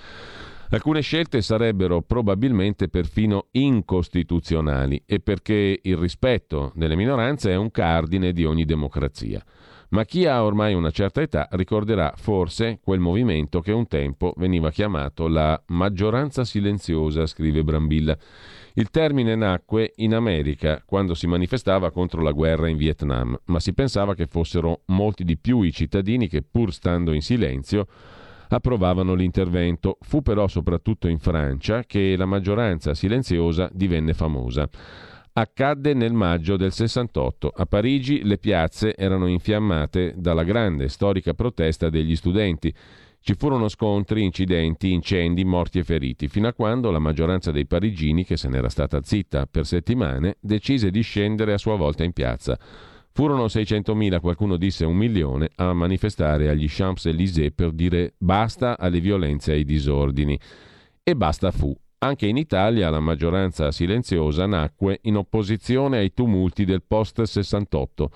alcune 0.76 1.02
scelte 1.02 1.42
sarebbero 1.42 2.00
probabilmente 2.02 2.88
perfino 2.88 3.48
incostituzionali 3.50 5.02
e 5.04 5.20
perché 5.20 5.80
il 5.82 5.96
rispetto 5.96 6.72
delle 6.74 6.96
minoranze 6.96 7.50
è 7.50 7.56
un 7.56 7.70
cardine 7.70 8.32
di 8.32 8.44
ogni 8.44 8.64
democrazia. 8.64 9.44
Ma 9.90 10.06
chi 10.06 10.24
ha 10.24 10.42
ormai 10.42 10.72
una 10.72 10.90
certa 10.90 11.20
età 11.20 11.46
ricorderà 11.50 12.14
forse 12.16 12.78
quel 12.82 13.00
movimento 13.00 13.60
che 13.60 13.72
un 13.72 13.86
tempo 13.86 14.32
veniva 14.38 14.70
chiamato 14.70 15.28
la 15.28 15.62
maggioranza 15.66 16.44
silenziosa, 16.46 17.26
scrive 17.26 17.62
Brambilla. 17.62 18.16
Il 18.72 18.88
termine 18.88 19.34
nacque 19.34 19.92
in 19.96 20.14
America 20.14 20.82
quando 20.86 21.12
si 21.12 21.26
manifestava 21.26 21.90
contro 21.90 22.22
la 22.22 22.32
guerra 22.32 22.68
in 22.68 22.78
Vietnam, 22.78 23.38
ma 23.46 23.60
si 23.60 23.74
pensava 23.74 24.14
che 24.14 24.26
fossero 24.26 24.80
molti 24.86 25.24
di 25.24 25.36
più 25.36 25.60
i 25.60 25.72
cittadini 25.72 26.26
che 26.26 26.40
pur 26.40 26.72
stando 26.72 27.12
in 27.12 27.20
silenzio 27.20 27.86
approvavano 28.56 29.14
l'intervento. 29.14 29.98
Fu 30.00 30.22
però 30.22 30.46
soprattutto 30.48 31.08
in 31.08 31.18
Francia 31.18 31.84
che 31.84 32.14
la 32.16 32.26
maggioranza 32.26 32.94
silenziosa 32.94 33.68
divenne 33.72 34.14
famosa 34.14 34.68
accadde 35.34 35.94
nel 35.94 36.12
maggio 36.12 36.56
del 36.56 36.72
68. 36.72 37.52
A 37.54 37.66
Parigi 37.66 38.22
le 38.22 38.38
piazze 38.38 38.94
erano 38.94 39.26
infiammate 39.26 40.14
dalla 40.16 40.44
grande 40.44 40.88
storica 40.88 41.32
protesta 41.34 41.88
degli 41.88 42.16
studenti. 42.16 42.72
Ci 43.20 43.34
furono 43.34 43.68
scontri, 43.68 44.24
incidenti, 44.24 44.92
incendi, 44.92 45.44
morti 45.44 45.78
e 45.78 45.84
feriti, 45.84 46.26
fino 46.26 46.48
a 46.48 46.52
quando 46.52 46.90
la 46.90 46.98
maggioranza 46.98 47.52
dei 47.52 47.66
parigini, 47.66 48.24
che 48.24 48.36
se 48.36 48.48
n'era 48.48 48.68
stata 48.68 49.00
zitta 49.02 49.46
per 49.46 49.64
settimane, 49.64 50.36
decise 50.40 50.90
di 50.90 51.02
scendere 51.02 51.52
a 51.52 51.58
sua 51.58 51.76
volta 51.76 52.02
in 52.02 52.12
piazza. 52.12 52.58
Furono 53.14 53.44
600.000, 53.44 54.20
qualcuno 54.20 54.56
disse 54.56 54.86
un 54.86 54.96
milione, 54.96 55.50
a 55.56 55.74
manifestare 55.74 56.48
agli 56.48 56.66
Champs-Élysées 56.66 57.52
per 57.54 57.72
dire 57.72 58.14
basta 58.16 58.78
alle 58.78 59.00
violenze 59.00 59.52
e 59.52 59.56
ai 59.56 59.64
disordini. 59.64 60.38
E 61.02 61.14
basta 61.14 61.50
fu. 61.50 61.76
Anche 61.98 62.26
in 62.26 62.36
Italia 62.36 62.90
la 62.90 62.98
maggioranza 62.98 63.70
silenziosa 63.70 64.46
nacque 64.46 64.98
in 65.02 65.16
opposizione 65.16 65.98
ai 65.98 66.12
tumulti 66.14 66.64
del 66.64 66.82
post-68. 66.84 68.06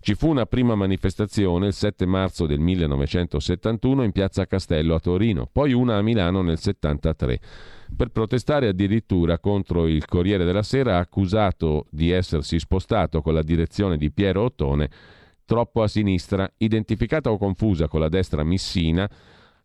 Ci 0.00 0.14
fu 0.14 0.30
una 0.30 0.46
prima 0.46 0.74
manifestazione 0.74 1.66
il 1.66 1.72
7 1.72 2.06
marzo 2.06 2.46
del 2.46 2.58
1971 2.58 4.04
in 4.04 4.12
piazza 4.12 4.46
Castello 4.46 4.94
a 4.94 5.00
Torino, 5.00 5.48
poi 5.52 5.72
una 5.72 5.96
a 5.96 6.02
Milano 6.02 6.42
nel 6.42 6.58
73, 6.58 7.40
per 7.94 8.08
protestare 8.08 8.68
addirittura 8.68 9.38
contro 9.38 9.86
il 9.86 10.06
Corriere 10.06 10.44
della 10.44 10.62
Sera 10.62 10.98
accusato 10.98 11.86
di 11.90 12.10
essersi 12.10 12.58
spostato 12.58 13.20
con 13.22 13.34
la 13.34 13.42
direzione 13.42 13.96
di 13.96 14.10
Piero 14.10 14.42
Ottone 14.42 14.88
troppo 15.44 15.82
a 15.82 15.88
sinistra, 15.88 16.50
identificata 16.56 17.30
o 17.30 17.38
confusa 17.38 17.86
con 17.86 18.00
la 18.00 18.08
destra 18.08 18.42
missina 18.42 19.08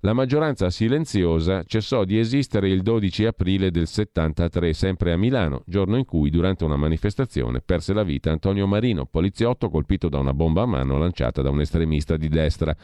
la 0.04 0.14
maggioranza 0.14 0.72
silenziosa 0.72 1.64
cessò 1.64 2.06
di 2.06 2.18
esistere 2.18 2.70
il 2.70 2.82
12 2.82 3.26
aprile 3.26 3.70
del 3.70 3.86
73, 3.86 4.74
sempre 4.74 5.12
a 5.12 5.16
Milano, 5.16 5.62
giorno 5.68 5.96
in 5.96 6.06
cui, 6.06 6.32
durante 6.32 6.64
una 6.64 6.76
manifestazione, 6.76 7.62
perse 7.62 7.94
la 7.94 8.02
vita 8.02 8.32
Antonio 8.32 8.66
Marino, 8.66 9.06
poliziotto 9.06 9.70
colpito 9.70 10.10
da 10.10 10.18
una 10.18 10.34
bomba 10.34 10.64
a 10.64 10.66
mano 10.66 10.98
lanciata 10.98 11.44
da 11.44 11.52
un 11.52 11.62
estremista 11.62 12.18
di 12.18 12.30
destra. 12.30 12.76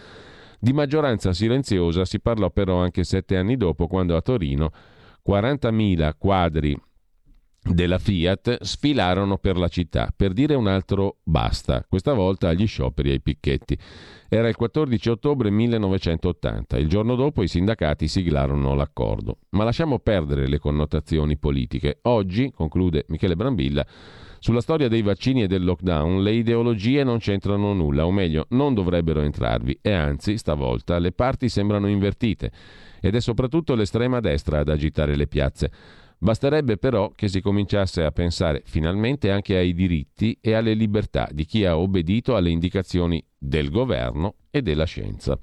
Di 0.59 0.73
maggioranza 0.73 1.34
silenziosa 1.34 2.05
si 2.05 2.19
parlò 2.19 2.51
però 2.51 2.84
anche 2.84 3.03
sette 3.03 3.35
anni 3.35 3.57
dopo, 3.57 3.88
quando 3.88 4.15
a 4.15 4.22
Torino 4.22 4.72
40.000 5.28 6.12
quadri 6.18 6.80
della 7.62 7.98
Fiat 7.98 8.64
sfilarono 8.64 9.38
per 9.38 9.58
la 9.58 9.68
città 9.68 10.14
per 10.16 10.32
dire 10.32 10.56
un 10.56 10.68
altro 10.68 11.18
basta, 11.24 11.86
questa 11.86 12.14
volta 12.14 12.48
agli 12.48 12.66
scioperi 12.66 13.10
e 13.10 13.14
ai 13.14 13.22
picchetti. 13.22 13.78
Era 14.30 14.48
il 14.48 14.56
14 14.56 15.10
ottobre 15.10 15.49
1980. 15.49 16.78
Il 16.78 16.88
giorno 16.88 17.16
dopo 17.16 17.44
i 17.44 17.49
sindacati 17.49 18.08
siglarono 18.08 18.74
l'accordo. 18.74 19.40
Ma 19.49 19.66
lasciamo 19.66 19.99
perdere 19.99 20.48
le 20.48 20.60
connotazioni 20.60 21.38
politiche. 21.38 21.99
Oggi, 22.04 22.49
conclude 22.56 23.04
Michele 23.10 23.36
Brambilla, 23.36 23.86
sulla 24.40 24.62
storia 24.62 24.88
dei 24.88 25.02
vaccini 25.02 25.44
e 25.44 25.48
del 25.48 25.64
lockdown 25.64 26.22
le 26.22 26.32
ideologie 26.32 27.04
non 27.04 27.18
c'entrano 27.18 27.74
nulla, 27.74 28.06
o 28.06 28.12
meglio, 28.12 28.45
non 28.49 28.74
dovrebbero 28.74 29.22
entrarvi, 29.22 29.80
e 29.82 29.91
anzi, 29.91 30.38
stavolta, 30.38 30.99
le 30.99 31.12
parti 31.12 31.49
sembrano 31.49 31.88
invertite. 31.88 32.52
Ed 32.99 33.15
è 33.15 33.19
soprattutto 33.22 33.76
l'estrema 33.76 34.19
destra 34.19 34.60
ad 34.60 34.69
agitare 34.69 35.15
le 35.15 35.28
piazze. 35.28 35.72
Basterebbe 36.19 36.78
però 36.78 37.11
che 37.14 37.28
si 37.28 37.41
cominciasse 37.41 38.03
a 38.03 38.11
pensare 38.11 38.64
finalmente 38.65 39.30
anche 39.30 39.56
ai 39.56 39.74
diritti 39.74 40.38
e 40.41 40.53
alle 40.53 40.74
libertà 40.74 41.30
di 41.32 41.45
chi 41.45 41.64
ha 41.64 41.78
obbedito 41.78 42.36
alle 42.36 42.49
indicazioni 42.49 43.24
del 43.38 43.69
governo 43.69 44.36
e 44.49 44.64
della 44.64 44.86
scienza. 44.86 45.38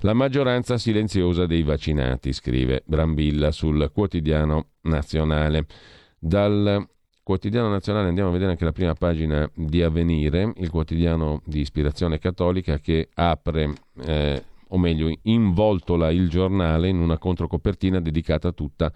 La 0.00 0.12
maggioranza 0.12 0.76
silenziosa 0.76 1.46
dei 1.46 1.62
vaccinati, 1.62 2.34
scrive 2.34 2.82
Brambilla 2.84 3.50
sul 3.50 3.90
quotidiano 3.94 4.72
nazionale. 4.82 5.64
Dal 6.18 6.86
quotidiano 7.22 7.70
nazionale 7.70 8.08
andiamo 8.08 8.28
a 8.28 8.32
vedere 8.32 8.50
anche 8.50 8.66
la 8.66 8.72
prima 8.72 8.92
pagina 8.92 9.50
di 9.54 9.82
Avvenire, 9.82 10.52
il 10.56 10.68
quotidiano 10.68 11.40
di 11.46 11.60
ispirazione 11.60 12.18
cattolica 12.18 12.78
che 12.78 13.08
apre, 13.14 13.72
eh, 14.04 14.42
o 14.74 14.78
meglio, 14.78 15.12
involtola 15.22 16.10
il 16.10 16.28
giornale 16.28 16.88
in 16.88 16.98
una 16.98 17.16
controcopertina 17.16 18.00
dedicata 18.00 18.50
tutta 18.52 18.92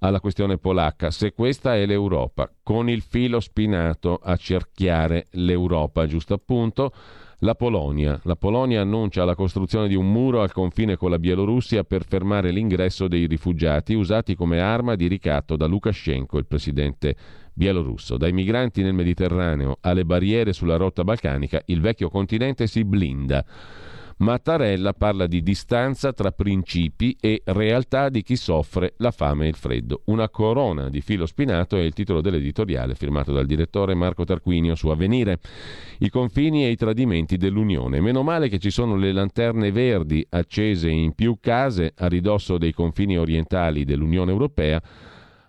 alla 0.00 0.20
questione 0.20 0.58
polacca, 0.58 1.10
se 1.10 1.32
questa 1.32 1.74
è 1.74 1.84
l'Europa, 1.84 2.48
con 2.62 2.88
il 2.88 3.02
filo 3.02 3.40
spinato 3.40 4.20
a 4.22 4.36
cerchiare 4.36 5.26
l'Europa, 5.32 6.06
giusto 6.06 6.34
appunto, 6.34 6.92
la 7.40 7.56
Polonia. 7.56 8.20
La 8.22 8.36
Polonia 8.36 8.80
annuncia 8.80 9.24
la 9.24 9.34
costruzione 9.34 9.88
di 9.88 9.96
un 9.96 10.10
muro 10.10 10.40
al 10.40 10.52
confine 10.52 10.96
con 10.96 11.10
la 11.10 11.18
Bielorussia 11.18 11.82
per 11.82 12.04
fermare 12.04 12.52
l'ingresso 12.52 13.08
dei 13.08 13.26
rifugiati 13.26 13.94
usati 13.94 14.36
come 14.36 14.60
arma 14.60 14.94
di 14.94 15.08
ricatto 15.08 15.56
da 15.56 15.66
Lukashenko, 15.66 16.38
il 16.38 16.46
presidente 16.46 17.16
bielorusso. 17.52 18.16
Dai 18.16 18.32
migranti 18.32 18.82
nel 18.82 18.94
Mediterraneo 18.94 19.78
alle 19.80 20.04
barriere 20.04 20.52
sulla 20.52 20.76
rotta 20.76 21.02
balcanica, 21.02 21.60
il 21.66 21.80
vecchio 21.80 22.08
continente 22.08 22.68
si 22.68 22.84
blinda. 22.84 23.44
Mattarella 24.18 24.94
parla 24.94 25.28
di 25.28 25.44
distanza 25.44 26.12
tra 26.12 26.32
principi 26.32 27.16
e 27.20 27.42
realtà 27.44 28.08
di 28.08 28.22
chi 28.22 28.34
soffre 28.34 28.94
la 28.96 29.12
fame 29.12 29.44
e 29.44 29.48
il 29.48 29.54
freddo. 29.54 30.02
Una 30.06 30.28
corona 30.28 30.88
di 30.88 31.00
filo 31.00 31.24
spinato 31.24 31.76
è 31.76 31.82
il 31.82 31.92
titolo 31.92 32.20
dell'editoriale 32.20 32.96
firmato 32.96 33.32
dal 33.32 33.46
direttore 33.46 33.94
Marco 33.94 34.24
Tarquinio 34.24 34.74
su 34.74 34.88
Avvenire. 34.88 35.38
I 35.98 36.10
confini 36.10 36.64
e 36.64 36.70
i 36.70 36.76
tradimenti 36.76 37.36
dell'Unione. 37.36 38.00
Meno 38.00 38.24
male 38.24 38.48
che 38.48 38.58
ci 38.58 38.70
sono 38.70 38.96
le 38.96 39.12
lanterne 39.12 39.70
verdi 39.70 40.26
accese 40.30 40.90
in 40.90 41.12
più 41.12 41.36
case 41.40 41.92
a 41.94 42.08
ridosso 42.08 42.58
dei 42.58 42.72
confini 42.72 43.16
orientali 43.16 43.84
dell'Unione 43.84 44.32
Europea 44.32 44.82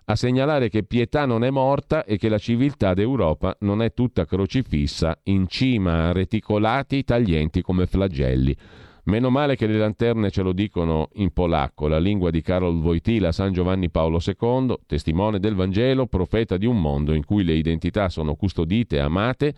a 0.09 0.15
segnalare 0.15 0.69
che 0.69 0.83
pietà 0.83 1.25
non 1.25 1.43
è 1.43 1.51
morta 1.51 2.03
e 2.03 2.17
che 2.17 2.29
la 2.29 2.39
civiltà 2.39 2.95
d'Europa 2.95 3.55
non 3.59 3.83
è 3.83 3.93
tutta 3.93 4.25
crocifissa 4.25 5.19
in 5.25 5.47
cima 5.47 6.07
a 6.07 6.11
reticolati 6.11 7.03
taglienti 7.03 7.61
come 7.61 7.85
flagelli. 7.85 8.55
Meno 9.03 9.29
male 9.29 9.55
che 9.55 9.67
le 9.67 9.77
lanterne 9.77 10.31
ce 10.31 10.41
lo 10.41 10.51
dicono 10.51 11.09
in 11.13 11.31
polacco, 11.31 11.87
la 11.87 11.99
lingua 11.99 12.31
di 12.31 12.41
Karol 12.41 12.77
Wojtyla, 12.77 13.31
San 13.31 13.53
Giovanni 13.53 13.91
Paolo 13.91 14.19
II, 14.23 14.79
testimone 14.87 15.39
del 15.39 15.53
Vangelo, 15.53 16.07
profeta 16.07 16.57
di 16.57 16.65
un 16.65 16.81
mondo 16.81 17.13
in 17.13 17.23
cui 17.23 17.43
le 17.43 17.53
identità 17.53 18.09
sono 18.09 18.33
custodite, 18.35 18.99
amate 18.99 19.53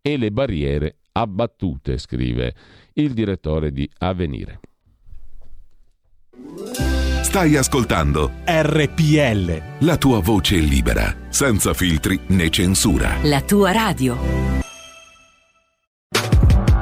e 0.00 0.16
le 0.16 0.30
barriere 0.30 0.98
abbattute, 1.10 1.98
scrive 1.98 2.54
il 2.94 3.14
direttore 3.14 3.72
di 3.72 3.88
Avvenire. 3.98 4.60
Stai 7.28 7.56
ascoltando 7.56 8.36
RPL. 8.46 9.62
la 9.80 9.98
tua 9.98 10.18
voce 10.20 10.56
libera, 10.56 11.14
senza 11.28 11.74
filtri 11.74 12.18
né 12.28 12.48
censura. 12.48 13.16
La 13.24 13.42
tua 13.42 13.70
radio. 13.70 14.16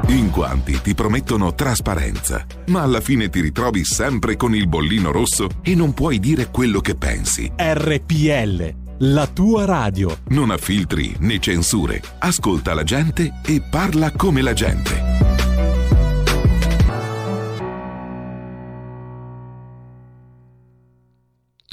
In 0.06 0.30
quanti 0.30 0.80
ti 0.80 0.94
promettono 0.94 1.52
trasparenza, 1.52 2.46
ma 2.66 2.82
alla 2.82 3.00
fine 3.00 3.28
ti 3.28 3.40
ritrovi 3.40 3.84
sempre 3.84 4.36
con 4.36 4.54
il 4.54 4.68
bollino 4.68 5.10
rosso 5.10 5.48
e 5.62 5.74
non 5.74 5.92
puoi 5.92 6.20
dire 6.20 6.48
quello 6.52 6.78
che 6.78 6.94
pensi. 6.94 7.50
RPL. 7.56 8.74
La 8.98 9.26
tua 9.26 9.64
radio. 9.64 10.16
Non 10.28 10.52
ha 10.52 10.58
filtri 10.58 11.12
né 11.18 11.40
censure. 11.40 12.00
Ascolta 12.20 12.72
la 12.72 12.84
gente 12.84 13.40
e 13.44 13.60
parla 13.68 14.12
come 14.12 14.42
la 14.42 14.52
gente. 14.52 15.35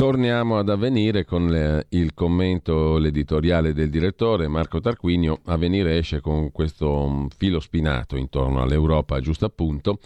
Torniamo 0.03 0.57
ad 0.57 0.67
avvenire 0.67 1.23
con 1.23 1.47
le- 1.47 1.85
il 1.91 2.13
commento, 2.13 2.97
l'editoriale 2.97 3.71
del 3.71 3.89
direttore 3.89 4.49
Marco 4.49 4.81
Tarquinio. 4.81 5.39
Avvenire 5.45 5.97
esce 5.97 6.19
con 6.19 6.51
questo 6.51 7.07
mm, 7.07 7.27
filo 7.37 7.61
spinato 7.61 8.17
intorno 8.17 8.61
all'Europa, 8.61 9.21
giusto 9.21 9.45
appunto, 9.45 9.99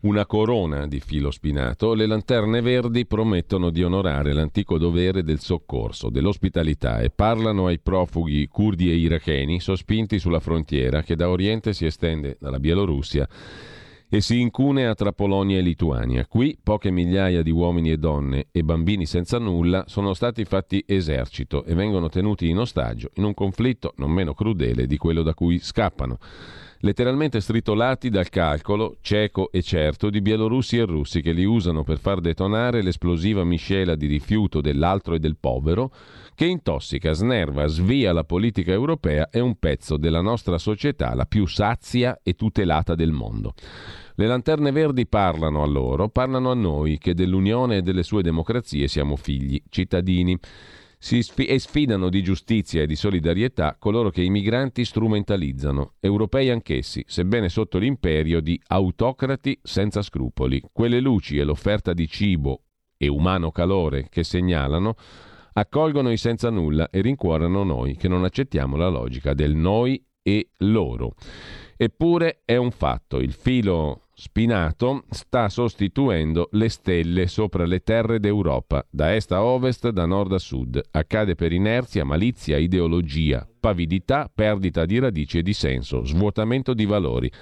una 0.00 0.24
corona 0.24 0.86
di 0.86 1.00
filo 1.00 1.30
spinato. 1.30 1.92
Le 1.92 2.06
lanterne 2.06 2.62
verdi 2.62 3.04
promettono 3.04 3.68
di 3.68 3.84
onorare 3.84 4.32
l'antico 4.32 4.78
dovere 4.78 5.22
del 5.22 5.40
soccorso, 5.40 6.08
dell'ospitalità 6.08 7.00
e 7.00 7.10
parlano 7.10 7.66
ai 7.66 7.78
profughi 7.78 8.48
curdi 8.48 8.90
e 8.90 8.94
iracheni 8.94 9.60
sospinti 9.60 10.18
sulla 10.18 10.40
frontiera 10.40 11.02
che 11.02 11.14
da 11.14 11.28
Oriente 11.28 11.74
si 11.74 11.84
estende 11.84 12.38
dalla 12.40 12.58
Bielorussia 12.58 13.28
e 14.14 14.20
si 14.20 14.40
incunea 14.40 14.94
tra 14.94 15.12
Polonia 15.12 15.56
e 15.56 15.62
Lituania. 15.62 16.26
Qui 16.26 16.58
poche 16.62 16.90
migliaia 16.90 17.40
di 17.40 17.50
uomini 17.50 17.92
e 17.92 17.96
donne 17.96 18.48
e 18.52 18.62
bambini 18.62 19.06
senza 19.06 19.38
nulla 19.38 19.84
sono 19.86 20.12
stati 20.12 20.44
fatti 20.44 20.84
esercito 20.86 21.64
e 21.64 21.74
vengono 21.74 22.10
tenuti 22.10 22.50
in 22.50 22.58
ostaggio 22.58 23.08
in 23.14 23.24
un 23.24 23.32
conflitto 23.32 23.94
non 23.96 24.10
meno 24.10 24.34
crudele 24.34 24.86
di 24.86 24.98
quello 24.98 25.22
da 25.22 25.32
cui 25.32 25.58
scappano. 25.60 26.18
Letteralmente 26.84 27.40
stritolati 27.40 28.10
dal 28.10 28.28
calcolo 28.28 28.96
cieco 29.02 29.52
e 29.52 29.62
certo 29.62 30.10
di 30.10 30.20
bielorussi 30.20 30.78
e 30.78 30.84
russi 30.84 31.22
che 31.22 31.30
li 31.30 31.44
usano 31.44 31.84
per 31.84 31.98
far 31.98 32.20
detonare 32.20 32.82
l'esplosiva 32.82 33.44
miscela 33.44 33.94
di 33.94 34.08
rifiuto 34.08 34.60
dell'altro 34.60 35.14
e 35.14 35.20
del 35.20 35.36
povero 35.38 35.92
che 36.34 36.44
intossica, 36.44 37.12
snerva, 37.12 37.68
svia 37.68 38.12
la 38.12 38.24
politica 38.24 38.72
europea 38.72 39.28
e 39.30 39.38
un 39.38 39.60
pezzo 39.60 39.96
della 39.96 40.20
nostra 40.22 40.58
società 40.58 41.14
la 41.14 41.24
più 41.24 41.46
sazia 41.46 42.18
e 42.20 42.34
tutelata 42.34 42.96
del 42.96 43.12
mondo. 43.12 43.54
Le 44.16 44.26
lanterne 44.26 44.72
verdi 44.72 45.06
parlano 45.06 45.62
a 45.62 45.66
loro, 45.66 46.08
parlano 46.08 46.50
a 46.50 46.54
noi 46.54 46.98
che 46.98 47.14
dell'Unione 47.14 47.76
e 47.76 47.82
delle 47.82 48.02
sue 48.02 48.22
democrazie 48.22 48.88
siamo 48.88 49.14
figli, 49.14 49.62
cittadini. 49.68 50.36
Sfi- 51.04 51.46
e 51.46 51.58
sfidano 51.58 52.08
di 52.08 52.22
giustizia 52.22 52.82
e 52.82 52.86
di 52.86 52.94
solidarietà 52.94 53.74
coloro 53.76 54.10
che 54.10 54.22
i 54.22 54.30
migranti 54.30 54.84
strumentalizzano, 54.84 55.94
europei 55.98 56.48
anch'essi, 56.48 57.02
sebbene 57.08 57.48
sotto 57.48 57.78
l'imperio 57.78 58.40
di 58.40 58.58
autocrati 58.68 59.58
senza 59.64 60.00
scrupoli. 60.00 60.62
Quelle 60.72 61.00
luci 61.00 61.38
e 61.38 61.42
l'offerta 61.42 61.92
di 61.92 62.06
cibo 62.06 62.62
e 62.96 63.08
umano 63.08 63.50
calore 63.50 64.06
che 64.10 64.22
segnalano 64.22 64.94
accolgono 65.54 66.12
i 66.12 66.16
senza 66.16 66.50
nulla 66.50 66.88
e 66.88 67.00
rincuorano 67.00 67.64
noi 67.64 67.96
che 67.96 68.06
non 68.06 68.22
accettiamo 68.22 68.76
la 68.76 68.88
logica 68.88 69.34
del 69.34 69.56
noi 69.56 70.00
e 70.22 70.50
loro. 70.58 71.16
Eppure 71.76 72.42
è 72.44 72.54
un 72.54 72.70
fatto, 72.70 73.18
il 73.18 73.32
filo 73.32 74.01
spinato 74.22 75.02
sta 75.10 75.48
sostituendo 75.48 76.48
le 76.52 76.68
stelle 76.68 77.26
sopra 77.26 77.64
le 77.64 77.80
terre 77.80 78.20
d'Europa, 78.20 78.86
da 78.88 79.12
est 79.16 79.32
a 79.32 79.42
ovest, 79.42 79.88
da 79.88 80.06
nord 80.06 80.32
a 80.32 80.38
sud. 80.38 80.80
Accade 80.92 81.34
per 81.34 81.50
inerzia, 81.50 82.04
malizia, 82.04 82.56
ideologia, 82.56 83.44
pavidità, 83.58 84.30
perdita 84.32 84.86
di 84.86 85.00
radici 85.00 85.38
e 85.38 85.42
di 85.42 85.52
senso, 85.52 86.04
svuotamento 86.04 86.72
di 86.72 86.84
valori. 86.84 87.32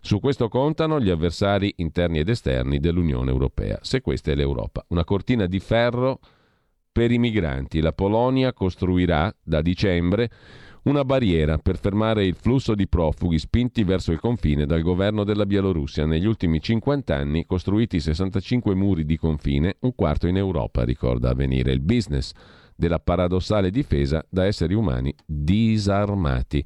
Su 0.00 0.20
questo 0.20 0.48
contano 0.48 0.98
gli 0.98 1.10
avversari 1.10 1.74
interni 1.76 2.20
ed 2.20 2.30
esterni 2.30 2.78
dell'Unione 2.78 3.30
Europea, 3.30 3.78
se 3.82 4.00
questa 4.00 4.30
è 4.30 4.34
l'Europa. 4.34 4.86
Una 4.88 5.04
cortina 5.04 5.44
di 5.44 5.60
ferro 5.60 6.18
per 6.90 7.10
i 7.10 7.18
migranti. 7.18 7.80
La 7.80 7.92
Polonia 7.92 8.54
costruirà 8.54 9.30
da 9.42 9.60
dicembre 9.60 10.30
una 10.84 11.04
barriera 11.04 11.58
per 11.58 11.78
fermare 11.78 12.24
il 12.24 12.34
flusso 12.34 12.74
di 12.74 12.88
profughi 12.88 13.38
spinti 13.38 13.84
verso 13.84 14.10
il 14.10 14.18
confine 14.18 14.66
dal 14.66 14.82
governo 14.82 15.22
della 15.22 15.46
Bielorussia. 15.46 16.06
Negli 16.06 16.26
ultimi 16.26 16.60
50 16.60 17.14
anni 17.14 17.46
costruiti 17.46 18.00
65 18.00 18.74
muri 18.74 19.04
di 19.04 19.16
confine, 19.16 19.76
un 19.80 19.94
quarto 19.94 20.26
in 20.26 20.36
Europa, 20.36 20.84
ricorda 20.84 21.30
Avvenire, 21.30 21.72
il 21.72 21.80
business 21.80 22.32
della 22.74 22.98
paradossale 22.98 23.70
difesa 23.70 24.24
da 24.28 24.46
esseri 24.46 24.74
umani 24.74 25.14
disarmati. 25.24 26.64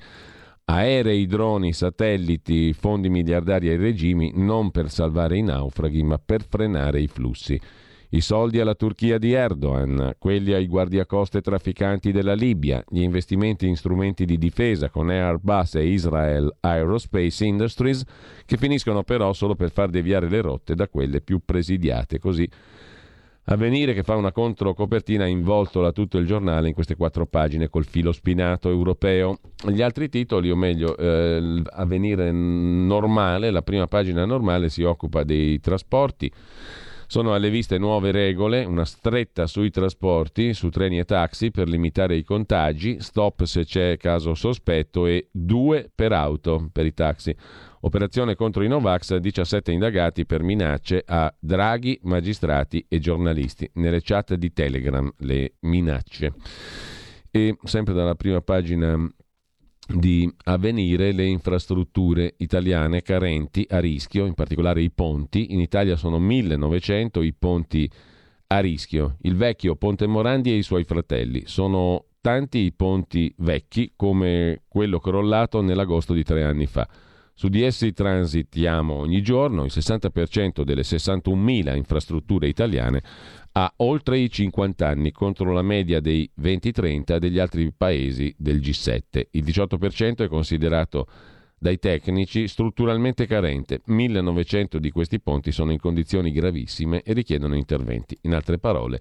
Aerei, 0.64 1.26
droni, 1.26 1.72
satelliti, 1.72 2.72
fondi 2.72 3.09
miliardari 3.09 3.68
ai 3.68 3.76
regimi 3.76 4.32
non 4.34 4.70
per 4.70 4.90
salvare 4.90 5.36
i 5.36 5.43
naufraghi, 5.43 6.02
ma 6.02 6.18
per 6.18 6.43
frenare 6.43 7.01
i 7.01 7.06
flussi. 7.06 7.60
I 8.11 8.20
soldi 8.20 8.61
alla 8.61 8.74
Turchia 8.74 9.19
di 9.19 9.33
Erdogan, 9.33 10.15
quelli 10.19 10.53
ai 10.53 10.66
guardiacoste 10.66 11.41
trafficanti 11.41 12.12
della 12.12 12.35
Libia, 12.35 12.83
gli 12.89 13.03
investimenti 13.03 13.66
in 13.66 13.77
strumenti 13.77 14.24
di 14.24 14.39
difesa 14.39 14.91
con 14.91 15.11
Airbus 15.11 15.74
e 15.74 15.87
Israel 15.87 16.55
Aerospace 16.61 17.45
Industries, 17.45 18.05
che 18.45 18.57
finiscono 18.57 19.03
però 19.03 19.33
solo 19.33 19.57
per 19.57 19.70
far 19.70 19.91
deviare 19.91 20.28
le 20.28 20.41
rotte 20.41 20.74
da 20.74 20.89
quelle 20.89 21.20
più 21.20 21.41
presidiate. 21.45 22.20
Così 22.20 22.49
Avvenire 23.49 23.95
che 23.95 24.03
fa 24.03 24.16
una 24.16 24.33
controcopertina 24.33 25.24
involtola 25.24 25.93
tutto 25.93 26.19
il 26.19 26.27
giornale 26.27 26.66
in 26.66 26.74
queste 26.74 26.97
quattro 26.97 27.27
pagine 27.27 27.69
col 27.69 27.85
filo 27.85 28.11
spinato 28.11 28.69
europeo. 28.70 29.39
Gli 29.69 29.83
altri 29.83 30.09
titoli, 30.09 30.51
o 30.51 30.57
meglio, 30.57 30.97
eh, 30.97 31.62
Avvenire 31.70 32.33
normale, 32.33 33.53
la 33.53 33.62
prima 33.62 33.87
pagina 33.87 34.24
normale 34.24 34.69
si 34.69 34.83
occupa 34.83 35.23
dei 35.23 35.61
trasporti. 35.61 36.28
Sono 37.09 37.35
alle 37.35 37.51
viste 37.51 37.78
nuove 37.78 38.11
regole, 38.11 38.65
una 38.65 38.85
stretta 38.85 39.47
sui 39.47 39.70
trasporti, 39.70 40.53
su 40.55 40.70
treni 40.70 40.99
e 40.99 41.05
taxi 41.05 41.53
per 41.53 41.69
limitare 41.69 42.16
i 42.16 42.24
contagi, 42.24 42.97
stop 42.99 43.45
se 43.45 43.65
c'è 43.65 43.97
caso 43.97 44.35
sospetto 44.35 45.07
e 45.07 45.28
due 45.31 45.89
per 45.95 46.12
auto 46.12 46.69
per 46.73 46.85
i 46.85 46.93
taxi. 46.93 47.35
Operazione 47.83 48.35
contro 48.35 48.65
i 48.65 48.69
Novax, 48.69 49.15
17 49.15 49.70
indagati 49.70 50.27
per 50.27 50.43
minacce 50.43 51.05
a 51.07 51.33
Draghi, 51.39 52.01
magistrati 52.03 52.85
e 52.89 52.99
giornalisti. 52.99 53.70
Nelle 53.74 54.03
chat 54.03 54.35
di 54.35 54.53
Telegram 54.53 55.09
le 55.19 55.55
minacce. 55.61 56.33
E 57.31 57.57
sempre 57.62 57.95
dalla 57.95 58.16
prima 58.16 58.41
pagina 58.41 59.09
di 59.87 60.31
avvenire 60.45 61.13
le 61.13 61.25
infrastrutture 61.25 62.35
italiane 62.39 63.03
carenti 63.03 63.67
a 63.71 63.79
rischio, 63.79 64.27
in 64.27 64.35
particolare 64.35 64.83
i 64.83 64.91
ponti. 64.91 65.53
In 65.53 65.61
Italia 65.61 65.97
sono 65.97 66.19
1900 66.19 67.23
i 67.23 67.33
ponti 67.33 67.91
a 68.49 68.59
rischio. 68.59 69.17
Il 69.23 69.37
vecchio 69.37 69.77
Ponte 69.77 70.07
Morandi 70.07 70.51
e 70.51 70.57
i 70.57 70.63
suoi 70.63 70.85
fratelli. 70.85 71.43
Sono 71.47 72.05
tanti 72.21 72.59
i 72.59 72.73
ponti 72.73 73.33
vecchi 73.39 73.93
come 73.95 74.63
quello 74.69 74.99
crollato 74.99 75.61
nell'agosto 75.61 76.13
di 76.13 76.25
tre 76.25 76.43
anni 76.43 76.67
fa. 76.67 76.89
Su 77.39 77.49
di 77.49 77.61
essi 77.61 77.93
transitiamo 77.93 78.95
ogni 78.95 79.21
giorno, 79.21 79.65
il 79.65 79.71
60% 79.71 80.63
delle 80.63 80.81
61.000 80.81 81.77
infrastrutture 81.77 82.49
italiane 82.49 83.03
ha 83.53 83.71
oltre 83.77 84.17
i 84.17 84.31
50 84.31 84.89
anni 84.89 85.13
contro 85.13 85.53
la 85.53 85.61
media 85.61 86.01
dei 86.01 86.31
20-30 86.41 87.19
degli 87.19 87.39
altri 87.39 87.71
paesi 87.77 88.35
del 88.39 88.57
G7. 88.57 89.27
Il 89.33 89.45
18% 89.45 90.25
è 90.25 90.29
considerato 90.29 91.09
dai 91.59 91.79
tecnici 91.79 92.49
strutturalmente 92.49 93.27
carente. 93.27 93.83
1900 93.85 94.79
di 94.79 94.91
questi 94.91 95.21
ponti 95.21 95.53
sono 95.53 95.73
in 95.73 95.79
condizioni 95.79 96.33
gravissime 96.33 97.03
e 97.03 97.13
richiedono 97.13 97.55
interventi. 97.55 98.17
In 98.23 98.33
altre 98.33 98.59
parole, 98.59 98.99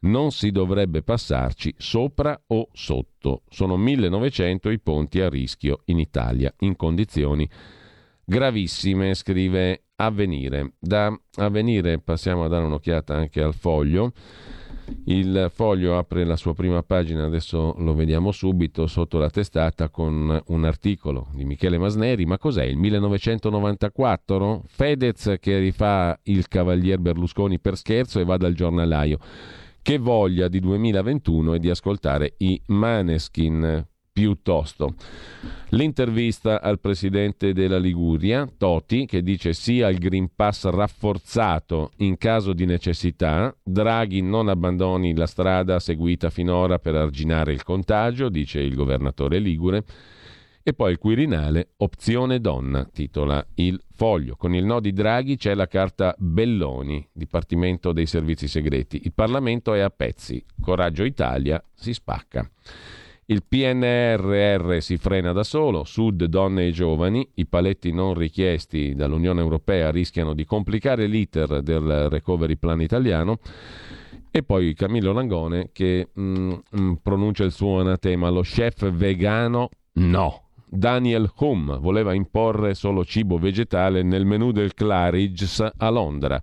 non 0.00 0.30
si 0.30 0.50
dovrebbe 0.50 1.02
passarci 1.02 1.74
sopra 1.76 2.40
o 2.48 2.68
sotto. 2.72 3.42
Sono 3.48 3.76
1900 3.76 4.70
i 4.70 4.80
ponti 4.80 5.20
a 5.20 5.28
rischio 5.28 5.80
in 5.86 5.98
Italia 5.98 6.52
in 6.60 6.76
condizioni 6.76 7.48
gravissime, 8.30 9.14
scrive 9.14 9.86
Avvenire. 9.96 10.74
Da 10.78 11.12
Avvenire 11.34 11.98
passiamo 11.98 12.44
a 12.44 12.48
dare 12.48 12.64
un'occhiata 12.64 13.12
anche 13.14 13.42
al 13.42 13.54
foglio. 13.54 14.12
Il 15.06 15.50
foglio 15.52 15.98
apre 15.98 16.24
la 16.24 16.36
sua 16.36 16.54
prima 16.54 16.82
pagina, 16.82 17.24
adesso 17.24 17.74
lo 17.78 17.94
vediamo 17.94 18.30
subito, 18.30 18.86
sotto 18.86 19.18
la 19.18 19.30
testata 19.30 19.88
con 19.88 20.40
un 20.46 20.64
articolo 20.64 21.28
di 21.32 21.44
Michele 21.44 21.76
Masneri. 21.76 22.24
Ma 22.24 22.38
cos'è 22.38 22.64
il 22.64 22.76
1994? 22.76 24.62
Fedez 24.66 25.36
che 25.40 25.58
rifà 25.58 26.16
il 26.24 26.46
Cavalier 26.46 26.98
Berlusconi 26.98 27.58
per 27.58 27.76
scherzo 27.76 28.20
e 28.20 28.24
va 28.24 28.36
dal 28.36 28.54
giornalaio. 28.54 29.18
Che 29.90 29.98
voglia 29.98 30.46
di 30.46 30.60
2021 30.60 31.54
e 31.54 31.58
di 31.58 31.68
ascoltare 31.68 32.34
i 32.36 32.62
Maneskin 32.66 33.84
piuttosto. 34.12 34.94
L'intervista 35.70 36.62
al 36.62 36.78
presidente 36.78 37.52
della 37.52 37.78
Liguria, 37.78 38.48
Toti, 38.56 39.04
che 39.04 39.20
dice 39.20 39.52
sì 39.52 39.82
al 39.82 39.96
Green 39.96 40.30
Pass 40.32 40.68
rafforzato 40.68 41.90
in 41.96 42.18
caso 42.18 42.52
di 42.52 42.66
necessità, 42.66 43.52
Draghi 43.64 44.22
non 44.22 44.48
abbandoni 44.48 45.12
la 45.12 45.26
strada 45.26 45.80
seguita 45.80 46.30
finora 46.30 46.78
per 46.78 46.94
arginare 46.94 47.52
il 47.52 47.64
contagio, 47.64 48.28
dice 48.28 48.60
il 48.60 48.76
governatore 48.76 49.40
Ligure. 49.40 49.84
E 50.62 50.74
poi 50.74 50.92
il 50.92 50.98
Quirinale, 50.98 51.70
opzione 51.78 52.38
donna, 52.38 52.84
titola 52.84 53.44
il 53.54 53.80
foglio. 53.92 54.36
Con 54.36 54.54
il 54.54 54.64
no 54.64 54.80
di 54.80 54.92
Draghi 54.92 55.36
c'è 55.36 55.54
la 55.54 55.66
carta 55.66 56.14
Belloni, 56.18 57.08
Dipartimento 57.12 57.92
dei 57.92 58.04
Servizi 58.04 58.46
Segreti. 58.46 59.00
Il 59.04 59.14
Parlamento 59.14 59.72
è 59.72 59.80
a 59.80 59.88
pezzi. 59.88 60.44
Coraggio 60.60 61.04
Italia 61.04 61.62
si 61.74 61.94
spacca. 61.94 62.48
Il 63.30 63.44
PNRR 63.46 64.80
si 64.80 64.96
frena 64.96 65.32
da 65.32 65.44
solo, 65.44 65.84
Sud, 65.84 66.24
donne 66.24 66.66
e 66.66 66.72
giovani, 66.72 67.26
i 67.34 67.46
paletti 67.46 67.92
non 67.92 68.14
richiesti 68.14 68.94
dall'Unione 68.94 69.40
Europea 69.40 69.90
rischiano 69.90 70.34
di 70.34 70.44
complicare 70.44 71.06
l'iter 71.06 71.62
del 71.62 72.08
recovery 72.08 72.56
plan 72.56 72.82
italiano. 72.82 73.38
E 74.32 74.42
poi 74.42 74.74
Camillo 74.74 75.12
Langone 75.12 75.70
che 75.72 76.08
mm, 76.18 76.52
mm 76.76 76.92
pronuncia 77.02 77.44
il 77.44 77.52
suo 77.52 77.80
anatema, 77.80 78.28
lo 78.28 78.42
chef 78.42 78.90
vegano 78.90 79.70
no. 79.94 80.49
Daniel 80.72 81.32
Hum 81.38 81.80
voleva 81.80 82.14
imporre 82.14 82.74
solo 82.74 83.04
cibo 83.04 83.38
vegetale 83.38 84.02
nel 84.02 84.24
menù 84.24 84.52
del 84.52 84.72
Claridge's 84.74 85.68
a 85.76 85.88
Londra 85.90 86.40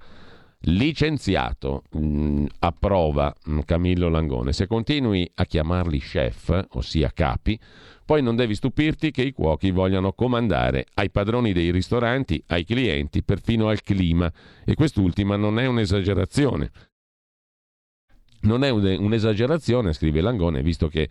licenziato, 0.62 1.84
mh, 1.92 2.00
mm, 2.00 2.46
approva 2.60 3.34
mh, 3.46 3.54
mm, 3.54 3.60
Camillo 3.60 4.10
Langone. 4.10 4.54
Se 4.54 4.68
continui 4.68 5.30
a 5.36 5.46
chiamarli 5.46 6.00
chef, 6.00 6.66
ossia 6.72 7.12
capi, 7.14 7.60
poi 8.06 8.22
non 8.22 8.36
devi 8.36 8.56
stupirti 8.56 9.12
che 9.12 9.22
i 9.22 9.32
cuochi 9.32 9.72
vogliano 9.72 10.14
comandare 10.14 10.86
ai 10.96 11.10
padroni 11.10 11.54
dei 11.54 11.72
ristoranti, 11.72 12.42
ai 12.48 12.64
clienti, 12.64 13.24
perfino 13.24 13.68
al 13.68 13.82
clima. 13.82 14.32
E 14.66 14.74
quest'ultima 14.76 15.36
non 15.36 15.60
è 15.60 15.66
un'esagerazione. 15.66 16.72
Non 18.42 18.64
è 18.64 18.70
un'esagerazione, 18.70 19.94
scrive 19.94 20.22
Langone, 20.22 20.62
visto 20.62 20.88
che 20.88 21.10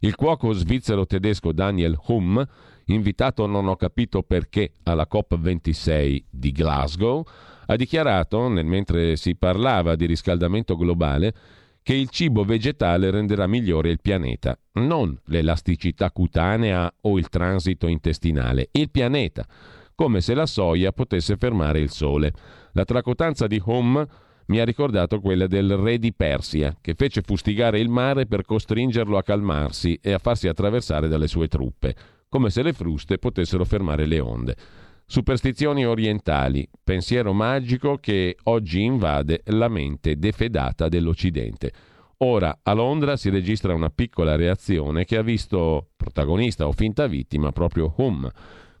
il 0.00 0.14
cuoco 0.14 0.52
svizzero-tedesco 0.52 1.52
Daniel 1.52 1.98
Hum, 2.06 2.44
invitato 2.86 3.46
non 3.46 3.66
ho 3.66 3.76
capito 3.76 4.22
perché 4.22 4.72
alla 4.84 5.06
COP26 5.10 6.24
di 6.30 6.52
Glasgow, 6.52 7.24
ha 7.66 7.76
dichiarato, 7.76 8.48
nel 8.48 8.66
mentre 8.66 9.16
si 9.16 9.34
parlava 9.34 9.96
di 9.96 10.06
riscaldamento 10.06 10.76
globale, 10.76 11.34
che 11.82 11.94
il 11.94 12.10
cibo 12.10 12.44
vegetale 12.44 13.10
renderà 13.10 13.46
migliore 13.46 13.90
il 13.90 14.00
pianeta, 14.00 14.58
non 14.72 15.16
l'elasticità 15.26 16.10
cutanea 16.10 16.92
o 17.02 17.16
il 17.16 17.28
transito 17.28 17.86
intestinale, 17.86 18.68
il 18.72 18.90
pianeta, 18.90 19.46
come 19.94 20.20
se 20.20 20.34
la 20.34 20.46
soia 20.46 20.92
potesse 20.92 21.36
fermare 21.36 21.80
il 21.80 21.90
sole. 21.90 22.32
La 22.72 22.84
tracotanza 22.84 23.46
di 23.46 23.60
Home 23.64 24.06
mi 24.46 24.60
ha 24.60 24.64
ricordato 24.64 25.20
quella 25.20 25.46
del 25.46 25.76
re 25.76 25.98
di 25.98 26.12
Persia, 26.12 26.76
che 26.80 26.94
fece 26.94 27.22
fustigare 27.22 27.80
il 27.80 27.88
mare 27.88 28.26
per 28.26 28.44
costringerlo 28.44 29.16
a 29.16 29.22
calmarsi 29.22 29.98
e 30.00 30.12
a 30.12 30.18
farsi 30.18 30.48
attraversare 30.48 31.08
dalle 31.08 31.28
sue 31.28 31.48
truppe, 31.48 31.94
come 32.28 32.50
se 32.50 32.62
le 32.62 32.72
fruste 32.72 33.18
potessero 33.18 33.64
fermare 33.64 34.06
le 34.06 34.20
onde. 34.20 34.56
Superstizioni 35.04 35.86
orientali, 35.86 36.68
pensiero 36.82 37.32
magico 37.32 37.98
che 37.98 38.36
oggi 38.44 38.82
invade 38.82 39.42
la 39.46 39.68
mente 39.68 40.16
defedata 40.16 40.88
dell'Occidente. 40.88 41.72
Ora 42.18 42.60
a 42.62 42.72
Londra 42.72 43.16
si 43.16 43.28
registra 43.28 43.74
una 43.74 43.90
piccola 43.90 44.36
reazione 44.36 45.04
che 45.04 45.16
ha 45.16 45.22
visto 45.22 45.90
protagonista 45.96 46.66
o 46.66 46.72
finta 46.72 47.06
vittima 47.06 47.52
proprio 47.52 47.92
Hum. 47.98 48.28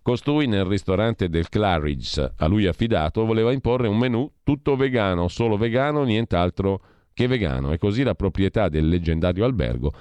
Costui 0.06 0.46
nel 0.46 0.64
ristorante 0.64 1.28
del 1.28 1.48
Claridge 1.48 2.34
a 2.36 2.46
lui 2.46 2.68
affidato 2.68 3.24
voleva 3.24 3.50
imporre 3.50 3.88
un 3.88 3.98
menù 3.98 4.30
tutto 4.44 4.76
vegano, 4.76 5.26
solo 5.26 5.56
vegano, 5.56 6.04
nient'altro 6.04 6.80
che 7.12 7.26
vegano 7.26 7.72
e 7.72 7.78
così 7.78 8.04
la 8.04 8.14
proprietà 8.14 8.68
del 8.68 8.88
leggendario 8.88 9.44
albergo 9.44 9.92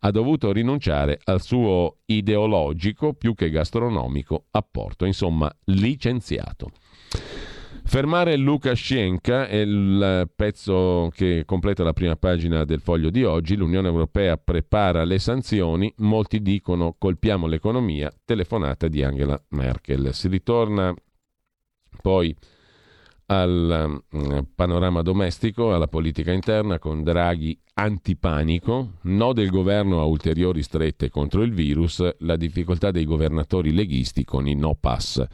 ha 0.00 0.10
dovuto 0.10 0.50
rinunciare 0.50 1.20
al 1.22 1.40
suo 1.42 1.98
ideologico 2.06 3.14
più 3.14 3.36
che 3.36 3.50
gastronomico 3.50 4.46
apporto, 4.50 5.04
insomma 5.04 5.48
licenziato. 5.66 6.72
Fermare 7.84 8.36
Lukashenko 8.36 9.44
è 9.44 9.56
il 9.56 10.30
pezzo 10.34 11.10
che 11.14 11.42
completa 11.44 11.82
la 11.82 11.92
prima 11.92 12.16
pagina 12.16 12.64
del 12.64 12.80
foglio 12.80 13.10
di 13.10 13.24
oggi. 13.24 13.56
L'Unione 13.56 13.88
Europea 13.88 14.36
prepara 14.36 15.04
le 15.04 15.18
sanzioni, 15.18 15.92
molti 15.98 16.40
dicono 16.40 16.94
colpiamo 16.96 17.46
l'economia, 17.46 18.10
telefonata 18.24 18.88
di 18.88 19.02
Angela 19.02 19.40
Merkel. 19.50 20.14
Si 20.14 20.28
ritorna 20.28 20.94
poi 22.00 22.34
al 23.26 24.02
mm, 24.14 24.38
panorama 24.54 25.02
domestico, 25.02 25.74
alla 25.74 25.86
politica 25.86 26.32
interna 26.32 26.78
con 26.78 27.02
Draghi 27.02 27.58
antipanico, 27.74 28.98
no 29.02 29.32
del 29.32 29.50
governo 29.50 30.00
a 30.00 30.04
ulteriori 30.04 30.62
strette 30.62 31.08
contro 31.08 31.42
il 31.42 31.52
virus, 31.52 32.06
la 32.18 32.36
difficoltà 32.36 32.90
dei 32.90 33.04
governatori 33.04 33.72
leghisti 33.72 34.24
con 34.24 34.46
i 34.46 34.54
no 34.54 34.76
pass. 34.78 35.26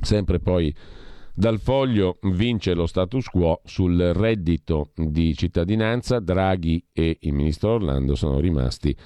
Sempre 0.00 0.40
poi 0.40 0.74
dal 1.34 1.60
foglio 1.60 2.18
vince 2.22 2.72
lo 2.72 2.86
status 2.86 3.26
quo 3.26 3.60
sul 3.64 3.98
reddito 4.14 4.92
di 4.94 5.34
cittadinanza, 5.34 6.18
Draghi 6.18 6.82
e 6.92 7.18
il 7.20 7.32
ministro 7.34 7.74
Orlando 7.74 8.14
sono 8.14 8.40
rimasti 8.40 8.96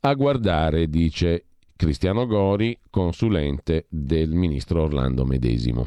a 0.00 0.14
guardare, 0.14 0.88
dice 0.88 1.44
Cristiano 1.76 2.26
Gori, 2.26 2.76
consulente 2.90 3.86
del 3.88 4.30
ministro 4.30 4.82
Orlando 4.82 5.24
Medesimo. 5.24 5.86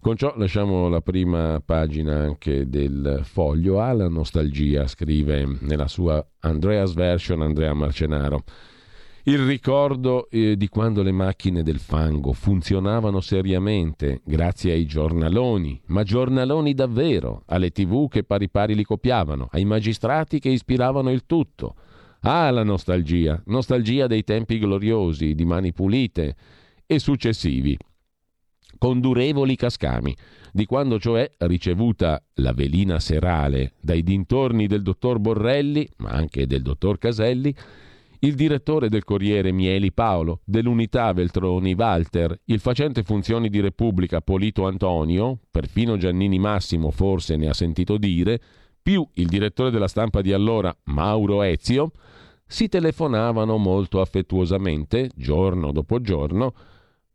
Con 0.00 0.16
ciò 0.16 0.32
lasciamo 0.36 0.88
la 0.88 1.02
prima 1.02 1.60
pagina 1.64 2.20
anche 2.20 2.68
del 2.68 3.20
foglio. 3.24 3.82
alla 3.82 4.08
nostalgia, 4.08 4.86
scrive 4.86 5.58
nella 5.60 5.88
sua 5.88 6.24
Andreas 6.40 6.94
Version 6.94 7.42
Andrea 7.42 7.74
Marcenaro. 7.74 8.44
Il 9.24 9.38
ricordo 9.38 10.30
eh, 10.30 10.56
di 10.56 10.68
quando 10.68 11.02
le 11.02 11.12
macchine 11.12 11.62
del 11.62 11.78
fango 11.78 12.32
funzionavano 12.32 13.20
seriamente 13.20 14.22
grazie 14.24 14.72
ai 14.72 14.86
giornaloni, 14.86 15.78
ma 15.86 16.02
giornaloni 16.04 16.72
davvero, 16.72 17.42
alle 17.46 17.70
tv 17.70 18.08
che 18.08 18.24
pari 18.24 18.48
pari 18.48 18.74
li 18.74 18.82
copiavano, 18.82 19.48
ai 19.52 19.66
magistrati 19.66 20.38
che 20.38 20.48
ispiravano 20.48 21.10
il 21.10 21.26
tutto. 21.26 21.74
Ah, 22.20 22.50
la 22.50 22.64
nostalgia, 22.64 23.40
nostalgia 23.46 24.06
dei 24.06 24.24
tempi 24.24 24.58
gloriosi, 24.58 25.34
di 25.34 25.44
mani 25.44 25.74
pulite 25.74 26.34
e 26.86 26.98
successivi, 26.98 27.76
con 28.78 29.00
durevoli 29.00 29.54
cascami, 29.54 30.16
di 30.50 30.64
quando 30.64 30.98
cioè, 30.98 31.30
ricevuta 31.40 32.22
la 32.36 32.54
velina 32.54 32.98
serale 32.98 33.74
dai 33.82 34.02
dintorni 34.02 34.66
del 34.66 34.80
dottor 34.80 35.18
Borrelli, 35.18 35.86
ma 35.98 36.10
anche 36.10 36.46
del 36.46 36.62
dottor 36.62 36.96
Caselli, 36.96 37.54
il 38.20 38.34
direttore 38.34 38.88
del 38.88 39.04
Corriere 39.04 39.50
Mieli 39.50 39.92
Paolo, 39.92 40.40
dell'Unità 40.44 41.12
Veltroni 41.12 41.74
Walter, 41.74 42.38
il 42.46 42.60
facente 42.60 43.02
funzioni 43.02 43.48
di 43.48 43.60
Repubblica 43.60 44.20
Polito 44.20 44.66
Antonio, 44.66 45.38
perfino 45.50 45.96
Giannini 45.96 46.38
Massimo 46.38 46.90
forse 46.90 47.36
ne 47.36 47.48
ha 47.48 47.54
sentito 47.54 47.96
dire, 47.96 48.38
più 48.82 49.06
il 49.14 49.26
direttore 49.26 49.70
della 49.70 49.88
stampa 49.88 50.20
di 50.20 50.32
allora 50.32 50.74
Mauro 50.84 51.42
Ezio, 51.42 51.92
si 52.46 52.68
telefonavano 52.68 53.56
molto 53.56 54.00
affettuosamente, 54.00 55.08
giorno 55.14 55.72
dopo 55.72 56.00
giorno, 56.00 56.52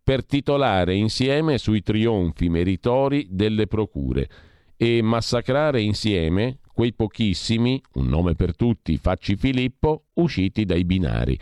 per 0.03 0.25
titolare 0.25 0.95
insieme 0.95 1.57
sui 1.57 1.81
trionfi 1.81 2.49
meritori 2.49 3.27
delle 3.29 3.67
procure 3.67 4.29
e 4.77 5.01
massacrare 5.01 5.81
insieme 5.81 6.59
quei 6.75 6.93
pochissimi, 6.93 7.81
un 7.93 8.07
nome 8.07 8.35
per 8.35 8.55
tutti, 8.55 8.97
Facci 8.97 9.35
Filippo, 9.37 10.03
usciti 10.13 10.65
dai 10.65 10.85
binari. 10.85 11.39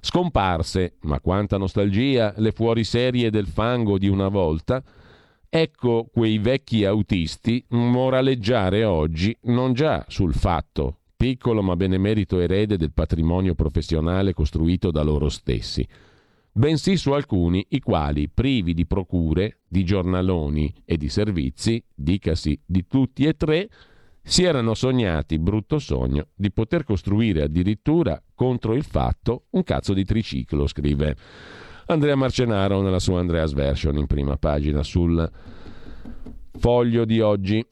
Scomparse, 0.00 0.96
ma 1.02 1.20
quanta 1.20 1.56
nostalgia, 1.56 2.34
le 2.36 2.50
fuoriserie 2.52 3.30
del 3.30 3.46
fango 3.46 3.96
di 3.96 4.08
una 4.08 4.28
volta, 4.28 4.82
ecco 5.48 6.08
quei 6.12 6.38
vecchi 6.38 6.84
autisti 6.84 7.64
moraleggiare 7.68 8.84
oggi 8.84 9.36
non 9.42 9.72
già 9.72 10.04
sul 10.08 10.34
fatto 10.34 10.96
piccolo 11.22 11.62
ma 11.62 11.76
benemerito 11.76 12.40
erede 12.40 12.76
del 12.76 12.92
patrimonio 12.92 13.54
professionale 13.54 14.32
costruito 14.32 14.90
da 14.90 15.02
loro 15.02 15.28
stessi, 15.28 15.86
bensì 16.50 16.96
su 16.96 17.12
alcuni 17.12 17.64
i 17.68 17.78
quali, 17.78 18.28
privi 18.28 18.74
di 18.74 18.86
procure, 18.86 19.60
di 19.68 19.84
giornaloni 19.84 20.74
e 20.84 20.96
di 20.96 21.08
servizi, 21.08 21.80
dicasi 21.94 22.60
di 22.66 22.88
tutti 22.88 23.22
e 23.22 23.34
tre, 23.34 23.68
si 24.22 24.44
erano 24.44 24.74
sognati, 24.74 25.38
brutto 25.38 25.78
sogno, 25.78 26.28
di 26.34 26.52
poter 26.52 26.84
costruire 26.84 27.42
addirittura 27.42 28.22
contro 28.34 28.74
il 28.74 28.84
fatto 28.84 29.46
un 29.50 29.64
cazzo 29.64 29.92
di 29.92 30.04
triciclo, 30.04 30.66
scrive 30.66 31.16
Andrea 31.86 32.14
Marcenaro 32.14 32.80
nella 32.80 33.00
sua 33.00 33.18
Andreas 33.18 33.52
Version 33.52 33.98
in 33.98 34.06
prima 34.06 34.36
pagina 34.36 34.82
sul 34.82 35.30
foglio 36.58 37.04
di 37.04 37.20
oggi. 37.20 37.64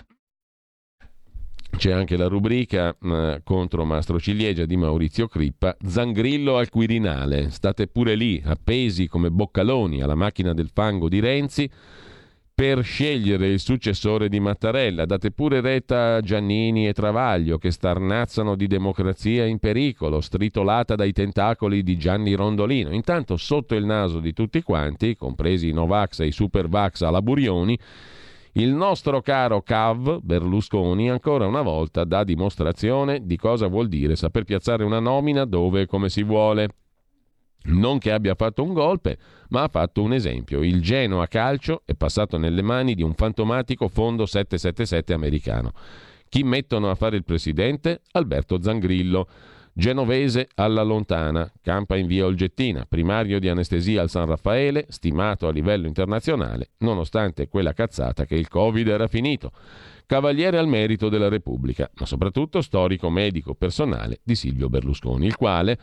C'è 1.77 1.93
anche 1.93 2.16
la 2.16 2.27
rubrica 2.27 2.94
eh, 3.01 3.40
contro 3.44 3.85
Mastro 3.85 4.18
Ciliegia 4.18 4.66
di 4.66 4.77
Maurizio 4.77 5.28
Crippa, 5.28 5.77
Zangrillo 5.86 6.56
al 6.56 6.68
Quirinale. 6.68 7.51
State 7.51 7.86
pure 7.86 8.16
lì, 8.16 8.43
appesi 8.44 9.06
come 9.06 9.31
boccaloni 9.31 10.02
alla 10.02 10.16
macchina 10.16 10.52
del 10.52 10.68
fango 10.72 11.09
di 11.09 11.20
Renzi 11.20 11.70
per 12.61 12.82
scegliere 12.82 13.49
il 13.49 13.59
successore 13.59 14.28
di 14.28 14.39
Mattarella. 14.39 15.07
Date 15.07 15.31
pure 15.31 15.62
retta 15.62 16.16
a 16.16 16.20
Giannini 16.20 16.87
e 16.87 16.93
Travaglio 16.93 17.57
che 17.57 17.70
starnazzano 17.70 18.55
di 18.55 18.66
democrazia 18.66 19.47
in 19.47 19.59
pericolo, 19.59 20.20
stritolata 20.20 20.95
dai 20.95 21.12
tentacoli 21.12 21.82
di 21.82 21.97
Gianni 21.97 22.35
Rondolino. 22.35 22.91
Intanto 22.91 23.39
sotto 23.39 23.74
il 23.74 23.87
naso 23.87 24.20
di 24.20 24.35
tutti 24.35 24.61
quanti, 24.61 25.16
compresi 25.16 25.69
i 25.69 25.73
Novax 25.73 26.20
e 26.20 26.27
i 26.27 26.32
Supervax 26.32 27.01
alla 27.01 27.23
Burioni, 27.23 27.78
il 28.53 28.74
nostro 28.74 29.23
caro 29.23 29.62
Cav 29.62 30.20
Berlusconi 30.20 31.09
ancora 31.09 31.47
una 31.47 31.62
volta 31.62 32.05
dà 32.05 32.24
dimostrazione 32.24 33.24
di 33.24 33.39
cosa 33.39 33.69
vuol 33.69 33.89
dire 33.89 34.16
saper 34.16 34.45
piazzare 34.45 34.85
una 34.85 35.01
nomina 35.01 35.47
dove 35.47 35.81
e 35.81 35.87
come 35.87 36.11
si 36.11 36.23
vuole. 36.23 36.69
Non 37.62 37.99
che 37.99 38.11
abbia 38.11 38.35
fatto 38.35 38.62
un 38.62 38.73
golpe, 38.73 39.19
ma 39.51 39.65
ha 39.65 39.69
fatto 39.69 40.03
un 40.03 40.12
esempio. 40.12 40.62
Il 40.62 40.81
Genoa 40.81 41.27
Calcio 41.27 41.82
è 41.85 41.95
passato 41.95 42.39
nelle 42.39 42.62
mani 42.62 42.95
di 42.95 43.03
un 43.03 43.15
fantomatico 43.15 43.89
fondo 43.89 44.24
777 44.24 45.12
americano. 45.12 45.73
Chi 46.28 46.43
mettono 46.43 46.91
a 46.91 46.95
fare 46.95 47.16
il 47.16 47.24
presidente? 47.24 48.03
Alberto 48.12 48.62
Zangrillo. 48.62 49.28
Genovese 49.73 50.49
alla 50.57 50.82
lontana, 50.82 51.51
campa 51.62 51.97
in 51.97 52.07
via 52.07 52.27
Olgettina, 52.27 52.85
primario 52.89 53.39
di 53.39 53.49
anestesia 53.49 54.03
al 54.03 54.11
San 54.11 54.27
Raffaele, 54.27 54.87
stimato 54.89 55.47
a 55.47 55.53
livello 55.53 55.87
internazionale, 55.87 56.70
nonostante 56.78 57.49
quella 57.49 57.73
cazzata 57.73 58.27
che 58.27 58.35
il 58.35 58.49
Covid 58.49 58.89
era 58.89 59.07
finito. 59.07 59.53
Cavaliere 60.07 60.59
al 60.59 60.66
merito 60.66 61.09
della 61.09 61.28
Repubblica, 61.28 61.89
ma 61.95 62.07
soprattutto 62.07 62.62
storico 62.62 63.11
medico 63.11 63.55
personale 63.55 64.20
di 64.24 64.35
Silvio 64.35 64.69
Berlusconi, 64.69 65.27
il 65.27 65.37
quale, 65.37 65.78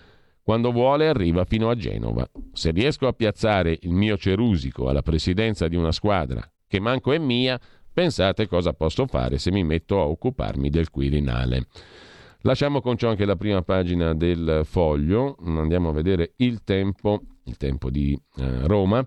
quando 0.47 0.71
vuole, 0.71 1.09
arriva 1.09 1.43
fino 1.43 1.69
a 1.69 1.75
Genova. 1.75 2.25
Se 2.53 2.71
riesco 2.71 3.05
a 3.05 3.11
piazzare 3.11 3.79
il 3.81 3.91
mio 3.91 4.15
Cerusico 4.15 4.87
alla 4.87 5.01
presidenza 5.01 5.67
di 5.67 5.75
una 5.75 5.91
squadra 5.91 6.41
che 6.65 6.79
manco 6.79 7.11
è 7.11 7.17
mia, 7.17 7.59
pensate 7.91 8.47
cosa 8.47 8.71
posso 8.71 9.07
fare 9.07 9.39
se 9.39 9.51
mi 9.51 9.65
metto 9.65 9.99
a 9.99 10.05
occuparmi 10.05 10.69
del 10.69 10.89
Quirinale. 10.89 11.67
Lasciamo 12.43 12.79
con 12.79 12.95
ciò 12.95 13.09
anche 13.09 13.25
la 13.25 13.35
prima 13.35 13.61
pagina 13.61 14.13
del 14.13 14.61
foglio, 14.63 15.35
andiamo 15.43 15.89
a 15.89 15.91
vedere 15.91 16.31
il 16.37 16.63
tempo, 16.63 17.23
il 17.43 17.57
tempo 17.57 17.89
di 17.89 18.17
eh, 18.37 18.67
Roma. 18.67 19.05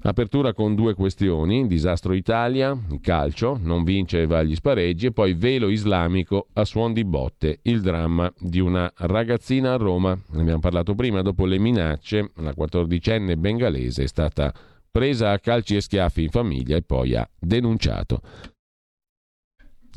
Apertura 0.00 0.52
con 0.52 0.76
due 0.76 0.94
questioni, 0.94 1.66
disastro 1.66 2.12
Italia, 2.12 2.78
calcio, 3.00 3.58
non 3.60 3.82
vince 3.82 4.22
e 4.22 4.26
va 4.26 4.38
agli 4.38 4.54
spareggi 4.54 5.06
e 5.06 5.12
poi 5.12 5.34
velo 5.34 5.68
islamico 5.68 6.46
a 6.52 6.64
suon 6.64 6.92
di 6.92 7.04
botte, 7.04 7.58
il 7.62 7.80
dramma 7.80 8.32
di 8.38 8.60
una 8.60 8.90
ragazzina 8.98 9.72
a 9.72 9.76
Roma. 9.76 10.16
Ne 10.30 10.40
abbiamo 10.40 10.60
parlato 10.60 10.94
prima, 10.94 11.20
dopo 11.22 11.46
le 11.46 11.58
minacce, 11.58 12.30
la 12.36 12.54
quattordicenne 12.54 13.36
bengalese 13.36 14.04
è 14.04 14.06
stata 14.06 14.54
presa 14.88 15.32
a 15.32 15.38
calci 15.40 15.74
e 15.74 15.80
schiaffi 15.80 16.22
in 16.22 16.30
famiglia 16.30 16.76
e 16.76 16.82
poi 16.82 17.16
ha 17.16 17.28
denunciato. 17.36 18.20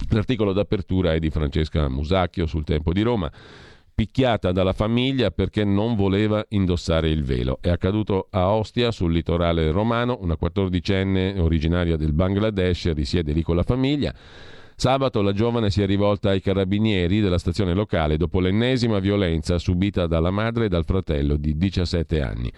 L'articolo 0.09 0.51
d'apertura 0.51 1.13
è 1.13 1.19
di 1.19 1.29
Francesca 1.29 1.87
Musacchio 1.87 2.47
sul 2.47 2.63
Tempo 2.63 2.91
di 2.91 3.03
Roma, 3.03 3.31
picchiata 3.93 4.51
dalla 4.51 4.73
famiglia 4.73 5.31
perché 5.31 5.63
non 5.63 5.95
voleva 5.95 6.43
indossare 6.49 7.09
il 7.09 7.23
velo. 7.23 7.59
È 7.61 7.69
accaduto 7.69 8.27
a 8.31 8.51
Ostia, 8.51 8.91
sul 8.91 9.11
litorale 9.11 9.71
romano, 9.71 10.17
una 10.21 10.35
quattordicenne 10.35 11.39
originaria 11.39 11.97
del 11.97 12.13
Bangladesh 12.13 12.93
risiede 12.93 13.33
lì 13.33 13.41
con 13.43 13.55
la 13.55 13.63
famiglia. 13.63 14.13
Sabato 14.75 15.21
la 15.21 15.33
giovane 15.33 15.69
si 15.69 15.83
è 15.83 15.85
rivolta 15.85 16.29
ai 16.29 16.41
carabinieri 16.41 17.19
della 17.19 17.37
stazione 17.37 17.73
locale 17.73 18.17
dopo 18.17 18.39
l'ennesima 18.39 18.97
violenza 18.97 19.59
subita 19.59 20.07
dalla 20.07 20.31
madre 20.31 20.65
e 20.65 20.69
dal 20.69 20.85
fratello 20.85 21.35
di 21.35 21.55
17 21.55 22.21
anni. 22.21 22.51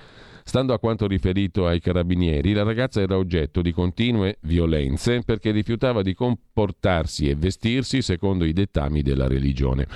Stando 0.45 0.73
a 0.73 0.79
quanto 0.79 1.07
riferito 1.07 1.65
ai 1.65 1.79
carabinieri, 1.79 2.51
la 2.51 2.63
ragazza 2.63 2.99
era 2.99 3.17
oggetto 3.17 3.61
di 3.61 3.71
continue 3.71 4.37
violenze 4.41 5.21
perché 5.21 5.51
rifiutava 5.51 6.01
di 6.01 6.13
comportarsi 6.13 7.29
e 7.29 7.35
vestirsi 7.35 8.01
secondo 8.01 8.43
i 8.43 8.51
dettami 8.51 9.01
della 9.01 9.27
religione. 9.27 9.87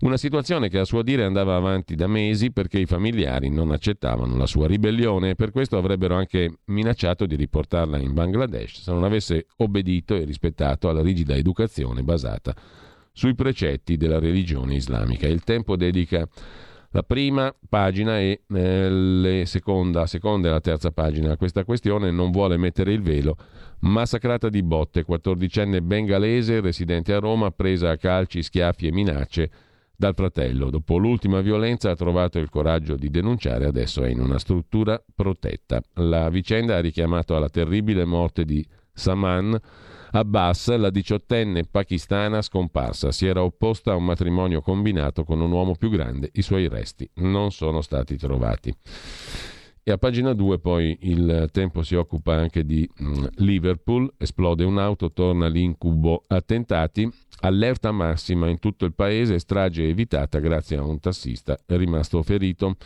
Una 0.00 0.16
situazione 0.16 0.68
che 0.68 0.78
a 0.78 0.84
suo 0.84 1.02
dire 1.02 1.24
andava 1.24 1.56
avanti 1.56 1.96
da 1.96 2.06
mesi 2.06 2.52
perché 2.52 2.78
i 2.78 2.86
familiari 2.86 3.50
non 3.50 3.72
accettavano 3.72 4.36
la 4.36 4.46
sua 4.46 4.68
ribellione 4.68 5.30
e 5.30 5.34
per 5.34 5.50
questo 5.50 5.76
avrebbero 5.76 6.14
anche 6.14 6.58
minacciato 6.66 7.26
di 7.26 7.34
riportarla 7.34 7.98
in 7.98 8.14
Bangladesh 8.14 8.82
se 8.82 8.92
non 8.92 9.02
avesse 9.02 9.46
obbedito 9.56 10.14
e 10.14 10.22
rispettato 10.24 10.88
alla 10.88 11.02
rigida 11.02 11.34
educazione 11.34 12.04
basata 12.04 12.54
sui 13.12 13.34
precetti 13.34 13.96
della 13.96 14.20
religione 14.20 14.76
islamica. 14.76 15.26
Il 15.26 15.42
tempo 15.42 15.74
dedica 15.74 16.28
la 16.90 17.02
prima 17.02 17.54
pagina 17.68 18.18
e 18.18 18.42
eh, 18.48 19.42
seconda, 19.44 20.06
seconda 20.06 20.48
e 20.48 20.50
la 20.50 20.60
terza 20.60 20.90
pagina. 20.90 21.36
Questa 21.36 21.64
questione 21.64 22.10
non 22.10 22.30
vuole 22.30 22.56
mettere 22.56 22.92
il 22.92 23.02
velo. 23.02 23.36
Massacrata 23.80 24.48
di 24.48 24.62
botte, 24.62 25.04
quattordicenne 25.04 25.82
bengalese 25.82 26.60
residente 26.60 27.12
a 27.12 27.18
Roma, 27.18 27.50
presa 27.50 27.90
a 27.90 27.96
calci, 27.96 28.42
schiaffi 28.42 28.86
e 28.86 28.92
minacce 28.92 29.50
dal 29.94 30.14
fratello. 30.14 30.70
Dopo 30.70 30.96
l'ultima 30.96 31.40
violenza 31.40 31.90
ha 31.90 31.96
trovato 31.96 32.38
il 32.38 32.48
coraggio 32.48 32.94
di 32.94 33.10
denunciare, 33.10 33.66
adesso 33.66 34.02
è 34.02 34.08
in 34.08 34.20
una 34.20 34.38
struttura 34.38 35.02
protetta. 35.14 35.82
La 35.94 36.30
vicenda 36.30 36.76
ha 36.76 36.80
richiamato 36.80 37.36
alla 37.36 37.48
terribile 37.48 38.04
morte 38.04 38.44
di 38.44 38.66
Saman, 38.92 39.60
Abbas, 40.10 40.74
la 40.76 40.90
diciottenne 40.90 41.64
pakistana 41.64 42.40
scomparsa, 42.42 43.12
si 43.12 43.26
era 43.26 43.42
opposta 43.42 43.92
a 43.92 43.96
un 43.96 44.04
matrimonio 44.04 44.60
combinato 44.60 45.24
con 45.24 45.40
un 45.40 45.50
uomo 45.50 45.74
più 45.74 45.90
grande, 45.90 46.30
i 46.32 46.42
suoi 46.42 46.68
resti 46.68 47.08
non 47.14 47.50
sono 47.50 47.80
stati 47.80 48.16
trovati. 48.16 48.74
E 49.82 49.90
a 49.90 49.96
pagina 49.96 50.34
2 50.34 50.58
poi 50.58 50.98
il 51.02 51.48
tempo 51.50 51.82
si 51.82 51.94
occupa 51.94 52.34
anche 52.34 52.64
di 52.66 52.86
mm, 53.02 53.24
Liverpool, 53.36 54.12
esplode 54.18 54.62
un'auto, 54.64 55.12
torna 55.12 55.46
l'incubo 55.48 56.24
attentati, 56.26 57.10
allerta 57.40 57.90
massima 57.90 58.50
in 58.50 58.58
tutto 58.58 58.84
il 58.84 58.92
paese, 58.92 59.38
strage 59.38 59.88
evitata 59.88 60.40
grazie 60.40 60.76
a 60.76 60.84
un 60.84 61.00
tassista 61.00 61.58
rimasto 61.66 62.22
ferito. 62.22 62.76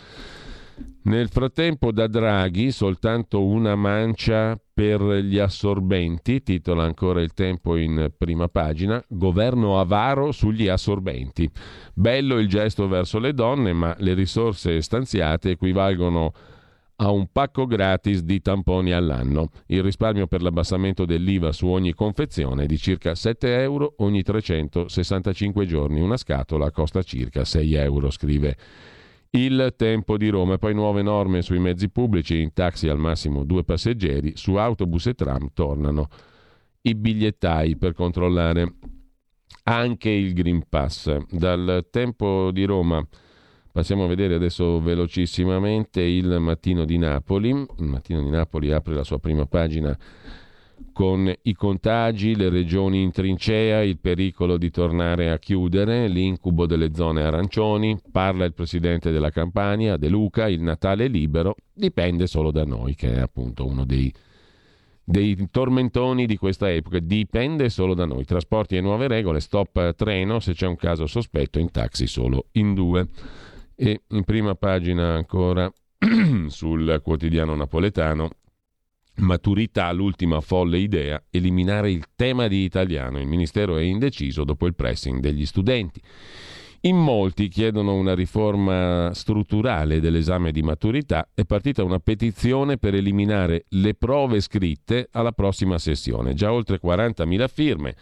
Nel 1.04 1.28
frattempo 1.28 1.90
da 1.90 2.06
Draghi 2.06 2.70
soltanto 2.70 3.44
una 3.44 3.74
mancia 3.74 4.58
per 4.72 5.02
gli 5.02 5.38
assorbenti, 5.38 6.42
titola 6.42 6.84
ancora 6.84 7.20
il 7.20 7.32
tempo 7.32 7.76
in 7.76 8.12
prima 8.16 8.48
pagina, 8.48 9.02
governo 9.08 9.80
avaro 9.80 10.30
sugli 10.30 10.68
assorbenti. 10.68 11.50
Bello 11.92 12.38
il 12.38 12.48
gesto 12.48 12.86
verso 12.86 13.18
le 13.18 13.34
donne, 13.34 13.72
ma 13.72 13.94
le 13.98 14.14
risorse 14.14 14.80
stanziate 14.80 15.50
equivalgono 15.50 16.32
a 16.96 17.10
un 17.10 17.26
pacco 17.32 17.66
gratis 17.66 18.22
di 18.22 18.40
tamponi 18.40 18.92
all'anno. 18.92 19.50
Il 19.66 19.82
risparmio 19.82 20.28
per 20.28 20.40
l'abbassamento 20.40 21.04
dell'IVA 21.04 21.50
su 21.50 21.66
ogni 21.66 21.94
confezione 21.94 22.62
è 22.62 22.66
di 22.66 22.78
circa 22.78 23.16
7 23.16 23.60
euro 23.60 23.94
ogni 23.98 24.22
365 24.22 25.66
giorni. 25.66 26.00
Una 26.00 26.16
scatola 26.16 26.70
costa 26.70 27.02
circa 27.02 27.44
6 27.44 27.74
euro, 27.74 28.10
scrive 28.10 28.56
il 29.32 29.74
tempo 29.76 30.16
di 30.16 30.28
Roma. 30.28 30.58
Poi 30.58 30.74
nuove 30.74 31.02
norme 31.02 31.42
sui 31.42 31.58
mezzi 31.58 31.88
pubblici, 31.90 32.40
in 32.40 32.52
taxi 32.52 32.88
al 32.88 32.98
massimo 32.98 33.44
due 33.44 33.64
passeggeri, 33.64 34.32
su 34.36 34.54
autobus 34.54 35.06
e 35.06 35.14
tram 35.14 35.50
tornano 35.52 36.08
i 36.82 36.94
bigliettai 36.94 37.76
per 37.76 37.94
controllare 37.94 38.74
anche 39.64 40.10
il 40.10 40.32
Green 40.34 40.64
Pass. 40.68 41.16
Dal 41.30 41.86
tempo 41.90 42.50
di 42.50 42.64
Roma 42.64 43.06
passiamo 43.70 44.04
a 44.04 44.08
vedere 44.08 44.34
adesso 44.34 44.80
velocissimamente 44.80 46.02
il 46.02 46.38
mattino 46.40 46.84
di 46.84 46.98
Napoli. 46.98 47.50
Il 47.50 47.86
mattino 47.86 48.22
di 48.22 48.30
Napoli 48.30 48.72
apre 48.72 48.94
la 48.94 49.04
sua 49.04 49.18
prima 49.18 49.46
pagina 49.46 49.96
con 50.92 51.32
i 51.42 51.54
contagi, 51.54 52.34
le 52.34 52.48
regioni 52.48 53.02
in 53.02 53.10
trincea, 53.10 53.82
il 53.82 53.98
pericolo 53.98 54.56
di 54.56 54.70
tornare 54.70 55.30
a 55.30 55.38
chiudere, 55.38 56.08
l'incubo 56.08 56.66
delle 56.66 56.94
zone 56.94 57.22
arancioni, 57.22 57.98
parla 58.10 58.44
il 58.44 58.54
presidente 58.54 59.10
della 59.10 59.30
Campania, 59.30 59.96
De 59.96 60.08
Luca, 60.08 60.48
il 60.48 60.60
Natale 60.60 61.06
libero, 61.06 61.56
dipende 61.72 62.26
solo 62.26 62.50
da 62.50 62.64
noi, 62.64 62.94
che 62.94 63.14
è 63.14 63.20
appunto 63.20 63.66
uno 63.66 63.84
dei, 63.84 64.12
dei 65.04 65.48
tormentoni 65.50 66.26
di 66.26 66.36
questa 66.36 66.70
epoca, 66.70 66.98
dipende 66.98 67.68
solo 67.68 67.94
da 67.94 68.04
noi, 68.04 68.24
trasporti 68.24 68.76
e 68.76 68.80
nuove 68.80 69.08
regole, 69.08 69.40
stop 69.40 69.94
treno 69.94 70.40
se 70.40 70.52
c'è 70.54 70.66
un 70.66 70.76
caso 70.76 71.06
sospetto, 71.06 71.58
in 71.58 71.70
taxi 71.70 72.06
solo 72.06 72.46
in 72.52 72.74
due. 72.74 73.08
E 73.74 74.02
in 74.08 74.24
prima 74.24 74.54
pagina 74.54 75.14
ancora 75.14 75.72
sul 76.48 77.00
quotidiano 77.02 77.54
napoletano 77.54 78.30
Maturità, 79.16 79.92
l'ultima 79.92 80.40
folle 80.40 80.78
idea, 80.78 81.22
eliminare 81.30 81.90
il 81.90 82.04
tema 82.16 82.48
di 82.48 82.64
italiano. 82.64 83.20
Il 83.20 83.26
Ministero 83.26 83.76
è 83.76 83.82
indeciso 83.82 84.44
dopo 84.44 84.66
il 84.66 84.74
pressing 84.74 85.20
degli 85.20 85.44
studenti. 85.44 86.00
In 86.84 86.96
molti 86.96 87.46
chiedono 87.46 87.94
una 87.94 88.14
riforma 88.14 89.12
strutturale 89.14 90.00
dell'esame 90.00 90.50
di 90.50 90.62
maturità. 90.62 91.28
È 91.32 91.44
partita 91.44 91.84
una 91.84 92.00
petizione 92.00 92.76
per 92.78 92.94
eliminare 92.94 93.66
le 93.68 93.94
prove 93.94 94.40
scritte 94.40 95.08
alla 95.12 95.30
prossima 95.30 95.78
sessione. 95.78 96.34
Già 96.34 96.52
oltre 96.52 96.80
40.000 96.82 97.48
firme 97.48 97.94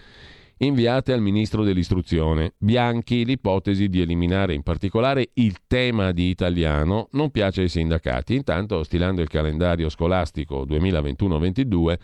inviate 0.63 1.13
al 1.13 1.23
ministro 1.23 1.65
dell'istruzione. 1.65 2.53
Bianchi, 2.59 3.25
l'ipotesi 3.25 3.89
di 3.89 4.01
eliminare 4.01 4.55
in 4.55 4.63
particolare 4.63 5.31
il 5.35 5.57
tema 5.67 6.13
di 6.13 6.29
italiano 6.29 7.09
non 7.13 7.31
piace 7.31 7.63
ai 7.63 7.69
sindacati. 7.69 8.35
Intanto, 8.35 8.83
stilando 8.83 9.23
il 9.23 9.29
calendario 9.29 9.89
scolastico 9.89 10.67
2021-22, 10.67 11.99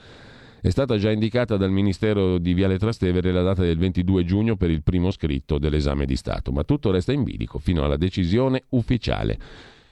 è 0.63 0.71
stata 0.71 0.97
già 0.97 1.11
indicata 1.11 1.57
dal 1.57 1.71
Ministero 1.71 2.39
di 2.39 2.55
Viale 2.55 2.79
Trastevere 2.79 3.31
la 3.31 3.43
data 3.43 3.63
del 3.63 3.77
22 3.77 4.25
giugno 4.25 4.57
per 4.57 4.71
il 4.71 4.83
primo 4.83 5.11
scritto 5.11 5.59
dell'esame 5.59 6.07
di 6.07 6.17
Stato, 6.17 6.51
ma 6.51 6.65
tutto 6.65 6.91
resta 6.91 7.13
in 7.13 7.25
bilico 7.25 7.59
fino 7.59 7.85
alla 7.85 7.97
decisione 7.97 8.65
ufficiale. 8.71 9.39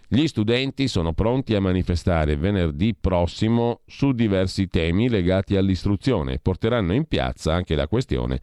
Gli 0.06 0.26
studenti 0.26 0.86
sono 0.86 1.14
pronti 1.14 1.54
a 1.54 1.60
manifestare 1.60 2.36
venerdì 2.36 2.94
prossimo 2.94 3.80
su 3.86 4.12
diversi 4.12 4.68
temi 4.68 5.08
legati 5.08 5.56
all'istruzione 5.56 6.34
e 6.34 6.38
porteranno 6.40 6.92
in 6.92 7.06
piazza 7.06 7.54
anche 7.54 7.74
la 7.74 7.88
questione 7.88 8.40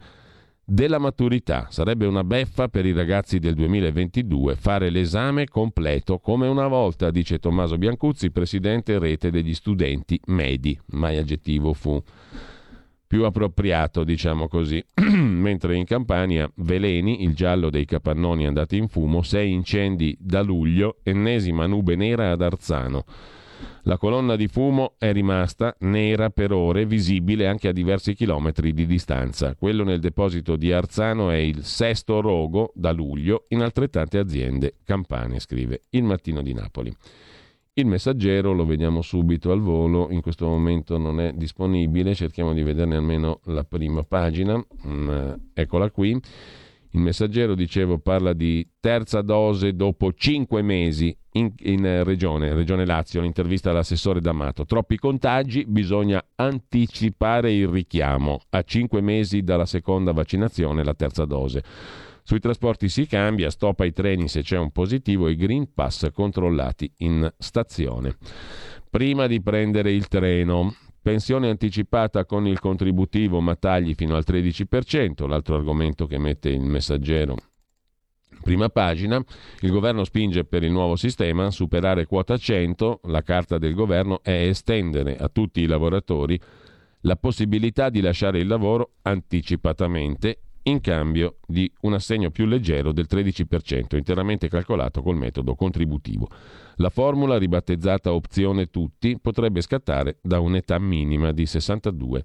della 0.64 0.98
maturità. 0.98 1.66
Sarebbe 1.70 2.06
una 2.06 2.24
beffa 2.24 2.68
per 2.68 2.84
i 2.84 2.92
ragazzi 2.92 3.38
del 3.38 3.54
2022 3.54 4.56
fare 4.56 4.90
l'esame 4.90 5.46
completo 5.46 6.18
come 6.18 6.46
una 6.48 6.66
volta, 6.66 7.10
dice 7.10 7.38
Tommaso 7.38 7.78
Biancuzzi, 7.78 8.30
presidente 8.30 8.98
rete 8.98 9.30
degli 9.30 9.54
studenti 9.54 10.20
medi. 10.26 10.78
Mai 10.86 11.16
aggettivo 11.16 11.72
fu 11.74 12.02
più 13.12 13.24
appropriato, 13.24 14.04
diciamo 14.04 14.48
così. 14.48 14.82
Mentre 15.04 15.76
in 15.76 15.84
Campania, 15.84 16.50
veleni, 16.54 17.24
il 17.24 17.34
giallo 17.34 17.68
dei 17.68 17.84
capannoni 17.84 18.46
andati 18.46 18.78
in 18.78 18.88
fumo, 18.88 19.20
sei 19.20 19.52
incendi 19.52 20.16
da 20.18 20.40
luglio, 20.40 20.96
ennesima 21.02 21.66
nube 21.66 21.94
nera 21.94 22.30
ad 22.30 22.40
Arzano. 22.40 23.04
La 23.82 23.98
colonna 23.98 24.34
di 24.34 24.48
fumo 24.48 24.94
è 24.96 25.12
rimasta 25.12 25.76
nera 25.80 26.30
per 26.30 26.52
ore, 26.52 26.86
visibile 26.86 27.46
anche 27.46 27.68
a 27.68 27.72
diversi 27.72 28.14
chilometri 28.14 28.72
di 28.72 28.86
distanza. 28.86 29.54
Quello 29.56 29.84
nel 29.84 30.00
deposito 30.00 30.56
di 30.56 30.72
Arzano 30.72 31.28
è 31.28 31.36
il 31.36 31.66
sesto 31.66 32.22
rogo 32.22 32.72
da 32.74 32.92
luglio 32.92 33.44
in 33.48 33.60
altrettante 33.60 34.16
aziende 34.16 34.76
campane, 34.86 35.38
scrive 35.38 35.82
il 35.90 36.04
Mattino 36.04 36.40
di 36.40 36.54
Napoli. 36.54 36.96
Il 37.74 37.86
messaggero 37.86 38.52
lo 38.52 38.66
vediamo 38.66 39.00
subito 39.00 39.50
al 39.50 39.60
volo, 39.60 40.10
in 40.10 40.20
questo 40.20 40.46
momento 40.46 40.98
non 40.98 41.20
è 41.20 41.32
disponibile, 41.32 42.14
cerchiamo 42.14 42.52
di 42.52 42.62
vederne 42.62 42.96
almeno 42.96 43.40
la 43.44 43.64
prima 43.64 44.02
pagina, 44.02 44.62
mm, 44.86 45.32
eccola 45.54 45.90
qui. 45.90 46.10
Il 46.10 47.00
messaggero, 47.00 47.54
dicevo, 47.54 47.96
parla 47.96 48.34
di 48.34 48.68
terza 48.78 49.22
dose 49.22 49.74
dopo 49.74 50.12
cinque 50.12 50.60
mesi 50.60 51.16
in, 51.32 51.50
in 51.60 52.04
regione, 52.04 52.52
regione 52.52 52.84
Lazio, 52.84 53.22
l'intervista 53.22 53.70
all'assessore 53.70 54.20
D'Amato. 54.20 54.66
Troppi 54.66 54.98
contagi, 54.98 55.64
bisogna 55.66 56.22
anticipare 56.34 57.54
il 57.54 57.68
richiamo 57.68 58.42
a 58.50 58.62
cinque 58.64 59.00
mesi 59.00 59.40
dalla 59.40 59.64
seconda 59.64 60.12
vaccinazione, 60.12 60.84
la 60.84 60.92
terza 60.92 61.24
dose. 61.24 61.62
Sui 62.24 62.38
trasporti 62.38 62.88
si 62.88 63.06
cambia, 63.06 63.50
stop 63.50 63.80
ai 63.80 63.92
treni 63.92 64.28
se 64.28 64.42
c'è 64.42 64.56
un 64.56 64.70
positivo 64.70 65.26
e 65.26 65.34
Green 65.34 65.72
Pass 65.74 66.10
controllati 66.12 66.90
in 66.98 67.30
stazione. 67.36 68.16
Prima 68.88 69.26
di 69.26 69.42
prendere 69.42 69.92
il 69.92 70.06
treno, 70.06 70.74
pensione 71.00 71.48
anticipata 71.48 72.24
con 72.24 72.46
il 72.46 72.60
contributivo 72.60 73.40
ma 73.40 73.56
tagli 73.56 73.94
fino 73.94 74.14
al 74.14 74.24
13%, 74.26 75.26
l'altro 75.26 75.56
argomento 75.56 76.06
che 76.06 76.18
mette 76.18 76.48
il 76.48 76.60
messaggero. 76.60 77.36
Prima 78.42 78.68
pagina, 78.68 79.22
il 79.60 79.70
governo 79.70 80.04
spinge 80.04 80.44
per 80.44 80.62
il 80.62 80.72
nuovo 80.72 80.96
sistema, 80.96 81.50
superare 81.50 82.06
quota 82.06 82.36
100, 82.36 83.00
la 83.04 83.22
carta 83.22 83.58
del 83.58 83.74
governo 83.74 84.20
è 84.22 84.46
estendere 84.48 85.16
a 85.16 85.28
tutti 85.28 85.60
i 85.60 85.66
lavoratori 85.66 86.38
la 87.02 87.16
possibilità 87.16 87.88
di 87.88 88.00
lasciare 88.00 88.38
il 88.38 88.46
lavoro 88.46 88.94
anticipatamente 89.02 90.38
in 90.64 90.80
cambio 90.80 91.38
di 91.46 91.70
un 91.82 91.94
assegno 91.94 92.30
più 92.30 92.46
leggero 92.46 92.92
del 92.92 93.06
13%, 93.08 93.96
interamente 93.96 94.48
calcolato 94.48 95.02
col 95.02 95.16
metodo 95.16 95.54
contributivo. 95.54 96.28
La 96.76 96.90
formula, 96.90 97.38
ribattezzata 97.38 98.12
opzione 98.12 98.70
tutti, 98.70 99.18
potrebbe 99.20 99.60
scattare 99.60 100.18
da 100.22 100.40
un'età 100.40 100.78
minima 100.78 101.32
di 101.32 101.46
62 101.46 102.24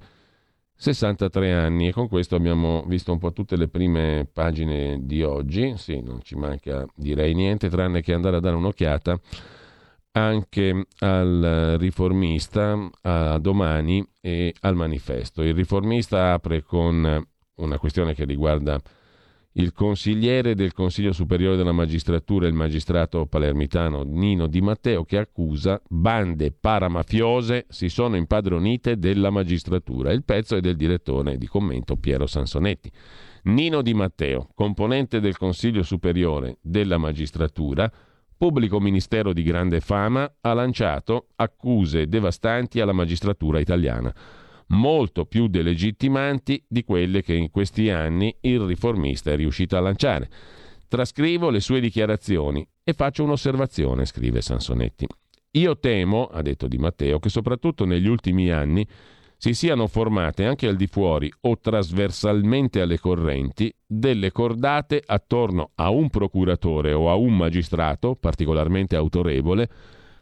63 0.80 1.54
anni 1.54 1.88
e 1.88 1.92
con 1.92 2.08
questo 2.08 2.36
abbiamo 2.36 2.84
visto 2.86 3.12
un 3.12 3.18
po' 3.18 3.34
tutte 3.34 3.58
le 3.58 3.68
prime 3.68 4.30
pagine 4.32 5.00
di 5.02 5.24
oggi, 5.24 5.74
sì, 5.76 6.02
non 6.02 6.22
ci 6.22 6.36
manca 6.36 6.86
direi 6.96 7.34
niente 7.34 7.68
tranne 7.68 8.02
che 8.02 8.14
andare 8.14 8.38
a 8.38 8.40
dare 8.40 8.56
un'occhiata 8.56 9.20
anche 10.12 10.86
al 11.00 11.78
riformista 11.80 12.90
a 13.02 13.38
domani 13.40 14.08
e 14.22 14.54
al 14.62 14.76
manifesto. 14.76 15.42
Il 15.42 15.54
riformista 15.54 16.34
apre 16.34 16.64
con 16.64 17.26
una 17.58 17.78
questione 17.78 18.14
che 18.14 18.26
riguarda 18.26 18.80
il 19.60 19.74
consigliere 19.74 20.54
del 20.54 20.72
Consiglio 20.72 21.12
Superiore 21.12 21.56
della 21.56 21.72
Magistratura, 21.72 22.46
il 22.46 22.54
magistrato 22.54 23.26
palermitano 23.26 24.04
Nino 24.04 24.46
Di 24.46 24.62
Matteo, 24.62 25.04
che 25.04 25.18
accusa 25.18 25.82
bande 25.90 26.52
paramafiose 26.52 27.66
si 27.68 27.90
sono 27.90 28.18
impadronite 28.18 29.00
della 29.00 29.32
magistratura. 29.32 30.12
Il 30.12 30.24
pezzo 30.24 30.56
è 30.56 30.62
del 30.62 30.76
direttore 30.76 31.38
di 31.38 31.48
commento 31.48 31.96
Piero 31.96 32.28
Sansonetti. 32.28 32.92
Nino 33.46 33.82
Di 33.82 33.96
Matteo, 33.96 34.50
componente 34.54 35.20
del 35.20 35.38
Consiglio 35.38 35.82
Superiore 35.82 36.58
della 36.62 37.00
Magistratura, 37.00 37.92
pubblico 38.38 38.80
ministero 38.80 39.34
di 39.34 39.42
grande 39.42 39.80
fama, 39.80 40.32
ha 40.42 40.54
lanciato 40.54 41.30
accuse 41.36 42.08
devastanti 42.08 42.80
alla 42.80 42.94
magistratura 42.94 43.60
italiana 43.60 44.14
molto 44.68 45.26
più 45.26 45.48
delegittimanti 45.48 46.64
di 46.68 46.84
quelle 46.84 47.22
che 47.22 47.34
in 47.34 47.50
questi 47.52 47.90
anni 47.90 48.36
il 48.42 48.62
riformista 48.62 49.32
è 49.32 49.36
riuscito 49.36 49.78
a 49.78 49.82
lanciare. 49.82 50.30
Trascrivo 50.88 51.50
le 51.50 51.60
sue 51.60 51.80
dichiarazioni 51.80 52.66
e 52.84 52.94
faccio 52.94 53.24
un'osservazione, 53.24 54.06
scrive 54.06 54.42
Sansonetti. 54.42 55.08
Io 55.52 55.78
temo, 55.80 56.26
ha 56.26 56.42
detto 56.42 56.68
Di 56.68 56.78
Matteo, 56.78 57.20
che 57.20 57.30
soprattutto 57.30 57.86
negli 57.86 58.08
ultimi 58.08 58.52
anni 58.52 58.88
si 59.38 59.54
siano 59.54 59.88
formate 59.88 60.46
anche 60.46 60.68
al 60.68 60.76
di 60.76 60.88
fuori 60.88 61.32
o 61.42 61.60
trasversalmente 61.60 62.82
alle 62.82 63.00
correnti 63.00 63.74
delle 63.86 64.32
cordate 64.32 65.02
attorno 65.06 65.72
a 65.76 65.90
un 65.90 66.10
procuratore 66.10 66.94
o 66.94 67.10
a 67.10 67.16
un 67.16 67.38
magistrato 67.38 68.16
particolarmente 68.16 68.96
autorevole 68.96 69.70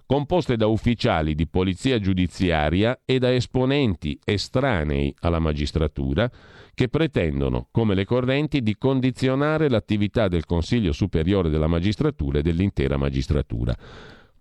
composte 0.05 0.55
da 0.55 0.67
ufficiali 0.67 1.33
di 1.33 1.47
polizia 1.47 1.99
giudiziaria 1.99 3.01
e 3.05 3.17
da 3.17 3.33
esponenti 3.33 4.17
estranei 4.23 5.13
alla 5.21 5.39
magistratura 5.39 6.29
che 6.73 6.89
pretendono, 6.89 7.67
come 7.71 7.95
le 7.95 8.05
correnti, 8.05 8.61
di 8.61 8.77
condizionare 8.77 9.69
l'attività 9.69 10.27
del 10.27 10.45
Consiglio 10.45 10.91
Superiore 10.91 11.49
della 11.49 11.67
Magistratura 11.67 12.39
e 12.39 12.41
dell'intera 12.41 12.97
magistratura. 12.97 13.75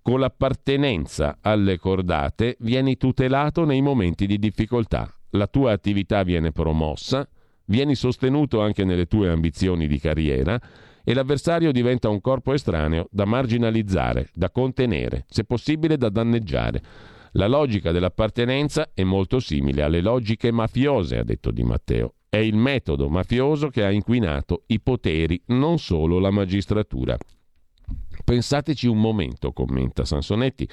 Con 0.03 0.20
l'appartenenza 0.20 1.39
alle 1.41 1.78
cordate 1.78 2.57
vieni 2.61 2.97
tutelato 2.97 3.65
nei 3.65 3.81
momenti 3.81 4.27
di 4.27 4.39
difficoltà, 4.39 5.11
la 5.31 5.47
tua 5.47 5.73
attività 5.73 6.24
viene 6.24 6.53
promossa, 6.53 7.27
vieni 7.66 7.95
sostenuto 7.95 8.61
anche 8.61 8.85
nelle 8.85 9.07
tue 9.07 9.31
ambizioni 9.31 9.86
di 9.86 9.99
carriera 9.99 10.61
e 11.05 11.14
l'avversario 11.14 11.70
diventa 11.70 12.09
un 12.09 12.20
corpo 12.20 12.55
estraneo 12.55 13.09
da 13.10 13.26
marginalizzare, 13.26 14.31
da 14.32 14.51
contenere, 14.51 15.26
se 15.28 15.44
possibile 15.44 15.98
da 15.98 16.09
danneggiare. 16.09 16.82
La 17.32 17.47
logica 17.47 17.93
dell'appartenenza 17.93 18.90
è 18.94 19.02
molto 19.05 19.39
simile 19.39 19.82
alle 19.82 20.01
logiche 20.01 20.51
mafiose, 20.51 21.18
ha 21.18 21.24
detto 21.24 21.51
Di 21.51 21.62
Matteo. 21.62 22.14
È 22.28 22.36
il 22.39 22.56
metodo 22.56 23.09
mafioso 23.09 23.68
che 23.68 23.85
ha 23.85 23.90
inquinato 23.90 24.62
i 24.68 24.81
poteri, 24.81 25.40
non 25.47 25.78
solo 25.78 26.18
la 26.18 26.31
magistratura. 26.31 27.16
Pensateci 28.24 28.86
un 28.86 28.98
momento, 28.98 29.52
commenta 29.52 30.05
Sansonetti. 30.05 30.68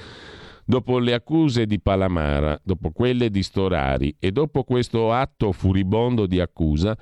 Dopo 0.63 0.99
le 0.99 1.13
accuse 1.13 1.65
di 1.65 1.79
Palamara, 1.79 2.59
dopo 2.63 2.91
quelle 2.91 3.29
di 3.29 3.43
Storari 3.43 4.15
e 4.19 4.31
dopo 4.31 4.63
questo 4.63 5.11
atto 5.11 5.51
furibondo 5.51 6.25
di 6.27 6.39
accusa, 6.39 6.97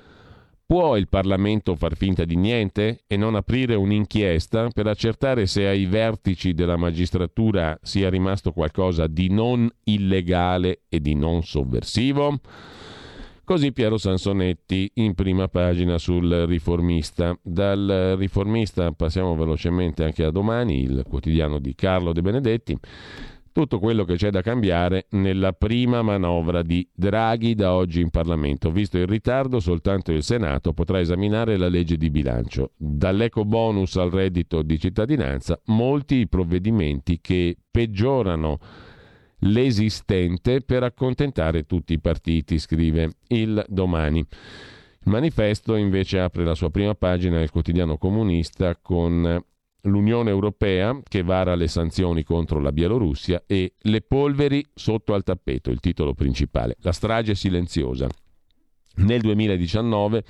Può 0.70 0.96
il 0.96 1.08
Parlamento 1.08 1.74
far 1.74 1.96
finta 1.96 2.24
di 2.24 2.36
niente 2.36 3.00
e 3.08 3.16
non 3.16 3.34
aprire 3.34 3.74
un'inchiesta 3.74 4.68
per 4.68 4.86
accertare 4.86 5.46
se 5.46 5.66
ai 5.66 5.84
vertici 5.86 6.54
della 6.54 6.76
magistratura 6.76 7.76
sia 7.82 8.08
rimasto 8.08 8.52
qualcosa 8.52 9.08
di 9.08 9.30
non 9.30 9.68
illegale 9.82 10.82
e 10.88 11.00
di 11.00 11.16
non 11.16 11.42
sovversivo? 11.42 12.38
Così 13.42 13.72
Piero 13.72 13.98
Sansonetti 13.98 14.88
in 14.94 15.14
prima 15.14 15.48
pagina 15.48 15.98
sul 15.98 16.44
riformista. 16.46 17.36
Dal 17.42 18.14
riformista 18.16 18.92
passiamo 18.92 19.34
velocemente 19.34 20.04
anche 20.04 20.22
a 20.22 20.30
domani, 20.30 20.82
il 20.82 21.02
quotidiano 21.04 21.58
di 21.58 21.74
Carlo 21.74 22.12
De 22.12 22.22
Benedetti. 22.22 22.78
Tutto 23.52 23.78
quello 23.78 24.04
che 24.04 24.16
c'è 24.16 24.30
da 24.30 24.42
cambiare 24.42 25.06
nella 25.10 25.52
prima 25.52 26.02
manovra 26.02 26.62
di 26.62 26.86
Draghi 26.92 27.54
da 27.54 27.74
oggi 27.74 28.00
in 28.00 28.10
Parlamento. 28.10 28.70
Visto 28.70 28.98
il 28.98 29.06
ritardo, 29.06 29.60
soltanto 29.60 30.12
il 30.12 30.22
Senato 30.22 30.72
potrà 30.72 31.00
esaminare 31.00 31.56
la 31.56 31.68
legge 31.68 31.96
di 31.96 32.10
bilancio. 32.10 32.72
Dall'eco 32.76 33.44
bonus 33.44 33.96
al 33.96 34.10
reddito 34.10 34.62
di 34.62 34.78
cittadinanza, 34.78 35.60
molti 35.66 36.16
i 36.16 36.28
provvedimenti 36.28 37.20
che 37.20 37.56
peggiorano 37.70 38.58
l'esistente 39.40 40.60
per 40.60 40.82
accontentare 40.82 41.64
tutti 41.64 41.92
i 41.92 42.00
partiti, 42.00 42.58
scrive 42.58 43.14
il 43.28 43.64
domani. 43.68 44.18
Il 44.18 45.10
manifesto 45.10 45.76
invece 45.76 46.20
apre 46.20 46.44
la 46.44 46.54
sua 46.54 46.70
prima 46.70 46.94
pagina 46.94 47.38
del 47.38 47.50
quotidiano 47.50 47.96
comunista 47.96 48.76
con 48.76 49.42
l'Unione 49.82 50.30
Europea 50.30 50.98
che 51.06 51.22
vara 51.22 51.54
le 51.54 51.68
sanzioni 51.68 52.22
contro 52.22 52.60
la 52.60 52.72
Bielorussia 52.72 53.42
e 53.46 53.74
le 53.78 54.00
polveri 54.02 54.64
sotto 54.74 55.14
al 55.14 55.22
tappeto, 55.22 55.70
il 55.70 55.80
titolo 55.80 56.12
principale, 56.14 56.76
la 56.80 56.92
strage 56.92 57.34
silenziosa. 57.34 58.08
Nel 58.96 59.20
2019 59.20 60.24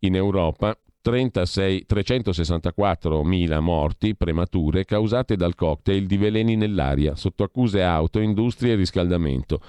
in 0.00 0.14
Europa 0.14 0.78
364.000 1.02 3.60
morti 3.60 4.14
premature 4.16 4.84
causate 4.84 5.36
dal 5.36 5.54
cocktail 5.54 6.06
di 6.06 6.16
veleni 6.16 6.56
nell'aria 6.56 7.14
sotto 7.14 7.42
accuse 7.42 7.82
auto, 7.82 8.20
industrie 8.20 8.72
e 8.72 8.76
riscaldamento. 8.76 9.60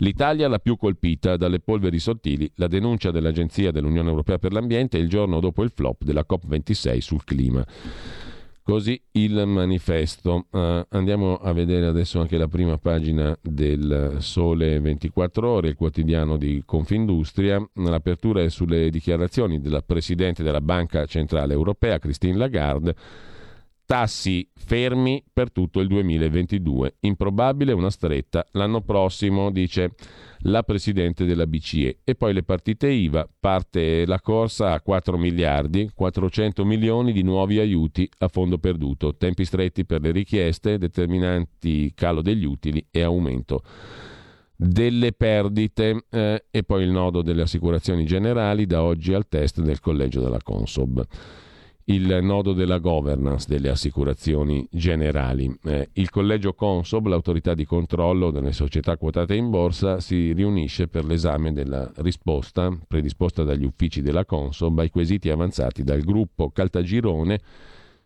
L'Italia 0.00 0.46
la 0.48 0.60
più 0.60 0.76
colpita 0.76 1.36
dalle 1.36 1.58
polveri 1.58 1.98
sottili, 1.98 2.48
la 2.54 2.68
denuncia 2.68 3.10
dell'Agenzia 3.10 3.72
dell'Unione 3.72 4.08
Europea 4.08 4.38
per 4.38 4.52
l'Ambiente 4.52 4.96
il 4.96 5.08
giorno 5.08 5.40
dopo 5.40 5.64
il 5.64 5.72
flop 5.74 6.04
della 6.04 6.24
COP26 6.28 6.98
sul 6.98 7.24
clima. 7.24 7.66
Così 8.68 9.00
il 9.12 9.44
manifesto. 9.46 10.44
Uh, 10.50 10.84
andiamo 10.90 11.36
a 11.36 11.54
vedere 11.54 11.86
adesso 11.86 12.20
anche 12.20 12.36
la 12.36 12.48
prima 12.48 12.76
pagina 12.76 13.34
del 13.40 14.16
Sole 14.18 14.78
24 14.78 15.48
Ore, 15.48 15.68
il 15.68 15.74
quotidiano 15.74 16.36
di 16.36 16.62
Confindustria. 16.66 17.66
L'apertura 17.76 18.42
è 18.42 18.50
sulle 18.50 18.90
dichiarazioni 18.90 19.62
della 19.62 19.80
Presidente 19.80 20.42
della 20.42 20.60
Banca 20.60 21.06
Centrale 21.06 21.54
Europea, 21.54 21.98
Christine 21.98 22.36
Lagarde. 22.36 22.94
Tassi 23.88 24.46
fermi 24.54 25.24
per 25.32 25.50
tutto 25.50 25.80
il 25.80 25.88
2022. 25.88 26.96
Improbabile 27.00 27.72
una 27.72 27.88
stretta 27.88 28.44
l'anno 28.50 28.82
prossimo, 28.82 29.50
dice 29.50 29.94
la 30.40 30.62
Presidente 30.62 31.24
della 31.24 31.46
BCE. 31.46 32.00
E 32.04 32.14
poi 32.14 32.34
le 32.34 32.42
partite 32.42 32.90
IVA, 32.90 33.26
parte 33.40 34.04
la 34.04 34.20
corsa 34.20 34.74
a 34.74 34.82
4 34.82 35.16
miliardi, 35.16 35.90
400 35.94 36.66
milioni 36.66 37.14
di 37.14 37.22
nuovi 37.22 37.60
aiuti 37.60 38.06
a 38.18 38.28
fondo 38.28 38.58
perduto, 38.58 39.16
tempi 39.16 39.46
stretti 39.46 39.86
per 39.86 40.02
le 40.02 40.10
richieste, 40.10 40.76
determinanti 40.76 41.90
calo 41.94 42.20
degli 42.20 42.44
utili 42.44 42.84
e 42.90 43.00
aumento 43.00 43.62
delle 44.54 45.12
perdite 45.12 46.04
eh, 46.10 46.44
e 46.50 46.62
poi 46.62 46.82
il 46.82 46.90
nodo 46.90 47.22
delle 47.22 47.40
assicurazioni 47.40 48.04
generali 48.04 48.66
da 48.66 48.82
oggi 48.82 49.14
al 49.14 49.28
test 49.28 49.62
del 49.62 49.80
collegio 49.80 50.20
della 50.20 50.42
Consob 50.42 51.06
il 51.90 52.18
nodo 52.22 52.52
della 52.52 52.78
governance 52.78 53.46
delle 53.48 53.70
assicurazioni 53.70 54.66
generali. 54.70 55.54
Eh, 55.64 55.88
il 55.94 56.10
collegio 56.10 56.52
Consob, 56.52 57.06
l'autorità 57.06 57.54
di 57.54 57.64
controllo 57.64 58.30
delle 58.30 58.52
società 58.52 58.96
quotate 58.96 59.34
in 59.34 59.48
borsa, 59.48 60.00
si 60.00 60.32
riunisce 60.32 60.88
per 60.88 61.04
l'esame 61.04 61.52
della 61.52 61.90
risposta 61.96 62.76
predisposta 62.86 63.42
dagli 63.42 63.64
uffici 63.64 64.02
della 64.02 64.26
Consob 64.26 64.78
ai 64.80 64.90
quesiti 64.90 65.30
avanzati 65.30 65.82
dal 65.82 66.02
gruppo 66.02 66.50
Caltagirone 66.50 67.40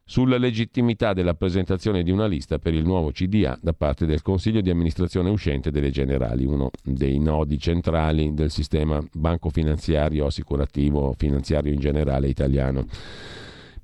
sulla 0.04 0.36
legittimità 0.36 1.12
della 1.12 1.34
presentazione 1.34 2.02
di 2.02 2.10
una 2.10 2.26
lista 2.26 2.58
per 2.58 2.74
il 2.74 2.84
nuovo 2.84 3.10
CDA 3.10 3.58
da 3.60 3.72
parte 3.72 4.04
del 4.04 4.22
Consiglio 4.22 4.60
di 4.60 4.70
amministrazione 4.70 5.30
uscente 5.30 5.70
delle 5.70 5.90
Generali, 5.90 6.44
uno 6.44 6.70
dei 6.84 7.18
nodi 7.18 7.58
centrali 7.58 8.34
del 8.34 8.50
sistema 8.50 9.02
banco 9.12 9.48
finanziario, 9.48 10.26
assicurativo, 10.26 11.14
finanziario 11.16 11.72
in 11.72 11.80
generale 11.80 12.28
italiano. 12.28 12.86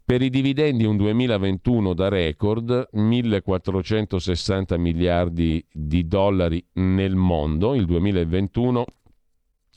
Per 0.09 0.23
i 0.23 0.31
dividendi 0.31 0.87
un 0.87 0.97
2021 0.97 1.93
da 1.93 2.09
record, 2.09 2.89
1460 2.93 4.79
miliardi 4.79 5.63
di 5.71 6.07
dollari 6.07 6.65
nel 6.77 7.15
mondo, 7.15 7.75
il 7.75 7.85
2021 7.85 8.87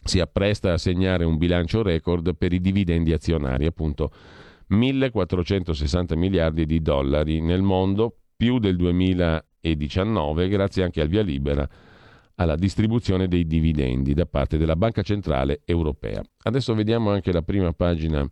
si 0.02 0.22
appresta 0.22 0.72
a 0.72 0.78
segnare 0.78 1.26
un 1.26 1.36
bilancio 1.36 1.82
record 1.82 2.34
per 2.38 2.54
i 2.54 2.62
dividendi 2.62 3.12
azionari, 3.12 3.66
appunto 3.66 4.10
1460 4.68 6.16
miliardi 6.16 6.66
di 6.66 6.82
dollari 6.82 7.42
nel 7.42 7.62
mondo, 7.62 8.16
più 8.38 8.60
del 8.60 8.78
2019, 8.78 10.48
grazie 10.48 10.84
anche 10.84 11.02
al 11.02 11.10
via 11.10 11.24
libera 11.24 11.68
alla 12.36 12.56
distribuzione 12.56 13.28
dei 13.28 13.46
dividendi 13.46 14.14
da 14.14 14.26
parte 14.26 14.58
della 14.58 14.78
Banca 14.78 15.02
Centrale 15.02 15.60
Europea. 15.66 16.24
Adesso 16.44 16.74
vediamo 16.74 17.10
anche 17.12 17.34
la 17.34 17.42
prima 17.42 17.74
pagina 17.74 18.26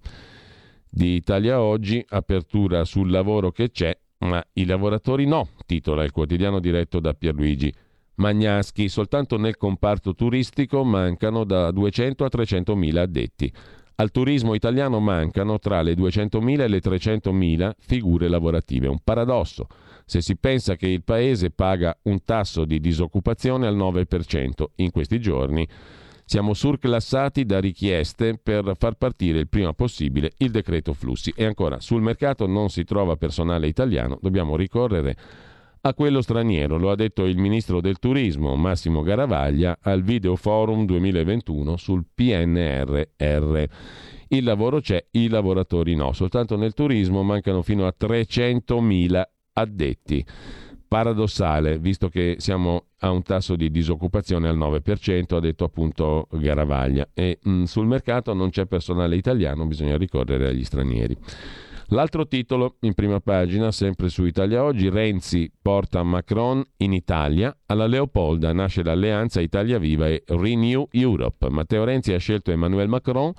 di 0.90 1.16
Italia 1.16 1.62
Oggi, 1.62 2.04
apertura 2.10 2.84
sul 2.84 3.12
lavoro 3.12 3.52
che 3.52 3.70
c'è, 3.70 3.96
ma 4.20 4.44
i 4.54 4.66
lavoratori 4.66 5.26
no, 5.26 5.50
titola 5.66 6.04
il 6.04 6.12
quotidiano 6.12 6.60
diretto 6.60 7.00
da 7.00 7.14
Pierluigi 7.14 7.72
Magnaschi. 8.16 8.90
Soltanto 8.90 9.38
nel 9.38 9.56
comparto 9.56 10.14
turistico 10.16 10.84
mancano 10.84 11.44
da 11.44 11.72
200 11.72 12.26
a 12.26 12.30
300 12.30 12.76
mila 12.76 13.02
addetti. 13.02 13.52
Al 13.96 14.12
turismo 14.12 14.54
italiano 14.54 15.00
mancano 15.00 15.60
tra 15.60 15.82
le 15.82 15.94
200.000 15.94 16.60
e 16.62 16.68
le 16.70 16.80
300.000 16.80 17.72
figure 17.80 18.30
lavorative. 18.30 18.88
Un 18.88 19.00
paradosso 19.04 19.68
se 20.06 20.22
si 20.22 20.38
pensa 20.38 20.76
che 20.76 20.88
il 20.88 21.04
paese 21.04 21.52
paga 21.52 21.96
un 22.04 22.24
tasso 22.24 22.66
di 22.66 22.80
disoccupazione 22.80 23.68
al 23.68 23.78
9% 23.78 24.64
in 24.78 24.90
questi 24.90 25.20
giorni 25.20 25.68
siamo 26.30 26.54
surclassati 26.54 27.44
da 27.44 27.60
richieste 27.60 28.38
per 28.38 28.74
far 28.78 28.94
partire 28.94 29.40
il 29.40 29.48
prima 29.48 29.74
possibile 29.74 30.34
il 30.38 30.52
decreto 30.52 30.94
flussi. 30.94 31.34
E 31.36 31.44
ancora, 31.44 31.80
sul 31.80 32.04
mercato 32.04 32.46
non 32.46 32.70
si 32.70 32.84
trova 32.84 33.16
personale 33.16 33.66
italiano, 33.66 34.20
dobbiamo 34.22 34.56
ricorrere 34.56 35.18
a 35.82 35.94
quello 35.96 36.22
straniero, 36.22 36.78
lo 36.78 36.92
ha 36.92 36.96
detto 36.96 37.26
il 37.26 37.40
ministro 37.40 37.82
del 37.82 37.98
turismo 37.98 38.56
Massimo 38.56 39.02
Garavaglia 39.02 39.80
al 39.82 40.04
Video 40.04 40.36
Forum 40.36 40.86
2021 40.86 41.78
sul 41.78 42.06
PNRR. 42.14 43.64
Il 44.28 44.44
lavoro 44.44 44.82
c'è, 44.82 45.04
i 45.12 45.30
lavoratori 45.30 45.96
no. 45.96 46.14
Soltanto 46.14 46.56
nel 46.58 46.76
turismo 46.76 47.24
mancano 47.24 47.64
fino 47.64 47.88
a 47.88 47.96
300.000 48.00 49.24
addetti 49.54 50.24
paradossale, 50.90 51.78
visto 51.78 52.10
che 52.10 52.36
siamo 52.40 52.88
a 53.02 53.12
un 53.12 53.22
tasso 53.22 53.56
di 53.56 53.70
disoccupazione 53.70 54.50
al 54.50 54.58
9%, 54.58 55.36
ha 55.36 55.40
detto 55.40 55.64
appunto 55.64 56.28
Garavaglia, 56.32 57.08
e 57.14 57.38
mh, 57.42 57.52
mm, 57.52 57.64
sul 57.64 57.86
mercato 57.86 58.34
non 58.34 58.50
c'è 58.50 58.66
personale 58.66 59.16
italiano, 59.16 59.66
bisogna 59.68 59.96
ricorrere 59.96 60.48
agli 60.48 60.64
stranieri. 60.66 61.16
L'altro 61.92 62.28
titolo 62.28 62.76
in 62.82 62.94
prima 62.94 63.20
pagina, 63.20 63.72
sempre 63.72 64.10
su 64.10 64.26
Italia 64.26 64.64
Oggi, 64.64 64.90
Renzi 64.90 65.52
porta 65.60 66.04
Macron 66.04 66.64
in 66.78 66.94
Italia, 66.94 67.56
alla 67.68 67.88
Leopolda 67.88 68.52
nasce 68.52 68.84
l'alleanza 68.84 69.42
Italia 69.42 69.80
Viva 69.80 70.08
e 70.08 70.24
Renew 70.28 70.88
Europe. 70.92 71.50
Matteo 71.50 71.84
Renzi 71.84 72.14
ha 72.14 72.20
scelto 72.20 72.52
Emmanuel 72.52 72.90
Macron 72.90 73.34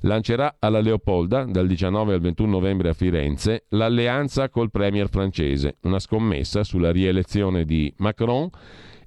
lancerà 0.00 0.56
alla 0.58 0.80
Leopolda, 0.80 1.44
dal 1.44 1.66
19 1.66 2.14
al 2.14 2.20
21 2.20 2.50
novembre 2.50 2.88
a 2.88 2.92
Firenze, 2.92 3.64
l'alleanza 3.70 4.48
col 4.48 4.70
premier 4.70 5.08
francese, 5.08 5.76
una 5.82 5.98
scommessa 5.98 6.64
sulla 6.64 6.90
rielezione 6.90 7.64
di 7.64 7.92
Macron 7.98 8.48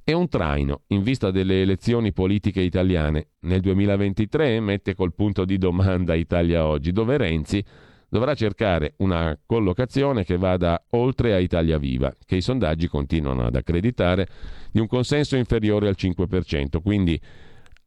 e 0.04 0.14
un 0.14 0.28
traino 0.28 0.82
in 0.88 1.02
vista 1.02 1.32
delle 1.32 1.62
elezioni 1.62 2.12
politiche 2.12 2.62
italiane. 2.62 3.30
Nel 3.42 3.62
2023 3.62 4.60
mette 4.60 4.96
col 4.96 5.14
punto 5.14 5.46
di 5.46 5.58
domanda 5.58 6.14
Italia 6.14 6.66
Oggi, 6.66 6.92
dove 6.92 7.18
Renzi 7.18 7.64
dovrà 8.10 8.36
cercare 8.36 8.94
una 8.98 9.36
collocazione 9.44 10.24
che 10.24 10.38
vada 10.38 10.86
oltre 10.92 11.34
a 11.34 11.40
Italia 11.40 11.80
Viva, 11.80 12.14
che 12.26 12.36
i 12.36 12.42
sondaggi 12.42 12.88
continuano 12.88 13.46
ad 13.46 13.56
accreditare 13.56 14.28
di 14.72 14.80
un 14.80 14.88
consenso 14.88 15.36
inferiore 15.36 15.88
al 15.88 15.96
5%, 15.98 16.80
quindi 16.84 17.20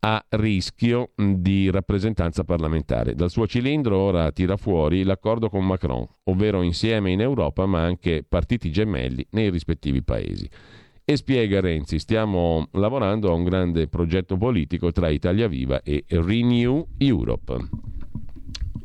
a 0.08 0.24
rischio 0.30 1.10
di 1.16 1.68
rappresentanza 1.68 2.44
parlamentare. 2.44 3.16
Dal 3.16 3.28
suo 3.28 3.48
cilindro 3.48 3.98
ora 3.98 4.30
tira 4.30 4.56
fuori 4.56 5.02
l'accordo 5.02 5.50
con 5.50 5.66
Macron, 5.66 6.06
ovvero 6.24 6.62
insieme 6.62 7.10
in 7.10 7.20
Europa 7.20 7.66
ma 7.66 7.82
anche 7.82 8.24
partiti 8.26 8.70
gemelli 8.70 9.26
nei 9.30 9.50
rispettivi 9.50 10.04
paesi. 10.04 10.48
E 11.04 11.16
spiega 11.16 11.60
Renzi, 11.60 11.98
stiamo 11.98 12.68
lavorando 12.72 13.30
a 13.30 13.34
un 13.34 13.42
grande 13.42 13.88
progetto 13.88 14.36
politico 14.36 14.92
tra 14.92 15.08
Italia 15.08 15.48
Viva 15.48 15.82
e 15.82 16.04
Renew 16.06 16.86
Europe. 16.98 17.68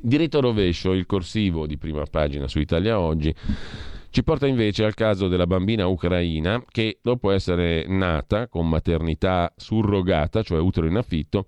Diritto 0.01 0.41
rovescio, 0.41 0.93
il 0.93 1.05
corsivo 1.05 1.67
di 1.67 1.77
prima 1.77 2.03
pagina 2.09 2.47
su 2.47 2.57
Italia 2.57 2.99
Oggi 2.99 3.31
ci 4.11 4.23
porta 4.23 4.45
invece 4.45 4.83
al 4.83 4.93
caso 4.93 5.29
della 5.29 5.47
bambina 5.47 5.87
ucraina 5.87 6.61
che 6.69 6.99
dopo 7.01 7.31
essere 7.31 7.85
nata 7.87 8.49
con 8.49 8.67
maternità 8.67 9.53
surrogata, 9.55 10.43
cioè 10.43 10.59
utero 10.59 10.85
in 10.85 10.97
affitto, 10.97 11.45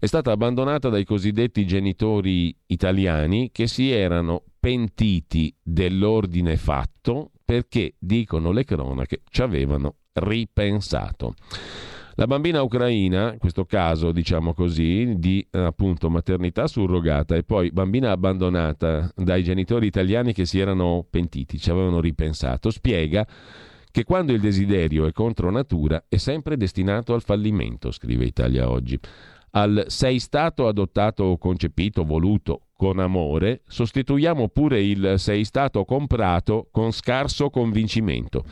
è 0.00 0.06
stata 0.06 0.32
abbandonata 0.32 0.88
dai 0.88 1.04
cosiddetti 1.04 1.64
genitori 1.64 2.52
italiani 2.66 3.50
che 3.52 3.68
si 3.68 3.92
erano 3.92 4.42
pentiti 4.58 5.54
dell'ordine 5.62 6.56
fatto 6.56 7.30
perché, 7.44 7.94
dicono 8.00 8.50
le 8.50 8.64
cronache, 8.64 9.22
ci 9.30 9.42
avevano 9.42 9.98
ripensato. 10.14 11.34
La 12.16 12.26
bambina 12.26 12.60
ucraina, 12.60 13.32
in 13.32 13.38
questo 13.38 13.64
caso 13.64 14.12
diciamo 14.12 14.52
così, 14.52 15.14
di 15.16 15.46
appunto 15.52 16.10
maternità 16.10 16.66
surrogata 16.66 17.36
e 17.36 17.42
poi 17.42 17.70
bambina 17.70 18.10
abbandonata 18.10 19.10
dai 19.16 19.42
genitori 19.42 19.86
italiani 19.86 20.34
che 20.34 20.44
si 20.44 20.58
erano 20.58 21.06
pentiti, 21.08 21.58
ci 21.58 21.70
avevano 21.70 22.00
ripensato, 22.00 22.70
spiega 22.70 23.26
che 23.90 24.04
quando 24.04 24.32
il 24.32 24.40
desiderio 24.40 25.06
è 25.06 25.12
contro 25.12 25.50
natura 25.50 26.04
è 26.08 26.16
sempre 26.16 26.56
destinato 26.56 27.14
al 27.14 27.22
fallimento, 27.22 27.90
scrive 27.90 28.24
Italia 28.24 28.68
Oggi. 28.68 28.98
Al 29.54 29.84
sei 29.88 30.18
stato 30.18 30.66
adottato 30.66 31.24
o 31.24 31.38
concepito, 31.38 32.04
voluto 32.04 32.68
con 32.82 32.98
amore, 32.98 33.60
sostituiamo 33.68 34.48
pure 34.48 34.82
il 34.82 35.14
sei 35.18 35.44
stato 35.44 35.84
comprato 35.84 36.66
con 36.72 36.90
scarso 36.90 37.48
convincimento. 37.48 38.44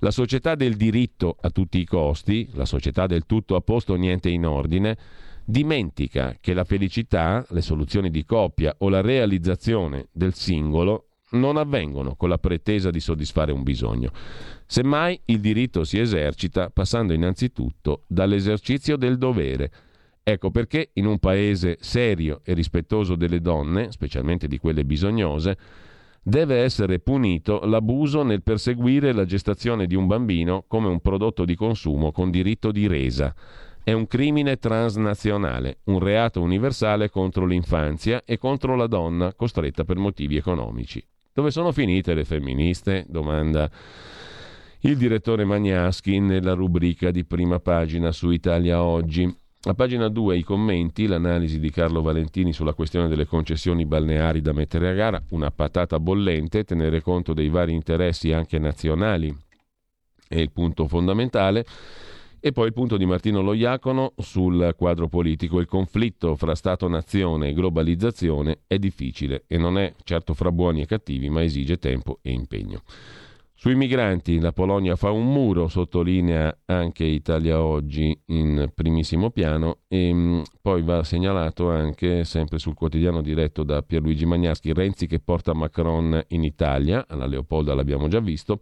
La 0.00 0.10
società 0.10 0.54
del 0.54 0.76
diritto 0.76 1.34
a 1.40 1.48
tutti 1.48 1.78
i 1.78 1.86
costi, 1.86 2.46
la 2.52 2.66
società 2.66 3.06
del 3.06 3.24
tutto 3.24 3.56
a 3.56 3.62
posto, 3.62 3.94
niente 3.94 4.28
in 4.28 4.44
ordine, 4.44 4.98
dimentica 5.46 6.36
che 6.38 6.52
la 6.52 6.64
felicità, 6.64 7.42
le 7.48 7.62
soluzioni 7.62 8.10
di 8.10 8.22
coppia 8.26 8.74
o 8.80 8.90
la 8.90 9.00
realizzazione 9.00 10.08
del 10.12 10.34
singolo 10.34 11.06
non 11.30 11.56
avvengono 11.56 12.16
con 12.16 12.28
la 12.28 12.36
pretesa 12.36 12.90
di 12.90 13.00
soddisfare 13.00 13.50
un 13.50 13.62
bisogno. 13.62 14.10
Semmai 14.66 15.18
il 15.24 15.40
diritto 15.40 15.84
si 15.84 15.98
esercita 15.98 16.68
passando 16.68 17.14
innanzitutto 17.14 18.02
dall'esercizio 18.08 18.98
del 18.98 19.16
dovere. 19.16 19.70
Ecco 20.22 20.50
perché 20.50 20.90
in 20.94 21.06
un 21.06 21.18
paese 21.18 21.78
serio 21.80 22.40
e 22.44 22.52
rispettoso 22.54 23.16
delle 23.16 23.40
donne, 23.40 23.90
specialmente 23.90 24.46
di 24.46 24.58
quelle 24.58 24.84
bisognose, 24.84 25.56
deve 26.22 26.58
essere 26.58 26.98
punito 26.98 27.60
l'abuso 27.64 28.22
nel 28.22 28.42
perseguire 28.42 29.12
la 29.12 29.24
gestazione 29.24 29.86
di 29.86 29.94
un 29.94 30.06
bambino 30.06 30.64
come 30.66 30.88
un 30.88 31.00
prodotto 31.00 31.44
di 31.44 31.54
consumo 31.54 32.12
con 32.12 32.30
diritto 32.30 32.70
di 32.70 32.86
resa. 32.86 33.34
È 33.82 33.92
un 33.92 34.06
crimine 34.06 34.58
transnazionale, 34.58 35.78
un 35.84 35.98
reato 35.98 36.42
universale 36.42 37.08
contro 37.08 37.46
l'infanzia 37.46 38.22
e 38.24 38.36
contro 38.36 38.76
la 38.76 38.86
donna 38.86 39.32
costretta 39.34 39.84
per 39.84 39.96
motivi 39.96 40.36
economici. 40.36 41.02
Dove 41.32 41.50
sono 41.50 41.72
finite 41.72 42.12
le 42.12 42.24
femministe? 42.24 43.06
domanda 43.08 43.70
il 44.80 44.96
direttore 44.96 45.44
Magnaschi 45.44 46.20
nella 46.20 46.52
rubrica 46.52 47.10
di 47.10 47.24
prima 47.24 47.58
pagina 47.58 48.12
su 48.12 48.30
Italia 48.30 48.82
Oggi. 48.82 49.34
A 49.62 49.74
pagina 49.74 50.08
2 50.08 50.38
i 50.38 50.42
commenti, 50.42 51.06
l'analisi 51.06 51.60
di 51.60 51.70
Carlo 51.70 52.00
Valentini 52.00 52.52
sulla 52.52 52.72
questione 52.72 53.08
delle 53.08 53.26
concessioni 53.26 53.84
balneari 53.84 54.40
da 54.40 54.52
mettere 54.52 54.88
a 54.88 54.94
gara, 54.94 55.22
una 55.30 55.50
patata 55.50 56.00
bollente, 56.00 56.64
tenere 56.64 57.02
conto 57.02 57.34
dei 57.34 57.50
vari 57.50 57.74
interessi 57.74 58.32
anche 58.32 58.58
nazionali 58.58 59.36
è 60.30 60.38
il 60.38 60.52
punto 60.52 60.86
fondamentale. 60.86 61.66
E 62.38 62.52
poi 62.52 62.68
il 62.68 62.72
punto 62.72 62.96
di 62.96 63.04
Martino 63.04 63.42
Loiacono 63.42 64.14
sul 64.16 64.74
quadro 64.78 65.08
politico. 65.08 65.58
Il 65.58 65.66
conflitto 65.66 66.36
fra 66.36 66.54
Stato-nazione 66.54 67.48
e 67.48 67.52
globalizzazione 67.52 68.60
è 68.66 68.78
difficile 68.78 69.44
e 69.46 69.58
non 69.58 69.76
è 69.76 69.92
certo 70.04 70.32
fra 70.32 70.52
buoni 70.52 70.80
e 70.80 70.86
cattivi, 70.86 71.28
ma 71.28 71.42
esige 71.42 71.78
tempo 71.78 72.20
e 72.22 72.30
impegno. 72.30 72.82
Sui 73.62 73.74
migranti 73.74 74.40
la 74.40 74.52
Polonia 74.52 74.96
fa 74.96 75.10
un 75.10 75.30
muro, 75.30 75.68
sottolinea 75.68 76.60
anche 76.64 77.04
Italia 77.04 77.62
Oggi 77.62 78.18
in 78.28 78.72
primissimo 78.74 79.28
piano 79.28 79.80
e 79.86 80.10
mm, 80.10 80.40
poi 80.62 80.80
va 80.80 81.04
segnalato 81.04 81.68
anche, 81.68 82.24
sempre 82.24 82.58
sul 82.58 82.72
quotidiano 82.72 83.20
diretto 83.20 83.62
da 83.62 83.82
Pierluigi 83.82 84.24
Magnaschi, 84.24 84.72
Renzi 84.72 85.06
che 85.06 85.20
porta 85.20 85.52
Macron 85.52 86.24
in 86.28 86.42
Italia, 86.42 87.04
alla 87.06 87.26
Leopolda 87.26 87.74
l'abbiamo 87.74 88.08
già 88.08 88.20
visto, 88.20 88.60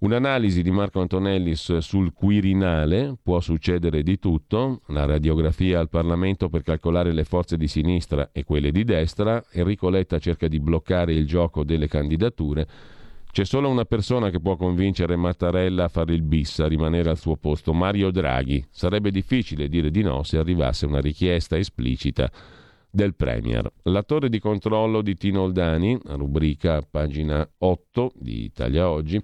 Un'analisi 0.00 0.62
di 0.62 0.70
Marco 0.72 1.00
Antonellis 1.00 1.78
sul 1.78 2.12
Quirinale, 2.12 3.16
può 3.22 3.38
succedere 3.38 4.02
di 4.02 4.18
tutto, 4.18 4.80
la 4.88 5.06
radiografia 5.06 5.78
al 5.78 5.88
Parlamento 5.88 6.48
per 6.48 6.62
calcolare 6.62 7.12
le 7.12 7.24
forze 7.24 7.56
di 7.56 7.68
sinistra 7.68 8.30
e 8.32 8.42
quelle 8.42 8.72
di 8.72 8.82
destra, 8.82 9.44
Enrico 9.52 9.88
Letta 9.88 10.18
cerca 10.18 10.48
di 10.48 10.58
bloccare 10.58 11.12
il 11.12 11.24
gioco 11.24 11.62
delle 11.62 11.86
candidature, 11.86 12.66
c'è 13.30 13.44
solo 13.44 13.68
una 13.68 13.84
persona 13.84 14.30
che 14.30 14.40
può 14.40 14.56
convincere 14.56 15.16
Mattarella 15.16 15.84
a 15.84 15.88
fare 15.88 16.14
il 16.14 16.22
bis, 16.22 16.58
a 16.60 16.66
rimanere 16.66 17.10
al 17.10 17.18
suo 17.18 17.36
posto, 17.36 17.72
Mario 17.72 18.10
Draghi. 18.10 18.64
Sarebbe 18.70 19.10
difficile 19.10 19.68
dire 19.68 19.90
di 19.90 20.02
no 20.02 20.22
se 20.22 20.38
arrivasse 20.38 20.86
una 20.86 21.00
richiesta 21.00 21.56
esplicita 21.56 22.30
del 22.90 23.14
Premier. 23.14 23.70
La 23.84 24.02
torre 24.02 24.28
di 24.28 24.40
controllo 24.40 25.02
di 25.02 25.14
Tino 25.14 25.42
Oldani, 25.42 25.98
rubrica 26.04 26.80
pagina 26.82 27.48
8 27.58 28.12
di 28.14 28.44
Italia 28.44 28.88
Oggi, 28.88 29.20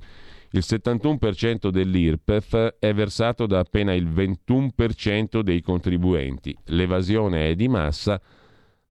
il 0.54 0.62
71% 0.64 1.68
dell'IRPEF 1.68 2.76
è 2.78 2.94
versato 2.94 3.46
da 3.46 3.58
appena 3.58 3.92
il 3.92 4.06
21% 4.06 5.40
dei 5.40 5.60
contribuenti. 5.60 6.56
L'evasione 6.66 7.48
è 7.48 7.54
di 7.56 7.66
massa 7.66 8.20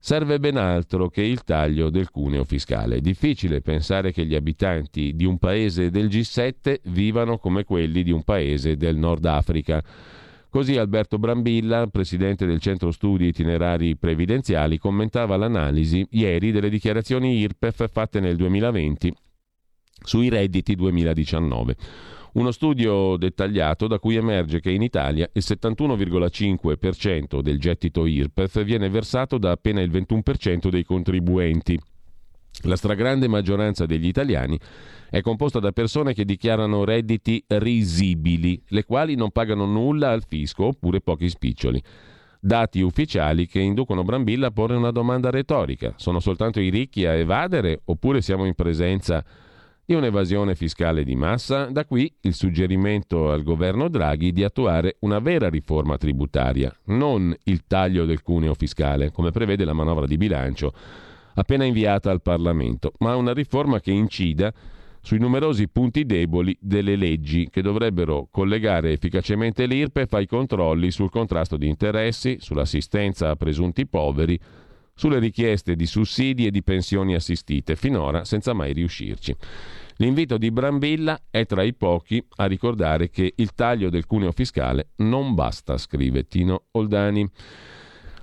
serve 0.05 0.37
ben 0.37 0.57
altro 0.57 1.07
che 1.07 1.21
il 1.21 1.45
taglio 1.45 1.89
del 1.89 2.09
cuneo 2.09 2.43
fiscale. 2.43 2.97
È 2.97 2.99
difficile 2.99 3.61
pensare 3.61 4.11
che 4.11 4.25
gli 4.25 4.35
abitanti 4.35 5.15
di 5.15 5.23
un 5.23 5.37
paese 5.37 5.89
del 5.91 6.07
G7 6.07 6.81
vivano 6.87 7.37
come 7.37 7.63
quelli 7.63 8.03
di 8.03 8.11
un 8.11 8.21
paese 8.23 8.75
del 8.75 8.97
Nord 8.97 9.23
Africa. 9.23 9.81
Così 10.49 10.75
Alberto 10.75 11.17
Brambilla, 11.17 11.87
presidente 11.87 12.45
del 12.45 12.59
Centro 12.59 12.91
Studi 12.91 13.27
Itinerari 13.27 13.95
Previdenziali, 13.95 14.77
commentava 14.77 15.37
l'analisi 15.37 16.05
ieri 16.09 16.51
delle 16.51 16.69
dichiarazioni 16.69 17.37
IRPEF 17.37 17.89
fatte 17.89 18.19
nel 18.19 18.35
2020 18.35 19.13
sui 20.03 20.27
redditi 20.27 20.75
2019. 20.75 21.77
Uno 22.33 22.49
studio 22.49 23.15
dettagliato 23.15 23.85
da 23.85 23.99
cui 23.99 24.15
emerge 24.15 24.59
che 24.59 24.71
in 24.71 24.81
Italia 24.81 25.29
il 25.33 25.43
71,5% 25.45 27.41
del 27.41 27.59
gettito 27.59 28.07
IRPEF 28.07 28.63
viene 28.63 28.89
versato 28.89 29.37
da 29.37 29.51
appena 29.51 29.81
il 29.81 29.91
21% 29.91 30.69
dei 30.69 30.83
contribuenti. 30.83 31.79
La 32.63 32.75
stragrande 32.75 33.27
maggioranza 33.27 33.85
degli 33.85 34.07
italiani 34.07 34.57
è 35.11 35.21
composta 35.21 35.59
da 35.59 35.71
persone 35.73 36.15
che 36.15 36.25
dichiarano 36.25 36.83
redditi 36.83 37.43
risibili, 37.45 38.59
le 38.69 38.83
quali 38.83 39.13
non 39.13 39.29
pagano 39.29 39.65
nulla 39.65 40.09
al 40.09 40.23
fisco 40.27 40.65
oppure 40.65 41.01
pochi 41.01 41.29
spiccioli. 41.29 41.79
Dati 42.39 42.81
ufficiali 42.81 43.45
che 43.45 43.59
inducono 43.59 44.03
Brambilla 44.03 44.47
a 44.47 44.51
porre 44.51 44.75
una 44.75 44.91
domanda 44.91 45.29
retorica. 45.29 45.93
Sono 45.97 46.19
soltanto 46.19 46.59
i 46.59 46.69
ricchi 46.69 47.05
a 47.05 47.13
evadere 47.13 47.81
oppure 47.85 48.21
siamo 48.21 48.45
in 48.45 48.55
presenza 48.55 49.23
di 49.23 49.42
di 49.85 49.93
un'evasione 49.93 50.55
fiscale 50.55 51.03
di 51.03 51.15
massa, 51.15 51.65
da 51.65 51.85
qui 51.85 52.11
il 52.21 52.33
suggerimento 52.33 53.31
al 53.31 53.43
governo 53.43 53.89
Draghi 53.89 54.31
di 54.31 54.43
attuare 54.43 54.95
una 54.99 55.19
vera 55.19 55.49
riforma 55.49 55.97
tributaria, 55.97 56.73
non 56.85 57.35
il 57.43 57.63
taglio 57.67 58.05
del 58.05 58.21
cuneo 58.21 58.53
fiscale, 58.53 59.11
come 59.11 59.31
prevede 59.31 59.65
la 59.65 59.73
manovra 59.73 60.05
di 60.05 60.17
bilancio 60.17 60.73
appena 61.35 61.65
inviata 61.65 62.11
al 62.11 62.21
Parlamento, 62.21 62.93
ma 62.99 63.15
una 63.15 63.33
riforma 63.33 63.79
che 63.79 63.91
incida 63.91 64.53
sui 65.01 65.19
numerosi 65.19 65.67
punti 65.67 66.05
deboli 66.05 66.55
delle 66.61 66.95
leggi 66.95 67.49
che 67.49 67.61
dovrebbero 67.61 68.29
collegare 68.31 68.93
efficacemente 68.93 69.65
l'IRPEF 69.65 70.13
ai 70.13 70.27
controlli 70.27 70.91
sul 70.91 71.09
contrasto 71.09 71.57
di 71.57 71.67
interessi, 71.67 72.37
sull'assistenza 72.39 73.29
a 73.29 73.35
presunti 73.35 73.85
poveri, 73.85 74.39
sulle 74.93 75.19
richieste 75.19 75.75
di 75.75 75.85
sussidi 75.85 76.45
e 76.45 76.51
di 76.51 76.63
pensioni 76.63 77.15
assistite, 77.15 77.75
finora 77.75 78.23
senza 78.25 78.53
mai 78.53 78.73
riuscirci. 78.73 79.35
L'invito 79.97 80.37
di 80.37 80.51
Brambilla 80.51 81.19
è 81.29 81.45
tra 81.45 81.63
i 81.63 81.73
pochi 81.73 82.25
a 82.37 82.45
ricordare 82.45 83.09
che 83.09 83.33
il 83.35 83.53
taglio 83.53 83.89
del 83.89 84.05
cuneo 84.05 84.31
fiscale 84.31 84.89
non 84.97 85.35
basta, 85.35 85.77
scrive 85.77 86.27
Tino 86.27 86.65
Oldani. 86.71 87.29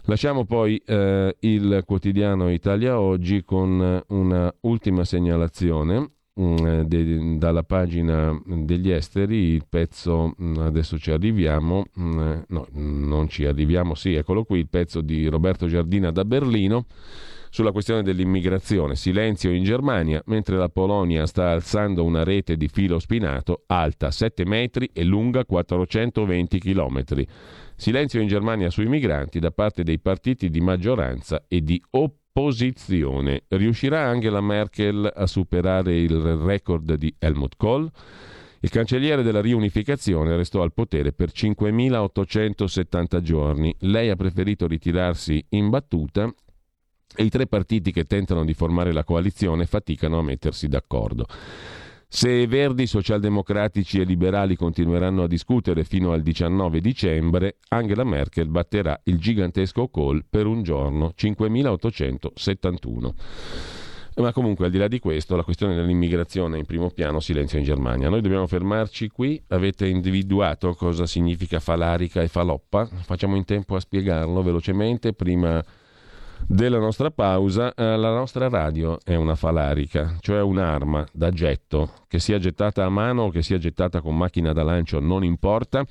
Lasciamo 0.05 0.45
poi 0.45 0.83
eh, 0.85 1.37
il 1.41 1.83
quotidiano 1.87 2.51
Italia 2.51 2.99
Oggi 2.99 3.45
con 3.45 4.03
una 4.09 4.55
ultima 4.63 5.05
segnalazione 5.05 6.11
de, 6.41 7.39
dalla 7.39 7.63
pagina 7.63 8.41
degli 8.45 8.91
esteri 8.91 9.53
il 9.53 9.65
pezzo, 9.69 10.35
mm, 10.41 10.57
adesso 10.59 10.99
ci 10.99 11.11
arriviamo, 11.11 11.87
mm, 11.99 12.39
no, 12.49 12.67
non 12.73 13.29
ci 13.29 13.45
arriviamo, 13.45 13.95
sì, 13.95 14.15
eccolo 14.15 14.45
qui, 14.45 14.61
il 14.61 14.69
pezzo 14.69 15.01
di 15.01 15.27
Roberto 15.27 15.67
Giardina 15.67 16.11
da 16.11 16.25
Berlino 16.25 16.87
sulla 17.51 17.73
questione 17.73 18.03
dell'immigrazione. 18.03 18.95
Silenzio 18.95 19.51
in 19.51 19.65
Germania, 19.65 20.23
mentre 20.27 20.57
la 20.57 20.69
Polonia 20.69 21.27
sta 21.27 21.51
alzando 21.51 22.05
una 22.05 22.23
rete 22.23 22.57
di 22.57 22.69
filo 22.69 22.99
spinato 22.99 23.65
alta 23.67 24.11
7 24.11 24.47
metri 24.47 24.89
e 24.93 25.05
lunga 25.05 25.45
420 25.45 26.59
chilometri. 26.59 27.27
Silenzio 27.77 28.21
in 28.21 28.29
Germania 28.29 28.71
sui 28.71 28.87
migranti 28.87 29.41
da 29.41 29.51
parte 29.51 29.83
dei 29.83 29.99
partiti 29.99 30.49
di 30.49 30.61
maggioranza 30.61 31.45
e 31.49 31.61
di 31.63 31.83
opposizione 31.91 32.19
posizione. 32.33 33.45
Riuscirà 33.49 34.07
Angela 34.09 34.41
Merkel 34.41 35.11
a 35.15 35.27
superare 35.27 35.97
il 35.97 36.21
record 36.21 36.95
di 36.95 37.15
Helmut 37.19 37.57
Kohl? 37.57 37.91
Il 38.63 38.69
cancelliere 38.69 39.23
della 39.23 39.41
riunificazione 39.41 40.37
restò 40.37 40.63
al 40.63 40.75
potere 40.75 41.13
per 41.13 41.31
5.870 41.31 43.21
giorni. 43.21 43.75
Lei 43.81 44.11
ha 44.11 44.17
preferito 44.17 44.67
ritirarsi 44.67 45.43
in 45.51 45.71
battuta 45.71 46.33
e 47.17 47.25
i 47.25 47.31
tre 47.31 47.47
partiti 47.47 47.91
che 47.91 48.05
tentano 48.05 48.45
di 48.45 48.55
formare 48.55 48.93
la 48.93 49.05
coalizione 49.05 49.67
faticano 49.67 50.19
a 50.19 50.23
mettersi 50.23 50.69
d'accordo. 50.69 51.27
Se 52.13 52.45
Verdi, 52.49 52.89
socialdemocratici 52.89 54.01
e 54.01 54.05
liberali 54.05 54.57
continueranno 54.57 55.23
a 55.23 55.27
discutere 55.29 55.85
fino 55.85 56.11
al 56.11 56.23
19 56.23 56.81
dicembre, 56.81 57.59
Angela 57.69 58.03
Merkel 58.03 58.49
batterà 58.49 59.01
il 59.05 59.21
gigantesco 59.21 59.87
call 59.87 60.25
per 60.29 60.47
un 60.47 60.65
giorno, 60.65 61.13
5.871. 61.17 63.13
Ma 64.17 64.33
comunque, 64.33 64.65
al 64.65 64.73
di 64.73 64.79
là 64.79 64.89
di 64.89 64.99
questo, 64.99 65.37
la 65.37 65.45
questione 65.45 65.77
dell'immigrazione 65.77 66.59
in 66.59 66.67
primo 66.67 66.91
piano, 66.91 67.21
silenzio 67.21 67.59
in 67.59 67.65
Germania. 67.65 68.09
Noi 68.09 68.23
dobbiamo 68.23 68.49
fermarci 68.49 69.09
qui. 69.09 69.41
Avete 69.47 69.87
individuato 69.87 70.75
cosa 70.75 71.07
significa 71.07 71.61
falarica 71.61 72.21
e 72.23 72.27
faloppa? 72.27 72.87
Facciamo 72.87 73.37
in 73.37 73.45
tempo 73.45 73.77
a 73.77 73.81
spiegarlo 73.81 74.43
velocemente 74.43 75.13
prima 75.13 75.65
della 76.47 76.79
nostra 76.79 77.11
pausa, 77.11 77.75
eh, 77.75 77.97
la 77.97 78.13
nostra 78.13 78.49
radio 78.49 78.99
è 79.05 79.15
una 79.15 79.35
falarica, 79.35 80.17
cioè 80.21 80.41
un'arma 80.41 81.07
da 81.13 81.31
getto, 81.31 81.93
che 82.09 82.19
sia 82.19 82.39
gettata 82.39 82.85
a 82.85 82.89
mano 82.89 83.25
o 83.25 83.31
che 83.31 83.43
sia 83.43 83.59
gettata 83.59 84.01
con 84.01 84.17
macchina 84.17 84.53
da 84.53 84.63
lancio, 84.63 85.01
non 85.01 85.25
importa. 85.25 85.85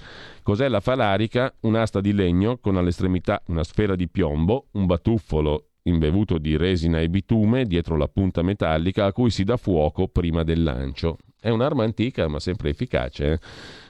Cos'è 0.44 0.68
la 0.68 0.80
falarica? 0.80 1.54
Un'asta 1.62 2.02
di 2.02 2.14
legno 2.14 2.58
con 2.58 2.78
all'estremità 2.78 3.42
una 3.48 3.64
sfera 3.64 3.96
di 3.96 4.10
piombo, 4.10 4.68
un 4.72 4.86
batuffolo 4.86 5.66
imbevuto 5.84 6.38
di 6.38 6.58
resina 6.58 7.00
e 7.00 7.10
bitume 7.10 7.66
dietro 7.66 7.96
la 7.96 8.08
punta 8.08 8.42
metallica 8.42 9.06
a 9.06 9.14
cui 9.14 9.30
si 9.30 9.44
dà 9.44 9.58
fuoco 9.58 10.08
prima 10.08 10.44
del 10.44 10.64
lancio. 10.64 11.18
È 11.40 11.50
un'arma 11.50 11.84
antica 11.84 12.28
ma 12.28 12.40
sempre 12.40 12.70
efficace. 12.70 13.32
Eh? 13.32 13.40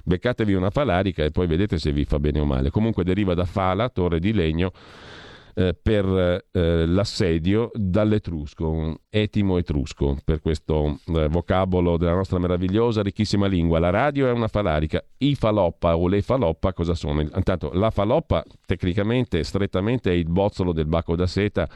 Beccatevi 0.03 0.53
una 0.53 0.69
falarica 0.69 1.23
e 1.23 1.31
poi 1.31 1.47
vedete 1.47 1.79
se 1.79 1.91
vi 1.91 2.05
fa 2.05 2.19
bene 2.19 2.39
o 2.39 2.45
male. 2.45 2.69
Comunque 2.69 3.03
deriva 3.03 3.33
da 3.33 3.45
fala, 3.45 3.89
torre 3.89 4.19
di 4.19 4.33
legno 4.33 4.71
eh, 5.59 5.73
per 5.73 6.45
eh, 6.51 6.85
l'assedio 6.85 7.69
dall'etrusco, 7.73 9.01
etimo 9.09 9.57
etrusco, 9.57 10.17
per 10.23 10.39
questo 10.39 10.99
eh, 11.07 11.27
vocabolo 11.27 11.97
della 11.97 12.13
nostra 12.13 12.39
meravigliosa, 12.39 13.01
ricchissima 13.01 13.45
lingua. 13.45 13.77
La 13.79 13.89
radio 13.89 14.27
è 14.27 14.31
una 14.31 14.47
falarica. 14.47 15.03
I 15.17 15.35
faloppa 15.35 15.97
o 15.97 16.07
le 16.07 16.21
faloppa 16.21 16.71
cosa 16.71 16.93
sono? 16.93 17.19
Intanto 17.19 17.71
la 17.73 17.89
faloppa 17.89 18.41
tecnicamente, 18.65 19.43
strettamente, 19.43 20.11
è 20.11 20.13
il 20.13 20.29
bozzolo 20.29 20.71
del 20.71 20.85
bacco 20.85 21.17
da 21.17 21.27
seta 21.27 21.67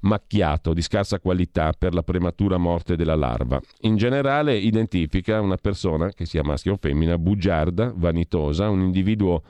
macchiato 0.00 0.72
di 0.72 0.82
scarsa 0.82 1.20
qualità 1.20 1.72
per 1.78 1.94
la 1.94 2.02
prematura 2.02 2.56
morte 2.56 2.96
della 2.96 3.14
larva. 3.14 3.60
In 3.82 3.94
generale 3.94 4.56
identifica 4.56 5.40
una 5.40 5.56
persona, 5.56 6.10
che 6.10 6.26
sia 6.26 6.42
maschio 6.42 6.72
o 6.72 6.78
femmina, 6.80 7.16
bugiarda, 7.16 7.92
vanitosa, 7.94 8.68
un 8.68 8.80
individuo 8.80 9.42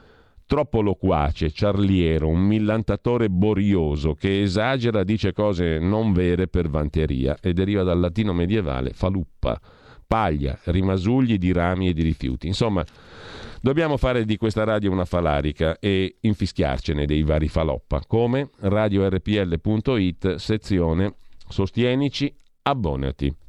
troppo 0.49 0.81
loquace, 0.81 1.53
ciarliero, 1.53 2.27
un 2.27 2.41
millantatore 2.41 3.29
borioso 3.29 4.15
che 4.15 4.41
esagera, 4.41 5.05
dice 5.05 5.33
cose 5.33 5.79
non 5.79 6.15
vere 6.15 6.49
per 6.49 6.71
vanteria 6.71 7.37
e 7.41 7.53
deriva 7.53 7.83
dal 7.83 8.01
latino 8.01 8.33
medievale 8.33 8.93
faluppa, 8.95 9.61
paglia, 10.07 10.59
rimasugli 10.65 11.37
di 11.37 11.53
rami 11.53 11.89
e 11.89 11.93
di 11.93 12.03
rifiuti. 12.03 12.47
Insomma, 12.47 12.83
dobbiamo 13.61 13.99
fare 13.99 14.25
di 14.25 14.39
questa 14.39 14.65
radio 14.65 14.91
una 14.91 15.05
falarica 15.05 15.79
e 15.79 16.17
infischiarcene 16.23 17.05
dei 17.05 17.23
vari 17.25 17.49
faloppa, 17.49 18.01
come 18.07 18.49
radiorpl.it, 18.61 20.37
sezione 20.37 21.15
Sostienici, 21.47 22.35
abbonati. 22.63 23.48